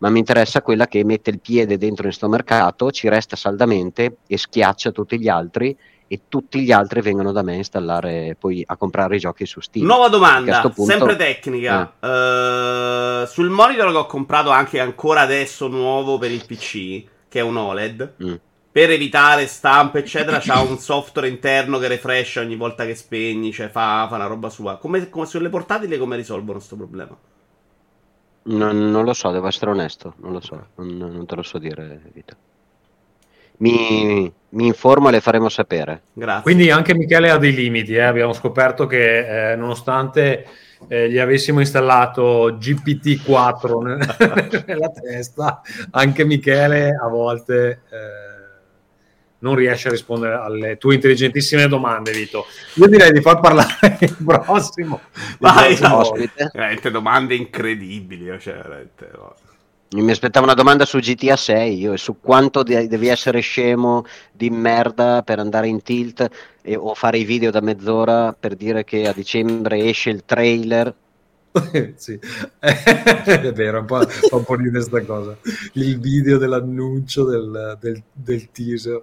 ma 0.03 0.11
mi 0.11 0.19
interessa 0.19 0.63
quella 0.63 0.89
che 0.89 1.05
mette 1.05 1.31
il 1.31 1.39
piede 1.39 1.79
dentro 1.79 2.03
in 2.03 2.09
questo 2.09 2.29
mercato, 2.29 2.91
ci 2.91 3.09
resta 3.09 3.37
saldamente 3.37 4.17
e 4.27 4.37
schiaccia 4.37 4.91
tutti 4.91 5.17
gli 5.19 5.29
altri 5.29 5.77
e 6.09 6.23
tutti 6.29 6.61
gli 6.61 6.73
altri 6.73 7.01
vengono 7.01 7.31
da 7.31 7.43
me 7.43 7.53
a 7.53 7.57
installare 7.57 8.37
poi 8.39 8.65
a 8.67 8.77
comprare 8.77 9.15
i 9.15 9.21
giochi 9.21 9.47
su 9.47 9.61
Steam. 9.61 9.87
Nuova 9.87 10.09
domanda, 10.09 10.59
sto 10.59 10.71
punto- 10.71 10.91
sempre 10.91 11.15
tecnica. 11.15 11.93
Eh, 12.01 13.27
sul 13.29 13.49
monitor 13.49 13.93
che 13.93 13.97
ho 13.97 14.07
comprato 14.07 14.51
anche 14.51 14.81
ancora 14.81 15.21
adesso 15.21 15.69
nuovo 15.69 16.19
per 16.19 16.33
il 16.33 16.45
PC, 16.47 17.05
che 17.29 17.39
è 17.39 17.43
un 17.43 17.57
OLED, 17.57 18.15
Mm. 18.25 18.35
per 18.73 18.91
evitare 18.91 19.47
stampe, 19.47 20.01
eccetera, 20.01 20.41
c'ha 20.41 20.61
un 20.63 20.79
software 20.79 21.29
interno 21.29 21.79
che 21.79 21.87
refresh 21.87 22.37
ogni 22.37 22.57
volta 22.57 22.85
che 22.85 22.97
spegni, 22.97 23.53
cioè 23.53 23.69
fa, 23.69 24.09
fa 24.11 24.17
una 24.17 24.27
roba 24.27 24.51
sua. 24.51 24.79
Come, 24.79 25.09
come 25.09 25.27
sulle 25.27 25.49
portatili, 25.49 25.97
come 25.97 26.17
risolvono 26.17 26.55
questo 26.59 26.75
problema? 26.75 27.17
Non, 28.45 28.91
non 28.91 29.05
lo 29.05 29.13
so, 29.13 29.31
devo 29.31 29.47
essere 29.47 29.71
onesto, 29.71 30.15
non 30.17 30.33
lo 30.33 30.41
so, 30.41 30.67
non, 30.77 30.97
non 30.97 31.27
te 31.27 31.37
lo 31.37 31.43
so 31.43 31.59
dire, 31.59 32.01
Vito. 32.13 32.37
Mi, 33.59 34.33
mi 34.49 34.67
informo 34.67 35.09
e 35.09 35.13
le 35.13 35.21
faremo 35.21 35.49
sapere. 35.49 36.03
Grazie. 36.13 36.43
Quindi 36.43 36.71
anche 36.71 36.95
Michele 36.97 37.31
ha 37.31 37.39
dei 37.39 37.55
limiti. 37.55 37.95
eh. 37.95 38.01
Abbiamo 38.01 38.33
scoperto 38.33 38.87
che 38.87 39.53
eh, 39.53 39.57
nonostante 39.57 40.47
eh, 40.89 41.09
gli 41.09 41.19
avessimo 41.19 41.61
installato 41.61 42.57
GPT-4 42.57 43.83
ne- 43.83 44.65
nella 44.67 44.91
testa, 44.91 45.61
anche 45.91 46.25
Michele 46.25 46.91
a 47.01 47.07
volte 47.07 47.83
eh, 47.89 48.32
non 49.43 49.55
riesce 49.55 49.89
a 49.89 49.91
rispondere 49.91 50.35
alle 50.35 50.79
tue 50.79 50.95
intelligentissime 50.95 51.69
domande, 51.69 52.13
Vito. 52.13 52.47
Io 52.75 52.87
direi 52.87 53.13
di 53.13 53.21
far 53.21 53.41
parlare 53.41 53.99
il 54.01 54.17
prossimo. 54.25 55.01
Vai. 55.39 55.79
Ospite. 55.81 56.51
Veramente 56.53 56.91
domande 56.91 57.35
incredibili. 57.35 58.27
Cioè, 58.41 58.55
veramente, 58.55 59.11
no. 59.15 59.35
Mi 59.95 60.11
aspettavo 60.11 60.47
una 60.47 60.55
domanda 60.55 60.87
su 60.87 60.99
GTA 60.99 61.37
6 61.37 61.79
io, 61.79 61.93
e 61.93 61.99
su 61.99 62.19
quanto 62.19 62.63
de- 62.63 62.89
devi 62.89 63.09
essere 63.09 63.41
scemo 63.41 64.07
di 64.33 64.49
merda 64.49 65.23
per 65.23 65.39
andare 65.39 65.69
in 65.69 65.83
tilt 65.83 66.27
e- 66.63 66.77
o 66.77 66.95
fare 66.95 67.19
i 67.19 67.25
video 67.25 67.51
da 67.51 67.61
mezz'ora 67.61 68.33
per 68.33 68.55
dire 68.55 68.85
che 68.85 69.07
a 69.07 69.13
dicembre 69.13 69.85
esce 69.85 70.09
il 70.09 70.25
trailer 70.25 70.95
sì. 71.97 72.19
è 72.59 73.53
vero, 73.53 73.81
un 73.81 73.85
po', 73.85 74.01
fa 74.07 74.37
un 74.37 74.45
po' 74.45 74.57
di 74.57 74.71
questa 74.71 75.03
cosa. 75.05 75.37
Il 75.75 76.01
video 76.01 76.39
dell'annuncio 76.39 77.25
del, 77.25 77.77
del, 77.81 78.03
del 78.13 78.51
teaser. 78.51 79.03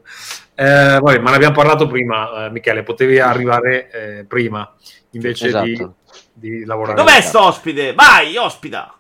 Eh, 0.56 0.97
vabbè, 1.00 1.20
ma 1.20 1.30
ne 1.30 1.36
abbiamo 1.36 1.56
parlato 1.56 1.88
prima, 1.88 2.45
eh, 2.45 2.50
Michele, 2.50 2.84
potevi 2.84 3.20
arrivare 3.20 3.89
eh, 3.91 4.24
prima 4.26 4.74
invece 5.12 5.47
Esatto. 5.47 5.66
di, 5.66 5.88
di 6.34 6.66
lavorare. 6.66 6.95
Dov'è 6.97 7.22
sto 7.22 7.43
ospite? 7.43 7.93
Vai, 7.93 8.36
ospita! 8.38 8.93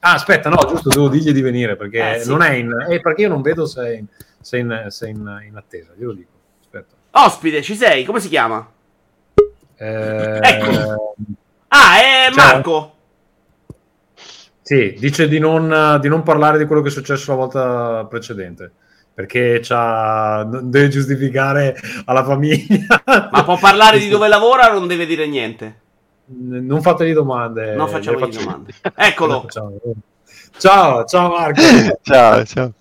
Ah, 0.00 0.12
aspetta, 0.14 0.48
no, 0.48 0.64
giusto, 0.68 0.88
devo 0.88 1.08
dirgli 1.08 1.32
di 1.32 1.40
venire 1.40 1.74
perché 1.74 2.16
Eh, 2.16 2.20
sì. 2.20 2.28
non 2.28 2.42
è 2.42 2.52
in... 2.52 2.70
eh, 2.88 3.00
perché 3.00 3.22
io 3.22 3.28
non 3.28 3.42
vedo 3.42 3.66
se 3.66 3.84
è 3.84 3.96
in, 3.96 4.06
se 4.40 4.58
è 4.58 4.60
in, 4.60 4.84
se 4.88 5.06
è 5.06 5.10
in- 5.10 5.42
in 5.48 5.56
attesa, 5.56 5.92
glielo 5.96 6.12
dico. 6.12 6.30
Aspetta. 6.60 6.94
Ospite, 7.10 7.62
ci 7.62 7.74
sei? 7.74 8.04
Come 8.04 8.20
si 8.20 8.28
chiama? 8.28 8.64
Eh, 9.78 10.38
Ecco. 10.40 11.14
Ah, 11.76 12.00
è 12.00 12.32
Ciao. 12.32 12.44
Marco. 12.44 12.92
Sì, 14.62 14.96
dice 14.98 15.28
di 15.28 15.38
non, 15.38 15.98
di 16.00 16.08
non 16.08 16.22
parlare 16.22 16.58
di 16.58 16.64
quello 16.64 16.82
che 16.82 16.88
è 16.88 16.90
successo 16.90 17.30
la 17.30 17.36
volta 17.36 18.04
precedente, 18.06 18.72
perché 19.14 19.60
c'ha, 19.62 20.44
non 20.44 20.70
deve 20.70 20.88
giustificare 20.88 21.76
alla 22.06 22.24
famiglia. 22.24 23.02
Ma 23.30 23.44
può 23.44 23.56
parlare 23.58 23.98
di 23.98 24.08
dove 24.08 24.26
lavora 24.26 24.70
o 24.70 24.78
non 24.78 24.88
deve 24.88 25.06
dire 25.06 25.26
niente? 25.28 25.80
Non 26.26 26.82
fategli 26.82 27.12
domande. 27.12 27.76
Non 27.76 27.88
facciamo 27.88 28.18
faccio- 28.18 28.40
domande. 28.40 28.72
Eccolo. 28.96 29.46
Ciao, 30.58 31.04
ciao 31.04 31.28
Marco. 31.28 31.60
Ciao, 32.02 32.44
ciao. 32.44 32.72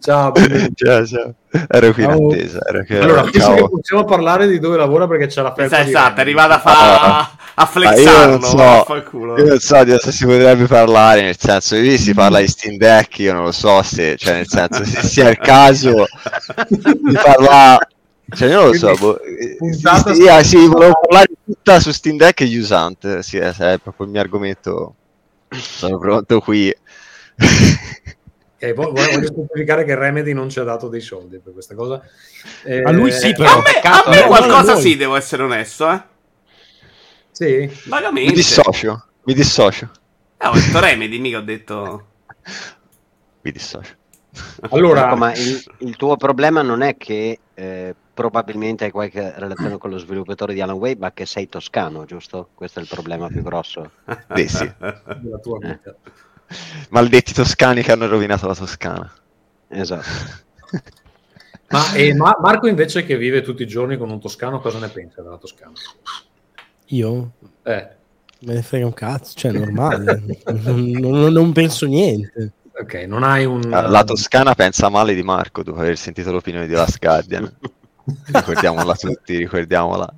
ciao, 0.00 0.32
ciao, 0.74 1.06
ciao. 1.06 1.34
Ero 1.68 1.92
qui 1.92 2.04
in 2.04 2.10
attesa. 2.10 2.60
Ero 2.66 2.84
che... 2.84 2.98
Allora, 2.98 3.22
penso 3.22 3.54
che 3.54 3.68
possiamo 3.68 4.04
parlare 4.04 4.46
di 4.46 4.58
dove 4.58 4.76
lavora 4.76 5.06
perché 5.06 5.26
c'è 5.26 5.42
la 5.42 5.54
felpa 5.54 5.80
Esatto, 5.80 6.18
è 6.18 6.20
arrivata 6.20 6.54
a, 6.54 6.58
fa... 6.60 7.00
Ah. 7.00 7.18
a 7.18 7.36
Ah, 7.58 7.62
io 7.62 7.66
flexarlo. 7.66 8.38
non 8.38 8.40
so, 8.40 9.04
io 9.36 9.44
non 9.46 9.58
so 9.58 9.82
di 9.82 9.90
cosa 9.90 10.10
si 10.12 10.24
potrebbe 10.24 10.66
parlare, 10.66 11.22
nel 11.22 11.36
senso, 11.36 11.74
lì 11.74 11.98
si 11.98 12.14
parla 12.14 12.38
di 12.38 12.46
Steam 12.46 12.76
Deck, 12.76 13.18
io 13.18 13.32
non 13.32 13.42
lo 13.46 13.50
so 13.50 13.82
se, 13.82 14.16
cioè, 14.16 14.34
nel 14.34 14.48
senso, 14.48 14.84
se 14.84 15.02
sia 15.02 15.28
il 15.28 15.38
caso 15.38 16.06
di 16.68 17.18
parlare, 17.20 17.88
cioè, 18.32 18.48
io 18.48 18.60
non 18.60 18.66
lo 18.68 18.74
so, 18.74 18.94
boh, 18.94 19.20
eh, 19.22 19.56
puntata 19.58 20.14
sì, 20.14 20.28
ah, 20.28 20.44
sì, 20.44 20.68
volevo 20.68 21.00
parlare 21.00 21.32
tutta 21.44 21.80
su 21.80 21.90
Steam 21.90 22.16
Deck 22.16 22.42
e 22.42 22.56
usante, 22.56 23.24
sì, 23.24 23.38
è, 23.38 23.52
è 23.52 23.78
proprio 23.78 24.06
il 24.06 24.12
mio 24.12 24.20
argomento, 24.20 24.94
sono 25.48 25.98
pronto 25.98 26.38
qui. 26.40 26.72
Ok, 28.60 28.74
vo- 28.74 28.90
voglio, 28.90 29.12
voglio 29.12 29.26
specificare 29.28 29.84
che 29.84 29.94
Remedy 29.94 30.32
non 30.32 30.48
ci 30.48 30.58
ha 30.58 30.64
dato 30.64 30.88
dei 30.88 31.00
soldi 31.00 31.38
per 31.38 31.52
questa 31.52 31.76
cosa. 31.76 32.02
Eh, 32.64 32.82
A 32.82 32.90
lui 32.90 33.12
sì, 33.12 33.28
A 33.28 33.32
però. 33.34 33.56
me, 33.58 33.62
Peccato, 33.62 34.08
a 34.08 34.10
me 34.10 34.24
eh, 34.24 34.26
qualcosa 34.26 34.72
a 34.72 34.76
sì, 34.76 34.96
devo 34.96 35.14
essere 35.14 35.44
onesto, 35.44 35.88
eh. 35.88 36.02
Sì? 37.30 37.70
Vagamente. 37.86 38.30
Mi 38.30 38.36
dissocio, 38.36 39.06
mi 39.22 39.34
dissocio, 39.34 39.90
Eh, 40.38 40.46
ho 40.48 40.52
detto 40.54 40.80
Remedy, 40.80 41.18
mica 41.20 41.38
ho 41.38 41.42
detto... 41.42 42.06
mi 43.42 43.52
dissocio. 43.52 43.94
Allora, 44.70 45.06
Ecco, 45.06 45.16
ma 45.16 45.32
il, 45.34 45.62
il 45.78 45.96
tuo 45.96 46.16
problema 46.16 46.60
non 46.62 46.82
è 46.82 46.96
che 46.96 47.38
eh, 47.54 47.94
probabilmente 48.12 48.84
hai 48.84 48.90
qualche 48.90 49.34
relazione 49.36 49.78
con 49.78 49.90
lo 49.90 49.98
sviluppatore 49.98 50.52
di 50.52 50.60
Alan 50.60 50.76
Wake, 50.76 50.98
ma 50.98 51.12
che 51.12 51.26
sei 51.26 51.48
toscano, 51.48 52.04
giusto? 52.04 52.48
Questo 52.54 52.80
è 52.80 52.82
il 52.82 52.88
problema 52.88 53.28
più 53.28 53.42
grosso. 53.42 53.92
Beh, 54.26 54.48
sì. 54.48 54.68
della 54.78 55.38
tua 55.40 55.58
vita. 55.60 55.94
Maledetti 56.90 57.32
toscani 57.32 57.82
che 57.82 57.92
hanno 57.92 58.06
rovinato 58.06 58.46
la 58.46 58.54
Toscana. 58.54 59.12
Esatto. 59.68 60.06
Ma, 61.70 61.92
e 61.92 62.14
Ma- 62.14 62.38
Marco 62.40 62.66
invece 62.66 63.04
che 63.04 63.18
vive 63.18 63.42
tutti 63.42 63.62
i 63.62 63.66
giorni 63.66 63.98
con 63.98 64.08
un 64.10 64.18
toscano, 64.20 64.58
cosa 64.60 64.78
ne 64.78 64.88
pensa 64.88 65.20
della 65.20 65.36
Toscana? 65.36 65.72
Io 66.86 67.32
Eh, 67.62 67.88
me 68.40 68.54
ne 68.54 68.62
frega 68.62 68.86
un 68.86 68.94
cazzo, 68.94 69.34
cioè 69.36 69.52
è 69.52 69.58
normale. 69.58 70.22
non, 70.48 70.80
non- 70.90 71.32
non 71.32 71.52
penso 71.52 71.84
niente. 71.84 72.52
ok, 72.72 72.94
non 73.06 73.22
hai 73.22 73.44
un... 73.44 73.60
La 73.68 74.02
Toscana 74.04 74.54
pensa 74.54 74.88
male 74.88 75.14
di 75.14 75.22
Marco 75.22 75.62
dopo 75.62 75.80
aver 75.80 75.98
sentito 75.98 76.32
l'opinione 76.32 76.66
di 76.66 76.72
Last 76.72 76.98
Guardian. 76.98 77.52
ricordiamola 78.32 78.94
tutti, 78.94 79.36
ricordiamola. 79.36 80.10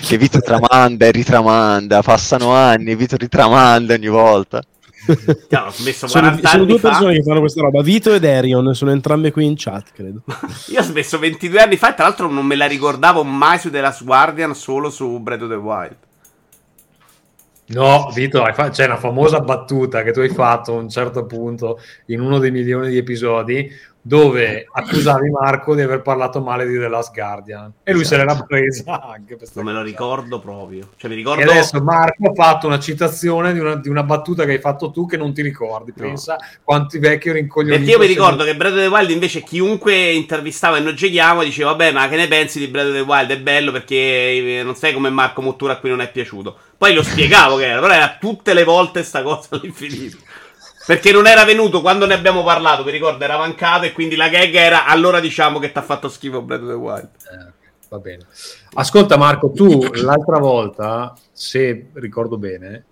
Che 0.00 0.16
Vito 0.16 0.40
tramanda 0.40 1.04
e 1.06 1.10
ritramanda, 1.10 2.00
passano 2.02 2.52
anni, 2.54 2.94
Vito 2.96 3.16
ritramanda 3.16 3.92
ogni 3.94 4.08
volta. 4.08 4.62
Chiaro, 5.48 5.66
ho 5.66 5.72
smesso 5.72 6.06
Sono, 6.06 6.28
40 6.28 6.48
sono 6.48 6.64
due 6.64 6.78
fa. 6.78 6.88
persone 6.88 7.14
che 7.14 7.22
fanno 7.22 7.40
questa 7.40 7.60
roba, 7.62 7.82
Vito 7.82 8.12
ed 8.12 8.24
Erion, 8.24 8.74
sono 8.74 8.90
entrambe 8.90 9.30
qui 9.30 9.44
in 9.44 9.54
chat, 9.56 9.92
credo. 9.92 10.22
Io 10.68 10.80
ho 10.80 10.82
smesso 10.82 11.18
22 11.18 11.60
anni 11.60 11.76
fa 11.76 11.90
e 11.90 11.94
tra 11.94 12.04
l'altro 12.04 12.30
non 12.30 12.46
me 12.46 12.56
la 12.56 12.66
ricordavo 12.66 13.22
mai 13.24 13.58
su 13.58 13.70
The 13.70 13.80
Last 13.80 14.04
Guardian, 14.04 14.54
solo 14.54 14.90
su 14.90 15.18
Breath 15.20 15.42
of 15.42 15.48
the 15.48 15.54
Wild. 15.54 15.96
No, 17.72 18.10
Vito, 18.12 18.42
hai 18.42 18.52
fa- 18.52 18.70
c'è 18.70 18.86
una 18.86 18.96
famosa 18.96 19.38
battuta 19.40 20.02
che 20.02 20.10
tu 20.10 20.18
hai 20.18 20.28
fatto 20.28 20.72
a 20.72 20.80
un 20.80 20.88
certo 20.88 21.24
punto 21.26 21.78
in 22.06 22.20
uno 22.20 22.38
dei 22.38 22.50
milioni 22.50 22.88
di 22.88 22.96
episodi 22.96 23.70
dove 24.02 24.66
accusavi 24.70 25.28
Marco 25.30 25.74
di 25.74 25.82
aver 25.82 26.00
parlato 26.00 26.40
male 26.40 26.66
di 26.66 26.78
The 26.78 26.88
Last 26.88 27.12
Guardian 27.12 27.70
e 27.82 27.92
lui 27.92 28.04
se 28.04 28.16
l'era 28.16 28.34
presa 28.46 29.02
anche 29.02 29.36
per 29.36 29.48
Non 29.52 29.64
me 29.66 29.72
lo 29.72 29.82
ricordo 29.82 30.40
proprio. 30.40 30.88
Cioè, 30.96 31.10
mi 31.10 31.16
E 31.16 31.18
ricordo... 31.18 31.50
adesso 31.50 31.82
Marco 31.82 32.30
ha 32.30 32.34
fatto 32.34 32.66
una 32.66 32.78
citazione 32.78 33.52
di 33.52 33.58
una, 33.58 33.76
di 33.76 33.88
una 33.88 34.02
battuta 34.02 34.44
che 34.44 34.52
hai 34.52 34.58
fatto 34.60 34.90
tu 34.90 35.06
che 35.06 35.16
non 35.16 35.34
ti 35.34 35.42
ricordi. 35.42 35.92
No. 35.94 36.02
Pensa 36.06 36.36
quanti 36.64 36.98
vecchi 36.98 37.30
rincoglioniti. 37.30 37.84
Perché 37.84 37.92
io 37.92 38.08
mi 38.08 38.12
ricordo 38.12 38.44
che 38.44 38.56
Breath 38.56 38.72
of 38.74 38.80
the 38.80 38.86
Wild 38.86 39.10
invece 39.10 39.42
chiunque 39.42 40.12
intervistava 40.12 40.78
e 40.78 40.80
noi 40.80 40.94
giochiamo 40.94 41.42
diceva 41.42 41.70
vabbè 41.72 41.92
ma 41.92 42.08
che 42.08 42.16
ne 42.16 42.28
pensi 42.28 42.58
di 42.58 42.68
Breath 42.68 42.88
of 42.88 42.94
the 42.94 43.00
Wild? 43.00 43.30
È 43.30 43.38
bello 43.40 43.70
perché 43.70 43.96
eh, 43.96 44.62
non 44.64 44.76
sei 44.76 44.94
come 44.94 45.10
Marco 45.10 45.42
Mottura 45.42 45.74
a 45.74 45.76
cui 45.76 45.90
non 45.90 46.00
è 46.00 46.10
piaciuto. 46.10 46.56
Poi 46.78 46.94
lo 46.94 47.02
spiegavo 47.02 47.56
che 47.56 47.66
era, 47.66 47.80
però 47.80 47.92
era 47.92 48.16
tutte 48.18 48.54
le 48.54 48.64
volte 48.64 49.02
sta 49.02 49.22
cosa 49.22 49.48
all'infinito. 49.50 50.16
Perché 50.90 51.12
non 51.12 51.28
era 51.28 51.44
venuto 51.44 51.82
quando 51.82 52.04
ne 52.04 52.14
abbiamo 52.14 52.42
parlato, 52.42 52.82
mi 52.82 52.90
ricordo, 52.90 53.22
era 53.22 53.38
mancato 53.38 53.84
e 53.84 53.92
quindi 53.92 54.16
la 54.16 54.28
gag 54.28 54.52
era 54.52 54.86
allora 54.86 55.20
diciamo 55.20 55.60
che 55.60 55.70
ti 55.70 55.78
ha 55.78 55.82
fatto 55.82 56.08
schifo 56.08 56.42
Breath 56.42 56.62
of 56.62 56.68
the 56.68 56.74
Wild. 56.74 57.08
Eh, 57.30 57.52
va 57.88 57.98
bene. 57.98 58.26
Ascolta 58.72 59.16
Marco, 59.16 59.52
tu 59.52 59.88
l'altra 60.02 60.40
volta, 60.40 61.14
se 61.30 61.90
ricordo 61.92 62.38
bene, 62.38 62.86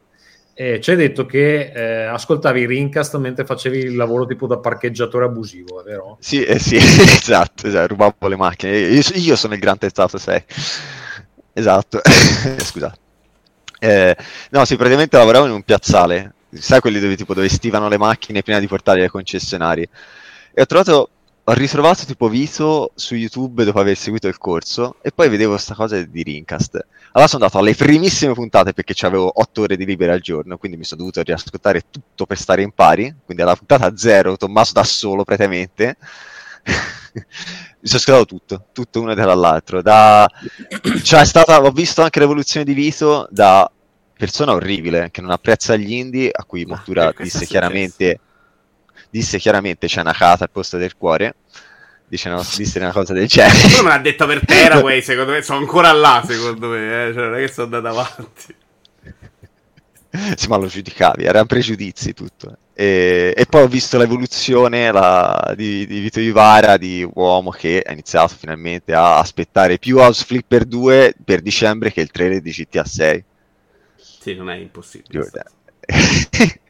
eh, 0.55 0.81
ci 0.81 0.91
hai 0.91 0.97
detto 0.97 1.27
che 1.27 1.73
eh, 1.75 2.05
ascoltavi 2.05 2.61
i 2.61 2.67
Rincast 2.67 3.17
mentre 3.17 3.45
facevi 3.45 3.79
il 3.79 3.97
lavoro 3.97 4.27
tipo 4.27 4.47
da 4.47 4.59
parcheggiatore 4.59 5.25
abusivo, 5.25 5.81
è 5.81 5.83
vero? 5.83 6.19
Sì, 6.21 6.45
eh 6.45 6.61
sì, 6.61 6.77
esatto, 6.79 7.67
esatto, 7.67 7.89
rubavo 7.89 8.29
le 8.29 8.37
macchine. 8.37 8.79
Io, 8.79 9.03
io 9.15 9.35
sono 9.35 9.55
il 9.55 9.61
Grand 9.61 9.81
Theft 9.81 9.99
Auto 9.99 10.19
6. 10.19 10.45
Esatto, 11.53 12.01
scusate. 12.63 12.99
Eh, 13.81 14.17
no, 14.51 14.65
sì, 14.65 14.77
praticamente 14.77 15.17
lavoravo 15.17 15.47
in 15.47 15.53
un 15.53 15.63
piazzale, 15.65 16.35
sai 16.53 16.81
quelli 16.81 17.01
dove 17.01 17.17
tipo 17.17 17.35
dove 17.35 17.49
stivano 17.49 17.89
le 17.89 17.99
macchine 17.99 18.43
prima 18.43 18.59
di 18.59 18.67
portarle 18.67 19.03
ai 19.03 19.09
concessionari. 19.09 19.83
E 20.53 20.63
ho 20.63 20.67
trovato, 20.67 21.11
ho 21.45 21.53
ritrovato 21.53 22.05
tipo 22.05 22.29
Vito 22.29 22.93
su 22.95 23.15
YouTube 23.15 23.65
dopo 23.65 23.81
aver 23.81 23.97
seguito 23.97 24.29
il 24.29 24.39
corso 24.39 24.97
e 25.03 25.13
poi 25.13 25.29
vedevo 25.29 25.57
sta 25.57 25.75
cosa 25.75 26.01
di 26.01 26.23
Rincast. 26.23 26.75
Allora 27.13 27.29
sono 27.29 27.45
andato 27.45 27.59
alle 27.59 27.75
primissime 27.75 28.35
puntate 28.35 28.73
perché 28.73 28.95
avevo 29.07 29.31
8 29.41 29.63
ore 29.63 29.77
di 29.77 29.85
libera 29.85 30.13
al 30.13 30.21
giorno, 30.21 30.59
quindi 30.59 30.77
mi 30.77 30.85
sono 30.85 31.01
dovuto 31.01 31.23
riascoltare 31.23 31.85
tutto 31.91 32.27
per 32.27 32.39
stare 32.39 32.63
in 32.63 32.73
pari, 32.73 33.15
quindi 33.25 33.43
alla 33.43 33.57
puntata 33.57 33.97
0 33.97 34.37
Tommaso 34.37 34.73
da 34.73 34.85
solo 34.85 35.25
praticamente. 35.25 35.97
mi 37.81 37.89
sono 37.89 37.99
ascoltato 37.99 38.25
tutto, 38.25 38.65
tutto 38.73 39.01
uno 39.01 39.15
dall'altro. 39.15 39.83
Da... 39.83 40.29
Cioè, 41.03 41.21
è 41.21 41.25
stata, 41.25 41.63
ho 41.63 41.71
visto 41.71 42.03
anche 42.03 42.19
l'evoluzione 42.19 42.65
di 42.65 42.75
Vito 42.75 43.27
da 43.31 43.71
persona 44.19 44.53
orribile 44.53 45.11
che 45.11 45.21
non 45.21 45.31
apprezza 45.31 45.77
gli 45.77 45.93
indie, 45.93 46.31
a 46.33 46.45
cui 46.45 46.65
Ma 46.65 46.75
Mottura 46.75 47.11
è 47.11 47.23
disse 47.23 47.47
chiaramente, 47.47 48.19
disse 49.09 49.39
chiaramente 49.39 49.87
c'è 49.87 50.01
una 50.01 50.13
cata 50.13 50.45
al 50.45 50.51
posto 50.51 50.77
del 50.77 50.97
cuore. 50.97 51.37
Dice 52.09 52.29
una, 52.31 52.43
disse 52.57 52.79
una 52.79 52.91
cosa 52.91 53.13
del 53.13 53.29
genere. 53.29 53.61
Quello 53.61 53.83
me 53.83 53.89
l'ha 53.91 53.99
detto 53.99 54.27
per 54.27 54.45
Teraway, 54.45 55.01
secondo 55.03 55.33
me, 55.33 55.43
sono 55.43 55.59
ancora 55.59 55.93
là, 55.93 56.23
secondo 56.27 56.69
me, 56.69 57.09
eh. 57.09 57.13
cioè 57.13 57.25
non 57.25 57.35
è 57.37 57.41
che 57.41 57.53
sono 57.53 57.77
andato 57.77 57.87
avanti. 57.87 58.55
sì, 60.37 60.49
ma 60.49 60.57
lo 60.57 60.67
giudicavi, 60.67 61.25
erano 61.25 61.47
pregiudizi 61.47 62.15
tutto. 62.15 62.57
E, 62.73 63.35
e 63.37 63.47
poi 63.47 63.63
ho 63.63 63.69
visto 63.69 63.99
l'evoluzione 63.99 64.91
la- 64.91 65.53
di, 65.55 65.87
di 65.87 66.01
Vito 66.01 66.21
Ivara, 66.21 66.79
di 66.79 67.07
uomo 67.15 67.51
che 67.51 67.83
ha 67.85 67.93
iniziato 67.93 68.35
finalmente 68.39 68.95
a 68.95 69.19
aspettare 69.19 69.79
più 69.79 69.99
House 69.99 70.25
Flipper 70.25 70.65
2 70.65 71.15
per 71.23 71.43
dicembre 71.43 71.93
che 71.93 72.01
il 72.01 72.11
trailer 72.11 72.41
di 72.41 72.51
GTA 72.53 72.85
6. 72.85 73.25
Sì, 74.29 74.35
non 74.35 74.51
è 74.51 74.57
impossibile. 74.57 75.31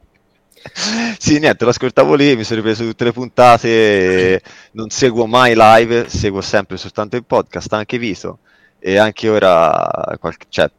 Sì, 1.19 1.39
niente, 1.39 1.65
lo 1.65 1.71
ascoltavo 1.71 2.15
lì, 2.15 2.37
mi 2.37 2.45
sono 2.45 2.61
ripreso 2.61 2.85
tutte 2.85 3.05
le 3.05 3.13
puntate, 3.13 4.43
non 4.73 4.91
seguo 4.91 5.27
mai 5.27 5.55
live, 5.57 6.09
seguo 6.09 6.41
sempre 6.41 6.77
soltanto 6.77 7.17
il 7.17 7.25
podcast, 7.25 7.73
anche 7.73 7.97
Vito, 7.97 8.41
e 8.79 8.99
anche 8.99 9.29
ora, 9.29 10.17
qualche, 10.21 10.47
cioè, 10.49 10.71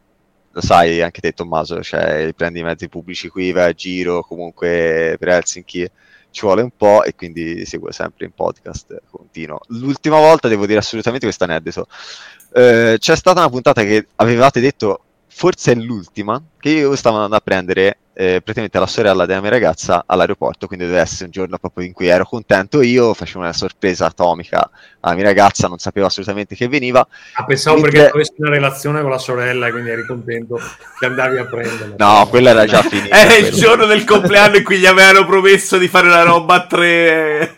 lo 0.52 0.60
sai 0.60 1.00
anche 1.00 1.20
te 1.20 1.32
Tommaso, 1.32 1.82
cioè, 1.82 2.32
prendi 2.36 2.60
i 2.60 2.62
mezzi 2.62 2.88
pubblici 2.88 3.28
qui, 3.28 3.52
vai 3.52 3.70
a 3.70 3.72
giro, 3.72 4.22
comunque 4.22 5.16
per 5.18 5.28
Helsinki 5.28 5.90
ci 6.30 6.40
vuole 6.42 6.62
un 6.62 6.70
po' 6.76 7.02
e 7.02 7.14
quindi 7.14 7.64
seguo 7.64 7.90
sempre 7.90 8.26
in 8.26 8.32
podcast 8.32 9.02
continuo. 9.10 9.60
L'ultima 9.68 10.18
volta 10.18 10.46
devo 10.46 10.66
dire 10.66 10.78
assolutamente 10.78 11.26
questo 11.26 11.44
aneddoto. 11.44 11.88
Eh, 12.52 12.96
c'è 12.98 13.16
stata 13.16 13.40
una 13.40 13.50
puntata 13.50 13.82
che 13.82 14.06
avevate 14.16 14.60
detto 14.60 15.04
forse 15.40 15.72
è 15.72 15.74
l'ultima, 15.74 16.38
che 16.58 16.68
io 16.68 16.94
stavo 16.96 17.14
andando 17.14 17.36
a 17.36 17.40
prendere 17.40 17.99
eh, 18.12 18.40
praticamente 18.42 18.78
la 18.78 18.86
sorella 18.86 19.24
della 19.24 19.40
mia 19.40 19.50
ragazza 19.50 20.04
all'aeroporto, 20.06 20.66
quindi 20.66 20.84
deve 20.84 21.00
essere 21.00 21.26
un 21.26 21.30
giorno 21.30 21.58
proprio 21.58 21.86
in 21.86 21.92
cui 21.92 22.08
ero 22.08 22.24
contento 22.24 22.82
io, 22.82 23.14
facevo 23.14 23.40
una 23.40 23.52
sorpresa 23.52 24.06
atomica 24.06 24.68
alla 25.00 25.14
mia 25.14 25.24
ragazza, 25.24 25.68
non 25.68 25.78
sapevo 25.78 26.06
assolutamente 26.06 26.54
che 26.54 26.68
veniva. 26.68 27.06
Ah, 27.34 27.44
pensavo 27.44 27.80
Mentre- 27.80 28.00
perché 28.00 28.14
avessi 28.14 28.34
una 28.36 28.50
relazione 28.50 29.00
con 29.00 29.10
la 29.10 29.18
sorella 29.18 29.68
e 29.68 29.70
quindi 29.70 29.90
eri 29.90 30.04
contento 30.04 30.60
che 30.98 31.06
andavi 31.06 31.38
a 31.38 31.44
prenderla. 31.46 31.94
No, 31.96 32.26
quella 32.28 32.50
era 32.50 32.66
già 32.66 32.82
finita. 32.82 33.16
Era 33.16 33.36
il 33.36 33.48
quello. 33.48 33.56
giorno 33.56 33.86
del 33.86 34.04
compleanno 34.04 34.56
in 34.56 34.64
cui 34.64 34.78
gli 34.78 34.86
avevano 34.86 35.24
promesso 35.24 35.78
di 35.78 35.88
fare 35.88 36.08
una 36.08 36.22
roba 36.22 36.54
a 36.54 36.66
tre. 36.66 37.56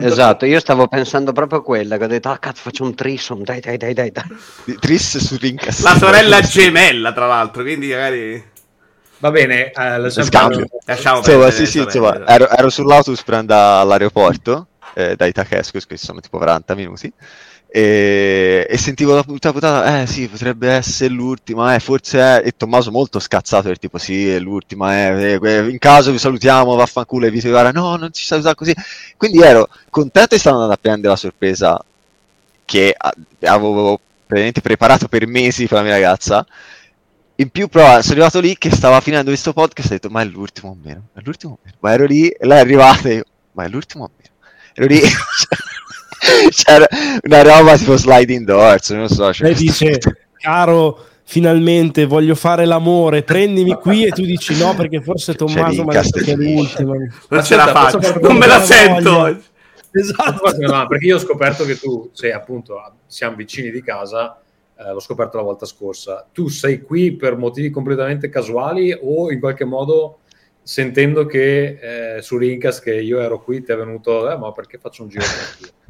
Esatto, 0.00 0.44
io 0.44 0.60
stavo 0.60 0.88
pensando 0.88 1.32
proprio 1.32 1.60
a 1.60 1.62
quella, 1.62 1.96
che 1.96 2.04
ho 2.04 2.08
detto, 2.08 2.28
ah 2.28 2.38
cazzo, 2.38 2.60
faccio 2.62 2.84
un 2.84 2.94
trissom, 2.94 3.42
dai, 3.42 3.60
dai, 3.60 3.76
dai, 3.76 3.94
dai, 3.94 4.10
dai. 4.10 4.76
Tris 4.78 5.18
su 5.18 5.36
Rincas. 5.40 5.82
La 5.82 5.96
sorella 5.96 6.40
gemella, 6.40 7.12
tra 7.12 7.26
l'altro, 7.26 7.62
quindi 7.62 7.88
magari 7.88 8.50
Va 9.22 9.30
bene, 9.30 9.70
eh, 9.70 9.98
lasciamo 9.98 10.26
Scambio. 10.26 10.66
lasciamo 10.84 11.18
Insomma, 11.18 11.50
sì, 11.52 11.64
sì, 11.64 11.78
insomma, 11.78 12.26
ero, 12.26 12.48
ero 12.48 12.68
sull'autobus 12.68 13.22
per 13.22 13.34
andare 13.34 13.80
all'aeroporto 13.82 14.66
eh, 14.94 15.14
da 15.14 15.26
Itakescus, 15.26 15.86
che 15.86 15.96
sono 15.96 16.18
tipo 16.18 16.38
40 16.38 16.74
minuti, 16.74 17.12
e, 17.68 18.66
e 18.68 18.76
sentivo 18.78 19.14
la 19.14 19.22
puntata, 19.22 19.52
puntata, 19.52 20.02
eh 20.02 20.08
sì, 20.08 20.26
potrebbe 20.26 20.70
essere 20.72 21.14
l'ultima, 21.14 21.72
eh, 21.72 21.78
forse 21.78 22.18
è, 22.18 22.42
e 22.44 22.56
Tommaso 22.56 22.90
molto 22.90 23.20
scazzato 23.20 23.68
per 23.68 23.78
tipo 23.78 23.96
sì, 23.96 24.28
è 24.28 24.40
l'ultima, 24.40 24.92
eh, 24.92 25.38
eh, 25.40 25.68
in 25.70 25.78
caso 25.78 26.10
vi 26.10 26.18
salutiamo, 26.18 26.74
vaffanculo, 26.74 27.26
e 27.26 27.30
vi 27.30 27.40
guarda, 27.42 27.70
no, 27.70 27.94
non 27.94 28.12
ci 28.12 28.24
saluta 28.24 28.56
così. 28.56 28.74
Quindi 29.16 29.40
ero 29.40 29.68
contento 29.88 30.34
e 30.34 30.38
stavo 30.38 30.56
andando 30.56 30.74
a 30.74 30.78
prendere 30.82 31.10
la 31.10 31.16
sorpresa 31.16 31.80
che 32.64 32.92
a- 32.96 33.14
avevo 33.42 34.00
praticamente 34.26 34.60
preparato 34.60 35.08
per 35.08 35.26
mesi 35.26 35.66
per 35.66 35.78
la 35.78 35.84
mia 35.84 35.92
ragazza. 35.92 36.44
In 37.42 37.50
più, 37.50 37.66
però, 37.66 38.00
sono 38.00 38.12
arrivato 38.12 38.38
lì 38.38 38.56
che 38.56 38.70
stava 38.70 39.00
finendo 39.00 39.30
questo 39.30 39.52
podcast 39.52 39.90
e 39.90 39.94
ho 39.94 39.96
detto, 39.96 40.10
ma 40.10 40.22
è 40.22 40.24
l'ultimo 40.24 40.70
o 40.70 40.76
meno? 40.80 41.08
È 41.12 41.20
l'ultimo 41.24 41.54
o 41.54 41.58
meno? 41.64 41.76
Ma 41.80 41.92
ero 41.92 42.04
lì 42.06 42.28
e 42.28 42.46
lei 42.46 42.58
è 42.58 42.60
arrivata 42.60 43.08
e 43.08 43.14
io, 43.14 43.24
ma 43.52 43.64
è 43.64 43.68
l'ultimo 43.68 44.04
o 44.04 44.10
meno? 44.16 44.32
Ero 44.74 44.86
lì 44.86 45.00
c'era 46.54 46.86
una 47.22 47.42
roba 47.42 47.76
tipo 47.76 47.96
sliding 47.96 48.46
doors, 48.46 48.90
non 48.90 49.08
so. 49.08 49.32
cioè, 49.32 49.48
Lei 49.48 49.56
dice, 49.56 49.98
caro, 50.38 51.04
finalmente 51.24 52.06
voglio 52.06 52.36
fare 52.36 52.64
l'amore, 52.64 53.24
prendimi 53.24 53.74
qui 53.74 54.04
e 54.04 54.10
tu 54.10 54.22
dici 54.22 54.56
no 54.56 54.76
perché 54.76 55.02
forse 55.02 55.34
Tommaso 55.34 55.82
mi 55.82 55.96
ha 55.96 56.00
detto 56.00 56.20
che 56.20 56.32
è 56.32 56.36
l'ultima. 56.36 56.94
Non 57.28 57.44
ce 57.44 57.56
la 57.56 57.66
faccio, 57.66 58.20
non 58.20 58.36
me 58.36 58.46
la 58.46 58.62
sento. 58.62 59.10
voglia? 59.10 59.40
Esatto. 59.90 60.86
Perché 60.86 61.06
io 61.06 61.16
ho 61.16 61.20
scoperto 61.20 61.64
che 61.64 61.76
tu 61.76 62.08
sei 62.12 62.30
appunto, 62.30 62.80
siamo 63.08 63.34
vicini 63.34 63.72
di 63.72 63.82
casa, 63.82 64.41
l'ho 64.90 65.00
scoperto 65.00 65.36
la 65.36 65.42
volta 65.42 65.66
scorsa. 65.66 66.26
Tu 66.32 66.48
sei 66.48 66.80
qui 66.80 67.12
per 67.12 67.36
motivi 67.36 67.70
completamente 67.70 68.28
casuali 68.28 68.96
o 68.98 69.30
in 69.30 69.38
qualche 69.38 69.64
modo 69.64 70.18
sentendo 70.62 71.26
che 71.26 72.16
eh, 72.16 72.22
su 72.22 72.36
Rincas 72.36 72.80
che 72.80 72.94
io 72.94 73.20
ero 73.20 73.42
qui 73.42 73.62
ti 73.62 73.72
è 73.72 73.76
venuto, 73.76 74.30
eh, 74.30 74.36
ma 74.36 74.52
perché 74.52 74.78
faccio 74.78 75.02
un 75.02 75.08
giro? 75.08 75.24
con 75.24 75.66
te?" 75.68 75.80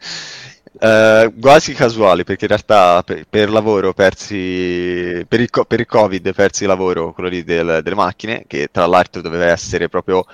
Eh, 0.78 1.32
quasi 1.40 1.74
casuali 1.74 2.22
perché 2.22 2.44
in 2.44 2.50
realtà 2.50 3.02
per, 3.02 3.24
per 3.28 3.50
lavoro 3.50 3.92
persi 3.92 5.24
per 5.26 5.40
il, 5.40 5.48
per 5.66 5.80
il 5.80 5.86
covid 5.86 6.32
persi 6.32 6.64
lavoro 6.64 7.12
quello 7.12 7.28
lì 7.28 7.42
del- 7.42 7.80
delle 7.82 7.96
macchine 7.96 8.44
che 8.46 8.68
tra 8.70 8.86
l'altro 8.86 9.20
doveva 9.20 9.46
essere 9.46 9.88
proprio 9.88 10.24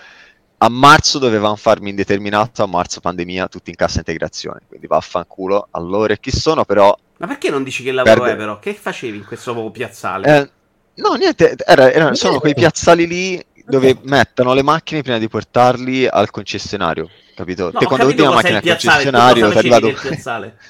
a 0.58 0.68
marzo 0.68 1.18
dovevamo 1.18 1.56
farmi 1.56 1.88
indeterminato 1.88 2.62
a 2.62 2.66
marzo 2.66 3.00
pandemia 3.00 3.48
tutti 3.48 3.70
in 3.70 3.76
cassa 3.76 3.98
integrazione 3.98 4.60
quindi 4.68 4.86
vaffanculo 4.86 5.68
allora 5.70 6.14
chi 6.16 6.30
sono 6.30 6.66
però 6.66 6.94
Ma 7.18 7.26
perché 7.26 7.50
non 7.50 7.62
dici 7.62 7.82
che 7.82 7.92
lavoro 7.92 8.20
Perde- 8.22 8.34
è 8.34 8.36
però? 8.36 8.58
Che 8.58 8.74
facevi 8.74 9.16
in 9.16 9.24
questo 9.24 9.54
piazzale? 9.70 10.36
eh, 10.36 10.50
no 10.96 11.14
niente 11.14 11.54
era- 11.64 11.92
era- 11.92 12.14
sono 12.14 12.40
quei 12.40 12.54
piazzali 12.54 13.06
lì 13.06 13.44
dove 13.64 13.98
mettono 14.02 14.54
le 14.54 14.62
macchine 14.62 15.02
prima 15.02 15.18
di 15.18 15.28
portarli 15.28 16.06
al 16.06 16.30
concessionario 16.30 17.08
capito? 17.34 17.70
no, 17.72 17.78
te 17.78 17.86
quando 17.86 18.06
vedi 18.06 18.20
una 18.20 18.34
macchina 18.34 18.58
il 18.58 18.62
al 18.70 18.78
concessionario 18.78 19.48
ti 19.48 19.54
facevi 19.54 19.74
arriva 19.74 19.88
nel 19.88 20.08
piazzale? 20.08 20.56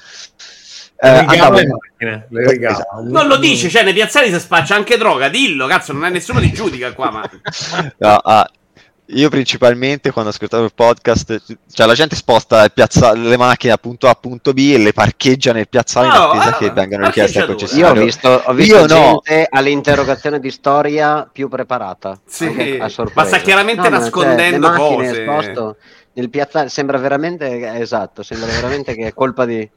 Eh, 0.99 1.11
Le 1.11 1.19
regalo 1.27 1.43
andavo- 1.43 1.57
le 1.59 1.67
macchine, 1.67 2.27
le. 2.29 2.71
Esatto. 2.71 3.03
Non 3.03 3.27
lo 3.27 3.37
dice, 3.37 3.69
cioè 3.69 3.83
nei 3.83 3.93
piazzali 3.93 4.31
si 4.31 4.39
spaccia 4.39 4.73
anche 4.73 4.97
droga, 4.97 5.29
dillo, 5.29 5.67
cazzo, 5.67 5.93
non 5.93 6.05
è 6.05 6.09
nessuno 6.09 6.39
ti 6.39 6.51
giudica 6.51 6.91
qua, 6.93 7.11
ma... 7.11 7.29
No, 7.97 8.15
ah, 8.15 8.49
io 9.09 9.29
principalmente 9.29 10.11
quando 10.11 10.31
ascoltavo 10.31 10.65
il 10.65 10.73
podcast, 10.73 11.41
cioè 11.71 11.87
la 11.87 11.93
gente 11.93 12.15
sposta 12.15 12.67
piazza- 12.69 13.13
le 13.13 13.37
macchine 13.37 13.71
da 13.71 13.77
punto 13.77 14.07
A 14.07 14.11
a 14.11 14.15
punto 14.15 14.53
B 14.53 14.71
e 14.73 14.77
le 14.77 14.91
parcheggia 14.91 15.53
nel 15.53 15.69
piazzale 15.69 16.07
in 16.07 16.13
Oh, 16.13 16.29
attesa 16.31 16.49
ah, 16.49 16.57
che 16.57 16.71
vengano 16.71 17.05
richieste 17.05 17.39
al 17.39 17.47
parcheggiatura. 17.47 17.87
Io 17.87 18.01
ho 18.01 18.05
visto, 18.05 18.29
ho 18.45 18.53
visto 18.53 18.75
Io 18.75 18.85
no. 18.87 19.21
gente 19.23 19.47
all'interrogazione 19.49 20.39
di 20.39 20.51
storia 20.51 21.29
più 21.31 21.47
preparata. 21.47 22.19
Sì, 22.25 22.77
a 22.79 22.89
ma 23.13 23.25
sta 23.25 23.37
chiaramente 23.39 23.81
No, 23.81 23.89
ma, 23.89 23.97
nascondendo 23.97 24.67
macchine 24.67 25.07
cose. 25.07 25.21
esposto 25.21 25.77
nel 26.13 26.29
piazzale, 26.29 26.69
sembra 26.69 26.97
veramente, 26.97 27.79
esatto, 27.79 28.23
sembra 28.23 28.47
veramente 28.47 28.95
che 28.95 29.07
è 29.07 29.13
colpa 29.13 29.45
di, 29.45 29.69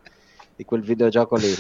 di 0.57 0.65
quel 0.65 0.83
videogioco 0.83 1.37
lì. 1.37 1.55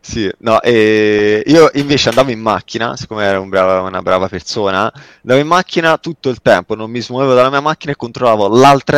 Sì, 0.00 0.30
no, 0.40 0.60
e 0.62 1.42
io 1.46 1.70
invece 1.74 2.08
andavo 2.08 2.30
in 2.30 2.40
macchina, 2.40 2.96
siccome 2.96 3.24
ero 3.24 3.40
un 3.42 3.48
brava- 3.48 3.80
una 3.82 4.00
brava 4.00 4.28
persona, 4.28 4.90
andavo 5.22 5.40
in 5.40 5.46
macchina 5.46 5.98
tutto 5.98 6.28
il 6.30 6.40
tempo, 6.40 6.74
non 6.74 6.90
mi 6.90 7.00
smuovevo 7.00 7.34
dalla 7.34 7.50
mia 7.50 7.60
macchina 7.60 7.92
e 7.92 7.96
controllavo 7.96 8.48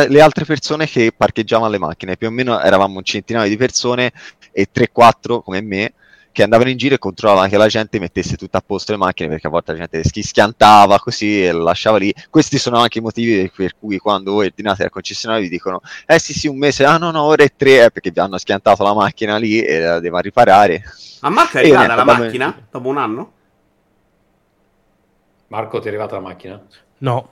le 0.07 0.21
altre 0.21 0.45
persone 0.45 0.85
che 0.87 1.11
parcheggiavano 1.15 1.69
le 1.71 1.79
macchine. 1.79 2.17
Più 2.17 2.27
o 2.27 2.31
meno 2.31 2.59
eravamo 2.61 2.97
un 2.97 3.03
centinaio 3.03 3.49
di 3.49 3.57
persone 3.57 4.11
e 4.51 4.67
3-4 4.71 5.41
come 5.41 5.61
me 5.61 5.93
che 6.31 6.43
andavano 6.43 6.69
in 6.69 6.77
giro 6.77 6.95
e 6.95 6.97
controllavano 6.97 7.49
che 7.49 7.57
la 7.57 7.67
gente 7.67 7.99
mettesse 7.99 8.37
tutto 8.37 8.57
a 8.57 8.63
posto 8.65 8.91
le 8.91 8.97
macchine 8.97 9.29
perché 9.29 9.47
a 9.47 9.49
volte 9.49 9.73
la 9.73 9.79
gente 9.79 10.03
schi- 10.03 10.23
schiantava 10.23 10.99
così 10.99 11.45
e 11.45 11.51
lo 11.51 11.63
lasciava 11.63 11.97
lì. 11.97 12.13
Questi 12.29 12.57
sono 12.57 12.77
anche 12.77 12.99
i 12.99 13.01
motivi 13.01 13.51
per 13.55 13.75
cui 13.77 13.97
quando 13.97 14.33
voi 14.33 14.47
ordinate 14.47 14.83
al 14.83 14.89
concessionario 14.89 15.43
vi 15.43 15.49
dicono 15.49 15.81
eh 16.05 16.19
sì 16.19 16.33
sì 16.33 16.47
un 16.47 16.57
mese, 16.57 16.85
ah 16.85 16.97
no 16.97 17.11
no 17.11 17.23
ora 17.23 17.43
è 17.43 17.51
tre, 17.55 17.85
eh, 17.85 17.91
perché 17.91 18.11
vi 18.11 18.19
hanno 18.19 18.37
schiantato 18.37 18.83
la 18.83 18.93
macchina 18.93 19.37
lì 19.37 19.61
e 19.61 19.79
la 19.79 19.99
devono 19.99 20.21
riparare. 20.21 20.83
A 21.21 21.29
Marco 21.29 21.57
è 21.57 21.61
arrivata 21.61 21.93
niente, 21.93 22.05
la 22.05 22.17
macchina? 22.17 22.67
Dopo 22.71 22.87
un 22.87 22.97
anno? 22.97 23.31
Marco, 25.47 25.79
ti 25.79 25.85
è 25.85 25.89
arrivata 25.89 26.15
la 26.15 26.21
macchina? 26.21 26.61
No. 26.99 27.29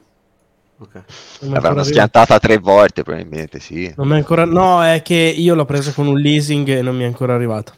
Ok. 0.77 0.93
Non 0.93 1.03
mi 1.41 1.49
è 1.49 1.53
L'avranno 1.53 1.83
schiantata 1.83 2.37
tre 2.39 2.57
volte 2.57 3.03
probabilmente, 3.03 3.59
sì. 3.59 3.91
Non 3.95 4.07
mi 4.07 4.13
è 4.13 4.17
ancora... 4.17 4.45
No, 4.45 4.83
è 4.83 5.01
che 5.01 5.15
io 5.15 5.55
l'ho 5.55 5.65
presa 5.65 5.91
con 5.93 6.07
un 6.07 6.17
leasing 6.17 6.67
e 6.67 6.81
non 6.81 6.95
mi 6.95 7.03
è 7.03 7.05
ancora 7.05 7.33
arrivata. 7.33 7.73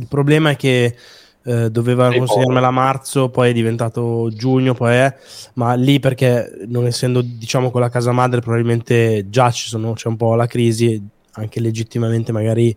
Il 0.00 0.06
problema 0.08 0.50
è 0.50 0.56
che 0.56 0.96
eh, 1.42 1.70
doveva 1.70 2.08
consegnarmela 2.14 2.68
a 2.68 2.70
marzo, 2.70 3.28
poi 3.28 3.50
è 3.50 3.52
diventato 3.52 4.30
giugno, 4.32 4.72
poi 4.74 4.94
è... 4.94 5.14
Ma 5.54 5.74
lì 5.74 6.00
perché 6.00 6.50
non 6.66 6.86
essendo, 6.86 7.20
diciamo, 7.22 7.70
con 7.70 7.80
la 7.82 7.90
casa 7.90 8.12
madre, 8.12 8.40
probabilmente 8.40 9.26
già 9.28 9.50
ci 9.50 9.68
sono, 9.68 9.92
c'è 9.92 10.08
un 10.08 10.16
po' 10.16 10.34
la 10.34 10.46
crisi, 10.46 11.02
anche 11.32 11.60
legittimamente 11.60 12.32
magari 12.32 12.74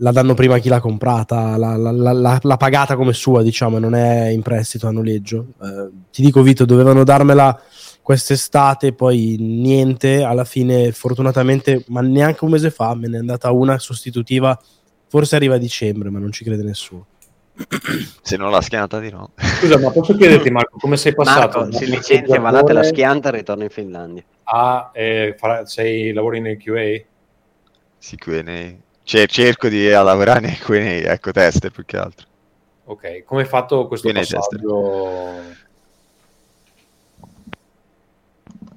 la 0.00 0.10
danno 0.12 0.34
prima 0.34 0.56
a 0.56 0.58
chi 0.58 0.68
l'ha 0.68 0.80
comprata, 0.80 1.56
la- 1.56 1.76
la- 1.76 1.90
la- 1.90 2.12
la- 2.12 2.38
l'ha 2.40 2.56
pagata 2.56 2.96
come 2.96 3.12
sua, 3.12 3.42
diciamo, 3.42 3.78
non 3.78 3.94
è 3.94 4.28
in 4.28 4.42
prestito 4.42 4.86
a 4.86 4.90
noleggio. 4.90 5.46
Eh, 5.62 5.88
ti 6.12 6.22
dico, 6.22 6.42
Vito, 6.42 6.64
dovevano 6.64 7.04
darmela 7.04 7.58
quest'estate, 8.02 8.92
poi 8.92 9.36
niente, 9.38 10.22
alla 10.22 10.44
fine 10.44 10.92
fortunatamente, 10.92 11.84
ma 11.88 12.00
neanche 12.00 12.44
un 12.44 12.50
mese 12.52 12.70
fa 12.70 12.94
me 12.94 13.06
ne 13.08 13.16
è 13.16 13.20
andata 13.20 13.50
una 13.50 13.78
sostitutiva, 13.78 14.58
forse 15.08 15.36
arriva 15.36 15.56
a 15.56 15.58
dicembre, 15.58 16.10
ma 16.10 16.18
non 16.18 16.32
ci 16.32 16.44
crede 16.44 16.62
nessuno. 16.62 17.06
Se 18.22 18.36
non 18.36 18.50
l'ha 18.50 18.60
schiantata 18.60 19.00
di 19.00 19.10
no. 19.10 19.32
Scusa, 19.36 19.78
ma 19.78 19.90
posso 19.90 20.14
chiederti 20.16 20.50
Marco, 20.50 20.78
come 20.78 20.96
sei 20.96 21.14
passato? 21.14 21.60
Marco 21.60 21.76
si 21.76 21.86
licenzia, 21.86 22.38
va 22.38 22.50
là, 22.50 22.62
te 22.62 22.72
la 22.72 22.84
schianta 22.84 23.30
e 23.30 23.32
ritorna 23.32 23.64
in 23.64 23.70
Finlandia. 23.70 24.22
A, 24.44 24.90
eh, 24.94 25.34
fare- 25.36 25.66
sei, 25.66 26.12
lavori 26.12 26.40
nel 26.40 26.56
QA? 26.56 27.04
Sì, 27.98 28.16
Q&A. 28.16 28.74
Cer- 29.02 29.30
cerco 29.30 29.68
di 29.68 29.88
eh, 29.88 29.92
lavorare 29.92 30.40
nei 30.40 30.56
Q&A, 30.56 31.12
ecco, 31.12 31.32
tester 31.32 31.70
più 31.72 31.84
che 31.84 31.96
altro. 31.96 32.26
Ok, 32.84 33.24
come 33.24 33.42
hai 33.42 33.46
fatto 33.48 33.88
questo 33.88 34.08
Q&A 34.08 34.20
tester. 34.20 34.38
passaggio? 34.38 35.66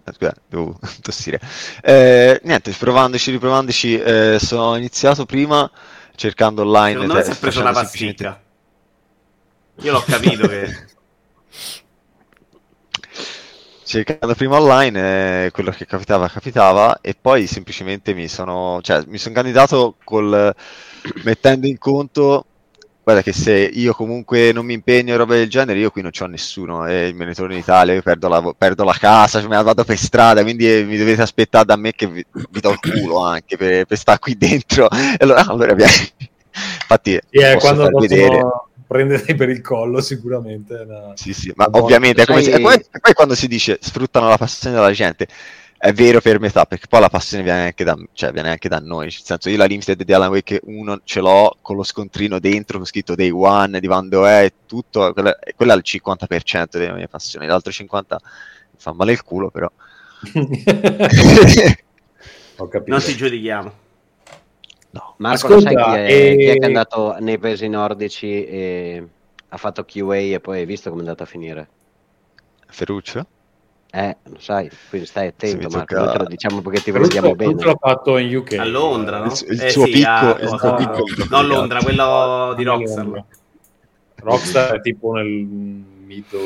Aspetta, 0.04 0.42
devo 0.48 0.80
tossire. 1.02 1.40
Eh, 1.82 2.40
niente, 2.44 2.74
provandoci, 2.78 3.32
riprovandoci, 3.32 4.00
eh, 4.00 4.38
sono 4.40 4.76
iniziato 4.76 5.26
prima 5.26 5.70
cercando 6.16 6.62
online. 6.62 6.94
Secondo 6.94 7.14
me 7.14 7.24
si 7.24 7.32
è 7.32 7.36
preso 7.36 7.62
facendo 7.62 7.70
una 7.70 7.88
semplicemente- 7.88 8.24
pasticca. 8.24 8.50
Io 9.84 9.92
l'ho 9.92 10.04
capito 10.06 10.48
che... 10.48 10.90
cercando 13.84 14.34
prima 14.36 14.58
online 14.58 15.46
eh, 15.46 15.52
quello 15.52 15.72
che 15.72 15.86
capitava 15.86 16.30
capitava 16.30 17.02
e 17.02 17.14
poi 17.20 17.46
semplicemente 17.46 18.14
mi 18.14 18.30
sono 18.30 18.80
cioè 18.82 19.04
mi 19.08 19.18
sono 19.18 19.36
candidato 19.36 19.98
col 20.06 20.56
mettendo 21.24 21.68
in 21.68 21.78
conto 21.78 22.46
guarda 23.04 23.22
che 23.22 23.34
se 23.34 23.52
io 23.54 23.94
comunque 23.94 24.52
non 24.52 24.66
mi 24.66 24.74
impegno 24.74 25.14
e 25.14 25.18
roba 25.18 25.36
del 25.36 25.50
genere 25.50 25.80
io 25.80 25.90
qui 25.90 26.02
non 26.02 26.12
c'ho 26.12 26.28
nessuno 26.28 26.86
e 26.86 27.12
me 27.16 27.26
ne 27.26 27.34
torno 27.34 27.54
in 27.54 27.60
Italia 27.60 27.94
io 27.94 28.02
perdo 28.02 28.28
la, 28.28 28.54
perdo 28.58 28.84
la 28.84 28.96
casa 28.98 29.40
cioè 29.40 29.50
me 29.50 29.56
la 29.56 29.64
vado 29.64 29.84
per 29.84 29.98
strada 29.98 30.44
quindi 30.44 30.72
eh, 30.72 30.84
mi 30.84 30.98
dovete 30.98 31.22
aspettare 31.22 31.66
da 31.66 31.76
me 31.76 31.94
che 31.94 32.08
vi, 32.08 32.24
vi 32.50 32.60
do 32.60 32.72
il 32.72 32.80
culo 32.80 33.26
anche 33.26 33.58
per, 33.58 33.86
per 33.86 33.98
stare 33.98 34.20
qui 34.20 34.38
dentro. 34.38 34.88
E 35.12 35.18
allora, 35.20 35.46
allora 35.46 35.74
vieni 35.74 35.92
infatti 36.56 37.20
posso 37.30 37.58
quando 37.58 37.84
far 37.84 37.92
vedere 38.00 38.28
possono, 38.30 38.70
prendere 38.88 39.36
per 39.36 39.50
il 39.50 39.62
collo 39.62 40.02
sicuramente. 40.02 40.76
Una... 40.76 41.12
Sì, 41.16 41.34
sì, 41.34 41.52
ma 41.56 41.68
buona- 41.68 41.86
ovviamente 41.86 42.24
è 42.24 42.26
come 42.26 42.42
se- 42.42 42.52
e 42.52 42.60
poi, 42.60 42.84
poi 43.00 43.14
quando 43.14 43.36
si 43.36 43.48
dice 43.48 43.78
sfruttano 43.80 44.28
la 44.28 44.38
passione 44.38 44.76
della 44.76 44.92
gente, 44.92 45.28
è 45.84 45.94
vero 45.94 46.22
per 46.22 46.40
metà, 46.40 46.68
perché 46.68 46.86
poi 46.88 47.00
la 47.00 47.10
passione 47.10 47.42
viene 47.42 47.64
anche 47.64 47.84
da, 47.84 47.98
cioè, 48.14 48.32
viene 48.32 48.52
anche 48.52 48.70
da 48.70 48.78
noi. 48.78 49.06
Nel 49.06 49.14
senso, 49.14 49.50
io 49.50 49.58
la 49.58 49.66
limited 49.66 50.04
di 50.04 50.14
Alan 50.14 50.30
Wake 50.30 50.60
1 50.64 51.02
ce 51.04 51.22
l'ho 51.22 51.58
con 51.60 51.76
lo 51.76 51.82
scontrino 51.82 52.38
dentro, 52.38 52.78
con 52.78 52.86
scritto 52.86 53.16
Day 53.16 53.32
One, 53.32 53.80
di 53.80 53.88
quando 53.88 54.28
è 54.28 54.44
e 54.44 54.54
tutto, 54.68 55.12
quella, 55.12 55.36
quella 55.56 55.74
è 55.74 55.78
il 55.78 55.82
50% 55.84 56.68
delle 56.78 56.94
mie 56.94 57.08
passioni, 57.08 57.48
l'altro 57.48 57.72
50% 57.72 58.04
mi 58.10 58.78
fa 58.78 58.94
male 58.94 59.12
il 59.12 59.24
culo, 59.24 59.50
però. 59.50 59.72
Ho 62.58 62.68
capito. 62.68 62.92
Non 62.92 63.02
ti 63.02 63.16
giudichiamo. 63.16 63.74
no. 64.92 65.16
Marco, 65.18 65.48
Ascolta, 65.48 65.72
lo 65.72 65.80
sai 65.80 65.84
chi 65.84 65.98
è, 65.98 66.14
e- 66.14 66.38
chi 66.38 66.46
è 66.46 66.54
che 66.60 66.60
è 66.60 66.66
andato 66.68 67.18
nei 67.20 67.40
paesi 67.40 67.68
nordici 67.68 68.46
e 68.46 69.08
ha 69.50 69.58
fatto 69.58 69.84
QA 69.84 70.16
e 70.16 70.40
poi 70.40 70.60
hai 70.60 70.66
visto 70.66 70.92
come 70.92 71.02
è 71.02 71.06
andato 71.06 71.24
a 71.24 71.26
finire? 71.26 71.68
Ferruccio? 72.68 73.26
Eh, 73.94 74.16
lo 74.24 74.40
sai, 74.40 74.70
quindi 74.90 75.06
stai 75.06 75.28
attento 75.28 75.68
Marco, 75.70 75.96
tocca- 75.96 76.00
noi 76.00 76.12
te 76.14 76.18
lo 76.20 76.26
diciamo 76.30 76.62
perché 76.62 76.82
ti 76.82 76.92
vogliamo 76.92 77.36
bene. 77.36 77.52
Ferruccio 77.56 77.68
l'ha 77.68 77.78
fatto 77.80 78.18
in 78.18 78.36
UK. 78.38 78.54
A 78.54 78.64
Londra, 78.66 79.18
no? 79.20 79.26
Il 79.26 79.32
suo- 79.36 79.48
il 79.48 79.62
Eh 79.62 79.70
suo 79.70 79.86
sì, 79.86 79.92
picco- 79.92 80.08
a- 80.10 80.38
il 80.40 80.48
suo 80.48 80.58
cosa- 80.58 80.76
picco- 80.76 81.04
Non 81.30 81.48
Londra, 81.48 81.80
quello 81.84 82.54
di 82.56 82.64
Rockstar. 82.64 83.24
Rockstar 84.24 84.76
è 84.76 84.82
tipo 84.82 85.14
nel 85.14 85.26
mito... 85.28 86.38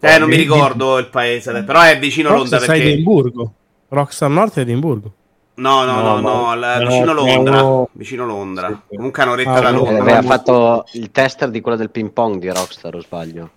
Eh, 0.00 0.18
non 0.18 0.28
mi 0.28 0.36
ricordo 0.36 0.98
il 0.98 1.06
paese, 1.08 1.62
però 1.62 1.80
è 1.82 1.98
vicino 1.98 2.30
Londra 2.30 2.56
Rockstar 2.58 2.62
sta 2.62 2.72
a 2.72 2.74
perché... 2.76 2.92
Edimburgo. 2.92 3.52
Rockstar 3.88 4.30
Nord 4.30 4.54
è 4.54 4.60
Edimburgo. 4.60 5.12
No, 5.54 5.84
no, 5.84 6.00
no, 6.00 6.20
No, 6.20 6.54
no, 6.54 6.54
no, 6.54 6.86
vicino 6.86 7.04
no, 7.04 7.12
Londra. 7.12 7.60
no. 7.60 7.88
Vicino 7.92 8.24
Londra. 8.26 8.68
Sì, 8.68 8.74
sì. 8.88 8.96
Comunque 8.96 9.22
a 9.22 9.26
un'oretta 9.26 9.52
Ah, 9.52 9.60
da 9.60 9.70
no, 9.70 9.80
Eh, 9.80 9.84
Londra. 9.84 10.02
aveva 10.02 10.22
fatto 10.22 10.84
il 10.92 11.10
tester 11.10 11.50
di 11.50 11.60
quello 11.60 11.76
del 11.76 11.90
ping 11.90 12.10
pong 12.10 12.38
di 12.40 12.48
Rockstar, 12.48 12.94
o 12.94 13.00
sbaglio? 13.00 13.50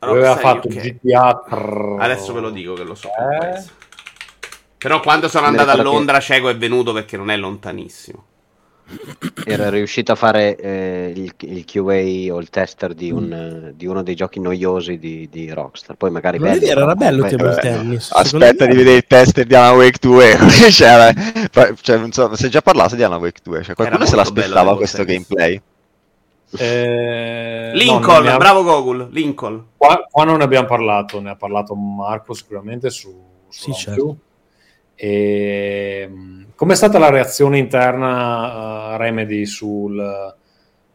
Aveva 0.00 0.36
fatto 0.36 0.68
UK. 0.68 0.98
GTA... 1.02 1.44
Adesso 1.98 2.32
ve 2.32 2.40
lo 2.40 2.50
dico 2.50 2.74
che 2.74 2.84
lo 2.84 2.94
so. 2.94 3.08
Eh? 3.08 3.62
Però 4.78 5.00
quando 5.00 5.28
sono 5.28 5.46
andato 5.46 5.68
a 5.68 5.72
ricordo 5.72 5.90
che- 5.90 5.96
Londra, 5.96 6.20
Cieco 6.20 6.48
è 6.48 6.56
venuto 6.56 6.92
perché 6.92 7.16
non 7.16 7.30
è 7.30 7.36
lontanissimo. 7.36 8.24
Era 9.44 9.70
riuscito 9.70 10.10
a 10.10 10.14
fare 10.16 10.56
eh, 10.56 11.12
il, 11.14 11.32
il 11.38 11.64
QA 11.64 12.34
o 12.34 12.40
il 12.40 12.48
tester 12.50 12.92
di, 12.94 13.12
un, 13.12 13.32
eh, 13.32 13.72
di 13.76 13.86
uno 13.86 14.02
dei 14.02 14.16
giochi 14.16 14.40
noiosi 14.40 14.98
di, 14.98 15.28
di 15.30 15.52
Rockstar. 15.52 15.94
Poi 15.96 16.10
magari 16.10 16.38
bello, 16.38 16.64
era 16.66 16.94
bello 16.96 17.24
Eh, 17.26 17.36
tennis. 17.60 18.10
Aspetta 18.10 18.64
me- 18.64 18.70
di 18.72 18.76
vedere 18.78 18.96
il 18.96 19.04
tester 19.06 19.46
di 19.46 19.54
Alan 19.54 19.76
Wake 19.76 19.98
2. 20.00 20.38
cioè, 20.72 21.12
cioè, 21.80 21.98
non 21.98 22.10
so, 22.10 22.30
è 22.30 22.48
già 22.48 22.62
parlato 22.62 22.96
di 22.96 23.02
Alan 23.04 23.20
Wake 23.20 23.40
2? 23.44 23.62
Cioè, 23.62 23.74
qualcuno 23.76 24.06
se 24.06 24.16
l'aspettava 24.16 24.74
questo 24.76 25.04
Tennis. 25.04 25.26
gameplay? 25.28 25.62
Eh, 26.58 27.70
no, 27.72 27.78
Lincoln, 27.78 28.26
ha- 28.26 28.36
bravo 28.36 28.62
Gogol. 28.62 29.08
Lincoln. 29.10 29.68
Qua, 29.76 30.06
qua 30.10 30.24
non 30.24 30.38
ne 30.38 30.44
abbiamo 30.44 30.66
parlato, 30.66 31.20
ne 31.20 31.30
ha 31.30 31.36
parlato 31.36 31.74
Marco 31.74 32.34
sicuramente 32.34 32.90
su, 32.90 33.08
su 33.48 33.72
Sì, 33.72 33.78
certo. 33.78 34.16
E, 34.94 36.08
mh, 36.10 36.46
com'è 36.54 36.74
stata 36.74 36.98
la 36.98 37.10
reazione 37.10 37.58
interna 37.58 38.88
a 38.90 38.96
Remedy 38.96 39.46
sul, 39.46 40.34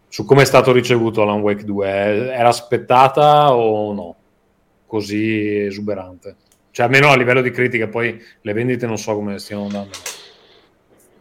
su 0.08 0.26
come 0.26 0.42
è 0.44 0.46
stato 0.46 0.72
ricevuto 0.72 1.22
Alan 1.22 1.42
Wake 1.42 1.64
2? 1.64 1.88
Era 2.34 2.50
aspettata 2.50 3.56
o 3.56 3.94
no? 3.94 4.16
Così 4.86 5.58
esuberante? 5.66 6.36
Cioè, 6.72 6.86
almeno 6.86 7.10
a 7.10 7.16
livello 7.16 7.42
di 7.42 7.52
critica, 7.52 7.88
poi 7.88 8.22
le 8.42 8.54
vendite 8.54 8.86
non 8.86 8.98
so 8.98 9.16
come 9.16 9.40
stiano 9.40 9.64
andando. 9.64 9.96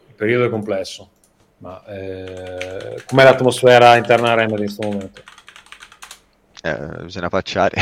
Il 0.09 0.15
periodo 0.17 0.45
è 0.47 0.51
complesso. 0.51 1.11
Ma 1.65 1.83
eh, 1.87 3.03
com'è 3.07 3.25
l'atmosfera 3.25 3.97
interna 3.97 4.33
a 4.33 4.35
Remedy 4.35 4.65
in 4.65 4.67
questo 4.67 4.87
momento? 4.87 5.23
Eh, 6.63 7.05
bisogna 7.05 7.31
pacciare. 7.31 7.75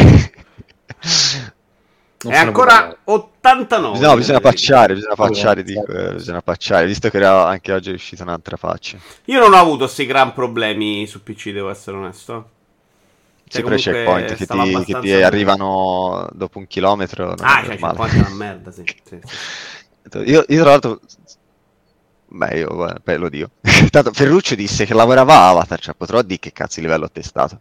Non 2.23 2.33
è 2.33 2.37
ancora 2.37 2.75
parlare. 2.75 2.99
89. 3.03 3.99
no, 3.99 4.15
bisogna 4.15 4.39
pacciare, 4.39 4.95
bisogna 4.95 5.17
pacciare, 5.17 5.65
dico, 5.65 5.85
eh, 5.87 6.13
bisogna 6.13 6.43
pacciare, 6.43 6.87
visto 6.87 7.11
che 7.11 7.17
era 7.17 7.49
anche 7.49 7.73
oggi 7.73 7.91
è 7.91 7.95
uscita 7.95 8.23
un'altra 8.23 8.57
faccia. 8.57 8.99
Io 9.25 9.41
non 9.41 9.53
ho 9.53 9.57
avuto 9.57 9.79
questi 9.79 10.07
gran 10.07 10.33
problemi 10.33 11.05
su 11.09 11.25
PC, 11.25 11.51
devo 11.51 11.69
essere 11.69 11.97
onesto. 11.97 12.51
Cioè, 13.49 13.63
Sempre 13.63 13.77
checkpoint 13.79 14.29
che 14.29 14.37
ti, 14.37 14.47
che 14.47 14.53
abbastanza 14.53 15.01
ti 15.01 15.09
bene. 15.09 15.23
arrivano 15.25 16.29
dopo 16.33 16.59
un 16.59 16.69
chilometro. 16.69 17.33
Ah, 17.33 17.65
cioè, 17.65 17.77
checkpoint 17.77 18.15
è 18.15 18.19
una 18.19 18.29
merda, 18.29 18.71
sì. 18.71 18.85
sì, 18.87 19.19
sì. 19.19 19.19
Io, 20.25 20.45
io 20.49 20.61
tra 20.61 20.71
l'altro, 20.71 21.01
beh, 22.33 22.59
io 22.59 22.95
beh, 23.03 23.17
lo 23.17 23.29
dico. 23.29 23.51
Tanto 23.91 24.13
Ferruccio 24.13 24.55
disse 24.55 24.85
che 24.87 24.95
lavorava 24.95 25.35
a 25.35 25.49
Avatar, 25.51 25.81
cioè 25.81 25.95
potrò 25.95 26.23
dire 26.23 26.39
che 26.41 26.53
cazzo 26.53 26.81
di 26.81 26.87
livello 26.87 27.05
ho 27.05 27.11
testato. 27.11 27.61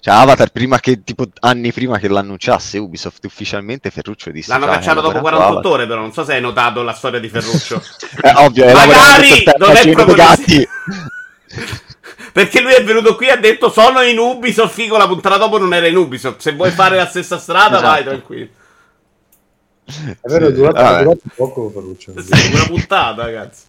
Cioè 0.00 0.14
Avatar 0.14 0.50
prima 0.50 0.80
che, 0.80 1.04
tipo 1.04 1.26
anni 1.40 1.72
prima 1.72 1.98
che 1.98 2.08
l'annunciasse 2.08 2.76
Ubisoft 2.78 3.24
ufficialmente, 3.24 3.90
Ferruccio 3.90 4.30
disse 4.32 4.50
L'hanno 4.50 4.64
"Ciao, 4.64 4.74
cacciato 4.74 5.00
dopo 5.00 5.12
lavorato 5.14 5.42
a 5.42 5.46
48 5.46 5.70
ore, 5.70 5.86
però 5.86 6.00
non 6.00 6.12
so 6.12 6.24
se 6.24 6.34
hai 6.34 6.40
notato 6.40 6.82
la 6.82 6.92
storia 6.92 7.20
di 7.20 7.28
Ferruccio. 7.28 7.76
Avatar?" 7.76 8.00
Eh, 8.42 8.44
ovvio, 8.46 8.66
hai 8.66 8.74
Magari 8.74 9.44
non 9.58 9.76
è 9.76 9.90
proprio 9.92 10.14
gatti. 10.14 10.68
Perché 12.32 12.60
lui 12.62 12.72
è 12.72 12.82
venuto 12.82 13.14
qui 13.14 13.26
e 13.26 13.30
ha 13.32 13.36
detto 13.36 13.70
sono 13.70 14.00
in 14.02 14.18
Ubisoft, 14.18 14.72
figo, 14.72 14.96
la 14.96 15.06
puntata 15.06 15.36
dopo 15.36 15.58
non 15.58 15.74
era 15.74 15.86
in 15.86 15.96
Ubisoft. 15.96 16.40
Se 16.40 16.52
vuoi 16.54 16.70
fare 16.70 16.96
la 16.96 17.06
stessa 17.06 17.38
strada, 17.38 17.76
Esatto. 17.76 17.86
vai 17.86 18.04
tranquillo. 18.04 18.48
È 19.84 20.28
vero, 20.28 20.46
è 20.46 20.48
Sì, 20.48 20.54
durato, 20.54 20.76
è 20.76 20.82
vabbè. 20.82 21.02
durato 21.02 21.20
poco 21.36 21.70
Ferruccio. 21.70 22.12
Sì, 22.20 22.52
una 22.54 22.64
puntata, 22.66 23.22
ragazzi. 23.24 23.62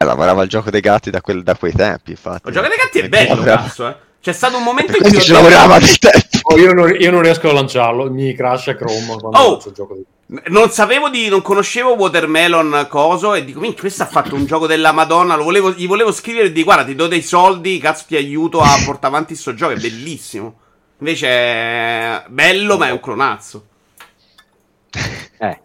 Eh, 0.00 0.04
lavorava 0.04 0.42
al 0.42 0.48
gioco 0.48 0.70
dei 0.70 0.80
gatti 0.80 1.10
da, 1.10 1.20
quel- 1.20 1.42
da 1.42 1.56
quei 1.56 1.72
tempi, 1.72 2.12
infatti. 2.12 2.42
Lo 2.44 2.50
gioco 2.52 2.68
dei 2.68 2.76
gatti 2.76 2.98
è 3.00 3.08
bello, 3.08 3.34
lavorava- 3.34 3.62
cazzo, 3.62 3.88
eh. 3.88 3.96
C'è 4.20 4.32
stato 4.32 4.56
un 4.56 4.64
momento 4.64 4.96
in 4.96 5.02
cui 5.10 5.20
ci 5.20 5.32
lavorava 5.32 5.78
dei 5.78 5.96
tempi. 5.98 6.40
Oh, 6.42 6.58
io, 6.58 6.72
non, 6.72 6.94
io 6.98 7.10
non 7.10 7.22
riesco 7.22 7.48
a 7.48 7.52
lanciarlo, 7.52 8.10
mi 8.10 8.34
crasha 8.34 8.74
Chrome 8.74 9.06
quando 9.18 9.38
Oh! 9.38 9.54
faccio 9.54 9.68
il 9.68 9.74
gioco 9.74 9.94
di... 9.94 10.04
Non 10.48 10.70
sapevo 10.70 11.08
di. 11.08 11.28
Non 11.28 11.40
conoscevo 11.40 11.94
Watermelon 11.94 12.86
Coso. 12.90 13.32
E 13.34 13.44
dico, 13.44 13.60
minchia, 13.60 13.80
questo 13.80 14.02
ha 14.02 14.06
fatto 14.06 14.34
un 14.34 14.44
gioco 14.44 14.66
della 14.66 14.92
Madonna. 14.92 15.36
Lo 15.36 15.44
volevo, 15.44 15.72
gli 15.72 15.86
volevo 15.86 16.12
scrivere 16.12 16.48
e 16.48 16.52
di 16.52 16.64
guarda, 16.64 16.84
ti 16.84 16.94
do 16.94 17.06
dei 17.06 17.22
soldi. 17.22 17.78
Cazzo, 17.78 18.04
ti 18.08 18.16
aiuto 18.16 18.60
a 18.60 18.76
portare 18.84 19.14
avanti 19.14 19.34
sto 19.34 19.54
gioco. 19.54 19.72
È 19.72 19.78
bellissimo. 19.78 20.58
Invece 20.98 21.28
è 21.28 22.24
bello, 22.28 22.76
ma 22.76 22.88
è 22.88 22.90
un 22.90 23.00
clonazzo. 23.00 23.66
Eh, 25.38 25.60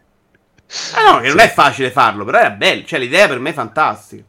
Ah, 0.96 1.12
no, 1.14 1.20
che 1.20 1.28
non 1.30 1.40
è 1.40 1.50
facile 1.52 1.92
farlo, 1.92 2.26
però 2.26 2.40
è 2.40 2.52
bello. 2.52 2.84
Cioè, 2.86 3.00
l'idea 3.00 3.28
per 3.28 3.40
me 3.40 3.52
è 3.52 3.54
fantastica. 3.54 4.24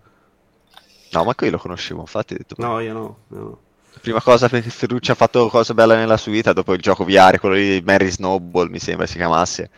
No, 1.12 1.24
ma 1.24 1.34
qui 1.34 1.48
lo 1.50 1.58
conoscevo, 1.58 2.00
infatti 2.00 2.34
ho 2.34 2.36
detto, 2.36 2.54
No, 2.58 2.80
io 2.80 2.92
no. 2.92 3.18
io 3.30 3.38
no. 3.38 3.58
prima 4.00 4.20
cosa 4.20 4.48
perché 4.48 4.68
Ferruccio 4.68 5.12
ha 5.12 5.14
fatto 5.14 5.48
cose 5.48 5.72
belle 5.72 5.94
nella 5.96 6.16
sua 6.16 6.32
vita 6.32 6.52
dopo 6.52 6.72
il 6.74 6.80
gioco 6.80 7.04
VR, 7.04 7.38
quello 7.38 7.54
di 7.54 7.80
Mary 7.86 8.10
Snowball, 8.10 8.68
mi 8.68 8.78
sembra 8.80 9.06
si 9.06 9.16
chiamasse. 9.16 9.70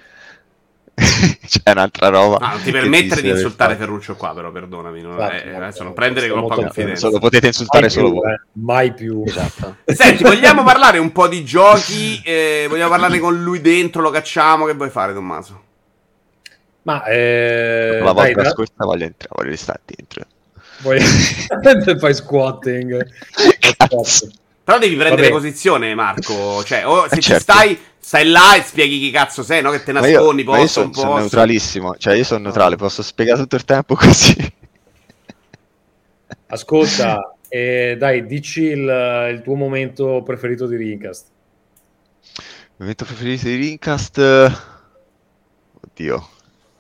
C'è 0.96 1.70
un'altra 1.72 2.08
roba. 2.08 2.38
Ah, 2.38 2.52
non 2.52 2.62
ti 2.62 2.70
permettere 2.70 3.20
di 3.20 3.28
insultare 3.28 3.74
fatto. 3.74 3.84
Ferruccio 3.84 4.16
qua, 4.16 4.32
però, 4.32 4.50
perdonami. 4.50 5.02
non- 5.02 5.12
Esatto, 5.20 5.34
eh, 5.34 5.44
molto- 5.44 5.62
adesso 5.62 5.82
non 5.82 5.92
prendere 5.92 6.26
molto 6.28 6.40
troppa 6.46 6.54
molto- 6.54 6.72
confidenza. 6.74 7.06
Solo 7.06 7.18
potete 7.20 7.46
insultare 7.48 7.82
Mai 7.82 7.90
solo 7.90 8.10
più, 8.10 8.20
voi. 8.22 8.32
eh, 8.32 8.40
mai 8.52 8.94
più. 8.94 9.22
esatto. 9.26 9.76
Senti, 9.84 10.22
vogliamo 10.24 10.62
parlare 10.64 10.96
un 10.96 11.12
po' 11.12 11.28
di 11.28 11.44
giochi? 11.44 12.22
eh, 12.24 12.64
vogliamo 12.66 12.88
parlare 12.90 13.18
con 13.18 13.42
lui 13.42 13.60
dentro? 13.60 14.00
Lo 14.00 14.10
cacciamo? 14.10 14.64
Che 14.64 14.72
vuoi 14.72 14.88
fare, 14.88 15.12
Tommaso? 15.12 15.64
Ma 16.86 17.02
eh, 17.04 17.98
La 17.98 18.12
dai, 18.12 18.32
volta 18.32 18.42
da- 18.42 18.50
scorsa 18.50 18.84
voglio 18.84 19.04
entrare, 19.04 19.34
voglio 19.36 19.50
restare 19.50 19.80
dentro. 19.84 20.24
vuoi- 20.78 21.00
fai 21.98 22.14
squatting. 22.14 23.06
Però 24.62 24.78
devi 24.78 24.94
prendere 24.96 25.28
Vabbè. 25.28 25.30
posizione, 25.30 25.94
Marco. 25.94 26.62
Cioè, 26.64 26.86
o 26.86 27.08
se 27.08 27.14
Eh, 27.16 27.20
ci 27.20 27.22
certo. 27.22 27.42
stai, 27.42 27.78
stai 27.98 28.28
là 28.28 28.56
e 28.56 28.62
spieghi 28.62 28.98
chi 29.00 29.10
cazzo 29.10 29.42
sei, 29.42 29.62
no? 29.62 29.70
Che 29.70 29.82
te 29.82 29.92
Ma 29.96 30.06
io, 30.06 30.18
nascondi, 30.18 30.44
ma 30.44 30.58
io 30.58 30.66
sono, 30.68 30.86
un 30.86 30.94
sono 30.94 31.14
neutralissimo, 31.18 31.96
cioè 31.96 32.14
io 32.14 32.24
sono 32.24 32.44
neutrale, 32.44 32.76
posso 32.76 33.02
spiegare 33.02 33.40
tutto 33.40 33.56
il 33.56 33.64
tempo 33.64 33.94
così. 33.96 34.34
Ascolta, 36.48 37.36
eh, 37.48 37.96
dai, 37.98 38.26
dici 38.26 38.62
il, 38.62 39.28
il 39.32 39.40
tuo 39.42 39.54
momento 39.54 40.22
preferito 40.24 40.66
di 40.66 40.76
Rincast. 40.76 41.28
Il 42.32 42.74
momento 42.78 43.04
preferito 43.04 43.46
di 43.48 43.54
Rincast? 43.56 44.18
eh, 44.18 44.52
Oddio. 45.80 46.28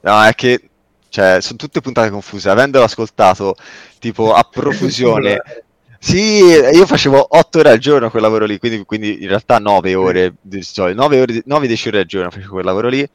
No, 0.06 0.22
è 0.22 0.34
che 0.34 0.60
cioè, 1.08 1.40
sono 1.40 1.58
tutte 1.58 1.80
puntate 1.80 2.10
confuse. 2.10 2.48
Avendolo 2.48 2.84
ascoltato 2.84 3.56
tipo 3.98 4.32
a 4.32 4.48
profusione. 4.48 5.42
Sì, 5.98 6.40
io 6.44 6.86
facevo 6.86 7.36
8 7.36 7.58
ore 7.58 7.70
al 7.70 7.78
giorno 7.78 8.10
quel 8.10 8.22
lavoro 8.22 8.44
lì, 8.44 8.58
quindi, 8.58 8.84
quindi 8.84 9.22
in 9.22 9.28
realtà 9.28 9.58
9 9.58 9.94
ore, 9.94 10.34
solito, 10.60 11.00
9 11.00 11.20
ore, 11.20 11.32
9-10 11.48 11.88
ore 11.88 11.98
al 11.98 12.04
giorno 12.04 12.30
facevo 12.30 12.52
quel 12.52 12.64
lavoro 12.64 12.88
lì, 12.88 13.08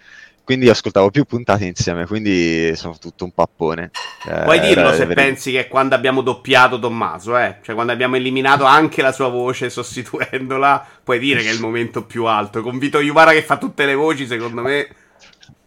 quindi 0.44 0.68
ascoltavo 0.68 1.10
più 1.10 1.24
puntate 1.24 1.66
insieme, 1.66 2.06
quindi 2.06 2.76
sono 2.76 2.98
tutto 3.00 3.24
un 3.24 3.32
pappone. 3.32 3.92
Eh, 4.28 4.44
Puoi 4.44 4.60
dirlo 4.60 4.92
se 4.92 5.06
veri- 5.06 5.14
pensi 5.14 5.52
che 5.52 5.68
quando 5.70 5.96
abbiamo 5.96 6.22
doppiato 6.22 6.80
Tommaso, 6.80 7.38
eh? 7.38 7.60
Cioè, 7.62 7.76
quando 7.76 7.94
abbiamo 7.94 8.18
eliminato 8.18 8.66
anche 8.66 9.02
la 9.02 9.14
sua 9.14 9.30
voce 9.30 9.70
sostituendola, 9.70 10.86
puoi 11.04 11.20
dire 11.20 11.42
che 11.44 11.50
è 11.50 11.54
il 11.54 11.62
momento 11.62 12.04
più 12.04 12.26
alto. 12.26 12.62
Con 12.62 12.78
Vito 12.80 13.00
Iuvara 13.00 13.32
che 13.32 13.44
fa 13.44 13.58
tutte 13.58 13.86
le 13.86 13.94
voci, 13.94 14.26
secondo 14.26 14.64
me. 14.64 14.90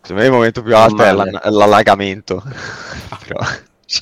Secondo 0.05 0.21
me 0.21 0.25
il 0.27 0.33
momento 0.33 0.63
più 0.63 0.77
alto 0.77 1.03
è 1.03 1.13
l'allagamento. 1.51 2.43
Però- 3.27 3.41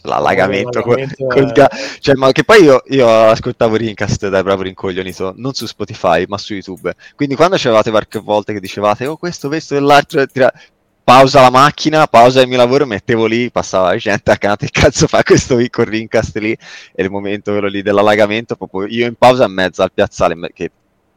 L'allagamento, 0.05 0.79
L'allagamento 0.79 0.83
col- 0.83 1.29
col 1.29 1.51
è- 1.51 1.53
ga- 1.53 1.71
cioè, 1.99 2.15
ma 2.15 2.33
che 2.33 2.45
poi 2.45 2.63
io, 2.63 2.83
io 2.87 3.09
ascoltavo 3.09 3.77
Rincast 3.77 4.29
dai 4.29 4.43
proprio 4.43 4.65
rincoglionito, 4.65 5.35
non 5.37 5.53
su 5.55 5.67
Spotify, 5.67 6.25
ma 6.29 6.39
su 6.39 6.55
YouTube. 6.55 6.95
Quindi 7.15 7.35
quando 7.35 7.57
c'avevate 7.59 7.91
qualche 7.91 8.19
volta 8.21 8.53
che 8.53 8.61
dicevate, 8.61 9.07
oh 9.07 9.17
questo, 9.17 9.49
questo 9.49 9.77
e 9.77 9.81
l'altro, 9.81 10.25
tira- 10.27 10.53
pausa 11.05 11.43
la 11.43 11.51
macchina, 11.51 12.07
pausa 12.07 12.41
il 12.41 12.49
mio 12.49 12.57
lavoro, 12.59 12.87
mettevo 12.87 13.27
lì, 13.27 13.51
passava 13.51 13.89
la 13.91 13.97
gente 13.97 14.31
a 14.31 14.37
cante, 14.39 14.69
cazzo 14.71 15.07
fa 15.09 15.23
questo 15.25 15.57
qui 15.57 15.69
con 15.69 15.85
Rincast 15.85 16.37
lì, 16.39 16.53
e 16.53 17.03
il 17.03 17.11
momento 17.11 17.51
quello 17.51 17.67
lì 17.69 17.83
dell'allagamento, 17.83 18.55
proprio 18.57 18.87
io 18.87 19.07
in 19.07 19.15
pausa 19.17 19.45
in 19.47 19.53
mezzo 19.53 19.83
al 19.83 19.93
piazzale, 19.93 20.37
che 20.55 20.71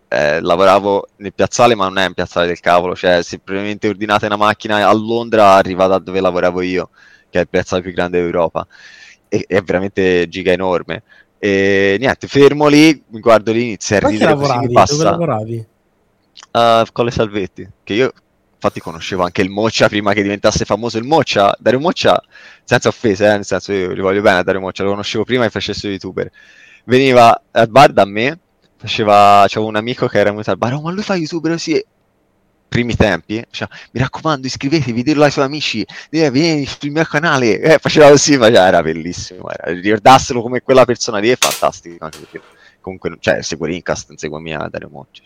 eh, 0.07 0.41
lavoravo 0.41 1.07
nel 1.18 1.34
piazzale, 1.34 1.76
ma 1.76 1.86
non 1.88 1.98
è 1.98 2.06
un 2.06 2.14
piazzale 2.14 2.48
del 2.48 2.60
cavolo, 2.60 2.95
cioè 2.95 3.22
semplicemente 3.23 3.88
ordinate 3.88 4.26
una 4.26 4.38
macchina 4.38 4.88
a 4.88 4.94
Londra, 4.94 5.53
arriva 5.53 5.88
da 5.88 5.99
dove 5.99 6.22
lavoravo 6.22 6.61
io, 6.61 6.90
che 7.30 7.40
è 7.40 7.41
il 7.41 7.49
piazzale 7.49 7.82
più 7.82 7.91
grande 7.91 8.19
d'Europa, 8.22 8.68
e 9.27 9.45
è 9.48 9.61
veramente 9.61 10.27
giga 10.27 10.52
enorme. 10.52 11.03
E 11.38 11.98
niente, 11.99 12.27
fermo 12.27 12.68
lì, 12.68 13.03
mi 13.10 13.19
guardo 13.19 13.52
lì, 13.52 13.64
inizio 13.64 13.98
a 13.98 13.99
ridere 13.99 14.34
così 14.34 14.48
lavoravi? 14.48 14.68
Dove 14.68 14.73
passa 14.73 15.03
lavoravi? 15.03 15.68
a 16.52 16.86
Colle 16.91 17.11
Salvetti, 17.11 17.68
che 17.84 17.94
io 17.94 18.14
infatti 18.56 18.80
conoscevo 18.80 19.23
anche 19.23 19.41
il 19.41 19.49
Moccia 19.49 19.88
prima 19.88 20.14
che 20.14 20.22
diventasse 20.22 20.65
famoso 20.65 20.98
il 20.98 21.03
Moccia, 21.03 21.56
Dario 21.60 21.80
Moccia, 21.80 22.22
senza 22.64 22.90
offese, 22.90 23.26
eh, 23.27 23.36
nel 23.36 23.45
senso 23.45 23.73
io 23.73 23.91
li 23.91 24.02
voglio 24.02 24.22
bene 24.22 24.40
a 24.40 24.44
Dario 24.44 24.61
Moccia, 24.61 24.84
lo 24.84 24.91
conoscevo 24.91 25.23
prima 25.23 25.44
che 25.44 25.49
facesse 25.49 25.88
youtuber, 25.88 26.30
veniva 26.86 27.41
al 27.52 27.69
bar 27.69 27.91
da 27.91 28.06
me, 28.06 28.40
faceva, 28.85 29.45
c'avevo 29.47 29.67
un 29.67 29.75
amico 29.75 30.07
che 30.07 30.19
era 30.19 30.29
venuto 30.29 30.51
al 30.51 30.57
bar, 30.57 30.73
oh 30.73 30.81
ma 30.81 30.91
lui 30.91 31.01
fa 31.01 31.15
youtuber 31.15 31.51
così, 31.53 31.83
primi 32.67 32.95
tempi, 32.95 33.43
diceva, 33.49 33.73
mi 33.91 33.99
raccomando 33.99 34.45
iscrivetevi, 34.45 35.03
dillo 35.03 35.23
ai 35.23 35.31
suoi 35.31 35.45
amici, 35.45 35.85
eh, 36.11 36.31
vieni 36.31 36.65
sul 36.65 36.91
mio 36.91 37.03
canale, 37.03 37.59
eh, 37.59 37.77
faceva 37.79 38.09
così, 38.09 38.37
ma 38.37 38.47
era 38.47 38.81
bellissimo, 38.81 39.49
era, 39.49 39.71
ricordasselo 39.73 40.41
come 40.41 40.61
quella 40.61 40.85
persona 40.85 41.17
lì 41.17 41.29
è 41.29 41.35
fantastico, 41.35 42.03
anche 42.03 42.19
perché 42.19 42.41
comunque, 42.79 43.17
cioè, 43.19 43.41
segue 43.41 43.67
Rincast, 43.67 44.09
non 44.09 44.17
segue 44.17 44.39
mia 44.39 44.67
Dario 44.69 44.89
Moccia. 44.89 45.23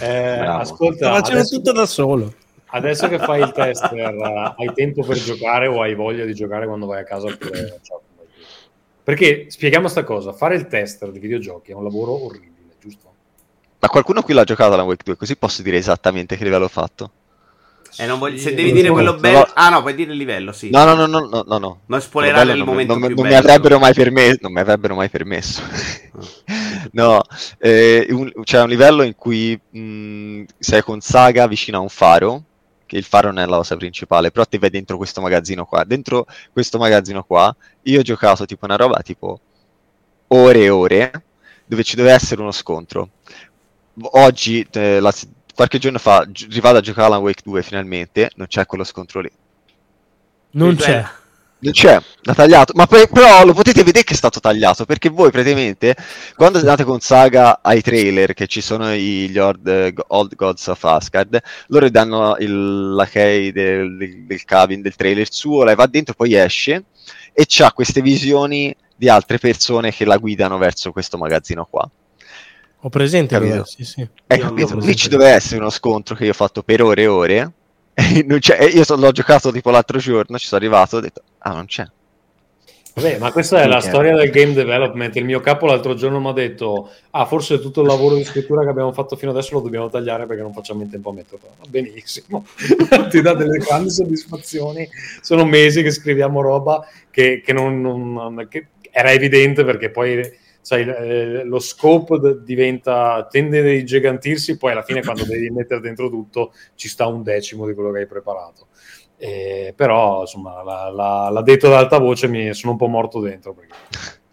Eh, 0.00 0.38
ascolta, 0.40 1.12
facendo 1.12 1.40
adesso, 1.40 1.56
tutto 1.56 1.72
da 1.72 1.86
solo. 1.86 2.32
adesso 2.66 3.08
che 3.08 3.18
fai 3.18 3.42
il 3.42 3.52
tester, 3.52 4.54
hai 4.56 4.72
tempo 4.74 5.04
per 5.04 5.18
giocare 5.18 5.66
o 5.66 5.82
hai 5.82 5.94
voglia 5.94 6.24
di 6.24 6.34
giocare 6.34 6.66
quando 6.66 6.86
vai 6.86 7.00
a 7.02 7.04
casa? 7.04 7.26
Oppure, 7.26 7.80
tu? 7.82 8.07
Perché 9.08 9.46
spieghiamo 9.48 9.88
sta 9.88 10.04
cosa: 10.04 10.34
fare 10.34 10.54
il 10.54 10.66
tester 10.66 11.10
di 11.10 11.18
videogiochi 11.18 11.70
è 11.70 11.74
un 11.74 11.82
lavoro 11.82 12.26
orribile, 12.26 12.74
giusto? 12.78 13.10
Ma 13.78 13.88
qualcuno 13.88 14.20
qui 14.20 14.34
l'ha 14.34 14.44
giocata 14.44 14.76
la 14.76 14.82
Wake 14.82 15.02
2, 15.02 15.16
così 15.16 15.34
posso 15.36 15.62
dire 15.62 15.78
esattamente 15.78 16.36
che 16.36 16.44
livello 16.44 16.66
ho 16.66 16.68
fatto. 16.68 17.10
E 17.96 18.04
non 18.04 18.18
voglio- 18.18 18.36
se 18.36 18.50
Sì, 18.50 18.54
devi 18.54 18.70
dire 18.70 18.90
quello 18.90 19.14
bello... 19.14 19.38
no. 19.38 19.46
Ah 19.54 19.70
no, 19.70 19.80
puoi 19.80 19.94
dire 19.94 20.12
il 20.12 20.18
livello, 20.18 20.52
sì. 20.52 20.68
No, 20.68 20.84
no, 20.84 20.92
no, 20.94 21.06
no, 21.06 21.20
no, 21.20 21.42
no. 21.46 21.56
no. 21.58 21.78
Non 21.86 22.02
spoilerare 22.02 22.52
il 22.52 22.62
momento 22.62 22.92
non, 22.92 23.00
mi- 23.00 23.06
più 23.06 23.16
non 23.16 23.28
mi 23.28 23.34
avrebbero 23.34 23.78
mai 23.78 23.94
permesso. 23.94 24.38
Non 24.42 24.52
mi 24.52 24.60
avrebbero 24.60 24.94
mai 24.94 25.08
permesso. 25.08 25.62
no, 26.92 27.22
eh, 27.56 28.06
un- 28.10 28.30
c'è 28.42 28.60
un 28.60 28.68
livello 28.68 29.02
in 29.04 29.14
cui 29.16 29.58
mh, 29.70 30.42
sei 30.58 30.82
con 30.82 31.00
Saga 31.00 31.46
vicino 31.46 31.78
a 31.78 31.80
un 31.80 31.88
faro. 31.88 32.42
Che 32.88 32.96
il 32.96 33.04
faro 33.04 33.28
non 33.28 33.40
è 33.40 33.46
la 33.46 33.58
cosa 33.58 33.76
principale, 33.76 34.30
però 34.30 34.46
ti 34.46 34.56
vai 34.56 34.70
dentro 34.70 34.96
questo 34.96 35.20
magazzino 35.20 35.66
qua. 35.66 35.84
Dentro 35.84 36.24
questo 36.54 36.78
magazzino 36.78 37.22
qua, 37.22 37.54
io 37.82 37.98
ho 38.00 38.02
giocato 38.02 38.46
tipo 38.46 38.64
una 38.64 38.76
roba 38.76 39.02
tipo 39.02 39.38
ore 40.28 40.60
e 40.60 40.70
ore, 40.70 41.22
dove 41.66 41.82
ci 41.84 41.96
deve 41.96 42.12
essere 42.12 42.40
uno 42.40 42.50
scontro. 42.50 43.10
Oggi, 44.12 44.66
eh, 44.72 45.00
la- 45.00 45.12
qualche 45.54 45.78
giorno 45.78 45.98
fa, 45.98 46.24
gi- 46.26 46.46
rivado 46.50 46.78
a 46.78 46.80
giocare 46.80 47.08
alla 47.08 47.18
Wake 47.18 47.42
2 47.44 47.62
finalmente, 47.62 48.30
non 48.36 48.46
c'è 48.46 48.64
quello 48.64 48.84
scontro 48.84 49.20
lì. 49.20 49.30
Non 50.52 50.76
c'è. 50.76 51.04
Non 51.60 51.72
c'è, 51.72 52.00
l'ha 52.22 52.34
tagliato, 52.34 52.72
ma 52.76 52.86
poi- 52.86 53.08
però 53.08 53.44
lo 53.44 53.52
potete 53.52 53.82
vedere 53.82 54.04
che 54.04 54.14
è 54.14 54.16
stato 54.16 54.38
tagliato 54.38 54.84
perché 54.84 55.08
voi 55.08 55.32
praticamente 55.32 55.96
quando 56.36 56.58
andate 56.58 56.84
con 56.84 57.00
Saga 57.00 57.60
ai 57.62 57.82
trailer 57.82 58.32
che 58.32 58.46
ci 58.46 58.60
sono 58.60 58.92
gli 58.92 59.36
Old, 59.36 59.94
Old 60.08 60.36
Gods 60.36 60.68
of 60.68 60.84
Asgard, 60.84 61.40
loro 61.66 61.90
danno 61.90 62.36
il, 62.38 62.94
la 62.94 63.06
key 63.06 63.50
del, 63.50 63.96
del, 63.96 64.24
del 64.24 64.44
cabin 64.44 64.82
del 64.82 64.94
trailer 64.94 65.26
suo, 65.32 65.64
lei 65.64 65.74
va 65.74 65.86
dentro, 65.86 66.14
poi 66.14 66.34
esce 66.34 66.84
e 67.32 67.44
c'ha 67.46 67.72
queste 67.72 68.02
visioni 68.02 68.74
di 68.94 69.08
altre 69.08 69.38
persone 69.38 69.92
che 69.92 70.04
la 70.04 70.16
guidano 70.16 70.58
verso 70.58 70.92
questo 70.92 71.18
magazzino 71.18 71.66
qua. 71.68 71.88
Ho 72.82 72.88
presente 72.88 73.34
Capito? 73.36 73.64
sì, 73.64 73.84
sì. 73.84 74.08
Hai 74.28 74.38
non 74.38 74.48
capito? 74.48 74.78
Lì 74.78 74.94
ci 74.94 75.08
deve 75.08 75.28
essere 75.28 75.58
uno 75.58 75.70
scontro 75.70 76.14
che 76.14 76.24
io 76.24 76.30
ho 76.30 76.34
fatto 76.34 76.62
per 76.62 76.82
ore 76.82 77.02
e 77.02 77.06
ore. 77.08 77.52
E 78.00 78.22
non 78.28 78.38
c'è- 78.38 78.60
e 78.60 78.66
io 78.66 78.84
so- 78.84 78.96
l'ho 78.96 79.10
giocato 79.10 79.50
tipo 79.50 79.70
l'altro 79.70 79.98
giorno, 79.98 80.38
ci 80.38 80.46
sono 80.46 80.60
arrivato, 80.60 80.96
ho 80.96 81.00
detto, 81.00 81.22
ah 81.38 81.52
non 81.52 81.66
c'è. 81.66 81.84
Vabbè, 82.94 83.18
ma 83.18 83.30
questa 83.30 83.60
è 83.62 83.66
la 83.68 83.80
storia 83.80 84.16
del 84.16 84.30
game 84.30 84.52
development. 84.54 85.14
Il 85.14 85.24
mio 85.24 85.38
capo 85.38 85.66
l'altro 85.66 85.94
giorno 85.94 86.18
mi 86.18 86.28
ha 86.28 86.32
detto: 86.32 86.90
Ah, 87.10 87.26
forse 87.26 87.60
tutto 87.60 87.80
il 87.82 87.86
lavoro 87.86 88.16
di 88.16 88.24
scrittura 88.24 88.62
che 88.64 88.70
abbiamo 88.70 88.92
fatto 88.92 89.14
fino 89.14 89.30
adesso 89.30 89.54
lo 89.54 89.60
dobbiamo 89.60 89.88
tagliare 89.88 90.26
perché 90.26 90.42
non 90.42 90.52
facciamo 90.52 90.82
in 90.82 90.90
tempo 90.90 91.10
a 91.10 91.12
metterlo. 91.12 91.48
Benissimo, 91.68 92.44
ti 93.08 93.20
dà 93.20 93.34
delle 93.34 93.58
grandi 93.58 93.90
soddisfazioni. 93.90 94.88
Sono 95.20 95.44
mesi 95.44 95.84
che 95.84 95.92
scriviamo 95.92 96.40
roba 96.40 96.84
che, 97.08 97.40
che 97.44 97.52
non, 97.52 97.80
non- 97.80 98.46
che 98.48 98.66
era 98.90 99.12
evidente 99.12 99.64
perché 99.64 99.90
poi. 99.90 100.46
Sai, 100.68 100.82
eh, 100.86 101.44
lo 101.44 101.58
scope 101.60 102.18
d- 102.18 102.42
diventa 102.42 103.26
tende 103.30 103.60
a 103.78 103.82
gigantirsi, 103.84 104.58
poi 104.58 104.72
alla 104.72 104.82
fine, 104.82 105.02
quando 105.04 105.24
devi 105.24 105.48
mettere 105.50 105.80
dentro 105.80 106.10
tutto, 106.10 106.52
ci 106.74 106.88
sta 106.88 107.06
un 107.06 107.22
decimo 107.22 107.66
di 107.66 107.72
quello 107.74 107.90
che 107.90 108.00
hai 108.00 108.06
preparato. 108.06 108.68
Eh, 109.16 109.72
però 109.74 110.20
insomma 110.22 110.62
la- 110.62 110.90
la- 110.90 111.28
l'ha 111.30 111.42
detto 111.42 111.66
ad 111.68 111.72
alta 111.72 111.98
voce 111.98 112.28
mi 112.28 112.52
sono 112.54 112.72
un 112.72 112.78
po' 112.78 112.86
morto 112.86 113.20
dentro 113.20 113.54
perché, 113.54 113.74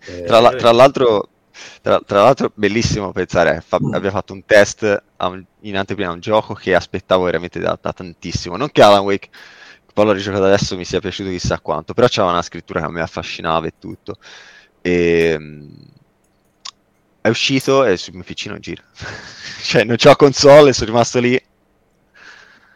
eh, 0.03 0.23
Tra, 0.25 0.39
la- 0.39 0.53
tra 0.53 0.71
l'altro, 0.71 1.29
tra, 1.81 1.99
tra 2.01 2.21
l'altro, 2.23 2.51
bellissimo 2.53 3.11
pensare, 3.11 3.57
eh, 3.57 3.61
fa- 3.61 3.79
Mm. 3.81 3.93
abbia 3.93 4.11
fatto 4.11 4.33
un 4.33 4.43
test 4.45 5.03
a 5.17 5.27
un- 5.27 5.43
in 5.61 5.77
anteprima 5.77 6.09
a 6.09 6.13
un 6.13 6.19
gioco 6.19 6.53
che 6.53 6.75
aspettavo 6.75 7.23
veramente 7.25 7.59
da, 7.59 7.77
da 7.81 7.93
tantissimo. 7.93 8.57
Non 8.57 8.69
che 8.71 8.81
Alan 8.83 9.03
Wake, 9.03 9.29
poi 9.93 10.05
l'ho 10.05 10.11
rigiocato 10.13 10.43
adesso, 10.45 10.75
mi 10.75 10.85
sia 10.85 10.99
piaciuto 10.99 11.29
chissà 11.29 11.59
quanto, 11.59 11.93
però 11.93 12.07
c'era 12.07 12.27
una 12.29 12.41
scrittura 12.41 12.79
che 12.81 12.85
a 12.87 12.89
me 12.89 13.01
affascinava 13.01 13.67
e 13.67 13.73
tutto. 13.79 14.15
E, 14.81 15.35
mm, 15.39 15.67
è 17.25 17.29
uscito 17.29 17.83
e 17.85 17.97
sul 17.97 18.13
mio 18.13 18.23
PC 18.23 18.45
non 18.47 18.59
gira. 18.59 18.83
cioè, 19.63 19.83
non 19.83 19.95
c'ho 19.95 20.15
console, 20.15 20.73
sono 20.73 20.91
rimasto 20.91 21.19
lì. 21.19 21.41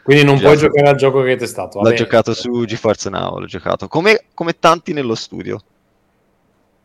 quindi 0.01 0.23
non 0.23 0.39
puoi 0.39 0.57
giocare 0.57 0.89
al 0.89 0.95
gioco 0.95 1.21
che 1.21 1.31
hai 1.31 1.37
testato 1.37 1.77
L'ho 1.77 1.83
vabbè. 1.83 1.95
giocato 1.95 2.33
su 2.33 2.65
GeForce 2.65 3.09
Now, 3.09 3.37
l'ho 3.39 3.45
giocato 3.45 3.87
come, 3.87 4.25
come 4.33 4.57
tanti 4.57 4.91
nello 4.93 5.13
studio. 5.15 5.61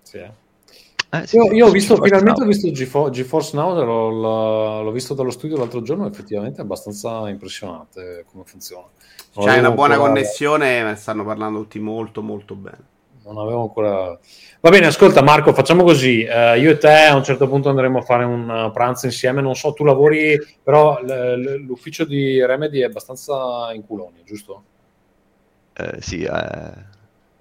Sì, 0.02 0.18
eh. 0.18 0.30
Eh, 1.10 1.26
sì, 1.26 1.36
io, 1.36 1.44
sì, 1.48 1.54
io 1.54 1.66
ho 1.66 1.70
visto 1.70 1.94
GeForce 1.94 2.08
finalmente 2.08 2.40
ho 2.40 2.44
Now. 2.44 2.52
visto 2.52 2.70
GeFo- 2.72 3.10
GeForce 3.10 3.56
Now 3.56 3.74
l'ho, 3.84 4.10
l'ho- 4.10 4.82
l'ho 4.82 4.90
visto 4.90 5.14
dallo 5.14 5.30
studio 5.30 5.56
l'altro 5.56 5.80
giorno 5.80 6.06
effettivamente 6.08 6.58
è 6.58 6.64
abbastanza 6.64 7.28
impressionante 7.28 8.24
come 8.30 8.42
funziona 8.44 8.86
Non 9.34 9.46
C'hai 9.46 9.60
una 9.60 9.70
buona 9.70 9.94
ancora- 9.94 10.12
connessione, 10.12 10.96
stanno 10.96 11.24
parlando 11.24 11.60
tutti 11.60 11.78
molto 11.78 12.20
molto 12.20 12.54
bene. 12.56 12.78
Non 13.24 13.38
avevo 13.38 13.62
ancora 13.62 14.18
va 14.60 14.70
bene 14.70 14.86
ascolta 14.86 15.22
Marco 15.22 15.52
facciamo 15.52 15.82
così 15.82 16.22
eh, 16.24 16.58
io 16.58 16.70
e 16.70 16.78
te 16.78 16.88
a 16.88 17.16
un 17.16 17.24
certo 17.24 17.48
punto 17.48 17.68
andremo 17.68 17.98
a 17.98 18.02
fare 18.02 18.24
un 18.24 18.48
uh, 18.48 18.70
pranzo 18.72 19.06
insieme 19.06 19.40
non 19.40 19.54
so 19.54 19.72
tu 19.72 19.84
lavori 19.84 20.38
però 20.62 21.00
l- 21.00 21.06
l- 21.06 21.64
l'ufficio 21.64 22.04
di 22.04 22.44
Remedy 22.44 22.80
è 22.80 22.84
abbastanza 22.84 23.70
in 23.72 23.86
culoni 23.86 24.22
giusto? 24.24 24.62
Eh, 25.76 26.00
sì, 26.00 26.22
eh, 26.22 26.92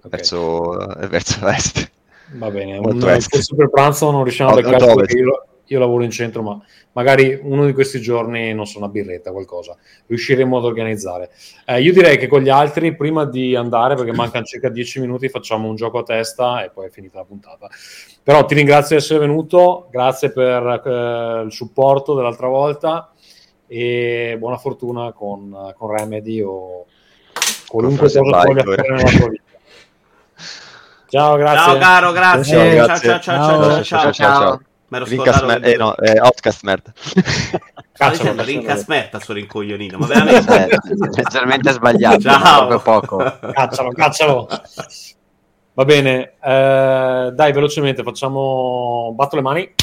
Ok. 0.02 0.10
verso, 0.10 0.98
eh, 0.98 1.06
verso 1.06 1.46
est. 1.46 1.90
Va 2.32 2.50
bene, 2.50 2.78
un, 2.78 2.98
forse 2.98 3.54
per 3.54 3.70
pranzo 3.70 4.10
non 4.10 4.22
riusciamo 4.22 4.50
a 4.50 4.60
No, 4.60 5.53
io, 5.66 5.78
lavoro 5.78 6.04
in 6.04 6.10
centro, 6.10 6.42
ma 6.42 6.60
magari 6.92 7.38
uno 7.42 7.64
di 7.66 7.72
questi 7.72 8.00
giorni, 8.00 8.52
non 8.52 8.66
so, 8.66 8.78
una 8.78 8.88
birretta, 8.88 9.32
qualcosa, 9.32 9.76
riusciremo 10.06 10.58
ad 10.58 10.64
organizzare. 10.64 11.30
Eh, 11.64 11.80
io 11.80 11.92
direi 11.92 12.18
che 12.18 12.26
con 12.26 12.40
gli 12.40 12.48
altri, 12.48 12.94
prima 12.94 13.24
di 13.24 13.54
andare, 13.54 13.94
perché 13.94 14.12
mancano 14.12 14.44
circa 14.44 14.68
10 14.68 15.00
minuti, 15.00 15.28
facciamo 15.28 15.68
un 15.68 15.76
gioco 15.76 15.98
a 15.98 16.02
testa 16.02 16.64
e 16.64 16.70
poi 16.70 16.86
è 16.86 16.90
finita 16.90 17.18
la 17.18 17.24
puntata. 17.24 17.68
Però 18.22 18.44
ti 18.44 18.54
ringrazio 18.54 18.96
di 18.96 19.02
essere 19.02 19.20
venuto, 19.20 19.88
grazie 19.90 20.30
per 20.30 20.82
eh, 20.84 21.42
il 21.44 21.52
supporto 21.52 22.14
dell'altra 22.14 22.48
volta 22.48 23.10
e 23.66 24.36
buona 24.38 24.56
fortuna 24.56 25.12
con, 25.12 25.72
con 25.76 25.90
Remedy 25.90 26.40
o 26.42 26.86
qualunque 27.66 28.06
cosa 28.06 28.20
tu 28.20 28.30
voglia 28.30 28.62
fare 28.62 28.88
nella 28.88 29.10
tua 29.10 29.28
vita. 29.28 29.42
Ciao, 31.08 31.36
grazie. 31.36 31.58
Ciao 31.58 31.78
caro, 31.78 32.12
grazie. 32.12 32.54
Ciao, 32.54 32.64
Ciao, 32.64 32.84
grazie. 32.86 33.08
ciao, 33.08 33.20
ciao, 33.20 33.20
ciao, 33.20 33.60
ciao, 33.60 33.82
ciao, 33.82 34.00
ciao, 34.00 34.12
ciao. 34.12 34.60
Ero 34.96 35.04
Rincast 35.04 35.38
scordato 35.38 35.66
eh, 35.66 35.76
no, 35.76 35.96
eh, 35.96 36.18
Outcast 36.18 36.62
merda. 36.62 36.92
Stavo 37.92 38.10
dicendo 38.10 38.42
merda 38.88 39.18
sto 39.20 39.32
rincoglionito, 39.32 39.98
ma 39.98 40.06
veramente. 40.06 40.68
Eh, 40.68 40.78
leggermente 41.14 41.72
sbagliato, 41.72 42.20
Ciao. 42.20 42.66
proprio 42.66 42.80
poco. 42.80 43.16
Caccialo, 43.52 43.90
caccialo. 43.90 44.48
Va 45.74 45.84
bene, 45.84 46.34
eh, 46.42 47.30
dai, 47.32 47.52
velocemente 47.52 48.02
facciamo. 48.02 49.12
Batto 49.14 49.36
le 49.36 49.42
mani. 49.42 49.74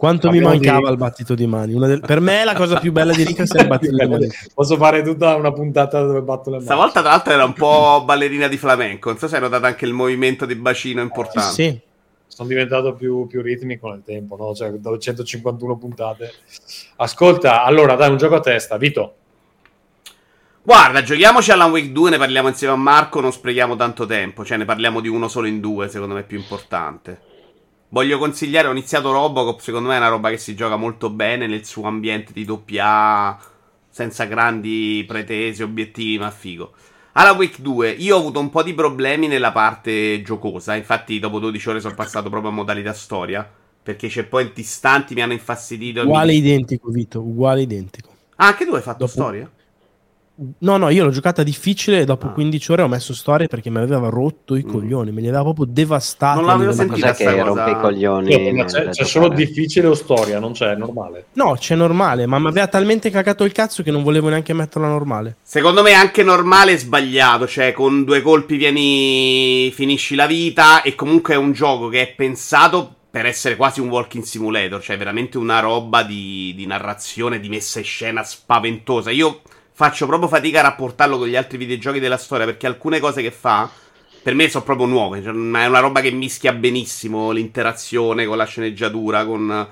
Quanto 0.00 0.30
mi 0.30 0.40
Parliamo 0.40 0.54
mancava 0.64 0.86
di- 0.86 0.92
il 0.92 0.96
battito 0.96 1.34
di 1.34 1.46
mani? 1.46 1.74
Una 1.74 1.86
del- 1.86 2.00
Per 2.00 2.20
me 2.20 2.42
la 2.42 2.54
cosa 2.54 2.78
più 2.80 2.90
bella 2.90 3.12
di 3.12 3.22
Rincast 3.22 3.54
è 3.54 3.60
il 3.60 3.66
battito 3.68 3.94
di 3.94 4.06
mani. 4.08 4.28
Posso 4.54 4.78
fare 4.78 5.02
tutta 5.02 5.34
una 5.36 5.52
puntata 5.52 6.00
dove 6.02 6.22
batto 6.22 6.48
le 6.48 6.56
mani. 6.56 6.64
Stavolta, 6.64 7.00
tra 7.02 7.10
l'altro, 7.10 7.32
era 7.34 7.44
un 7.44 7.52
po' 7.52 8.02
ballerina 8.02 8.48
di 8.48 8.56
flamenco. 8.56 9.10
Non 9.10 9.18
so 9.18 9.28
se 9.28 9.34
hai 9.36 9.42
notato 9.42 9.66
anche 9.66 9.84
il 9.84 9.92
movimento 9.92 10.46
di 10.46 10.54
bacino 10.54 11.02
importante. 11.02 11.52
Sì, 11.52 11.78
Sono 12.28 12.48
diventato 12.48 12.94
più, 12.94 13.26
più 13.26 13.42
ritmico 13.42 13.90
nel 13.90 14.00
tempo, 14.02 14.36
no? 14.38 14.54
Cioè, 14.54 14.70
dopo 14.70 14.96
151 14.96 15.76
puntate. 15.76 16.32
Ascolta, 16.96 17.62
allora 17.64 17.94
dai 17.94 18.08
un 18.08 18.16
gioco 18.16 18.36
a 18.36 18.40
testa, 18.40 18.78
Vito. 18.78 19.14
Guarda, 20.62 21.02
giochiamoci 21.02 21.50
Alan 21.50 21.70
Wake 21.72 21.92
2, 21.92 22.08
ne 22.10 22.16
parliamo 22.16 22.48
insieme 22.48 22.72
a 22.72 22.76
Marco, 22.76 23.20
non 23.20 23.32
sprechiamo 23.32 23.76
tanto 23.76 24.06
tempo, 24.06 24.46
cioè 24.46 24.56
ne 24.56 24.64
parliamo 24.64 25.00
di 25.00 25.08
uno 25.08 25.28
solo 25.28 25.46
in 25.46 25.60
due, 25.60 25.88
secondo 25.90 26.14
me 26.14 26.20
è 26.20 26.24
più 26.24 26.38
importante. 26.38 27.20
Voglio 27.92 28.18
consigliare, 28.18 28.68
ho 28.68 28.70
iniziato 28.70 29.10
Robocop, 29.10 29.58
secondo 29.58 29.88
me 29.88 29.96
è 29.96 29.98
una 29.98 30.08
roba 30.08 30.30
che 30.30 30.38
si 30.38 30.54
gioca 30.54 30.76
molto 30.76 31.10
bene 31.10 31.48
nel 31.48 31.64
suo 31.66 31.88
ambiente 31.88 32.32
di 32.32 32.44
doppia 32.44 32.86
A, 32.86 33.38
senza 33.88 34.24
grandi 34.26 35.04
pretese, 35.06 35.64
obiettivi, 35.64 36.16
ma 36.18 36.30
figo. 36.30 36.72
Alan 37.12 37.36
Wake 37.36 37.60
2, 37.60 37.90
io 37.90 38.14
ho 38.14 38.20
avuto 38.20 38.38
un 38.38 38.48
po' 38.50 38.62
di 38.62 38.74
problemi 38.74 39.26
nella 39.26 39.50
parte 39.50 40.22
giocosa, 40.22 40.76
infatti 40.76 41.18
dopo 41.18 41.40
12 41.40 41.68
ore 41.68 41.80
sono 41.80 41.94
passato 41.96 42.30
proprio 42.30 42.52
a 42.52 42.54
modalità 42.54 42.92
storia, 42.92 43.48
perché 43.82 44.06
c'è 44.06 44.22
point 44.22 44.56
istanti 44.56 45.14
mi 45.14 45.22
hanno 45.22 45.32
infastidito. 45.32 45.98
e 45.98 46.02
mi- 46.04 46.08
uguale 46.10 46.32
identico, 46.34 46.90
Vito, 46.90 47.18
uguale 47.20 47.62
identico. 47.62 48.14
Ah, 48.36 48.46
anche 48.46 48.64
tu 48.66 48.74
hai 48.74 48.82
fatto 48.82 48.98
Dopo- 48.98 49.10
storia? 49.10 49.50
No, 50.60 50.78
no, 50.78 50.88
io 50.88 51.04
l'ho 51.04 51.10
giocata 51.10 51.42
difficile 51.42 52.00
e 52.00 52.04
dopo 52.06 52.28
Ah. 52.28 52.30
15 52.30 52.72
ore 52.72 52.80
ho 52.82 52.88
messo 52.88 53.12
storie 53.12 53.46
perché 53.46 53.68
mi 53.68 53.76
aveva 53.76 54.08
rotto 54.08 54.56
i 54.56 54.64
Mm. 54.64 54.70
coglioni, 54.70 55.12
me 55.12 55.20
li 55.20 55.26
aveva 55.28 55.42
proprio 55.42 55.66
devastati. 55.68 56.38
Non 56.38 56.46
l'avevo 56.46 56.72
sentita 56.72 57.08
che 57.12 57.24
sta 57.24 57.42
rompe 57.42 57.62
cosa? 57.62 57.76
i 57.76 57.80
coglioni? 57.80 58.52
Ma 58.52 58.64
c'è, 58.64 58.88
c'è 58.88 59.04
solo 59.04 59.28
difficile 59.28 59.88
o 59.88 59.94
storia, 59.94 60.38
non 60.38 60.52
c'è, 60.52 60.70
è 60.70 60.76
normale. 60.76 61.26
No, 61.34 61.56
c'è 61.58 61.74
normale, 61.74 62.24
ma 62.24 62.38
mi 62.38 62.46
aveva 62.48 62.68
talmente 62.68 63.10
cagato 63.10 63.44
il 63.44 63.52
cazzo 63.52 63.82
che 63.82 63.90
non 63.90 64.02
volevo 64.02 64.30
neanche 64.30 64.54
metterla 64.54 64.88
normale. 64.88 65.36
Secondo 65.42 65.82
me 65.82 65.90
è 65.90 65.94
anche 65.94 66.22
normale 66.22 66.72
e 66.72 66.78
sbagliato, 66.78 67.46
cioè 67.46 67.72
con 67.72 68.04
due 68.04 68.22
colpi 68.22 68.56
vieni 68.56 69.70
finisci 69.74 70.14
la 70.14 70.26
vita 70.26 70.80
e 70.80 70.94
comunque 70.94 71.34
è 71.34 71.36
un 71.36 71.52
gioco 71.52 71.88
che 71.88 72.00
è 72.00 72.14
pensato 72.14 72.94
per 73.10 73.26
essere 73.26 73.56
quasi 73.56 73.80
un 73.80 73.88
walking 73.88 74.22
simulator, 74.24 74.80
cioè 74.80 74.96
veramente 74.96 75.36
una 75.36 75.60
roba 75.60 76.02
di, 76.02 76.54
di 76.56 76.64
narrazione, 76.64 77.40
di 77.40 77.48
messa 77.50 77.78
in 77.80 77.84
scena 77.84 78.22
spaventosa. 78.22 79.10
Io 79.10 79.40
faccio 79.80 80.04
proprio 80.04 80.28
fatica 80.28 80.58
a 80.58 80.64
rapportarlo 80.64 81.16
con 81.16 81.26
gli 81.26 81.36
altri 81.36 81.56
videogiochi 81.56 82.00
della 82.00 82.18
storia 82.18 82.44
perché 82.44 82.66
alcune 82.66 83.00
cose 83.00 83.22
che 83.22 83.30
fa 83.30 83.70
per 84.22 84.34
me 84.34 84.50
sono 84.50 84.62
proprio 84.62 84.86
nuove, 84.86 85.22
cioè, 85.22 85.32
è 85.32 85.66
una 85.66 85.78
roba 85.78 86.02
che 86.02 86.10
mischia 86.10 86.52
benissimo 86.52 87.30
l'interazione 87.30 88.26
con 88.26 88.36
la 88.36 88.44
sceneggiatura, 88.44 89.24
con, 89.24 89.66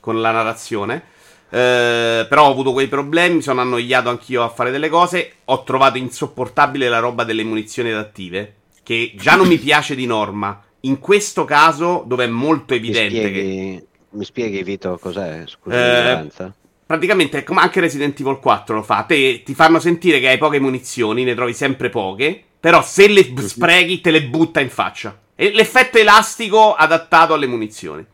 con 0.00 0.20
la 0.22 0.30
narrazione. 0.30 1.02
Eh, 1.50 2.24
però 2.26 2.46
ho 2.46 2.50
avuto 2.50 2.72
quei 2.72 2.88
problemi, 2.88 3.34
mi 3.34 3.42
sono 3.42 3.60
annoiato 3.60 4.08
anch'io 4.08 4.42
a 4.42 4.48
fare 4.48 4.70
delle 4.70 4.88
cose. 4.88 5.32
Ho 5.44 5.62
trovato 5.64 5.98
insopportabile 5.98 6.88
la 6.88 7.00
roba 7.00 7.24
delle 7.24 7.44
munizioni 7.44 7.90
adattive, 7.90 8.54
che 8.82 9.12
già 9.18 9.36
non 9.36 9.48
mi 9.48 9.58
piace 9.58 9.94
di 9.94 10.06
norma. 10.06 10.62
In 10.80 10.98
questo 10.98 11.44
caso, 11.44 12.04
dove 12.06 12.24
è 12.24 12.28
molto 12.28 12.72
Mi 12.72 12.78
evidente 12.78 13.20
che 13.20 13.28
spieghi, 13.28 13.86
mi 14.12 14.24
spieghi, 14.24 14.62
Vito, 14.62 14.96
cos'è? 14.98 15.42
Scusa 15.44 16.22
Eh. 16.22 16.52
Praticamente 16.92 17.42
come 17.42 17.62
anche 17.62 17.80
Resident 17.80 18.20
Evil 18.20 18.38
4 18.38 18.74
lo 18.74 18.82
fa. 18.82 19.04
Te 19.04 19.42
ti 19.42 19.54
fanno 19.54 19.80
sentire 19.80 20.20
che 20.20 20.28
hai 20.28 20.36
poche 20.36 20.60
munizioni, 20.60 21.24
ne 21.24 21.34
trovi 21.34 21.54
sempre 21.54 21.88
poche. 21.88 22.38
Però 22.60 22.82
se 22.82 23.08
le 23.08 23.24
b- 23.24 23.40
sprechi, 23.40 24.02
te 24.02 24.10
le 24.10 24.24
butta 24.24 24.60
in 24.60 24.68
faccia. 24.68 25.18
E 25.34 25.52
l'effetto 25.54 25.96
elastico 25.96 26.74
adattato 26.74 27.32
alle 27.32 27.46
munizioni. 27.46 28.04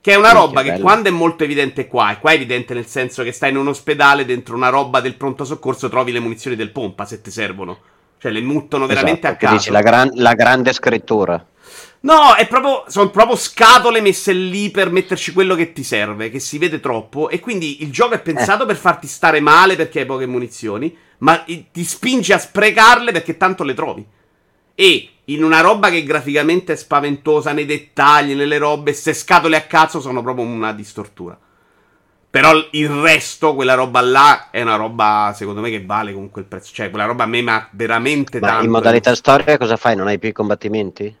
Che 0.00 0.12
è 0.12 0.14
una 0.14 0.30
roba 0.30 0.62
che 0.62 0.70
bello. 0.70 0.82
quando 0.82 1.08
è 1.08 1.12
molto 1.12 1.42
evidente 1.42 1.88
qua, 1.88 2.12
e 2.12 2.20
qua 2.20 2.30
è 2.30 2.34
evidente 2.34 2.72
nel 2.72 2.86
senso 2.86 3.24
che 3.24 3.32
stai 3.32 3.50
in 3.50 3.56
un 3.56 3.66
ospedale 3.66 4.24
dentro 4.24 4.54
una 4.54 4.68
roba 4.68 5.00
del 5.00 5.16
pronto 5.16 5.44
soccorso, 5.44 5.88
trovi 5.88 6.12
le 6.12 6.20
munizioni 6.20 6.54
del 6.54 6.70
pompa 6.70 7.04
se 7.04 7.20
ti 7.20 7.32
servono. 7.32 7.78
Cioè 8.24 8.32
le 8.32 8.40
muttono 8.40 8.86
veramente 8.86 9.26
Esatto, 9.26 9.34
a 9.34 9.48
caso. 9.48 9.54
dici 9.56 9.70
la, 9.70 9.82
gran- 9.82 10.10
la 10.14 10.32
grande 10.32 10.72
scrittura. 10.72 11.46
No, 12.00 12.34
è 12.34 12.48
proprio. 12.48 12.84
Sono 12.86 13.10
proprio 13.10 13.36
scatole 13.36 14.00
messe 14.00 14.32
lì 14.32 14.70
per 14.70 14.90
metterci 14.90 15.34
quello 15.34 15.54
che 15.54 15.74
ti 15.74 15.82
serve, 15.82 16.30
che 16.30 16.40
si 16.40 16.56
vede 16.56 16.80
troppo. 16.80 17.28
E 17.28 17.38
quindi 17.38 17.82
il 17.82 17.92
gioco 17.92 18.14
è 18.14 18.20
pensato 18.22 18.64
per 18.64 18.76
farti 18.76 19.06
stare 19.06 19.40
male 19.40 19.76
perché 19.76 20.00
hai 20.00 20.06
poche 20.06 20.24
munizioni. 20.24 20.96
Ma 21.18 21.44
eh, 21.44 21.66
ti 21.70 21.84
spinge 21.84 22.32
a 22.32 22.38
sprecarle 22.38 23.12
perché 23.12 23.36
tanto 23.36 23.62
le 23.62 23.74
trovi. 23.74 24.06
E 24.74 25.08
in 25.26 25.44
una 25.44 25.60
roba 25.60 25.90
che 25.90 26.02
graficamente 26.02 26.72
è 26.72 26.76
spaventosa, 26.76 27.52
nei 27.52 27.66
dettagli, 27.66 28.34
nelle 28.34 28.56
robe, 28.56 28.94
se 28.94 29.12
scatole 29.12 29.56
a 29.56 29.62
cazzo 29.64 30.00
sono 30.00 30.22
proprio 30.22 30.46
una 30.46 30.72
distortura. 30.72 31.38
Però 32.34 32.52
il 32.72 32.88
resto, 32.88 33.54
quella 33.54 33.74
roba 33.74 34.00
là, 34.00 34.50
è 34.50 34.60
una 34.60 34.74
roba, 34.74 35.32
secondo 35.36 35.60
me, 35.60 35.70
che 35.70 35.84
vale 35.84 36.12
comunque 36.12 36.40
il 36.40 36.48
prezzo. 36.48 36.74
Cioè, 36.74 36.90
quella 36.90 37.04
roba 37.04 37.22
a 37.22 37.26
me 37.28 37.42
ma 37.42 37.68
veramente 37.70 38.40
Ma 38.40 38.48
tanto. 38.48 38.64
in 38.64 38.72
modalità 38.72 39.14
storia 39.14 39.56
cosa 39.56 39.76
fai? 39.76 39.94
Non 39.94 40.08
hai 40.08 40.18
più 40.18 40.30
i 40.30 40.32
combattimenti? 40.32 41.16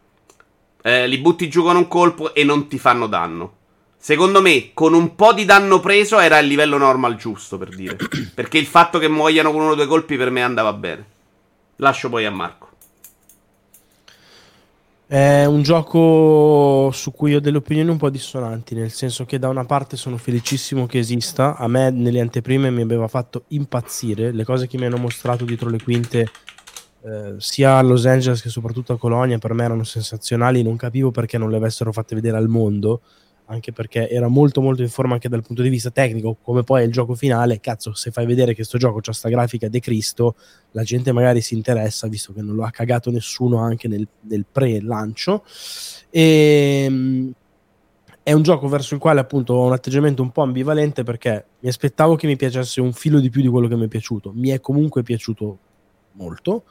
Eh, 0.82 1.06
li 1.06 1.18
butti 1.18 1.48
giù 1.48 1.62
con 1.62 1.76
un 1.76 1.86
colpo 1.86 2.34
e 2.34 2.42
non 2.42 2.66
ti 2.66 2.80
fanno 2.80 3.06
danno. 3.06 3.52
Secondo 3.96 4.42
me, 4.42 4.70
con 4.74 4.92
un 4.92 5.14
po' 5.14 5.32
di 5.32 5.44
danno 5.44 5.78
preso 5.78 6.18
era 6.18 6.36
il 6.38 6.48
livello 6.48 6.78
normal 6.78 7.14
giusto, 7.14 7.58
per 7.58 7.68
dire. 7.68 7.96
Perché 8.34 8.58
il 8.58 8.66
fatto 8.66 8.98
che 8.98 9.06
muoiano 9.06 9.52
con 9.52 9.60
uno 9.60 9.70
o 9.70 9.74
due 9.76 9.86
colpi 9.86 10.16
per 10.16 10.30
me 10.30 10.42
andava 10.42 10.72
bene. 10.72 11.04
Lascio 11.76 12.08
poi 12.08 12.24
a 12.24 12.32
Marco. 12.32 12.70
È 15.14 15.44
un 15.44 15.62
gioco 15.62 16.90
su 16.90 17.12
cui 17.12 17.36
ho 17.36 17.40
delle 17.40 17.58
opinioni 17.58 17.88
un 17.88 17.98
po' 17.98 18.10
dissonanti, 18.10 18.74
nel 18.74 18.90
senso 18.90 19.24
che 19.24 19.38
da 19.38 19.48
una 19.48 19.64
parte 19.64 19.96
sono 19.96 20.16
felicissimo 20.16 20.86
che 20.86 20.98
esista, 20.98 21.56
a 21.56 21.68
me 21.68 21.90
nelle 21.90 22.18
anteprime 22.18 22.68
mi 22.72 22.82
aveva 22.82 23.06
fatto 23.06 23.44
impazzire, 23.50 24.32
le 24.32 24.42
cose 24.42 24.66
che 24.66 24.76
mi 24.76 24.86
hanno 24.86 24.96
mostrato 24.96 25.44
dietro 25.44 25.70
le 25.70 25.80
quinte 25.80 26.28
eh, 27.04 27.34
sia 27.36 27.78
a 27.78 27.82
Los 27.82 28.06
Angeles 28.06 28.42
che 28.42 28.48
soprattutto 28.48 28.94
a 28.94 28.98
Colonia 28.98 29.38
per 29.38 29.52
me 29.52 29.62
erano 29.62 29.84
sensazionali, 29.84 30.64
non 30.64 30.74
capivo 30.74 31.12
perché 31.12 31.38
non 31.38 31.48
le 31.48 31.58
avessero 31.58 31.92
fatte 31.92 32.16
vedere 32.16 32.36
al 32.36 32.48
mondo, 32.48 33.02
anche 33.46 33.72
perché 33.72 34.08
era 34.08 34.28
molto 34.28 34.60
molto 34.60 34.82
in 34.82 34.88
forma 34.88 35.14
anche 35.14 35.28
dal 35.28 35.42
punto 35.42 35.62
di 35.62 35.68
vista 35.68 35.90
tecnico, 35.90 36.36
come 36.42 36.62
poi 36.62 36.82
è 36.82 36.84
il 36.84 36.92
gioco 36.92 37.14
finale, 37.14 37.60
cazzo 37.60 37.92
se 37.94 38.10
fai 38.10 38.24
vedere 38.26 38.54
che 38.54 38.64
sto 38.64 38.78
gioco 38.78 39.00
ha 39.04 39.12
sta 39.12 39.28
grafica 39.28 39.68
de 39.68 39.80
Cristo, 39.80 40.34
la 40.70 40.82
gente 40.82 41.12
magari 41.12 41.40
si 41.40 41.54
interessa, 41.54 42.08
visto 42.08 42.32
che 42.32 42.40
non 42.40 42.54
lo 42.54 42.64
ha 42.64 42.70
cagato 42.70 43.10
nessuno 43.10 43.58
anche 43.58 43.88
nel, 43.88 44.06
nel 44.22 44.46
pre-lancio. 44.50 45.44
E, 46.10 46.86
mm, 46.88 47.30
è 48.24 48.32
un 48.32 48.42
gioco 48.42 48.68
verso 48.68 48.94
il 48.94 49.00
quale 49.00 49.20
appunto 49.20 49.52
ho 49.52 49.66
un 49.66 49.72
atteggiamento 49.72 50.22
un 50.22 50.32
po' 50.32 50.40
ambivalente 50.40 51.02
perché 51.02 51.44
mi 51.60 51.68
aspettavo 51.68 52.16
che 52.16 52.26
mi 52.26 52.36
piacesse 52.36 52.80
un 52.80 52.94
filo 52.94 53.20
di 53.20 53.28
più 53.28 53.42
di 53.42 53.48
quello 53.48 53.68
che 53.68 53.76
mi 53.76 53.84
è 53.84 53.88
piaciuto. 53.88 54.32
Mi 54.34 54.48
è 54.48 54.60
comunque 54.60 55.02
piaciuto 55.02 55.58
molto, 56.12 56.64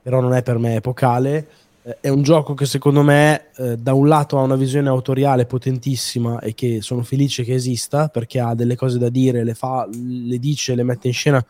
però 0.00 0.20
non 0.20 0.34
è 0.34 0.42
per 0.44 0.58
me 0.58 0.76
epocale. 0.76 1.48
Eh, 1.88 1.96
È 2.00 2.08
un 2.08 2.22
gioco 2.22 2.52
che 2.52 2.66
secondo 2.66 3.02
me 3.02 3.46
eh, 3.56 3.76
da 3.78 3.94
un 3.94 4.08
lato 4.08 4.38
ha 4.38 4.42
una 4.42 4.56
visione 4.56 4.90
autoriale 4.90 5.46
potentissima 5.46 6.38
e 6.40 6.52
che 6.52 6.82
sono 6.82 7.02
felice 7.02 7.44
che 7.44 7.54
esista 7.54 8.08
perché 8.08 8.40
ha 8.40 8.54
delle 8.54 8.76
cose 8.76 8.98
da 8.98 9.08
dire, 9.08 9.42
le 9.42 9.54
fa, 9.54 9.88
le 9.90 10.38
dice, 10.38 10.74
le 10.74 10.82
mette 10.82 11.06
in 11.06 11.14
scena 11.14 11.44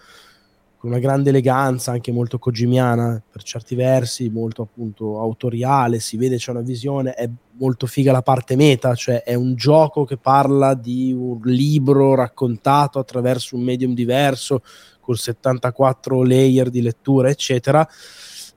con 0.76 0.90
una 0.90 1.00
grande 1.00 1.30
eleganza, 1.30 1.90
anche 1.90 2.12
molto 2.12 2.38
kojimiana 2.38 3.20
per 3.28 3.42
certi 3.42 3.74
versi, 3.74 4.28
molto 4.28 4.62
appunto 4.62 5.18
autoriale, 5.18 5.98
si 5.98 6.16
vede 6.16 6.36
c'è 6.36 6.52
una 6.52 6.60
visione, 6.60 7.14
è 7.14 7.28
molto 7.58 7.88
figa 7.88 8.12
la 8.12 8.22
parte 8.22 8.54
meta, 8.54 8.94
cioè 8.94 9.24
è 9.24 9.34
un 9.34 9.56
gioco 9.56 10.04
che 10.04 10.18
parla 10.18 10.74
di 10.74 11.12
un 11.12 11.40
libro 11.42 12.14
raccontato 12.14 13.00
attraverso 13.00 13.56
un 13.56 13.62
medium 13.62 13.92
diverso, 13.92 14.62
col 15.00 15.18
74 15.18 16.22
layer 16.22 16.70
di 16.70 16.80
lettura, 16.80 17.28
eccetera, 17.28 17.88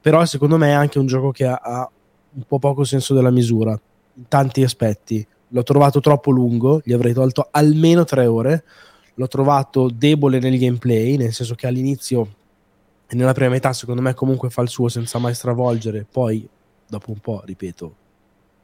però 0.02 0.26
secondo 0.26 0.58
me 0.58 0.70
è 0.70 0.74
anche 0.74 1.00
un 1.00 1.06
gioco 1.06 1.32
che 1.32 1.46
ha, 1.46 1.60
ha 1.62 1.90
un 2.34 2.44
po' 2.48 2.60
poco 2.60 2.84
senso 2.84 3.14
della 3.14 3.32
misura, 3.32 3.80
in 4.16 4.28
tanti 4.28 4.64
aspetti. 4.64 5.26
L'ho 5.50 5.64
trovato 5.64 6.00
troppo 6.00 6.32
lungo, 6.32 6.82
gli 6.84 6.94
avrei 6.94 7.14
tolto 7.14 7.48
almeno 7.52 8.04
tre 8.04 8.26
ore, 8.26 8.64
l'ho 9.14 9.28
trovato 9.28 9.90
debole 9.94 10.40
nel 10.40 10.58
gameplay, 10.58 11.18
nel 11.18 11.34
senso 11.34 11.56
che 11.56 11.68
all'inizio 11.68 12.36
e 13.08 13.16
nella 13.16 13.34
prima 13.34 13.50
metà 13.50 13.74
secondo 13.74 14.02
me 14.02 14.14
comunque 14.14 14.50
fa 14.50 14.62
il 14.62 14.70
suo 14.70 14.88
senza 14.88 15.20
mai 15.20 15.34
stravolgere, 15.34 16.06
poi 16.10 16.48
dopo 16.88 17.12
un 17.12 17.20
po', 17.20 17.42
ripeto, 17.46 17.96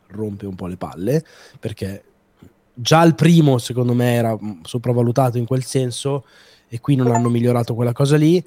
rompe 0.07 0.45
un 0.45 0.55
po' 0.55 0.67
le 0.67 0.77
palle, 0.77 1.23
perché 1.59 2.03
già 2.73 3.03
il 3.03 3.15
primo 3.15 3.57
secondo 3.57 3.93
me 3.93 4.13
era 4.13 4.37
sopravvalutato 4.61 5.37
in 5.37 5.45
quel 5.45 5.63
senso 5.65 6.23
e 6.69 6.79
qui 6.79 6.95
non 6.95 7.11
hanno 7.11 7.29
migliorato 7.29 7.75
quella 7.75 7.91
cosa 7.91 8.15
lì. 8.15 8.43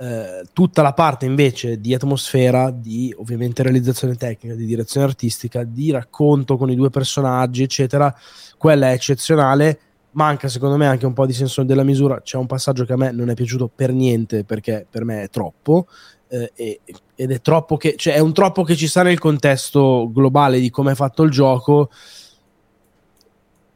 Eh, 0.00 0.44
tutta 0.52 0.82
la 0.82 0.92
parte 0.92 1.26
invece 1.26 1.80
di 1.80 1.92
atmosfera, 1.92 2.70
di 2.70 3.12
ovviamente 3.18 3.64
realizzazione 3.64 4.14
tecnica, 4.14 4.54
di 4.54 4.64
direzione 4.64 5.06
artistica, 5.06 5.64
di 5.64 5.90
racconto 5.90 6.56
con 6.56 6.70
i 6.70 6.76
due 6.76 6.88
personaggi, 6.88 7.64
eccetera, 7.64 8.14
quella 8.56 8.90
è 8.90 8.92
eccezionale. 8.92 9.80
Manca 10.12 10.48
secondo 10.48 10.76
me 10.76 10.86
anche 10.86 11.04
un 11.04 11.12
po' 11.12 11.26
di 11.26 11.32
senso 11.32 11.64
della 11.64 11.82
misura. 11.82 12.20
C'è 12.22 12.36
un 12.36 12.46
passaggio 12.46 12.84
che 12.84 12.92
a 12.92 12.96
me 12.96 13.10
non 13.10 13.28
è 13.28 13.34
piaciuto 13.34 13.68
per 13.74 13.92
niente 13.92 14.44
perché 14.44 14.86
per 14.88 15.04
me 15.04 15.22
è 15.22 15.30
troppo. 15.30 15.86
eh, 16.28 16.80
ed 17.14 17.32
è 17.32 17.40
troppo 17.40 17.76
che, 17.76 17.96
cioè 17.96 18.14
è 18.14 18.18
un 18.20 18.32
troppo 18.32 18.62
che 18.62 18.76
ci 18.76 18.86
sta 18.86 19.02
nel 19.02 19.18
contesto 19.18 20.10
globale 20.12 20.60
di 20.60 20.70
come 20.70 20.92
è 20.92 20.94
fatto 20.94 21.22
il 21.22 21.30
gioco 21.30 21.90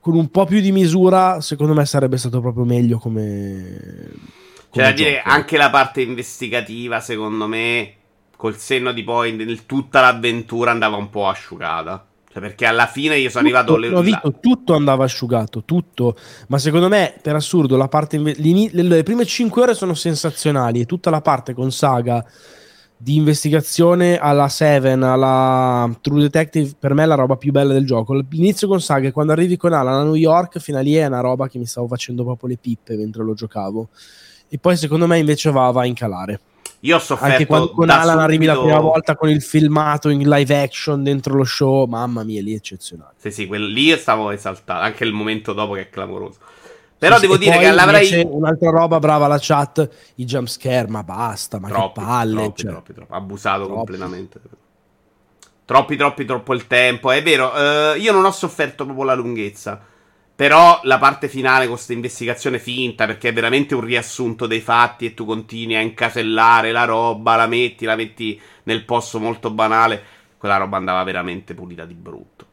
con 0.00 0.14
un 0.16 0.28
po' 0.30 0.44
più 0.44 0.60
di 0.60 0.72
misura, 0.72 1.40
secondo 1.40 1.74
me 1.74 1.86
sarebbe 1.86 2.16
stato 2.16 2.40
proprio 2.40 2.64
meglio 2.64 2.98
come. 2.98 4.40
C'è 4.72 4.82
da 4.82 4.92
dire 4.92 5.20
anche 5.20 5.58
la 5.58 5.68
parte 5.68 6.00
investigativa, 6.00 6.98
secondo 7.00 7.46
me, 7.46 7.94
col 8.36 8.56
senno 8.56 8.92
di 8.92 9.04
poi, 9.04 9.32
nel 9.32 9.66
tutta 9.66 10.00
l'avventura 10.00 10.70
andava 10.70 10.96
un 10.96 11.10
po' 11.10 11.28
asciugata. 11.28 12.06
Cioè, 12.32 12.40
perché 12.40 12.64
alla 12.64 12.86
fine 12.86 13.18
io 13.18 13.28
sono 13.28 13.46
tutto, 13.46 13.58
arrivato. 13.58 13.76
Le... 13.76 13.94
Ho 13.94 14.00
visto, 14.00 14.38
tutto 14.40 14.74
andava 14.74 15.04
asciugato, 15.04 15.64
tutto. 15.64 16.16
Ma 16.48 16.56
secondo 16.56 16.88
me, 16.88 17.14
per 17.20 17.34
assurdo, 17.34 17.76
la 17.76 17.88
parte 17.88 18.16
inve- 18.16 18.34
le, 18.38 18.82
le 18.82 19.02
prime 19.02 19.26
5 19.26 19.60
ore 19.60 19.74
sono 19.74 19.92
sensazionali. 19.92 20.80
E 20.80 20.86
tutta 20.86 21.10
la 21.10 21.20
parte 21.20 21.52
con 21.52 21.70
saga 21.70 22.24
di 22.96 23.16
investigazione 23.16 24.16
alla 24.16 24.48
Seven, 24.48 25.02
alla 25.02 25.94
True 26.00 26.22
Detective, 26.22 26.72
per 26.78 26.94
me 26.94 27.02
è 27.02 27.06
la 27.06 27.16
roba 27.16 27.36
più 27.36 27.52
bella 27.52 27.74
del 27.74 27.84
gioco. 27.84 28.14
L'inizio 28.14 28.66
con 28.66 28.80
saga 28.80 29.08
e 29.08 29.12
quando 29.12 29.32
arrivi 29.32 29.58
con 29.58 29.74
Alan 29.74 30.00
a 30.00 30.02
New 30.04 30.14
York, 30.14 30.58
fino 30.58 30.78
a 30.78 30.80
lì 30.80 30.94
è 30.94 31.04
una 31.04 31.20
roba 31.20 31.48
che 31.48 31.58
mi 31.58 31.66
stavo 31.66 31.86
facendo 31.88 32.24
proprio 32.24 32.48
le 32.48 32.56
pippe 32.56 32.96
mentre 32.96 33.22
lo 33.24 33.34
giocavo. 33.34 33.88
E 34.52 34.58
poi 34.58 34.76
secondo 34.76 35.06
me 35.06 35.16
invece 35.16 35.50
va, 35.50 35.70
va 35.70 35.80
a 35.80 35.86
incalare. 35.86 36.38
Io 36.80 36.96
ho 36.96 36.98
sofferto 36.98 37.32
Anche 37.32 37.46
quando 37.46 37.70
con 37.70 37.88
Alan 37.88 38.02
subito... 38.02 38.20
arrivi 38.20 38.44
la 38.44 38.60
prima 38.60 38.80
volta 38.80 39.16
con 39.16 39.30
il 39.30 39.40
filmato 39.40 40.10
in 40.10 40.28
live 40.28 40.62
action 40.62 41.02
dentro 41.02 41.34
lo 41.36 41.44
show, 41.44 41.86
mamma 41.86 42.22
mia, 42.22 42.42
lì 42.42 42.52
è 42.52 42.56
eccezionale. 42.56 43.14
Sì, 43.16 43.30
sì, 43.30 43.46
quel, 43.46 43.64
lì 43.64 43.96
stavo 43.96 44.30
esaltato, 44.30 44.82
anche 44.82 45.04
il 45.04 45.14
momento 45.14 45.54
dopo 45.54 45.72
che 45.72 45.80
è 45.80 45.88
clamoroso. 45.88 46.38
Però 46.98 47.14
sì, 47.14 47.22
devo 47.22 47.38
dire 47.38 47.56
che 47.56 47.70
l'avrei. 47.70 48.26
Un'altra 48.28 48.68
roba 48.68 48.98
brava 48.98 49.26
la 49.26 49.38
chat, 49.40 49.88
i 50.16 50.26
jumpscare, 50.26 50.86
ma 50.86 51.02
basta, 51.02 51.58
ma 51.58 51.68
troppi, 51.68 52.00
che 52.00 52.04
palle. 52.04 52.42
Troppi, 52.42 52.60
cioè. 52.60 52.70
troppi, 52.72 52.92
troppi, 52.92 53.12
abusato 53.14 53.64
troppi. 53.64 53.74
completamente. 53.74 54.40
Troppi, 55.64 55.96
troppi, 55.96 56.24
troppo 56.26 56.52
il 56.52 56.66
tempo. 56.66 57.10
È 57.10 57.22
vero, 57.22 57.46
uh, 57.46 57.96
io 57.98 58.12
non 58.12 58.26
ho 58.26 58.30
sofferto 58.30 58.84
proprio 58.84 59.06
la 59.06 59.14
lunghezza. 59.14 59.80
Però 60.42 60.80
la 60.82 60.98
parte 60.98 61.28
finale 61.28 61.66
con 61.66 61.74
questa 61.74 61.92
investigazione 61.92 62.58
finta, 62.58 63.06
perché 63.06 63.28
è 63.28 63.32
veramente 63.32 63.76
un 63.76 63.80
riassunto 63.82 64.48
dei 64.48 64.58
fatti 64.58 65.06
e 65.06 65.14
tu 65.14 65.24
continui 65.24 65.76
a 65.76 65.80
incasellare 65.80 66.72
la 66.72 66.82
roba, 66.82 67.36
la 67.36 67.46
metti, 67.46 67.84
la 67.84 67.94
metti 67.94 68.40
nel 68.64 68.84
posto 68.84 69.20
molto 69.20 69.52
banale, 69.52 70.02
quella 70.36 70.56
roba 70.56 70.78
andava 70.78 71.04
veramente 71.04 71.54
pulita 71.54 71.84
di 71.84 71.94
brutto. 71.94 72.46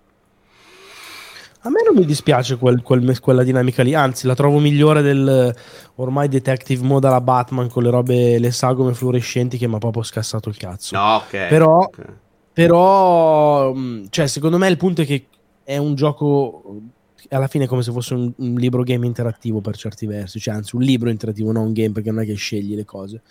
A 1.61 1.72
me 1.72 1.82
non 1.84 1.95
mi 1.95 2.06
dispiace 2.06 2.57
quel, 2.57 2.84
quel, 2.84 3.20
quella 3.20 3.41
dinamica 3.41 3.82
lì, 3.82 3.95
anzi 3.95 4.28
la 4.28 4.36
trovo 4.36 4.60
migliore 4.60 5.02
del 5.02 5.56
ormai 5.95 6.28
detective 6.28 6.86
mode 6.86 7.07
alla 7.07 7.22
Batman 7.22 7.70
con 7.70 7.82
le 7.82 7.90
robe, 7.90 8.38
le 8.38 8.52
sagome 8.52 8.94
fluorescenti 8.94 9.57
che 9.57 9.68
mi 9.68 9.74
ha 9.74 9.80
proprio 9.80 10.03
scassato 10.03 10.48
il 10.48 10.57
cazzo. 10.57 10.95
No, 10.95 11.16
ok. 11.16 11.48
Però, 11.48 11.78
okay. 11.86 12.06
però 12.53 13.74
mm, 13.74 14.06
cioè, 14.11 14.28
secondo 14.28 14.60
me 14.60 14.68
il 14.68 14.78
punto 14.78 15.02
è 15.02 15.07
che 15.07 15.26
è 15.64 15.78
un 15.78 15.95
gioco 15.95 16.98
alla 17.29 17.47
fine 17.47 17.65
è 17.65 17.67
come 17.67 17.83
se 17.83 17.91
fosse 17.91 18.13
un, 18.13 18.31
un, 18.35 18.53
libro 18.55 18.83
game 18.83 19.05
interattivo 19.05 19.61
per 19.61 19.75
certi 19.75 20.05
versi, 20.05 20.39
cioè 20.39 20.53
anzi 20.53 20.75
un 20.75 20.81
libro 20.81 21.09
interattivo, 21.09 21.51
non 21.51 21.67
un 21.67 21.73
game 21.73 21.91
perché 21.91 22.11
non 22.11 22.21
è 22.21 22.25
che 22.25 22.35
scegli 22.35 22.75
le 22.75 22.85
cose. 22.85 23.21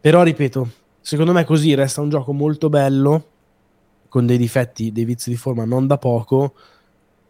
Però 0.00 0.22
ripeto, 0.22 0.70
secondo 1.00 1.32
me 1.32 1.44
così 1.44 1.74
resta 1.74 2.00
un 2.00 2.10
gioco 2.10 2.32
molto 2.32 2.68
bello, 2.68 3.28
con 4.08 4.26
dei 4.26 4.38
difetti, 4.38 4.92
dei 4.92 5.04
vizi 5.04 5.30
di 5.30 5.36
forma 5.36 5.64
non 5.64 5.86
da 5.86 5.98
poco, 5.98 6.54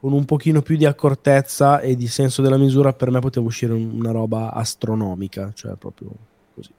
con 0.05 0.13
un 0.13 0.27
pochino 0.27 0.61
più 0.61 0.77
di 0.77 0.85
accortezza 0.85 1.81
e 1.81 1.97
di 1.97 2.09
senso 2.09 2.43
della 2.43 2.59
misura 2.59 2.93
per 2.93 3.11
me 3.11 3.21
poteva 3.21 3.47
uscire 3.47 3.73
una 3.73 4.11
roba 4.11 4.53
astronomica, 4.53 5.51
cioè 5.55 5.77
proprio 5.77 6.11
così. 6.55 6.71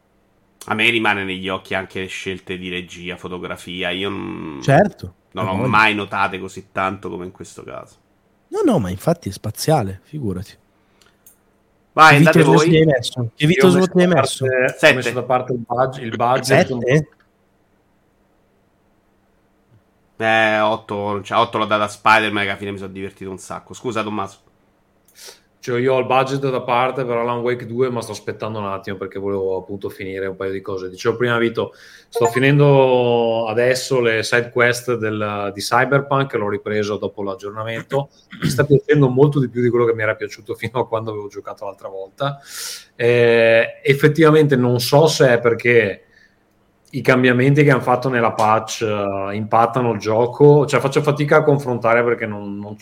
A 0.66 0.76
me 0.76 0.90
rimane 0.92 1.24
negli 1.24 1.50
occhi 1.50 1.74
anche 1.74 2.06
scelte 2.06 2.56
di 2.58 2.70
regia, 2.70 3.18
fotografia, 3.18 3.90
io 3.90 4.62
certo, 4.62 5.16
non 5.32 5.48
ho 5.48 5.56
mai 5.66 5.96
notate 5.96 6.38
così 6.38 6.68
tanto 6.72 7.10
come 7.10 7.26
in 7.26 7.32
questo 7.32 7.64
caso. 7.64 7.96
No, 8.48 8.62
no, 8.64 8.80
ma 8.80 8.90
infatti 8.90 9.30
è 9.30 9.32
spaziale, 9.32 10.02
figurati. 10.04 10.58
Vai, 11.94 12.18
andate 12.18 12.44
voi. 12.44 12.76
Hai 12.76 12.86
messo? 12.86 13.32
Che 13.36 13.48
Vito 13.48 13.70
Slot 13.70 13.96
hai 13.96 14.08
messo? 14.08 14.46
Ho 14.46 14.94
messo 14.94 15.12
da 15.12 15.24
parte 15.24 15.54
il 15.54 15.60
budget. 15.66 16.04
Il 16.04 16.16
budget 16.16 16.44
Sette? 16.44 17.10
Eh, 20.18 20.60
8, 20.60 21.22
cioè 21.24 21.38
8 21.38 21.58
l'ho 21.58 21.66
data 21.66 21.84
a 21.84 21.88
Spider-Man 21.88 22.44
che 22.44 22.50
alla 22.50 22.58
fine 22.58 22.72
mi 22.72 22.78
sono 22.78 22.92
divertito 22.92 23.30
un 23.30 23.38
sacco. 23.38 23.74
Scusa 23.74 24.04
Tommaso. 24.04 24.38
Cioè, 25.66 25.80
io 25.80 25.96
ho 25.96 26.00
il 26.00 26.06
budget 26.06 26.48
da 26.48 26.62
parte 26.62 27.06
per 27.06 27.18
Alan 27.18 27.40
Wake 27.40 27.66
2, 27.66 27.90
ma 27.90 28.00
sto 28.00 28.12
aspettando 28.12 28.60
un 28.60 28.68
attimo 28.68 28.98
perché 28.98 29.18
volevo 29.18 29.58
appunto 29.58 29.90
finire 29.90 30.28
un 30.28 30.36
paio 30.36 30.52
di 30.52 30.62
cose. 30.62 30.92
Dicevo 30.92 31.16
prima, 31.16 31.40
Vito, 31.40 31.74
sto 32.08 32.28
finendo 32.28 33.48
adesso 33.48 34.00
le 34.00 34.22
side 34.22 34.52
quest 34.52 34.96
del, 34.96 35.50
di 35.56 35.62
Cyberpunk, 35.62 36.36
l'ho 36.36 36.50
ripreso 36.50 36.98
dopo 36.98 37.24
l'aggiornamento. 37.24 38.10
Mi 38.44 38.48
sta 38.48 38.64
piacendo 38.64 39.10
molto 39.10 39.40
di 39.40 39.50
più 39.50 39.64
di 39.64 39.70
quello 39.70 39.86
che 39.86 39.96
mi 39.96 40.04
era 40.04 40.14
piaciuto 40.14 40.54
fino 40.54 40.82
a 40.82 40.88
quando 40.88 41.10
avevo 41.10 41.30
giocato 41.30 41.66
l'altra 41.66 41.88
volta. 41.88 42.40
Eh, 42.96 43.80
effettivamente 43.82 44.56
non 44.56 44.80
so 44.80 45.08
se 45.08 45.34
è 45.34 45.40
perché 45.40 46.04
i 46.92 47.02
cambiamenti 47.02 47.64
che 47.64 47.72
hanno 47.72 47.82
fatto 47.82 48.08
nella 48.08 48.34
patch 48.34 48.86
uh, 48.88 49.32
impattano 49.32 49.94
il 49.94 50.00
gioco, 50.00 50.68
cioè 50.68 50.80
faccio 50.80 51.02
fatica 51.02 51.38
a 51.38 51.44
confrontare 51.44 52.04
perché 52.04 52.28
non, 52.28 52.56
non 52.60 52.78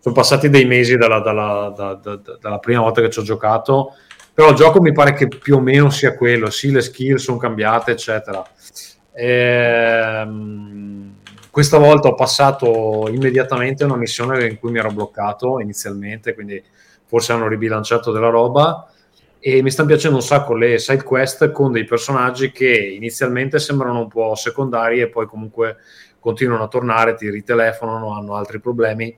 sono 0.00 0.14
passati 0.14 0.48
dei 0.48 0.64
mesi 0.64 0.96
dalla, 0.96 1.20
dalla, 1.20 1.72
da, 1.76 1.94
da, 1.94 2.36
dalla, 2.40 2.58
prima 2.58 2.80
volta 2.80 3.00
che 3.00 3.10
ci 3.10 3.18
ho 3.18 3.22
giocato, 3.22 3.94
però 4.32 4.50
il 4.50 4.56
gioco 4.56 4.80
mi 4.80 4.92
pare 4.92 5.12
che 5.12 5.26
più 5.28 5.56
o 5.56 5.60
meno 5.60 5.90
sia 5.90 6.14
quello, 6.14 6.50
sì 6.50 6.70
le 6.70 6.80
skill 6.80 7.16
sono 7.16 7.38
cambiate 7.38 7.90
eccetera. 7.90 8.44
E, 9.12 10.22
um, 10.24 11.16
questa 11.50 11.78
volta 11.78 12.08
ho 12.08 12.14
passato 12.14 13.08
immediatamente 13.10 13.82
una 13.82 13.96
missione 13.96 14.46
in 14.46 14.58
cui 14.60 14.70
mi 14.70 14.78
ero 14.78 14.92
bloccato 14.92 15.58
inizialmente, 15.58 16.34
quindi 16.34 16.62
forse 17.04 17.32
hanno 17.32 17.48
ribilanciato 17.48 18.12
della 18.12 18.28
roba 18.28 18.88
e 19.40 19.62
mi 19.62 19.70
stanno 19.70 19.88
piacendo 19.88 20.16
un 20.16 20.22
sacco 20.22 20.54
le 20.54 20.78
side 20.78 21.02
quest 21.02 21.50
con 21.50 21.72
dei 21.72 21.84
personaggi 21.84 22.52
che 22.52 22.70
inizialmente 22.70 23.58
sembrano 23.58 24.00
un 24.00 24.08
po' 24.08 24.34
secondari 24.36 25.00
e 25.00 25.08
poi 25.08 25.26
comunque 25.26 25.78
continuano 26.20 26.64
a 26.64 26.68
tornare, 26.68 27.14
ti 27.14 27.28
ritelefonano, 27.30 28.16
hanno 28.16 28.34
altri 28.34 28.60
problemi 28.60 29.16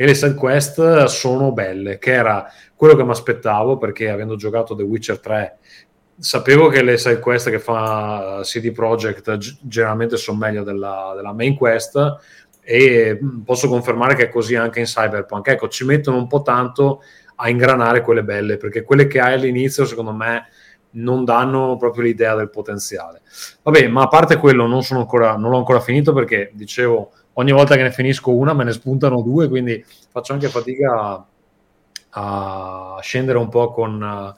e 0.00 0.06
le 0.06 0.14
side 0.14 0.34
quest 0.34 1.06
sono 1.06 1.50
belle, 1.50 1.98
che 1.98 2.12
era 2.12 2.46
quello 2.76 2.94
che 2.94 3.02
mi 3.02 3.10
aspettavo 3.10 3.78
perché 3.78 4.08
avendo 4.08 4.36
giocato 4.36 4.76
The 4.76 4.84
Witcher 4.84 5.18
3 5.18 5.58
sapevo 6.16 6.68
che 6.68 6.84
le 6.84 6.96
side 6.96 7.18
quest 7.18 7.50
che 7.50 7.58
fa 7.58 8.38
CD 8.44 8.70
Projekt 8.70 9.36
generalmente 9.62 10.16
sono 10.16 10.38
meglio 10.38 10.62
della, 10.62 11.14
della 11.16 11.32
main 11.32 11.56
quest 11.56 12.16
e 12.60 13.18
posso 13.44 13.66
confermare 13.66 14.14
che 14.14 14.26
è 14.26 14.28
così 14.28 14.54
anche 14.54 14.78
in 14.78 14.84
Cyberpunk. 14.84 15.48
Ecco, 15.48 15.66
ci 15.66 15.84
mettono 15.84 16.16
un 16.16 16.28
po' 16.28 16.42
tanto 16.42 17.02
a 17.34 17.48
ingranare 17.48 18.00
quelle 18.00 18.22
belle 18.22 18.56
perché 18.56 18.84
quelle 18.84 19.08
che 19.08 19.18
hai 19.18 19.32
all'inizio 19.32 19.84
secondo 19.84 20.12
me 20.12 20.46
non 20.90 21.24
danno 21.24 21.76
proprio 21.76 22.04
l'idea 22.04 22.36
del 22.36 22.50
potenziale. 22.50 23.22
Vabbè, 23.64 23.88
ma 23.88 24.02
a 24.02 24.08
parte 24.08 24.36
quello 24.36 24.68
non, 24.68 24.82
ancora, 24.90 25.36
non 25.36 25.50
l'ho 25.50 25.58
ancora 25.58 25.80
finito 25.80 26.12
perché 26.12 26.52
dicevo 26.54 27.10
ogni 27.38 27.52
volta 27.52 27.76
che 27.76 27.82
ne 27.82 27.92
finisco 27.92 28.34
una 28.34 28.52
me 28.52 28.64
ne 28.64 28.72
spuntano 28.72 29.22
due, 29.22 29.48
quindi 29.48 29.84
faccio 30.10 30.32
anche 30.32 30.48
fatica 30.48 31.24
a, 32.10 32.94
a 32.96 33.00
scendere 33.00 33.38
un 33.38 33.48
po' 33.48 33.70
con, 33.70 34.34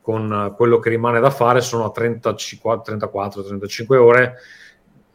con, 0.00 0.52
quello 0.56 0.78
che 0.78 0.88
rimane 0.88 1.20
da 1.20 1.30
fare, 1.30 1.60
sono 1.60 1.84
a 1.84 1.92
34-35 1.94 3.96
ore, 3.96 4.34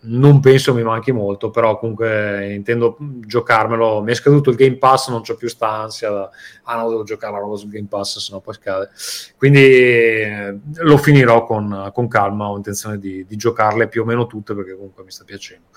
non 0.02 0.40
penso 0.40 0.74
mi 0.74 0.84
manchi 0.84 1.12
molto, 1.12 1.50
però 1.50 1.78
comunque 1.78 2.54
intendo 2.54 2.98
giocarmelo, 3.00 4.02
mi 4.02 4.12
è 4.12 4.16
scaduto 4.16 4.50
il 4.50 4.56
Game 4.58 4.78
Pass, 4.78 5.10
non 5.10 5.22
ho 5.26 5.36
più 5.36 5.48
sta 5.48 5.70
ansia, 5.70 6.30
ah 6.64 6.76
no, 6.76 6.90
devo 6.90 7.04
giocare 7.04 7.34
la 7.34 7.40
roba 7.40 7.56
sul 7.56 7.70
Game 7.70 7.88
Pass, 7.88 8.20
sennò 8.20 8.42
poi 8.42 8.54
scade, 8.54 8.90
quindi 9.38 9.60
eh, 9.60 10.60
lo 10.76 10.98
finirò 10.98 11.46
con, 11.46 11.90
con, 11.94 12.08
calma, 12.10 12.50
ho 12.50 12.58
intenzione 12.58 12.98
di, 12.98 13.26
di 13.26 13.36
giocarle 13.38 13.88
più 13.88 14.02
o 14.02 14.06
meno 14.06 14.28
tutte 14.28 14.54
perché 14.54 14.76
comunque 14.76 15.04
mi 15.04 15.12
sta 15.12 15.24
piacendo. 15.24 15.68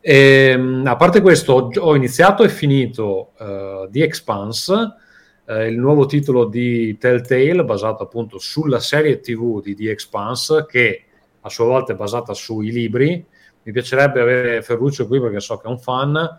E, 0.00 0.50
ehm, 0.52 0.84
a 0.86 0.96
parte 0.96 1.20
questo, 1.20 1.70
ho 1.76 1.94
iniziato 1.94 2.42
e 2.42 2.48
finito 2.48 3.32
uh, 3.38 3.88
The 3.90 4.02
Expanse, 4.02 4.72
uh, 5.44 5.52
il 5.60 5.78
nuovo 5.78 6.06
titolo 6.06 6.46
di 6.46 6.96
Telltale, 6.98 7.64
basato 7.64 8.02
appunto 8.02 8.38
sulla 8.38 8.80
serie 8.80 9.20
TV 9.20 9.62
di 9.62 9.74
The 9.74 9.90
Expanse, 9.90 10.66
che 10.66 11.04
a 11.42 11.48
sua 11.50 11.66
volta 11.66 11.92
è 11.92 11.96
basata 11.96 12.32
sui 12.32 12.70
libri. 12.70 13.24
Mi 13.62 13.72
piacerebbe 13.72 14.20
avere 14.20 14.62
Ferruccio 14.62 15.06
qui 15.06 15.20
perché 15.20 15.40
so 15.40 15.58
che 15.58 15.68
è 15.68 15.70
un 15.70 15.78
fan. 15.78 16.38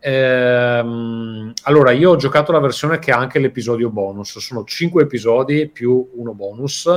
Ehm, 0.00 1.52
allora, 1.64 1.90
io 1.92 2.10
ho 2.10 2.16
giocato 2.16 2.52
la 2.52 2.60
versione 2.60 2.98
che 2.98 3.12
ha 3.12 3.18
anche 3.18 3.38
l'episodio 3.38 3.90
bonus, 3.90 4.38
sono 4.38 4.64
5 4.64 5.02
episodi 5.02 5.68
più 5.68 6.10
uno 6.14 6.32
bonus 6.32 6.88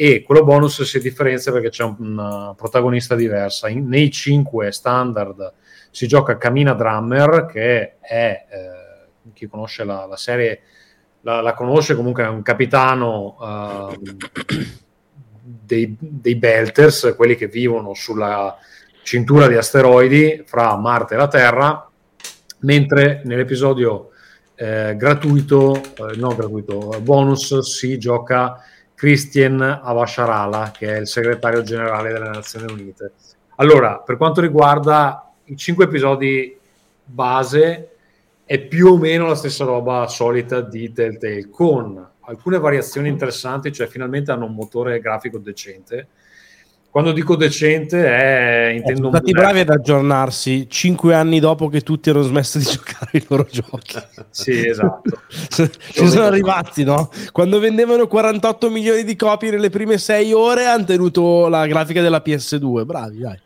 e 0.00 0.22
quello 0.22 0.44
bonus 0.44 0.80
si 0.82 1.00
differenzia 1.00 1.50
perché 1.50 1.70
c'è 1.70 1.82
una 1.82 2.54
protagonista 2.56 3.16
diversa. 3.16 3.68
In, 3.68 3.88
nei 3.88 4.12
5 4.12 4.70
standard 4.70 5.52
si 5.90 6.06
gioca 6.06 6.38
Camina 6.38 6.72
Drummer, 6.74 7.46
che 7.46 7.98
è, 7.98 8.46
eh, 8.48 9.30
chi 9.32 9.48
conosce 9.48 9.82
la, 9.82 10.06
la 10.06 10.16
serie 10.16 10.60
la, 11.22 11.40
la, 11.40 11.52
conosce, 11.52 11.96
comunque 11.96 12.22
è 12.22 12.28
un 12.28 12.42
capitano 12.42 13.36
uh, 13.40 14.00
dei, 15.42 15.96
dei 15.98 16.36
Belters, 16.36 17.14
quelli 17.16 17.34
che 17.34 17.48
vivono 17.48 17.92
sulla 17.92 18.56
cintura 19.02 19.48
di 19.48 19.56
asteroidi 19.56 20.44
fra 20.46 20.76
Marte 20.76 21.14
e 21.14 21.16
la 21.16 21.26
Terra 21.26 21.90
mentre 22.60 23.22
nell'episodio 23.24 24.10
eh, 24.54 24.94
gratuito, 24.96 25.74
eh, 25.74 26.16
no 26.16 26.36
gratuito, 26.36 27.00
bonus 27.02 27.58
si 27.58 27.98
gioca 27.98 28.62
Christian 28.98 29.60
Avasharala, 29.60 30.72
che 30.76 30.92
è 30.92 30.98
il 30.98 31.06
segretario 31.06 31.62
generale 31.62 32.12
delle 32.12 32.30
Nazioni 32.30 32.72
Unite. 32.72 33.12
Allora, 33.54 34.00
per 34.00 34.16
quanto 34.16 34.40
riguarda 34.40 35.32
i 35.44 35.56
cinque 35.56 35.84
episodi 35.84 36.58
base, 37.04 37.90
è 38.44 38.58
più 38.58 38.88
o 38.88 38.98
meno 38.98 39.28
la 39.28 39.36
stessa 39.36 39.64
roba 39.64 40.08
solita 40.08 40.60
di 40.62 40.92
Telltale, 40.92 41.48
con 41.48 42.04
alcune 42.22 42.58
variazioni 42.58 43.08
interessanti, 43.08 43.72
cioè 43.72 43.86
finalmente 43.86 44.32
hanno 44.32 44.46
un 44.46 44.54
motore 44.54 44.98
grafico 44.98 45.38
decente, 45.38 46.08
quando 46.98 47.14
dico 47.14 47.36
decente 47.36 48.04
è 48.04 48.72
intendo 48.74 49.02
sono 49.02 49.10
stati 49.10 49.30
bravi 49.30 49.60
ad 49.60 49.68
aggiornarsi 49.68 50.68
cinque 50.68 51.14
anni 51.14 51.38
dopo 51.38 51.68
che 51.68 51.82
tutti 51.82 52.10
hanno 52.10 52.22
smesso 52.22 52.58
di 52.58 52.64
giocare 52.66 53.10
i 53.12 53.24
loro 53.28 53.46
giochi. 53.48 53.96
Sì 54.30 54.66
esatto. 54.66 55.20
Ci 55.30 56.08
sono 56.08 56.24
arrivati 56.24 56.82
no? 56.82 57.08
quando 57.30 57.60
vendevano 57.60 58.08
48 58.08 58.68
milioni 58.70 59.04
di 59.04 59.14
copie 59.14 59.52
nelle 59.52 59.70
prime 59.70 59.96
sei 59.96 60.32
ore 60.32 60.64
hanno 60.66 60.86
tenuto 60.86 61.46
la 61.46 61.68
grafica 61.68 62.02
della 62.02 62.20
PS2 62.20 62.84
bravi 62.84 63.18
dai. 63.20 63.40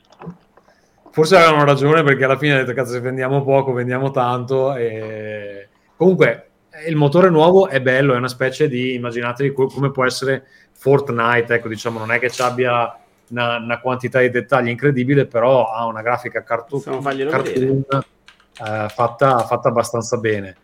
Forse 1.10 1.36
avevano 1.36 1.64
ragione 1.64 2.02
perché 2.02 2.24
alla 2.24 2.38
fine 2.38 2.52
hanno 2.54 2.62
detto 2.62 2.72
cazzo 2.74 2.92
se 2.92 3.00
vendiamo 3.00 3.44
poco 3.44 3.74
vendiamo 3.74 4.10
tanto 4.10 4.74
e 4.74 5.68
comunque 5.94 6.46
il 6.86 6.96
motore 6.96 7.28
nuovo 7.28 7.68
è 7.68 7.82
bello 7.82 8.14
è 8.14 8.16
una 8.16 8.28
specie 8.28 8.66
di 8.66 8.94
immaginatevi 8.94 9.52
come 9.52 9.90
può 9.90 10.06
essere 10.06 10.46
Fortnite 10.72 11.52
ecco 11.52 11.68
diciamo 11.68 11.98
non 11.98 12.12
è 12.12 12.18
che 12.18 12.30
ci 12.30 12.40
abbia 12.40 12.96
una, 13.32 13.56
una, 13.56 13.80
quantità 13.80 14.20
di 14.20 14.30
dettagli 14.30 14.68
incredibile, 14.68 15.26
però 15.26 15.72
ha 15.72 15.86
una 15.86 16.02
grafica 16.02 16.44
cartoon, 16.44 16.80
cartoon 17.28 17.84
eh, 17.90 18.88
fatta, 18.88 19.38
fatta, 19.38 19.68
abbastanza 19.68 20.18
bene. 20.18 20.56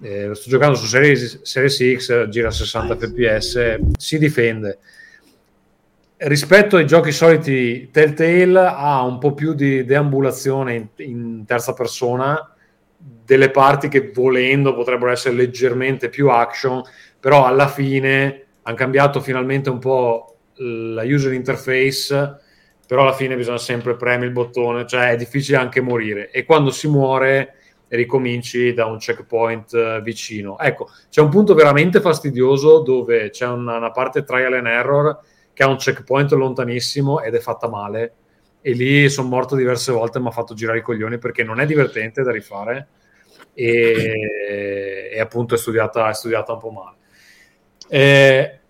Eh, 0.00 0.34
sto 0.34 0.50
giocando 0.50 0.76
su 0.76 0.86
Series, 0.86 1.42
Series 1.42 1.96
X, 1.96 2.28
gira 2.28 2.48
a 2.48 2.50
60 2.50 2.96
fps, 2.96 3.78
si 3.96 4.18
difende. 4.18 4.78
Rispetto 6.16 6.76
ai 6.76 6.86
giochi 6.86 7.12
soliti, 7.12 7.90
Telltale 7.90 8.58
ha 8.58 9.02
un 9.02 9.18
po' 9.18 9.34
più 9.34 9.52
di 9.52 9.84
deambulazione 9.84 10.74
in, 10.74 10.88
in 10.96 11.44
terza 11.46 11.74
persona, 11.74 12.54
delle 12.96 13.50
parti 13.50 13.88
che 13.88 14.10
volendo 14.12 14.74
potrebbero 14.74 15.10
essere 15.10 15.34
leggermente 15.34 16.08
più 16.08 16.30
action, 16.30 16.82
però 17.20 17.44
alla 17.44 17.68
fine 17.68 18.44
hanno 18.62 18.76
cambiato 18.76 19.20
finalmente 19.20 19.68
un 19.68 19.78
po' 19.78 20.33
la 20.56 21.02
user 21.04 21.32
interface, 21.32 22.40
però 22.86 23.02
alla 23.02 23.12
fine 23.12 23.36
bisogna 23.36 23.58
sempre 23.58 23.96
premere 23.96 24.26
il 24.26 24.32
bottone, 24.32 24.86
cioè 24.86 25.10
è 25.10 25.16
difficile 25.16 25.56
anche 25.56 25.80
morire. 25.80 26.30
E 26.30 26.44
quando 26.44 26.70
si 26.70 26.88
muore 26.88 27.54
ricominci 27.88 28.72
da 28.72 28.86
un 28.86 28.98
checkpoint 28.98 29.72
uh, 29.72 30.02
vicino. 30.02 30.58
Ecco, 30.58 30.90
c'è 31.10 31.20
un 31.20 31.28
punto 31.28 31.54
veramente 31.54 32.00
fastidioso 32.00 32.80
dove 32.80 33.30
c'è 33.30 33.46
una, 33.46 33.76
una, 33.76 33.90
parte 33.90 34.24
trial 34.24 34.54
and 34.54 34.66
error 34.66 35.18
che 35.52 35.62
ha 35.62 35.68
un 35.68 35.76
checkpoint 35.76 36.32
lontanissimo 36.32 37.20
ed 37.20 37.34
è 37.34 37.40
fatta 37.40 37.68
male. 37.68 38.14
E 38.60 38.72
lì 38.72 39.08
sono 39.10 39.28
morto 39.28 39.54
diverse 39.56 39.92
volte, 39.92 40.18
mi 40.18 40.28
ha 40.28 40.30
fatto 40.30 40.54
girare 40.54 40.78
i 40.78 40.82
coglioni 40.82 41.18
perché 41.18 41.44
non 41.44 41.60
è 41.60 41.66
divertente 41.66 42.22
da 42.22 42.32
rifare 42.32 42.88
e, 43.52 45.10
e 45.12 45.20
appunto 45.20 45.54
è 45.54 45.58
studiata, 45.58 46.08
è 46.08 46.14
studiata 46.14 46.54
un 46.54 46.58
po' 46.58 46.70
male. 46.70 46.96
Eh, 47.88 48.60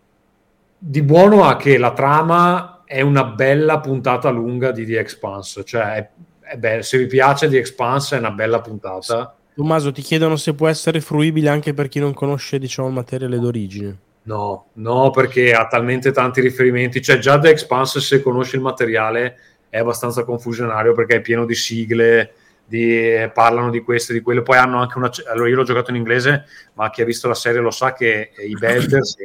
di 0.87 1.01
buono 1.01 1.45
ha 1.45 1.57
che 1.57 1.79
la 1.79 1.93
trama 1.93 2.83
è 2.85 3.01
una 3.01 3.25
bella 3.25 3.81
puntata 3.81 4.29
lunga 4.29 4.71
di 4.71 4.85
The 4.85 4.99
Expanse, 4.99 5.65
cioè 5.65 6.11
è, 6.43 6.59
è 6.61 6.83
se 6.83 6.99
vi 6.99 7.07
piace 7.07 7.49
The 7.49 7.57
Expanse 7.57 8.17
è 8.17 8.19
una 8.19 8.33
bella 8.33 8.61
puntata. 8.61 9.35
Tommaso, 9.55 9.93
ti 9.93 10.03
chiedono 10.03 10.37
se 10.37 10.53
può 10.53 10.69
essere 10.69 11.01
fruibile 11.01 11.49
anche 11.49 11.73
per 11.73 11.89
chi 11.89 12.01
non 12.01 12.13
conosce 12.13 12.59
diciamo, 12.59 12.89
il 12.89 12.95
materiale 12.95 13.39
d'origine. 13.39 13.97
No, 14.25 14.67
no, 14.75 15.11
perché 15.11 15.55
ha 15.55 15.67
talmente 15.67 16.13
tanti 16.13 16.43
riferimenti, 16.43 17.01
cioè 17.01 17.17
già 17.17 17.39
The 17.39 17.49
Expanse 17.49 18.01
se 18.01 18.21
conosci 18.21 18.57
il 18.57 18.63
materiale 18.63 19.39
è 19.71 19.79
abbastanza 19.79 20.25
confusionario 20.25 20.93
perché 20.93 21.17
è 21.17 21.21
pieno 21.23 21.47
di 21.47 21.55
sigle, 21.55 22.35
di, 22.67 23.31
parlano 23.33 23.71
di 23.71 23.81
questo 23.81 24.13
e 24.13 24.17
di 24.17 24.21
quello, 24.21 24.43
poi 24.43 24.59
hanno 24.59 24.81
anche 24.81 24.99
una... 24.99 25.11
Allora 25.31 25.49
io 25.49 25.57
l'ho 25.57 25.65
giocato 25.65 25.91
in 25.91 25.97
inglese, 25.97 26.45
ma 26.75 26.91
chi 26.91 27.03
ha 27.03 27.05
visto 27.07 27.29
la 27.29 27.35
serie 27.35 27.61
lo 27.61 27.71
sa 27.71 27.93
che 27.93 28.33
i 28.47 28.55
Belders, 28.59 29.17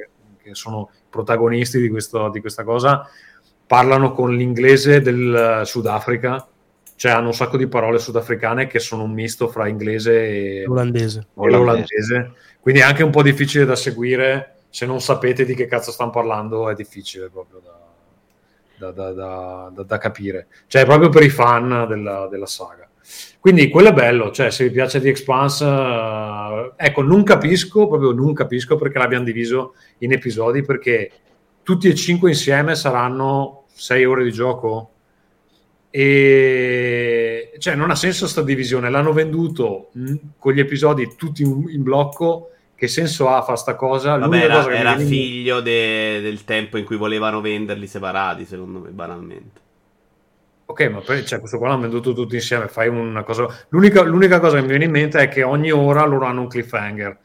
che 0.50 0.56
sono 0.56 0.90
protagonisti 1.10 1.80
di, 1.80 1.90
questo, 1.90 2.30
di 2.30 2.42
questa 2.42 2.64
cosa 2.64 3.10
parlano 3.70 4.14
con 4.14 4.36
l'inglese 4.36 5.00
del 5.00 5.62
Sudafrica, 5.64 6.48
cioè 6.96 7.12
hanno 7.12 7.28
un 7.28 7.34
sacco 7.36 7.56
di 7.56 7.68
parole 7.68 8.00
sudafricane 8.00 8.66
che 8.66 8.80
sono 8.80 9.04
un 9.04 9.12
misto 9.12 9.48
fra 9.48 9.68
inglese 9.68 10.12
e 10.28 10.66
olandese. 10.68 11.28
Olandese. 11.36 12.34
Quindi 12.60 12.82
è 12.82 12.84
anche 12.84 13.04
un 13.04 13.12
po' 13.12 13.22
difficile 13.22 13.66
da 13.66 13.76
seguire. 13.76 14.56
Se 14.70 14.88
non 14.88 15.00
sapete 15.02 15.46
di 15.46 15.54
che 15.54 15.68
cazzo 15.68 15.92
stanno 15.92 16.10
parlando, 16.10 16.68
è 16.68 16.74
difficile 16.74 17.30
proprio 17.30 17.62
da, 18.80 18.92
da, 18.92 19.12
da, 19.14 19.84
da 19.84 19.98
capire. 20.00 20.48
Cioè, 20.66 20.84
proprio 20.86 21.10
per 21.10 21.22
i 21.22 21.30
fan 21.30 21.86
della, 21.88 22.28
della 22.28 22.48
saga. 22.48 22.89
Quindi 23.40 23.70
quello 23.70 23.90
è 23.90 23.94
bello, 23.94 24.32
cioè 24.32 24.52
se 24.52 24.66
vi 24.66 24.72
piace 24.72 25.00
The 25.00 25.10
Expanse, 25.10 25.64
uh, 25.64 26.74
ecco, 26.76 27.02
non 27.02 27.24
capisco, 27.24 27.88
proprio 27.88 28.12
non 28.12 28.34
capisco 28.34 28.76
perché 28.76 28.98
l'abbiamo 28.98 29.24
diviso 29.24 29.76
in 30.00 30.12
episodi, 30.12 30.62
perché 30.62 31.10
tutti 31.64 31.88
e 31.88 31.96
cinque 31.96 32.30
insieme 32.32 32.76
saranno 32.76 33.64
sei 33.74 34.04
ore 34.04 34.26
di 34.26 34.34
gioco 34.34 34.92
e 35.92 37.54
cioè 37.58 37.76
non 37.76 37.90
ha 37.90 37.96
senso 37.96 38.28
sta 38.28 38.42
divisione, 38.42 38.90
l'hanno 38.90 39.14
venduto 39.14 39.90
mh, 39.94 40.16
con 40.38 40.54
gli 40.54 40.60
episodi 40.60 41.16
tutti 41.16 41.42
in, 41.42 41.64
in, 41.70 41.82
blocco, 41.82 42.52
che 42.76 42.88
senso 42.88 43.30
ha 43.30 43.42
fa 43.42 43.56
sta 43.56 43.76
cosa? 43.76 44.18
Vabbè, 44.18 44.44
era, 44.44 44.56
cosa 44.58 44.72
era 44.72 44.98
figlio 44.98 45.62
de, 45.62 46.20
del 46.22 46.44
tempo 46.44 46.78
in 46.78 46.86
cui 46.86 46.98
volevano 46.98 47.42
venderli 47.42 47.88
separati, 47.88 48.46
secondo 48.46 48.80
me, 48.80 48.90
banalmente. 48.90 49.62
Ok, 50.70 50.88
ma 50.90 51.00
poi 51.00 51.26
cioè, 51.26 51.40
questo 51.40 51.58
qua 51.58 51.70
l'hanno 51.70 51.82
venduto 51.82 52.14
tutti 52.14 52.36
insieme. 52.36 52.68
Fai 52.68 52.90
una 52.90 53.24
cosa. 53.24 53.48
L'unica, 53.70 54.04
l'unica, 54.04 54.40
cosa 54.40 54.58
che 54.58 54.62
mi 54.62 54.68
viene 54.68 54.86
in 54.86 54.92
mente 54.92 55.20
è 55.20 55.28
che 55.28 55.42
ogni 55.42 55.72
ora 55.72 56.06
loro 56.06 56.26
hanno 56.26 56.42
un 56.42 56.48
cliffhanger. 56.48 57.18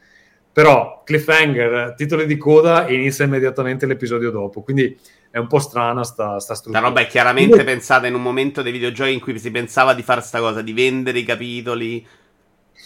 Però 0.51 1.03
cliffhanger, 1.05 1.93
titoli 1.95 2.25
di 2.25 2.37
coda 2.37 2.87
e 2.87 2.95
inizia 2.95 3.23
immediatamente 3.23 3.85
l'episodio 3.85 4.31
dopo. 4.31 4.63
Quindi 4.63 4.97
è 5.29 5.37
un 5.37 5.45
po' 5.45 5.59
strana 5.59 6.03
sta, 6.03 6.39
sta 6.39 6.55
struttura. 6.55 6.81
La 6.81 6.87
roba 6.87 7.01
è 7.01 7.07
chiaramente 7.07 7.53
Quindi... 7.53 7.71
pensata 7.71 8.07
in 8.07 8.15
un 8.15 8.23
momento 8.23 8.63
dei 8.63 8.71
videogiochi 8.71 9.13
in 9.13 9.19
cui 9.19 9.37
si 9.37 9.51
pensava 9.51 9.93
di 9.93 10.01
fare 10.01 10.21
sta 10.21 10.39
cosa, 10.39 10.63
di 10.63 10.73
vendere 10.73 11.19
i 11.19 11.23
capitoli. 11.23 12.07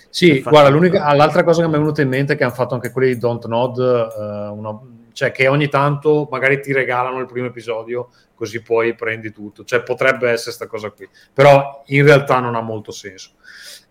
Sì, 0.10 0.42
guarda, 0.42 1.14
l'altra 1.14 1.46
cosa 1.46 1.62
che 1.62 1.70
mi 1.70 1.76
è 1.76 1.78
venuta 1.78 2.02
in 2.02 2.10
mente 2.10 2.34
è 2.34 2.36
che 2.36 2.44
hanno 2.44 2.54
fatto 2.54 2.74
anche 2.74 2.92
quelli 2.92 3.14
di 3.14 3.18
Don't 3.18 3.46
Nod, 3.46 3.78
uh, 3.78 4.58
una, 4.58 4.78
cioè 5.14 5.32
che 5.32 5.48
ogni 5.48 5.68
tanto 5.68 6.28
magari 6.30 6.62
ti 6.62 6.74
regalano 6.74 7.20
il 7.20 7.26
primo 7.26 7.48
episodio 7.48 8.10
così 8.40 8.62
poi 8.62 8.96
prendi 8.96 9.32
tutto. 9.32 9.66
Cioè 9.66 9.84
potrebbe 9.84 10.30
essere 10.30 10.56
questa 10.56 10.68
cosa 10.68 10.90
qui, 10.92 11.08
però 11.34 11.84
in 11.88 12.06
realtà 12.06 12.40
non 12.40 12.56
ha 12.56 12.62
molto 12.62 12.92
senso. 12.92 13.32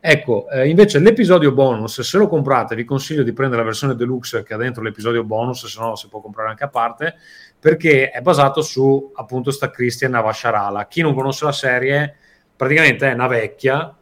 Ecco, 0.00 0.48
eh, 0.48 0.68
invece 0.68 1.00
l'episodio 1.00 1.52
bonus, 1.52 2.00
se 2.00 2.18
lo 2.18 2.28
comprate, 2.28 2.76
vi 2.76 2.84
consiglio 2.84 3.24
di 3.24 3.32
prendere 3.32 3.60
la 3.60 3.66
versione 3.66 3.96
deluxe 3.96 4.44
che 4.44 4.54
ha 4.54 4.56
dentro 4.56 4.82
l'episodio 4.82 5.24
bonus, 5.24 5.66
se 5.66 5.80
no 5.80 5.96
si 5.96 6.08
può 6.08 6.20
comprare 6.20 6.50
anche 6.50 6.64
a 6.64 6.68
parte, 6.68 7.16
perché 7.58 8.10
è 8.10 8.20
basato 8.20 8.62
su 8.62 9.12
appunto 9.16 9.50
sta 9.50 9.70
Christian 9.70 10.14
Avasharala. 10.14 10.86
Chi 10.86 11.02
non 11.02 11.14
conosce 11.14 11.44
la 11.44 11.52
serie, 11.52 12.14
praticamente 12.56 13.10
è 13.10 13.12
una 13.12 13.26
vecchia, 13.26 13.94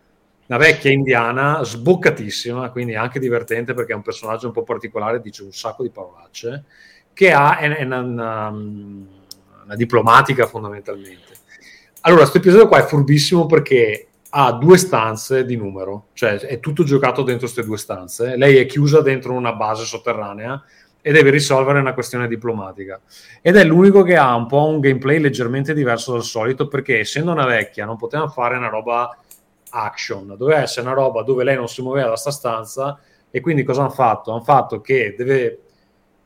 una 0.49 0.59
vecchia 0.59 0.91
indiana 0.91 1.65
sboccatissima, 1.65 2.71
quindi 2.71 2.95
anche 2.95 3.19
divertente 3.19 3.73
perché 3.75 3.93
è 3.93 3.97
un 3.97 4.03
personaggio 4.03 4.47
un 4.47 4.53
po' 4.53 4.63
particolare, 4.63 5.21
dice 5.21 5.43
un 5.43 5.53
sacco 5.53 5.83
di 5.83 5.91
parolacce, 5.91 6.65
che 7.17 7.33
ha 7.33 7.57
è, 7.57 7.69
è 7.71 7.85
una, 7.85 8.01
una 8.01 8.55
una 9.67 9.75
diplomatica 9.75 10.47
fondamentalmente. 10.47 11.35
Allora, 12.03 12.21
questo 12.21 12.39
episodio 12.39 12.69
qua 12.69 12.79
è 12.79 12.87
furbissimo 12.87 13.47
perché 13.47 14.07
ha 14.31 14.53
due 14.53 14.79
stanze 14.79 15.45
di 15.45 15.57
numero, 15.57 16.09
cioè 16.13 16.39
è 16.39 16.61
tutto 16.61 16.85
giocato 16.85 17.23
dentro 17.23 17.47
queste 17.47 17.65
due 17.65 17.77
stanze. 17.77 18.37
Lei 18.37 18.57
è 18.57 18.67
chiusa 18.67 19.01
dentro 19.01 19.33
una 19.33 19.53
base 19.53 19.85
sotterranea 19.85 20.63
e 21.01 21.13
deve 21.13 21.31
risolvere 21.31 21.81
una 21.81 21.95
questione 21.95 22.29
diplomatica. 22.29 23.01
Ed 23.43 23.57
è 23.57 23.65
l'unico 23.65 24.03
che 24.03 24.17
ha 24.17 24.35
un 24.35 24.47
po' 24.47 24.67
un 24.67 24.79
gameplay 24.79 25.19
leggermente 25.19 25.75
diverso 25.75 26.13
dal 26.13 26.23
solito 26.23 26.69
perché 26.69 27.01
essendo 27.01 27.33
una 27.33 27.47
vecchia 27.47 27.85
non 27.85 27.97
poteva 27.97 28.29
fare 28.29 28.57
una 28.57 28.69
roba 28.69 29.17
action, 29.71 30.35
doveva 30.37 30.61
essere 30.61 30.87
una 30.87 30.95
roba 30.95 31.23
dove 31.23 31.43
lei 31.43 31.57
non 31.57 31.69
si 31.69 31.83
muoveva 31.83 32.11
da 32.11 32.17
sta 32.17 32.31
stanza 32.31 32.99
e 33.31 33.41
quindi 33.41 33.65
cosa 33.65 33.81
hanno 33.81 33.91
fatto? 33.91 34.31
Hanno 34.31 34.43
fatto 34.43 34.81
che 34.81 35.15
deve 35.17 35.66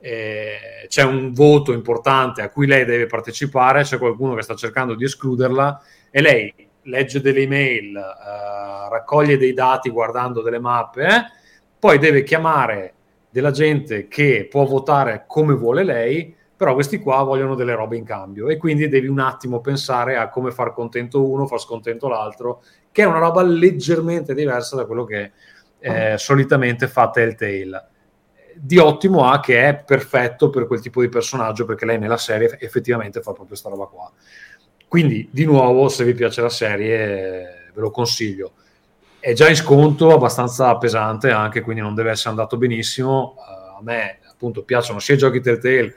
eh, 0.00 0.86
c'è 0.88 1.02
un 1.02 1.32
voto 1.32 1.72
importante 1.72 2.42
a 2.42 2.48
cui 2.48 2.66
lei 2.66 2.84
deve 2.84 3.06
partecipare, 3.06 3.82
c'è 3.82 3.98
qualcuno 3.98 4.34
che 4.34 4.42
sta 4.42 4.54
cercando 4.54 4.94
di 4.94 5.04
escluderla 5.04 5.82
e 6.10 6.20
lei 6.22 6.68
legge 6.84 7.20
delle 7.20 7.40
email, 7.40 7.96
eh, 7.96 8.88
raccoglie 8.88 9.36
dei 9.36 9.52
dati 9.52 9.90
guardando 9.90 10.40
delle 10.42 10.58
mappe, 10.58 11.06
eh, 11.06 11.24
poi 11.78 11.98
deve 11.98 12.22
chiamare 12.22 12.94
della 13.30 13.50
gente 13.50 14.08
che 14.08 14.48
può 14.50 14.64
votare 14.64 15.24
come 15.26 15.54
vuole 15.54 15.84
lei, 15.84 16.34
però 16.56 16.74
questi 16.74 16.98
qua 16.98 17.22
vogliono 17.22 17.54
delle 17.54 17.74
robe 17.74 17.96
in 17.96 18.04
cambio 18.04 18.48
e 18.48 18.56
quindi 18.56 18.88
devi 18.88 19.06
un 19.06 19.20
attimo 19.20 19.60
pensare 19.60 20.16
a 20.16 20.28
come 20.28 20.50
far 20.50 20.72
contento 20.72 21.26
uno, 21.26 21.46
far 21.46 21.60
scontento 21.60 22.08
l'altro, 22.08 22.62
che 22.90 23.02
è 23.02 23.06
una 23.06 23.18
roba 23.18 23.42
leggermente 23.42 24.34
diversa 24.34 24.76
da 24.76 24.84
quello 24.84 25.04
che 25.04 25.32
eh, 25.78 26.18
solitamente 26.18 26.86
fa 26.86 27.10
Telltale. 27.10 27.88
Di 28.62 28.76
ottimo 28.76 29.24
ha 29.24 29.40
che 29.40 29.68
è 29.68 29.74
perfetto 29.74 30.50
per 30.50 30.66
quel 30.66 30.80
tipo 30.80 31.00
di 31.00 31.08
personaggio 31.08 31.64
perché 31.64 31.86
lei 31.86 31.98
nella 31.98 32.18
serie 32.18 32.58
effettivamente 32.60 33.20
fa 33.20 33.30
proprio 33.30 33.46
questa 33.46 33.70
roba 33.70 33.86
qua. 33.86 34.12
Quindi, 34.86 35.28
di 35.30 35.44
nuovo, 35.44 35.88
se 35.88 36.04
vi 36.04 36.14
piace 36.14 36.42
la 36.42 36.48
serie, 36.48 37.70
ve 37.72 37.80
lo 37.80 37.90
consiglio. 37.90 38.52
È 39.20 39.32
già 39.32 39.48
in 39.48 39.54
sconto, 39.54 40.12
abbastanza 40.12 40.76
pesante 40.78 41.30
anche, 41.30 41.60
quindi 41.60 41.80
non 41.80 41.94
deve 41.94 42.10
essere 42.10 42.30
andato 42.30 42.56
benissimo. 42.56 43.36
Uh, 43.36 43.78
a 43.78 43.82
me, 43.82 44.18
appunto, 44.28 44.64
piacciono 44.64 44.98
sia 44.98 45.14
i 45.14 45.18
giochi 45.18 45.40
Telltale 45.40 45.94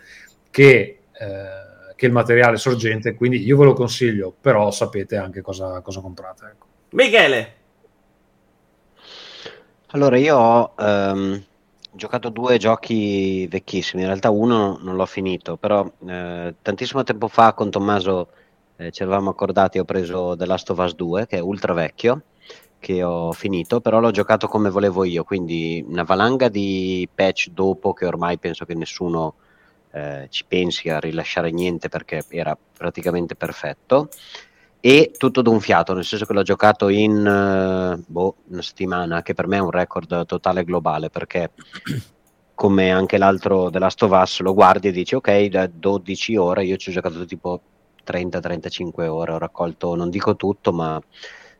che, 0.52 1.00
eh, 1.12 1.96
che, 1.96 2.06
il 2.06 2.12
materiale 2.12 2.58
sorgente, 2.58 3.16
quindi 3.16 3.44
io 3.44 3.58
ve 3.58 3.66
lo 3.66 3.74
consiglio, 3.74 4.32
però 4.40 4.70
sapete 4.70 5.18
anche 5.18 5.42
cosa, 5.42 5.82
cosa 5.82 6.00
comprate. 6.00 6.46
Ecco. 6.46 6.66
Michele! 6.92 7.54
Allora, 9.88 10.18
io 10.18 10.38
ho 10.38 10.74
um, 10.78 11.44
giocato 11.96 12.30
due 12.30 12.58
giochi 12.58 13.48
vecchissimi, 13.48 14.02
in 14.02 14.08
realtà 14.08 14.30
uno 14.30 14.78
non 14.82 14.96
l'ho 14.96 15.06
finito, 15.06 15.58
però 15.58 15.90
eh, 16.06 16.56
tantissimo 16.62 17.04
tempo 17.04 17.28
fa 17.28 17.54
con 17.54 17.70
Tommaso 17.70 18.30
eh, 18.78 18.92
ci 18.92 19.04
eravamo 19.04 19.30
accordati, 19.30 19.80
ho 19.80 19.86
preso 19.86 20.36
The 20.36 20.46
Last 20.46 20.70
of 20.72 20.80
Us 20.80 20.96
2, 20.96 21.28
che 21.28 21.38
è 21.38 21.40
ultra 21.40 21.74
vecchio, 21.74 22.24
che 22.80 23.04
ho 23.04 23.32
finito, 23.32 23.80
però 23.80 24.00
l'ho 24.00 24.12
giocato 24.12 24.48
come 24.48 24.70
volevo 24.70 25.04
io, 25.04 25.24
quindi 25.24 25.84
una 25.88 26.04
valanga 26.04 26.50
di 26.50 27.08
patch 27.14 27.50
dopo 27.50 27.94
che 27.94 28.06
ormai 28.06 28.38
penso 28.40 28.66
che 28.66 28.76
nessuno 28.76 29.36
eh, 29.92 30.28
ci 30.30 30.44
pensi 30.46 30.90
a 30.90 31.00
rilasciare 31.00 31.52
niente 31.52 31.88
perché 31.88 32.26
era 32.30 32.58
praticamente 32.78 33.36
perfetto 33.36 34.10
e 34.86 35.14
tutto 35.18 35.42
d'un 35.42 35.62
fiato, 35.62 35.94
nel 35.94 36.04
senso 36.04 36.26
che 36.26 36.34
l'ho 36.34 36.42
giocato 36.42 36.90
in 36.90 37.16
uh, 37.16 38.04
boh, 38.06 38.36
una 38.50 38.62
settimana, 38.62 39.22
che 39.22 39.34
per 39.34 39.48
me 39.48 39.56
è 39.56 39.62
un 39.62 39.72
record 39.72 40.26
totale 40.26 40.66
globale, 40.66 41.10
perché 41.10 41.52
come 42.54 42.92
anche 42.92 43.18
l'altro 43.18 43.70
The 43.70 43.80
Last 43.80 44.04
of 44.04 44.12
Us 44.12 44.42
lo 44.42 44.54
guardi 44.54 44.90
e 44.90 44.92
dici 44.92 45.16
ok, 45.16 45.46
da 45.46 45.68
12 45.68 46.36
ore, 46.36 46.66
io 46.66 46.76
ci 46.76 46.90
ho 46.90 46.92
giocato 46.92 47.24
tipo 47.24 47.62
30-35 48.06 49.08
ore, 49.08 49.32
ho 49.32 49.38
raccolto, 49.38 49.96
non 49.96 50.10
dico 50.10 50.36
tutto, 50.36 50.74
ma 50.74 51.02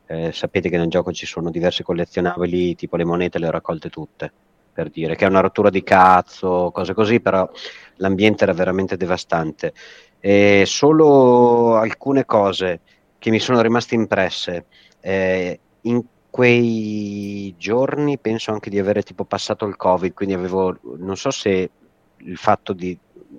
eh, 0.04 0.30
sapete 0.30 0.68
che 0.68 0.76
nel 0.76 0.90
gioco 0.90 1.10
ci 1.10 1.24
sono 1.24 1.50
diversi 1.50 1.82
collezionabili, 1.82 2.74
tipo 2.74 2.96
le 2.96 3.06
monete 3.06 3.38
le 3.38 3.46
ho 3.46 3.50
raccolte 3.50 3.88
tutte, 3.88 4.30
per 4.70 4.90
dire 4.90 5.16
che 5.16 5.24
è 5.24 5.28
una 5.28 5.40
rottura 5.40 5.70
di 5.70 5.82
cazzo, 5.82 6.70
cose 6.74 6.92
così, 6.92 7.20
però 7.20 7.50
l'ambiente 7.96 8.44
era 8.44 8.52
veramente 8.52 8.98
devastante. 8.98 9.72
E 10.20 10.64
solo 10.66 11.76
alcune 11.76 12.26
cose 12.26 12.80
che 13.24 13.30
mi 13.30 13.40
sono 13.40 13.62
rimaste 13.62 13.94
impresse. 13.94 14.66
Eh, 15.00 15.58
in 15.80 16.04
quei 16.28 17.54
giorni 17.56 18.18
penso 18.18 18.52
anche 18.52 18.68
di 18.68 18.78
avere 18.78 19.00
tipo 19.00 19.24
passato 19.24 19.64
il 19.64 19.76
covid, 19.76 20.12
quindi 20.12 20.34
avevo, 20.34 20.78
non 20.98 21.16
so 21.16 21.30
se 21.30 21.70
il 22.18 22.36
fatto 22.36 22.74
di 22.74 22.98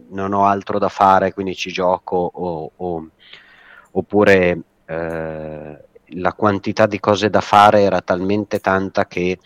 non 0.10 0.34
ho 0.34 0.48
altro 0.48 0.80
da 0.80 0.90
fare, 0.90 1.34
quindi 1.34 1.54
ci 1.54 1.72
gioco, 1.72 2.16
o, 2.16 2.72
o, 2.76 3.10
oppure 3.92 4.60
eh, 4.88 5.84
la 6.04 6.34
quantità 6.34 6.88
di 6.88 7.00
cose 7.00 7.30
da 7.30 7.42
fare 7.42 7.82
era 7.82 8.02
talmente 8.02 8.60
tanta 8.62 9.06
che 9.06 9.38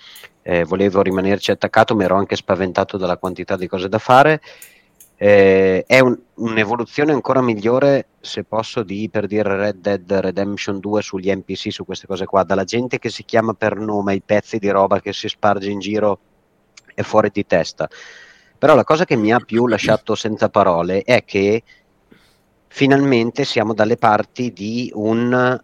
eh, 0.41 0.63
volevo 0.63 1.01
rimanerci 1.01 1.51
attaccato, 1.51 1.97
ma 1.97 2.05
ero 2.05 2.15
anche 2.15 2.37
spaventato 2.37 2.95
dalla 2.95 3.17
quantità 3.17 3.57
di 3.57 3.67
cose 3.67 3.89
da 3.89 3.99
fare 3.99 4.39
eh, 5.21 5.83
è 5.85 5.99
un, 5.99 6.17
un'evoluzione 6.35 7.11
ancora 7.11 7.41
migliore, 7.41 8.07
se 8.21 8.45
posso, 8.45 8.83
di 8.83 9.09
per 9.09 9.27
dire 9.27 9.57
Red 9.57 9.81
Dead 9.81 10.09
Redemption 10.09 10.79
2 10.79 11.01
sugli 11.01 11.29
NPC, 11.29 11.73
su 11.73 11.83
queste 11.83 12.07
cose 12.07 12.25
qua, 12.25 12.43
dalla 12.43 12.63
gente 12.63 12.99
che 12.99 13.09
si 13.09 13.25
chiama 13.25 13.53
per 13.53 13.75
nome, 13.75 14.15
i 14.15 14.21
pezzi 14.21 14.59
di 14.59 14.69
roba 14.69 15.01
che 15.01 15.11
si 15.11 15.27
sparge 15.27 15.69
in 15.71 15.79
giro 15.79 16.19
è 16.95 17.01
fuori 17.01 17.31
di 17.33 17.45
testa. 17.45 17.89
Però 18.57 18.75
la 18.75 18.85
cosa 18.85 19.03
che 19.03 19.17
mi 19.17 19.33
ha 19.33 19.41
più 19.41 19.67
lasciato 19.67 20.15
senza 20.15 20.47
parole 20.47 21.01
è 21.01 21.25
che 21.25 21.63
finalmente 22.67 23.43
siamo 23.43 23.73
dalle 23.73 23.97
parti 23.97 24.53
di 24.53 24.89
un 24.93 25.61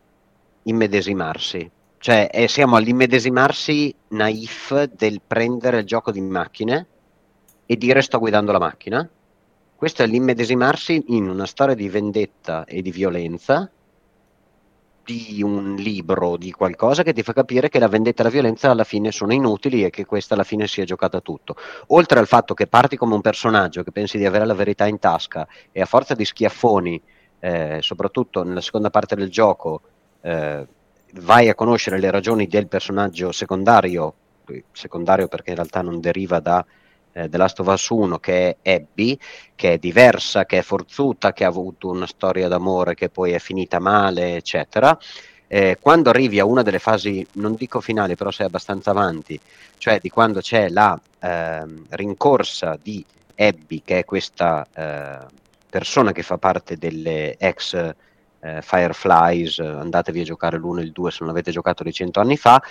immedesimarsi. 0.64 1.72
Cioè 1.98 2.30
eh, 2.30 2.50
siamo 2.50 2.76
all'immedesimarsi 2.76 3.96
naif 4.10 4.84
del 4.84 5.22
prendere 5.26 5.80
il 5.80 5.86
gioco 5.86 6.12
di 6.12 6.20
macchine 6.20 6.88
e 7.66 7.78
dire 7.78 8.02
sto 8.02 8.20
guidando 8.20 8.52
la 8.52 8.60
macchina 8.60 9.10
questo 9.76 10.04
è 10.04 10.08
l'immedesimarsi 10.08 11.04
in 11.08 11.30
una 11.30 11.46
storia 11.46 11.76
di 11.76 11.90
vendetta 11.90 12.66
e 12.66 12.82
di 12.82 12.92
violenza 12.92 13.70
di 15.06 15.44
un 15.44 15.76
libro, 15.76 16.36
di 16.36 16.52
qualcosa 16.52 17.04
che 17.04 17.14
ti 17.14 17.22
fa 17.22 17.32
capire 17.32 17.70
che 17.70 17.78
la 17.78 17.88
vendetta 17.88 18.22
e 18.22 18.24
la 18.26 18.32
violenza 18.32 18.72
alla 18.72 18.84
fine 18.84 19.12
sono 19.12 19.34
inutili 19.34 19.84
e 19.84 19.92
che 19.92 20.06
questa 20.06 20.34
alla 20.34 20.44
fine 20.44 20.66
si 20.66 20.82
è 20.82 20.84
giocata 20.84 21.22
tutto. 21.22 21.56
Oltre 21.88 22.18
al 22.18 22.26
fatto 22.26 22.56
che 22.56 22.66
parti 22.66 22.98
come 22.98 23.14
un 23.14 23.22
personaggio 23.22 23.84
che 23.84 23.92
pensi 23.92 24.18
di 24.18 24.26
avere 24.26 24.46
la 24.46 24.56
verità 24.56 24.88
in 24.88 24.98
tasca 24.98 25.48
e 25.72 25.82
a 25.82 25.86
forza 25.86 26.16
di 26.16 26.26
schiaffoni, 26.26 27.00
eh, 27.40 27.78
soprattutto 27.82 28.44
nella 28.44 28.62
seconda 28.62 28.90
parte 28.90 29.16
del 29.16 29.30
gioco, 29.30 29.82
eh, 30.22 30.68
vai 31.22 31.50
a 31.50 31.56
conoscere 31.56 32.00
le 32.00 32.10
ragioni 32.10 32.48
del 32.48 32.68
personaggio 32.68 33.32
secondario, 33.32 34.14
secondario 34.72 35.28
perché 35.28 35.52
in 35.52 35.58
realtà 35.58 35.82
non 35.82 36.00
deriva 36.00 36.40
da 36.40 36.66
eh, 37.16 37.30
The 37.30 37.38
Last 37.38 37.60
of 37.62 37.68
Us 37.68 37.90
1 37.90 38.20
che 38.20 38.58
è 38.62 38.74
Abby, 38.76 39.18
che 39.56 39.74
è 39.74 39.78
diversa, 39.78 40.46
che 40.46 40.60
è 40.60 40.62
forzuta, 40.62 41.32
che 41.32 41.46
ha 41.46 41.48
avuto 41.48 41.90
una 41.90 42.06
storia 42.06 42.50
d'amore 42.50 42.94
che 42.94 43.10
poi 43.10 43.32
è 43.32 43.40
finita 43.40 43.80
male, 43.80 44.36
eccetera. 44.36 44.98
Eh, 45.48 45.78
quando 45.80 46.10
arrivi 46.10 46.40
a 46.40 46.46
una 46.46 46.62
delle 46.62 46.80
fasi, 46.80 47.26
non 47.34 47.56
dico 47.56 47.80
finali, 47.80 48.16
però 48.16 48.32
sei 48.32 48.48
abbastanza 48.48 48.92
avanti, 48.92 49.40
cioè 49.78 50.00
di 50.00 50.10
quando 50.10 50.42
c'è 50.42 50.70
la 50.70 51.00
eh, 51.20 51.64
rincorsa 51.90 52.78
di 52.82 53.04
Abby, 53.36 53.82
che 53.86 54.00
è 54.00 54.06
questa 54.06 54.66
eh, 54.74 55.26
persona 55.70 56.12
che 56.12 56.24
fa 56.24 56.38
parte 56.38 56.78
delle 56.78 57.38
ex 57.38 57.74
eh, 58.42 58.62
Fireflies, 58.62 59.60
andatevi 59.60 60.22
a 60.22 60.24
giocare 60.24 60.58
l'1 60.58 60.80
e 60.80 60.84
il 60.84 60.92
2 60.92 61.12
se 61.12 61.18
non 61.22 61.30
avete 61.30 61.52
giocato 61.52 61.84
di 61.84 61.94
cento 61.94 62.20
anni 62.20 62.38
fa, 62.38 62.62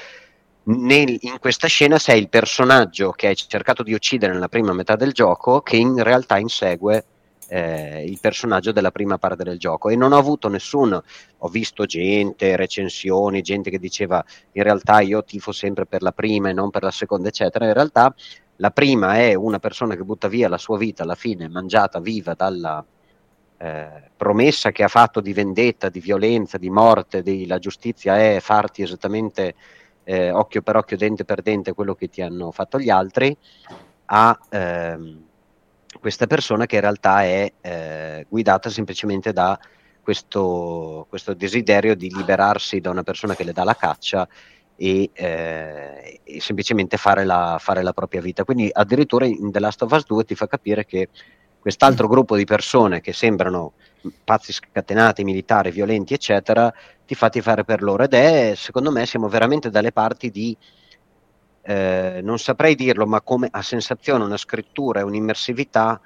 nel, 0.64 1.18
in 1.20 1.38
questa 1.40 1.66
scena 1.66 1.98
sei 1.98 2.20
il 2.20 2.28
personaggio 2.28 3.10
che 3.10 3.28
hai 3.28 3.36
cercato 3.36 3.82
di 3.82 3.92
uccidere 3.92 4.32
nella 4.32 4.48
prima 4.48 4.72
metà 4.72 4.96
del 4.96 5.12
gioco 5.12 5.60
che 5.60 5.76
in 5.76 6.02
realtà 6.02 6.38
insegue 6.38 7.04
eh, 7.48 8.04
il 8.04 8.18
personaggio 8.20 8.72
della 8.72 8.90
prima 8.90 9.18
parte 9.18 9.44
del 9.44 9.58
gioco. 9.58 9.90
E 9.90 9.96
non 9.96 10.12
ho 10.12 10.18
avuto 10.18 10.48
nessuno 10.48 11.02
ho 11.38 11.48
visto 11.48 11.84
gente, 11.84 12.56
recensioni 12.56 13.42
gente 13.42 13.70
che 13.70 13.78
diceva 13.78 14.24
in 14.52 14.62
realtà 14.62 15.00
io 15.00 15.22
tifo 15.24 15.52
sempre 15.52 15.86
per 15.86 16.02
la 16.02 16.12
prima 16.12 16.48
e 16.48 16.52
non 16.52 16.70
per 16.70 16.82
la 16.82 16.90
seconda 16.90 17.28
eccetera. 17.28 17.66
In 17.66 17.74
realtà 17.74 18.14
la 18.56 18.70
prima 18.70 19.16
è 19.16 19.34
una 19.34 19.58
persona 19.58 19.96
che 19.96 20.02
butta 20.02 20.28
via 20.28 20.48
la 20.48 20.58
sua 20.58 20.78
vita 20.78 21.02
alla 21.02 21.16
fine 21.16 21.48
mangiata 21.48 22.00
viva 22.00 22.34
dalla 22.34 22.84
eh, 23.58 24.10
promessa 24.16 24.72
che 24.72 24.82
ha 24.82 24.88
fatto 24.88 25.20
di 25.20 25.32
vendetta, 25.32 25.88
di 25.88 26.00
violenza, 26.00 26.56
di 26.56 26.70
morte, 26.70 27.22
di 27.22 27.46
la 27.46 27.58
giustizia 27.58 28.16
è 28.16 28.38
farti 28.40 28.82
esattamente 28.82 29.54
eh, 30.04 30.30
occhio 30.30 30.62
per 30.62 30.76
occhio, 30.76 30.96
dente 30.96 31.24
per 31.24 31.42
dente 31.42 31.72
quello 31.72 31.94
che 31.94 32.08
ti 32.08 32.22
hanno 32.22 32.50
fatto 32.52 32.78
gli 32.78 32.90
altri, 32.90 33.36
a 34.06 34.38
ehm, 34.50 35.22
questa 36.00 36.26
persona 36.26 36.66
che 36.66 36.76
in 36.76 36.80
realtà 36.82 37.22
è 37.24 37.52
eh, 37.60 38.26
guidata 38.28 38.68
semplicemente 38.68 39.32
da 39.32 39.58
questo, 40.02 41.06
questo, 41.08 41.32
desiderio 41.34 41.96
di 41.96 42.14
liberarsi 42.14 42.80
da 42.80 42.90
una 42.90 43.02
persona 43.02 43.34
che 43.34 43.44
le 43.44 43.52
dà 43.52 43.64
la 43.64 43.74
caccia 43.74 44.28
e, 44.76 45.10
eh, 45.12 46.20
e 46.22 46.40
semplicemente 46.40 46.96
fare 46.96 47.24
la, 47.24 47.56
fare 47.58 47.82
la, 47.82 47.92
propria 47.92 48.20
vita. 48.20 48.44
Quindi 48.44 48.68
addirittura 48.70 49.24
in 49.24 49.50
The 49.50 49.60
Last 49.60 49.82
of 49.82 49.92
Us 49.92 50.04
2 50.04 50.24
ti 50.24 50.34
fa 50.34 50.46
capire 50.46 50.84
che 50.84 51.08
quest'altro 51.58 52.08
gruppo 52.08 52.36
di 52.36 52.44
persone 52.44 53.00
che 53.00 53.14
sembrano 53.14 53.72
pazzi 54.24 54.52
scatenati, 54.52 55.24
militari, 55.24 55.70
violenti, 55.70 56.14
eccetera, 56.14 56.72
ti 57.06 57.14
fatti 57.14 57.40
fare 57.40 57.64
per 57.64 57.82
loro. 57.82 58.04
Ed 58.04 58.14
è, 58.14 58.52
secondo 58.56 58.90
me, 58.90 59.06
siamo 59.06 59.28
veramente 59.28 59.70
dalle 59.70 59.92
parti 59.92 60.30
di, 60.30 60.56
eh, 61.62 62.20
non 62.22 62.38
saprei 62.38 62.74
dirlo, 62.74 63.06
ma 63.06 63.20
come 63.20 63.48
a 63.50 63.62
sensazione, 63.62 64.24
una 64.24 64.36
scrittura 64.36 65.00
e 65.00 65.04
un'immersività 65.04 66.00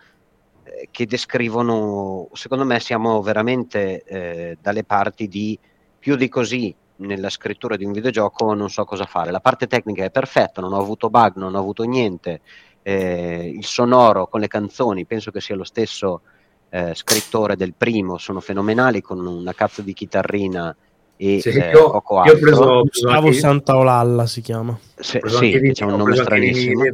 eh, 0.65 0.89
che 0.91 1.07
descrivono, 1.07 2.29
secondo 2.33 2.65
me, 2.65 2.81
siamo 2.81 3.21
veramente 3.23 4.03
eh, 4.05 4.59
dalle 4.61 4.85
parti 4.85 5.29
di 5.29 5.59
più 5.99 6.17
di 6.17 6.29
così 6.29 6.75
nella 6.99 7.31
scrittura 7.31 7.77
di 7.77 7.85
un 7.85 7.93
videogioco 7.93 8.55
non 8.55 8.71
so 8.71 8.85
cosa 8.85 9.05
fare. 9.05 9.31
La 9.31 9.41
parte 9.41 9.67
tecnica 9.67 10.05
è 10.05 10.11
perfetta, 10.11 10.61
non 10.61 10.73
ho 10.73 10.81
avuto 10.81 11.11
bug, 11.11 11.37
non 11.37 11.55
ho 11.55 11.59
avuto 11.59 11.85
niente. 11.85 12.41
Eh, 12.83 13.53
il 13.55 13.65
sonoro 13.65 14.29
con 14.29 14.41
le 14.41 14.49
canzoni 14.49 15.05
penso 15.05 15.31
che 15.31 15.41
sia 15.41 15.55
lo 15.57 15.65
stesso 15.65 16.23
eh, 16.71 16.95
scrittore 16.95 17.57
del 17.57 17.75
primo, 17.77 18.19
sono 18.19 18.41
fenomenali 18.41 19.01
con 19.01 19.25
una 19.27 19.55
cazzo 19.55 19.83
di 19.83 19.93
chitarrina 19.93 20.75
e 21.21 21.41
sì, 21.41 21.49
eh, 21.49 21.71
io, 21.71 21.91
poco 21.91 22.21
altro. 22.21 22.33
Io 22.33 22.39
ho 22.39 22.41
preso, 22.41 22.83
Gustavo 22.83 23.33
Santaolalla 23.33 24.27
si 24.27 24.41
chiama. 24.41 24.79
Se, 24.95 25.21
sì, 25.25 25.71
c'è 25.73 25.85
un 25.85 25.97
nome 25.97 26.15
stranissimo. 26.15 26.85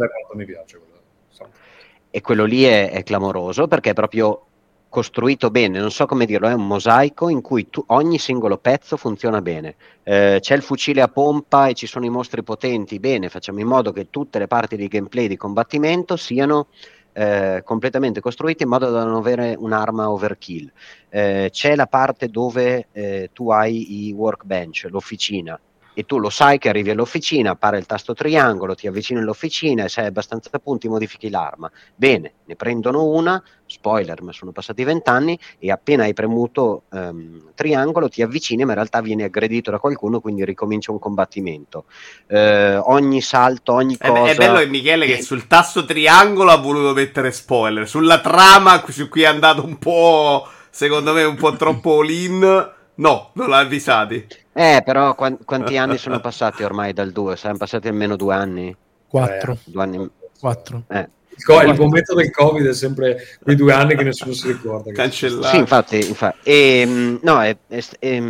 E 2.11 2.21
quello 2.21 2.45
lì 2.45 2.63
è, 2.63 2.91
è, 2.91 3.03
clamoroso 3.03 3.67
perché 3.67 3.91
è 3.91 3.93
proprio 3.93 4.47
costruito 4.89 5.51
bene, 5.51 5.81
non 5.81 5.91
so 5.91 6.07
come 6.07 6.25
dirlo, 6.25 6.47
è 6.47 6.53
un 6.53 6.69
mosaico 6.69 7.29
in 7.29 7.41
cui 7.41 7.69
tu, 7.69 7.83
ogni 7.89 8.17
singolo 8.21 8.59
pezzo 8.59 8.97
funziona 8.97 9.43
bene. 9.43 9.75
Eh, 10.05 10.39
c'è 10.41 10.55
il 10.55 10.63
fucile 10.63 11.03
a 11.03 11.09
pompa 11.09 11.67
e 11.67 11.75
ci 11.75 11.89
sono 11.89 12.05
i 12.05 12.11
mostri 12.11 12.45
potenti, 12.45 13.01
bene, 13.01 13.29
facciamo 13.29 13.59
in 13.59 13.67
modo 13.67 13.91
che 13.91 14.09
tutte 14.09 14.39
le 14.39 14.47
parti 14.47 14.77
di 14.77 14.87
gameplay 14.87 15.27
di 15.27 15.37
combattimento 15.37 16.15
siano 16.15 16.69
eh, 17.15 17.63
completamente 17.65 18.21
costruite 18.21 18.65
in 18.65 18.69
modo 18.69 18.91
da 18.91 19.05
non 19.05 19.15
avere 19.15 19.55
un'arma 19.57 20.11
overkill. 20.11 20.71
Eh, 21.09 21.49
c'è 21.51 21.77
la 21.77 21.87
parte 21.87 22.29
dove 22.29 22.89
eh, 22.93 23.31
tu 23.33 23.51
hai 23.51 24.09
i 24.09 24.13
workbench, 24.13 24.89
l'officina, 24.91 25.59
e 25.95 26.05
tu 26.05 26.19
lo 26.19 26.29
sai 26.29 26.59
che 26.59 26.69
arrivi 26.69 26.91
all'officina, 26.91 27.53
appare 27.53 27.79
il 27.79 27.87
tasto 27.87 28.15
triangolo, 28.15 28.75
ti 28.75 28.89
avvicini 28.89 29.21
all'officina 29.21 29.85
e 29.85 29.89
se 29.89 30.01
hai 30.01 30.07
abbastanza 30.09 30.51
punti 30.59 30.89
modifichi 30.89 31.31
l'arma. 31.31 31.71
Bene, 31.95 32.33
ne 32.45 32.57
prendono 32.57 33.05
una, 33.05 33.43
spoiler, 33.65 34.21
ma 34.23 34.33
sono 34.33 34.51
passati 34.51 34.83
vent'anni 34.83 35.39
e 35.59 35.71
appena 35.71 36.03
hai 36.03 36.13
premuto 36.13 36.83
um, 36.91 37.53
triangolo 37.55 38.09
ti 38.09 38.23
avvicini 38.23 38.65
ma 38.65 38.71
in 38.71 38.77
realtà 38.77 39.01
vieni 39.01 39.23
aggredito 39.23 39.71
da 39.71 39.79
qualcuno, 39.79 40.21
quindi 40.21 40.45
ricomincia 40.45 40.91
un 40.91 40.99
combattimento. 40.99 41.85
Uh, 42.27 42.81
ogni 42.87 43.21
salto, 43.21 43.73
ogni 43.73 43.97
cosa... 43.97 44.25
È, 44.25 44.35
bello 44.35 44.59
che 44.59 44.67
Michele 44.67 45.07
che 45.07 45.23
sul 45.23 45.47
tasto 45.47 45.85
triangolo 45.85 46.51
ha 46.51 46.57
voluto 46.57 46.93
mettere 46.93 47.31
spoiler, 47.31 47.89
sulla 47.89 48.21
trama 48.21 48.85
su 48.89 49.09
cui 49.09 49.23
è 49.23 49.27
andato 49.27 49.65
un 49.65 49.79
po', 49.79 50.47
secondo 50.71 51.13
me, 51.13 51.23
un 51.23 51.37
po' 51.37 51.55
troppo 51.55 52.01
all-in 52.01 52.73
No, 52.97 53.31
non 53.35 53.49
l'ha 53.49 53.59
avvisati. 53.59 54.27
Eh, 54.53 54.83
però 54.85 55.15
qu- 55.15 55.45
quanti 55.45 55.77
anni 55.77 55.99
sono 55.99 56.21
passati 56.21 56.63
ormai 56.63 56.93
dal 56.93 57.11
2? 57.11 57.37
Saranno 57.37 57.59
passati 57.59 57.89
almeno 57.89 58.17
due 58.17 58.35
anni? 58.35 58.77
Quattro. 59.09 59.59
Due 59.65 59.83
anni. 59.83 60.11
Quattro. 60.39 60.85
Eh. 60.89 61.09
Il, 61.37 61.45
co- 61.45 61.63
il 61.63 61.75
momento 61.77 62.15
del 62.15 62.31
Covid 62.31 62.67
è 62.67 62.75
sempre 62.75 63.39
quei 63.43 63.57
due 63.57 63.73
anni 63.73 63.97
che 63.97 64.05
nessuno 64.05 64.33
si 64.33 64.49
ricorda. 64.49 64.93
Cancellato. 64.93 65.49
Sì, 65.49 65.57
infatti, 65.57 66.09
infatti. 66.09 66.39
E, 66.45 66.81
ehm, 66.81 67.19
no, 67.23 67.43
è, 67.43 67.57
è, 67.67 67.83
è, 67.99 68.23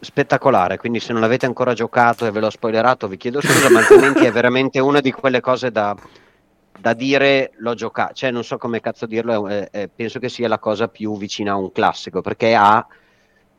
spettacolare, 0.00 0.78
quindi 0.78 0.98
se 0.98 1.12
non 1.12 1.20
l'avete 1.20 1.46
ancora 1.46 1.74
giocato 1.74 2.26
e 2.26 2.32
ve 2.32 2.40
l'ho 2.40 2.50
spoilerato 2.50 3.06
vi 3.06 3.16
chiedo 3.16 3.40
scusa, 3.40 3.70
ma 3.70 3.78
altrimenti 3.78 4.24
è 4.24 4.32
veramente 4.32 4.80
una 4.80 5.00
di 5.00 5.12
quelle 5.12 5.40
cose 5.40 5.70
da, 5.70 5.94
da 6.76 6.92
dire 6.92 7.52
l'ho 7.58 7.74
giocato, 7.74 8.12
cioè 8.14 8.32
non 8.32 8.42
so 8.42 8.58
come 8.58 8.80
cazzo 8.80 9.06
dirlo, 9.06 9.48
penso 9.94 10.18
che 10.18 10.28
sia 10.28 10.48
la 10.48 10.58
cosa 10.58 10.88
più 10.88 11.16
vicina 11.16 11.52
a 11.52 11.56
un 11.56 11.70
classico, 11.70 12.20
perché 12.20 12.52
ha 12.56 12.84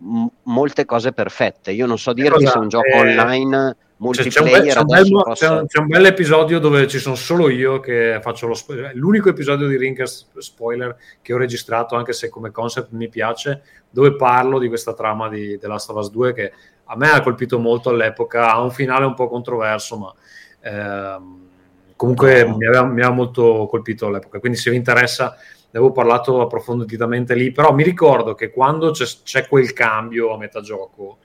m- 0.04 0.28
molte 0.44 0.86
cose 0.86 1.14
perfette. 1.14 1.72
Io 1.72 1.86
non 1.86 1.98
so 1.98 2.14
dirti 2.14 2.46
se 2.46 2.58
un 2.58 2.68
gioco 2.68 2.88
eh, 2.88 3.00
online 3.00 3.76
multiplayer 3.98 4.32
c'è 4.32 4.42
un, 4.42 4.52
bel, 4.52 4.72
c'è, 4.74 4.80
un 4.80 4.86
bel, 4.86 5.60
un, 5.60 5.68
c'è 5.68 5.80
un, 5.80 5.88
bel, 5.88 6.06
episodio 6.06 6.60
dove 6.60 6.88
ci 6.88 7.00
sono 7.00 7.16
solo 7.16 7.50
io 7.50 7.80
che 7.80 8.20
faccio 8.22 8.48
lo 8.48 8.54
spoiler. 8.54 8.92
L'unico 8.96 9.30
episodio 9.30 9.68
di 9.68 9.78
Ringcast 9.78 10.38
spoiler 10.40 10.96
che 11.22 11.34
ho 11.34 11.38
registrato, 11.38 11.96
anche 11.96 12.12
se 12.12 12.30
come 12.30 12.52
concept 12.52 12.92
mi 12.92 13.08
piace, 13.08 13.62
dove 13.90 14.16
parlo 14.16 14.60
di 14.60 14.68
questa 14.68 14.94
trama 14.94 15.30
di 15.30 15.58
The 15.58 15.68
Last 15.68 15.90
of 15.90 15.98
Us 15.98 16.12
2 16.12 16.34
che 16.34 16.52
a 16.86 16.98
me 16.98 17.10
ha 17.10 17.22
colpito 17.22 17.60
molto 17.60 17.90
all'epoca. 17.90 18.52
Ha 18.52 18.62
un 18.62 18.72
finale 18.72 19.06
un 19.06 19.14
po' 19.14 19.30
controverso, 19.30 19.98
ma 19.98 20.14
ehm, 20.62 21.48
comunque 21.96 22.46
mi, 22.46 22.66
aveva, 22.66 22.84
mi 22.84 23.00
aveva 23.00 23.12
molto 23.12 23.68
colpito 23.70 24.08
all'epoca. 24.08 24.40
Quindi 24.40 24.58
se 24.58 24.70
vi 24.70 24.76
interessa 24.76 25.36
ne 25.74 25.80
avevo 25.80 25.92
parlato 25.92 26.40
approfonditamente 26.40 27.34
lì, 27.34 27.52
però 27.52 27.74
mi 27.74 27.82
ricordo 27.82 28.36
che 28.36 28.52
quando 28.52 28.92
c'è, 28.92 29.06
c'è 29.24 29.48
quel 29.48 29.74
cambio 29.74 30.32
a 30.32 30.38
metà 30.38 30.62
gioco, 30.62 31.18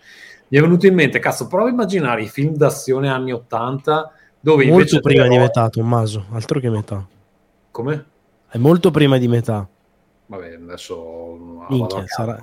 mi 0.48 0.56
è 0.56 0.60
venuto 0.62 0.86
in 0.86 0.94
mente, 0.94 1.18
cazzo, 1.18 1.46
prova 1.48 1.68
a 1.68 1.70
immaginare 1.70 2.22
i 2.22 2.28
film 2.28 2.54
d'azione 2.54 3.10
anni 3.10 3.30
80 3.30 4.10
dove 4.40 4.64
molto 4.64 5.00
prima 5.00 5.24
però... 5.24 5.34
di 5.34 5.40
metà, 5.40 5.68
Tommaso, 5.68 6.24
altro 6.30 6.60
che 6.60 6.70
metà. 6.70 7.06
Come? 7.70 8.06
È 8.48 8.56
molto 8.56 8.90
prima 8.90 9.18
di 9.18 9.28
metà. 9.28 9.68
Vabbè, 10.24 10.54
adesso 10.54 11.66
Minchia, 11.68 12.04
sarà... 12.06 12.42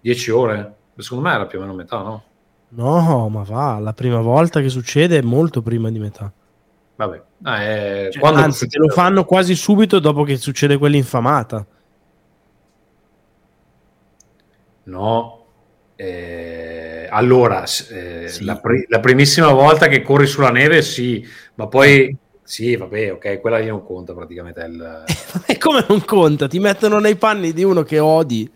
10 0.00 0.30
ore. 0.30 0.76
Secondo 0.96 1.28
me 1.28 1.34
era 1.34 1.46
più 1.46 1.58
o 1.58 1.60
meno 1.60 1.74
metà, 1.74 1.98
no? 1.98 2.22
No, 2.70 3.28
ma 3.28 3.42
va, 3.42 3.78
la 3.78 3.92
prima 3.92 4.20
volta 4.20 4.62
che 4.62 4.70
succede 4.70 5.18
è 5.18 5.22
molto 5.22 5.60
prima 5.60 5.90
di 5.90 5.98
metà. 5.98 6.32
Vabbè. 6.98 7.22
Ah, 7.42 7.62
eh, 7.62 8.10
cioè, 8.10 8.34
anzi, 8.34 8.66
te 8.66 8.76
lo 8.76 8.88
fanno 8.88 9.24
quasi 9.24 9.54
subito 9.54 10.00
dopo 10.00 10.24
che 10.24 10.36
succede 10.36 10.76
quell'infamata. 10.78 11.64
No. 14.82 15.46
Eh, 15.94 17.06
allora, 17.08 17.62
eh, 17.62 18.26
sì. 18.26 18.44
la, 18.44 18.56
pri- 18.56 18.86
la, 18.88 18.98
primissima 18.98 19.52
volta 19.52 19.86
che 19.86 20.02
corri 20.02 20.26
sulla 20.26 20.50
neve, 20.50 20.82
sì, 20.82 21.24
ma 21.54 21.68
poi... 21.68 22.16
Sì, 22.42 22.74
vabbè, 22.74 23.12
ok, 23.12 23.40
quella 23.40 23.58
lì 23.58 23.66
non 23.66 23.84
conta 23.84 24.12
praticamente. 24.12 24.60
Il... 24.62 25.04
E 25.46 25.56
come 25.56 25.84
non 25.88 26.04
conta? 26.04 26.48
Ti 26.48 26.58
mettono 26.58 26.98
nei 26.98 27.14
panni 27.14 27.52
di 27.52 27.62
uno 27.62 27.84
che 27.84 28.00
odi. 28.00 28.50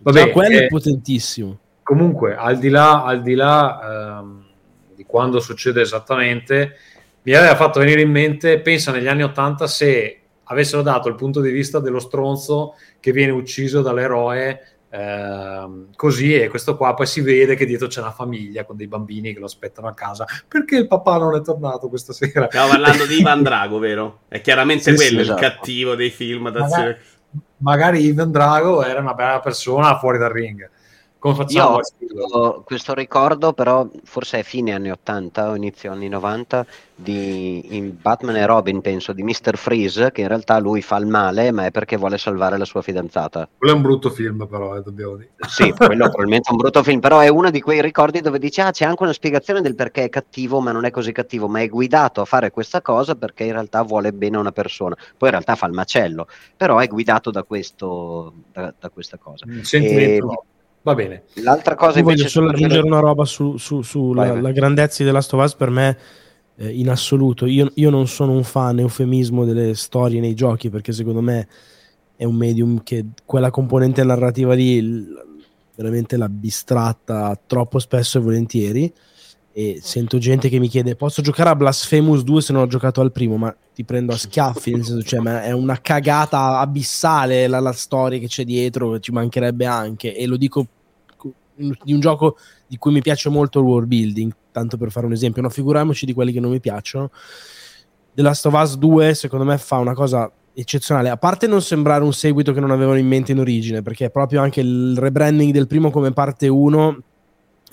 Vabbè, 0.00 0.24
Già, 0.24 0.30
quello 0.30 0.58
è 0.58 0.66
potentissimo. 0.66 1.58
Comunque, 1.84 2.34
al 2.34 2.58
di 2.58 2.68
là, 2.68 3.04
al 3.04 3.22
di 3.22 3.34
là 3.34 4.18
ehm, 4.18 4.44
di 4.96 5.04
quando 5.04 5.38
succede 5.38 5.82
esattamente, 5.82 6.78
mi 7.24 7.34
aveva 7.34 7.56
fatto 7.56 7.80
venire 7.80 8.02
in 8.02 8.10
mente, 8.10 8.60
pensa 8.60 8.92
negli 8.92 9.06
anni 9.06 9.22
Ottanta 9.22 9.66
se 9.66 10.20
avessero 10.44 10.82
dato 10.82 11.08
il 11.08 11.14
punto 11.14 11.40
di 11.40 11.50
vista 11.50 11.80
dello 11.80 11.98
stronzo 11.98 12.74
che 13.00 13.12
viene 13.12 13.32
ucciso 13.32 13.80
dall'eroe 13.80 14.60
eh, 14.90 15.86
così 15.96 16.34
e 16.34 16.48
questo 16.48 16.76
qua 16.76 16.92
poi 16.94 17.06
si 17.06 17.22
vede 17.22 17.56
che 17.56 17.64
dietro 17.64 17.86
c'è 17.86 18.00
una 18.00 18.12
famiglia 18.12 18.64
con 18.64 18.76
dei 18.76 18.86
bambini 18.86 19.32
che 19.32 19.40
lo 19.40 19.46
aspettano 19.46 19.88
a 19.88 19.94
casa 19.94 20.26
perché 20.46 20.76
il 20.76 20.86
papà 20.86 21.16
non 21.16 21.34
è 21.34 21.40
tornato 21.40 21.88
questa 21.88 22.12
sera 22.12 22.46
stiamo 22.46 22.68
parlando 22.68 23.06
di 23.06 23.18
Ivan 23.18 23.42
Drago 23.42 23.78
vero? 23.78 24.20
è 24.28 24.42
chiaramente 24.42 24.90
sì, 24.90 24.94
quello 24.94 25.22
sì, 25.24 25.30
esatto. 25.30 25.44
il 25.44 25.50
cattivo 25.50 25.94
dei 25.94 26.10
film 26.10 26.52
magari, 26.52 26.96
magari 27.56 28.04
Ivan 28.04 28.30
Drago 28.30 28.84
era 28.84 29.00
una 29.00 29.14
bella 29.14 29.40
persona 29.40 29.98
fuori 29.98 30.18
dal 30.18 30.30
ring 30.30 30.70
come 31.24 31.36
facciamo? 31.36 31.78
Io 32.00 32.26
ho 32.32 32.62
questo 32.64 32.92
ricordo, 32.92 33.54
però 33.54 33.88
forse 34.02 34.40
è 34.40 34.42
fine 34.42 34.74
anni 34.74 34.90
80 34.90 35.48
o 35.48 35.54
inizio 35.54 35.90
anni 35.90 36.08
90, 36.08 36.66
di 36.94 37.76
in 37.78 37.96
Batman 37.98 38.36
e 38.36 38.44
Robin, 38.44 38.82
penso, 38.82 39.14
di 39.14 39.22
Mr. 39.22 39.56
Freeze, 39.56 40.12
che 40.12 40.20
in 40.20 40.28
realtà 40.28 40.58
lui 40.58 40.82
fa 40.82 40.98
il 40.98 41.06
male, 41.06 41.50
ma 41.50 41.64
è 41.64 41.70
perché 41.70 41.96
vuole 41.96 42.18
salvare 42.18 42.58
la 42.58 42.66
sua 42.66 42.82
fidanzata. 42.82 43.48
Quello 43.56 43.72
è 43.72 43.76
un 43.76 43.80
brutto 43.80 44.10
film, 44.10 44.46
però, 44.46 44.76
eh, 44.76 44.82
dobbiamo 44.82 45.16
dire. 45.16 45.30
Sì, 45.48 45.72
quello 45.72 46.08
probabilmente 46.08 46.50
è 46.50 46.52
un 46.52 46.58
brutto 46.58 46.82
film, 46.82 47.00
però 47.00 47.20
è 47.20 47.28
uno 47.28 47.50
di 47.50 47.62
quei 47.62 47.80
ricordi 47.80 48.20
dove 48.20 48.38
dice, 48.38 48.60
ah, 48.60 48.70
c'è 48.70 48.84
anche 48.84 49.02
una 49.02 49.14
spiegazione 49.14 49.62
del 49.62 49.74
perché 49.74 50.04
è 50.04 50.08
cattivo, 50.10 50.60
ma 50.60 50.72
non 50.72 50.84
è 50.84 50.90
così 50.90 51.12
cattivo, 51.12 51.48
ma 51.48 51.62
è 51.62 51.68
guidato 51.68 52.20
a 52.20 52.26
fare 52.26 52.50
questa 52.50 52.82
cosa 52.82 53.14
perché 53.14 53.44
in 53.44 53.52
realtà 53.52 53.80
vuole 53.80 54.12
bene 54.12 54.36
a 54.36 54.40
una 54.40 54.52
persona. 54.52 54.94
Poi 54.94 55.30
in 55.30 55.30
realtà 55.30 55.54
fa 55.54 55.64
il 55.64 55.72
macello, 55.72 56.26
però 56.54 56.80
è 56.80 56.86
guidato 56.86 57.30
da, 57.30 57.44
questo, 57.44 58.34
da, 58.52 58.74
da 58.78 58.90
questa 58.90 59.16
cosa. 59.16 59.46
Un 59.48 59.64
sentimento 59.64 60.30
e, 60.30 60.52
Va 60.84 60.94
bene. 60.94 61.22
L'altra 61.36 61.76
cosa 61.76 61.98
Io 61.98 62.04
voglio 62.04 62.28
solo 62.28 62.50
aggiungere 62.50 62.82
una 62.82 63.00
roba 63.00 63.24
su, 63.24 63.56
su, 63.56 63.80
su 63.80 64.12
la, 64.12 64.38
la, 64.38 64.52
grandezza 64.52 65.02
di 65.02 65.08
The 65.08 65.14
Last 65.14 65.32
of 65.32 65.42
Us 65.42 65.54
per 65.54 65.70
me 65.70 65.96
eh, 66.56 66.68
in 66.68 66.90
assoluto. 66.90 67.46
Io, 67.46 67.70
io, 67.76 67.88
non 67.88 68.06
sono 68.06 68.32
un 68.32 68.44
fan 68.44 68.80
eufemismo 68.80 69.46
delle 69.46 69.74
storie 69.76 70.20
nei 70.20 70.34
giochi 70.34 70.68
perché 70.68 70.92
secondo 70.92 71.22
me 71.22 71.48
è 72.16 72.24
un 72.24 72.34
medium 72.34 72.82
che 72.82 73.06
quella 73.24 73.50
componente 73.50 74.04
narrativa 74.04 74.52
lì 74.52 75.06
veramente 75.74 76.18
l'ha 76.18 76.28
bistratta 76.28 77.40
troppo 77.46 77.78
spesso 77.78 78.18
e 78.18 78.20
volentieri 78.20 78.92
e 79.56 79.78
sento 79.80 80.18
gente 80.18 80.48
che 80.48 80.58
mi 80.58 80.66
chiede 80.66 80.96
posso 80.96 81.22
giocare 81.22 81.48
a 81.48 81.54
Blasphemous 81.54 82.24
2 82.24 82.42
se 82.42 82.52
non 82.52 82.62
ho 82.62 82.66
giocato 82.66 83.00
al 83.00 83.12
primo? 83.12 83.36
Ma 83.36 83.54
ti 83.72 83.84
prendo 83.84 84.12
a 84.12 84.16
schiaffi 84.16 84.72
nel 84.72 84.84
senso 84.84 85.02
cioè 85.04 85.20
è 85.42 85.52
una 85.52 85.80
cagata 85.80 86.58
abissale 86.58 87.46
la, 87.46 87.60
la 87.60 87.72
storia 87.72 88.18
che 88.18 88.26
c'è 88.26 88.44
dietro 88.44 88.98
ci 88.98 89.12
mancherebbe 89.12 89.64
anche. 89.64 90.16
E 90.16 90.26
lo 90.26 90.36
dico 90.36 90.66
di 91.56 91.92
un 91.92 92.00
gioco 92.00 92.36
di 92.66 92.76
cui 92.78 92.90
mi 92.90 93.00
piace 93.00 93.28
molto 93.28 93.60
il 93.60 93.66
world 93.66 93.86
building, 93.86 94.34
tanto 94.50 94.76
per 94.76 94.90
fare 94.90 95.06
un 95.06 95.12
esempio, 95.12 95.40
no, 95.40 95.48
figuriamoci 95.48 96.04
di 96.04 96.12
quelli 96.12 96.32
che 96.32 96.40
non 96.40 96.50
mi 96.50 96.58
piacciono. 96.58 97.12
The 98.12 98.22
Last 98.22 98.46
of 98.46 98.54
Us 98.54 98.76
2 98.76 99.14
secondo 99.14 99.44
me 99.44 99.56
fa 99.58 99.76
una 99.76 99.94
cosa 99.94 100.28
eccezionale, 100.52 101.10
a 101.10 101.16
parte 101.16 101.46
non 101.46 101.62
sembrare 101.62 102.02
un 102.02 102.12
seguito 102.12 102.52
che 102.52 102.58
non 102.58 102.72
avevano 102.72 102.98
in 102.98 103.06
mente 103.06 103.30
in 103.30 103.38
origine, 103.38 103.82
perché 103.82 104.10
proprio 104.10 104.40
anche 104.40 104.60
il 104.60 104.96
rebranding 104.98 105.52
del 105.52 105.68
primo 105.68 105.92
come 105.92 106.12
parte 106.12 106.48
1, 106.48 107.02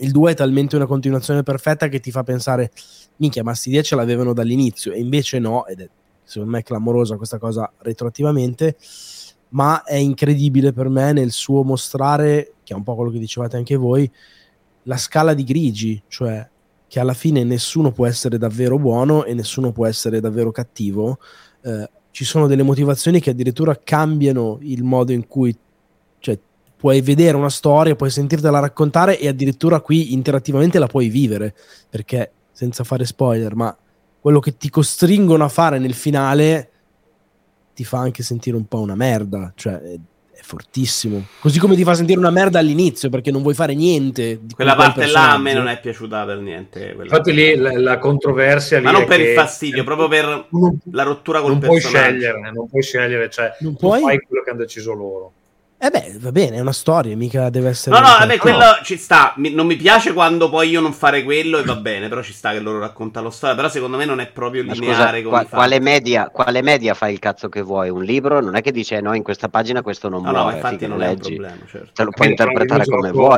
il 0.02 0.12
2 0.12 0.32
è 0.32 0.36
talmente 0.36 0.76
una 0.76 0.86
continuazione 0.86 1.44
perfetta 1.44 1.88
che 1.88 2.00
ti 2.00 2.12
fa 2.12 2.24
pensare, 2.24 2.72
minchia, 3.18 3.44
ma 3.44 3.54
sti 3.54 3.70
10 3.70 3.90
ce 3.90 3.96
l'avevano 3.96 4.34
dall'inizio, 4.34 4.92
e 4.92 5.00
invece 5.00 5.40
no, 5.40 5.66
ed 5.66 5.82
è 5.82 5.90
secondo 6.24 6.52
me 6.56 6.64
clamorosa 6.64 7.18
questa 7.18 7.38
cosa 7.38 7.72
retroattivamente, 7.80 8.78
ma 9.50 9.84
è 9.84 9.96
incredibile 9.96 10.72
per 10.72 10.90
me 10.90 11.12
nel 11.12 11.32
suo 11.32 11.64
mostrare 11.64 12.54
che 12.64 12.74
è 12.74 12.76
un 12.78 12.84
po' 12.84 12.96
quello 12.96 13.12
che 13.12 13.20
dicevate 13.20 13.58
anche 13.58 13.76
voi, 13.76 14.10
la 14.84 14.96
scala 14.96 15.34
di 15.34 15.44
grigi, 15.44 16.02
cioè 16.08 16.48
che 16.88 17.00
alla 17.00 17.14
fine 17.14 17.44
nessuno 17.44 17.92
può 17.92 18.06
essere 18.06 18.38
davvero 18.38 18.78
buono 18.80 19.26
e 19.26 19.34
nessuno 19.34 19.72
può 19.72 19.86
essere 19.86 20.20
davvero 20.20 20.52
cattivo. 20.52 21.20
Eh, 21.62 21.90
ci 22.12 22.26
sono 22.26 22.48
delle 22.48 22.64
motivazioni 22.64 23.20
che 23.20 23.30
addirittura 23.30 23.78
cambiano 23.78 24.58
il 24.62 24.84
modo 24.84 25.12
in 25.12 25.28
cui 25.28 25.58
cioè, 26.20 26.40
puoi 26.82 27.00
vedere 27.02 27.38
una 27.38 27.52
storia, 27.52 27.96
puoi 27.96 28.10
sentirtela 28.10 28.58
raccontare 28.58 29.20
e 29.20 29.28
addirittura 29.28 29.82
qui 29.82 30.14
interattivamente 30.14 30.80
la 30.80 30.88
puoi 30.88 31.10
vivere, 31.10 31.54
perché 31.88 32.32
senza 32.52 32.84
fare 32.84 33.06
spoiler, 33.06 33.54
ma 33.54 33.78
quello 34.20 34.40
che 34.40 34.58
ti 34.58 34.72
costringono 34.72 35.44
a 35.44 35.48
fare 35.48 35.78
nel 35.78 35.94
finale 35.94 36.70
ti 37.76 37.84
fa 37.84 38.00
anche 38.00 38.24
sentire 38.24 38.58
un 38.58 38.66
po' 38.66 38.80
una 38.80 38.96
merda, 38.96 39.54
cioè 39.56 39.80
fortissimo. 40.42 41.24
Così 41.40 41.60
come 41.60 41.76
ti 41.76 41.84
fa 41.84 41.94
sentire 41.94 42.18
una 42.18 42.32
merda 42.32 42.58
all'inizio 42.58 43.10
perché 43.10 43.30
non 43.30 43.44
vuoi 43.44 43.54
fare 43.54 43.76
niente. 43.76 44.40
Di 44.42 44.56
quella 44.56 44.76
parte 44.76 45.06
là 45.06 45.34
a 45.34 45.38
me 45.38 45.54
non 45.54 45.68
è 45.68 45.80
piaciuta 45.80 46.26
per 46.26 46.40
niente. 46.40 46.96
Infatti 47.00 47.32
lì 47.32 47.56
la, 47.58 47.80
la 47.80 48.00
controversia 48.00 48.80
lì 48.80 48.86
Ma 48.86 48.92
non 48.92 49.06
per 49.06 49.20
il 49.20 49.36
fastidio, 49.36 49.84
proprio 49.84 50.08
per 50.08 50.48
non, 50.50 50.80
la 50.94 51.04
rottura 51.04 51.42
col 51.42 51.52
non 51.52 51.60
personaggio. 51.60 51.92
Puoi 51.92 52.02
scegliere, 52.02 52.52
non 52.52 52.68
puoi 52.68 52.82
scegliere, 52.82 53.30
cioè 53.30 53.56
non, 53.60 53.76
puoi? 53.76 54.00
non 54.00 54.10
fai 54.10 54.20
quello 54.20 54.44
che 54.44 54.50
hanno 54.50 54.60
deciso 54.60 54.94
loro. 54.94 55.34
Eh 55.84 55.90
beh, 55.90 56.18
va 56.20 56.32
bene, 56.32 56.58
è 56.58 56.60
una 56.60 56.74
storia, 56.74 57.18
mica 57.18 57.50
deve 57.50 57.70
essere... 57.70 57.96
No, 57.96 58.02
no, 58.02 58.16
vabbè, 58.20 58.38
quello 58.38 58.60
no. 58.60 58.80
ci 58.84 58.98
sta. 58.98 59.34
Mi, 59.38 59.52
non 59.52 59.66
mi 59.66 59.76
piace 59.76 60.14
quando 60.14 60.48
poi 60.48 60.70
io 60.70 60.80
non 60.80 60.94
fare 60.94 61.24
quello 61.24 61.58
e 61.58 61.64
va 61.64 61.76
bene, 61.76 62.08
però 62.08 62.22
ci 62.22 62.34
sta 62.34 62.52
che 62.52 62.60
loro 62.60 62.78
raccontano 62.78 63.26
la 63.26 63.32
storia. 63.32 63.56
Però 63.56 63.68
secondo 63.68 63.98
me 63.98 64.06
non 64.06 64.20
è 64.20 64.28
proprio 64.28 64.64
Ma 64.64 64.74
lineare 64.74 65.24
scusa, 65.24 65.30
qua, 65.30 65.46
quale, 65.50 65.80
media, 65.80 66.30
quale 66.30 66.62
media 66.62 66.94
fai 66.94 67.14
il 67.14 67.20
cazzo 67.20 67.50
che 67.50 67.64
vuoi? 67.64 67.90
Un 67.90 68.04
libro? 68.04 68.40
Non 68.42 68.56
è 68.56 68.62
che 68.62 68.72
dice 68.72 69.02
no, 69.02 69.16
in 69.16 69.24
questa 69.24 69.50
pagina 69.50 69.82
questo 69.82 70.08
non 70.08 70.22
no, 70.22 70.30
muore, 70.30 70.52
no, 70.52 70.56
infatti 70.56 70.86
non 70.86 71.00
leggi. 71.00 71.34
Problema, 71.34 71.66
certo. 71.68 71.90
Te 71.96 72.04
lo 72.04 72.12
puoi 72.12 72.30
interpretare 72.30 72.86
come 72.86 73.10
vuoi. 73.10 73.38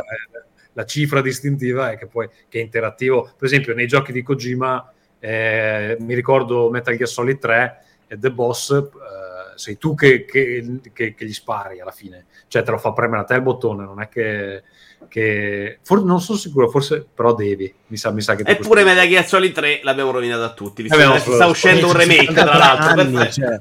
La 0.74 0.84
cifra 0.84 1.22
distintiva 1.22 1.92
è 1.92 1.96
che 1.96 2.08
poi 2.08 2.28
che 2.50 2.58
è 2.58 2.62
interattivo. 2.62 3.22
Per 3.38 3.48
esempio, 3.48 3.74
nei 3.74 3.86
giochi 3.86 4.12
di 4.12 4.22
Kojima, 4.22 4.92
eh, 5.18 5.96
mi 5.98 6.12
ricordo 6.12 6.68
Metal 6.68 6.94
Gear 6.94 7.08
Solid 7.08 7.38
3 7.38 7.84
e 8.06 8.18
The 8.18 8.30
Boss... 8.30 8.82
Eh, 9.54 9.58
sei 9.58 9.78
tu 9.78 9.94
che, 9.94 10.24
che, 10.24 10.80
che, 10.92 11.14
che, 11.14 11.24
gli 11.24 11.32
spari 11.32 11.80
alla 11.80 11.90
fine, 11.90 12.26
cioè 12.48 12.62
te 12.62 12.70
lo 12.70 12.78
fa 12.78 12.92
premere 12.92 13.22
a 13.22 13.24
te 13.24 13.34
il 13.34 13.42
bottone, 13.42 13.84
non 13.84 14.00
è 14.00 14.08
che... 14.08 14.62
che... 15.08 15.78
For- 15.82 16.04
non 16.04 16.20
sono 16.20 16.38
sicuro, 16.38 16.68
forse 16.68 17.06
però 17.14 17.34
devi, 17.34 17.72
mi 17.88 17.96
sa, 17.96 18.10
mi 18.10 18.20
sa 18.20 18.34
che... 18.34 18.42
Eppure 18.44 18.84
Metal 18.84 19.08
Gear 19.08 19.26
Solid 19.26 19.52
3 19.52 19.80
l'abbiamo 19.82 20.10
rovinato 20.10 20.42
a 20.42 20.52
tutti, 20.52 20.82
visto 20.82 20.96
che 20.96 21.18
sta 21.18 21.46
uscendo 21.46 21.86
un 21.86 21.92
remake 21.92 22.32
tra 22.32 22.56
l'altro. 22.56 23.00
Anni, 23.00 23.32
cioè, 23.32 23.60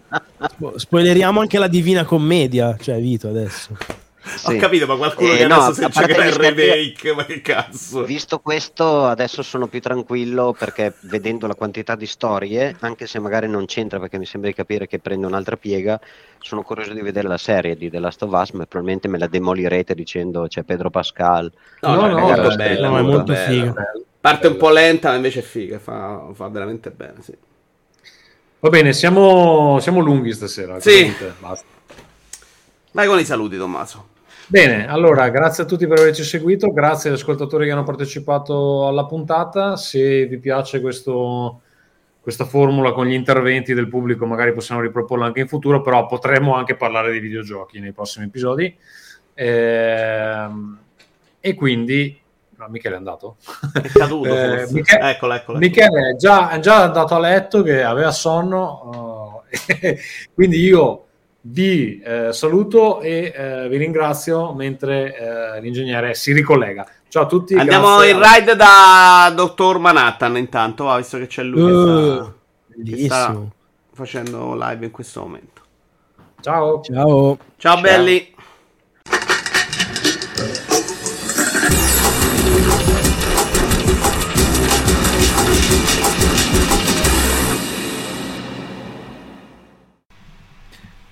spoileriamo 0.75 1.39
anche 1.39 1.57
la 1.57 1.67
Divina 1.67 2.03
Commedia, 2.03 2.75
cioè 2.79 2.99
Vito 2.99 3.27
adesso. 3.27 3.77
Sì. 4.23 4.55
Ho 4.55 4.57
capito, 4.57 4.87
ma 4.87 4.95
qualcuno 4.95 5.33
eh, 5.33 5.37
che 5.37 5.47
no, 5.47 5.55
adesso 5.55 5.81
si 5.81 5.99
giocherà 5.99 6.25
il 6.25 6.33
remake, 6.33 7.13
ma 7.13 7.25
che 7.25 7.41
cazzo. 7.41 8.03
Visto 8.05 8.39
questo, 8.39 9.05
adesso 9.05 9.43
sono 9.43 9.67
più 9.67 9.81
tranquillo 9.81 10.55
perché 10.57 10.93
vedendo 11.01 11.45
la 11.45 11.55
quantità 11.55 11.95
di 11.95 12.05
storie, 12.05 12.75
anche 12.79 13.05
se 13.05 13.19
magari 13.19 13.49
non 13.49 13.65
c'entra 13.65 13.99
perché 13.99 14.17
mi 14.17 14.25
sembra 14.25 14.49
di 14.49 14.55
capire 14.55 14.87
che 14.87 14.99
prende 14.99 15.25
un'altra 15.25 15.57
piega, 15.57 15.99
sono 16.39 16.61
curioso 16.61 16.93
di 16.93 17.01
vedere 17.01 17.27
la 17.27 17.37
serie 17.37 17.75
di 17.75 17.89
The 17.89 17.99
Last 17.99 18.23
of 18.23 18.31
Us, 18.31 18.51
ma 18.51 18.65
probabilmente 18.65 19.09
me 19.09 19.17
la 19.17 19.27
demolirete 19.27 19.93
dicendo 19.93 20.47
c'è 20.47 20.63
Pedro 20.63 20.89
Pascal. 20.89 21.51
No, 21.81 21.95
no, 21.95 22.07
no, 22.07 22.19
no, 22.19 22.33
è, 22.33 22.55
bella, 22.55 22.87
no, 22.87 22.97
è 22.97 23.01
molto 23.01 23.35
figa. 23.35 23.73
Parte 24.21 24.47
un 24.47 24.55
po' 24.55 24.69
lenta, 24.69 25.09
ma 25.09 25.15
invece 25.15 25.39
è 25.39 25.43
figa, 25.43 25.79
fa, 25.79 26.29
fa 26.33 26.47
veramente 26.47 26.91
bene, 26.91 27.15
sì. 27.21 27.35
Va 28.59 28.69
bene, 28.69 28.93
siamo, 28.93 29.79
siamo 29.81 29.99
lunghi 29.99 30.31
stasera. 30.31 30.79
Sì. 30.79 31.13
Basta. 31.39 31.65
Vai 32.93 33.07
con 33.07 33.19
i 33.19 33.25
saluti, 33.25 33.57
Tommaso. 33.57 34.11
Bene, 34.47 34.87
allora 34.87 35.29
grazie 35.29 35.63
a 35.63 35.65
tutti 35.65 35.87
per 35.87 35.99
averci 35.99 36.23
seguito, 36.23 36.71
grazie 36.71 37.09
agli 37.09 37.15
ascoltatori 37.15 37.65
che 37.65 37.71
hanno 37.71 37.83
partecipato 37.83 38.87
alla 38.87 39.05
puntata. 39.05 39.77
Se 39.77 40.25
vi 40.25 40.37
piace 40.37 40.81
questo, 40.81 41.61
questa 42.19 42.45
formula 42.45 42.91
con 42.91 43.05
gli 43.05 43.13
interventi 43.13 43.73
del 43.73 43.87
pubblico, 43.87 44.25
magari 44.25 44.51
possiamo 44.51 44.81
riproporla 44.81 45.25
anche 45.25 45.39
in 45.39 45.47
futuro, 45.47 45.81
però 45.81 46.05
potremo 46.05 46.55
anche 46.55 46.75
parlare 46.75 47.11
di 47.13 47.19
videogiochi 47.19 47.79
nei 47.79 47.93
prossimi 47.93 48.25
episodi. 48.25 48.75
Ehm, 49.33 50.79
e 51.39 51.53
quindi 51.55 52.21
No, 52.55 52.67
Michele 52.69 52.95
è 52.95 52.97
andato. 52.97 53.37
È 53.73 53.87
caduto. 53.89 54.29
eh, 54.29 54.67
Michele, 54.69 55.09
eccolo, 55.09 55.33
eccolo, 55.33 55.57
Michele 55.57 56.11
è 56.11 56.15
già, 56.15 56.49
è 56.49 56.59
già, 56.59 56.83
andato 56.83 57.15
a 57.15 57.19
letto 57.19 57.63
che 57.63 57.83
aveva 57.83 58.11
sonno, 58.11 59.41
uh, 59.49 59.91
quindi 60.33 60.59
io 60.59 61.05
vi 61.45 61.99
eh, 61.99 62.31
saluto 62.31 63.01
e 63.01 63.33
eh, 63.35 63.67
vi 63.67 63.77
ringrazio 63.77 64.53
mentre 64.53 65.15
eh, 65.15 65.61
l'ingegnere 65.61 66.13
si 66.13 66.31
ricollega. 66.31 66.87
Ciao 67.07 67.23
a 67.23 67.25
tutti. 67.25 67.55
Andiamo 67.55 68.01
in 68.03 68.15
a... 68.21 68.33
ride 68.33 68.55
da 68.55 69.31
Dottor 69.35 69.77
Manhattan 69.79 70.37
intanto, 70.37 70.89
ah, 70.89 70.97
visto 70.97 71.17
che 71.17 71.27
c'è 71.27 71.43
lui 71.43 71.71
uh, 71.71 72.33
che, 72.83 72.97
sta, 72.97 72.97
che 72.97 73.05
sta 73.05 73.41
facendo 73.93 74.55
live 74.55 74.85
in 74.85 74.91
questo 74.91 75.21
momento. 75.21 75.61
Ciao. 76.41 76.81
Ciao. 76.81 77.37
Ciao, 77.57 77.75
Ciao. 77.75 77.81
belli. 77.81 78.32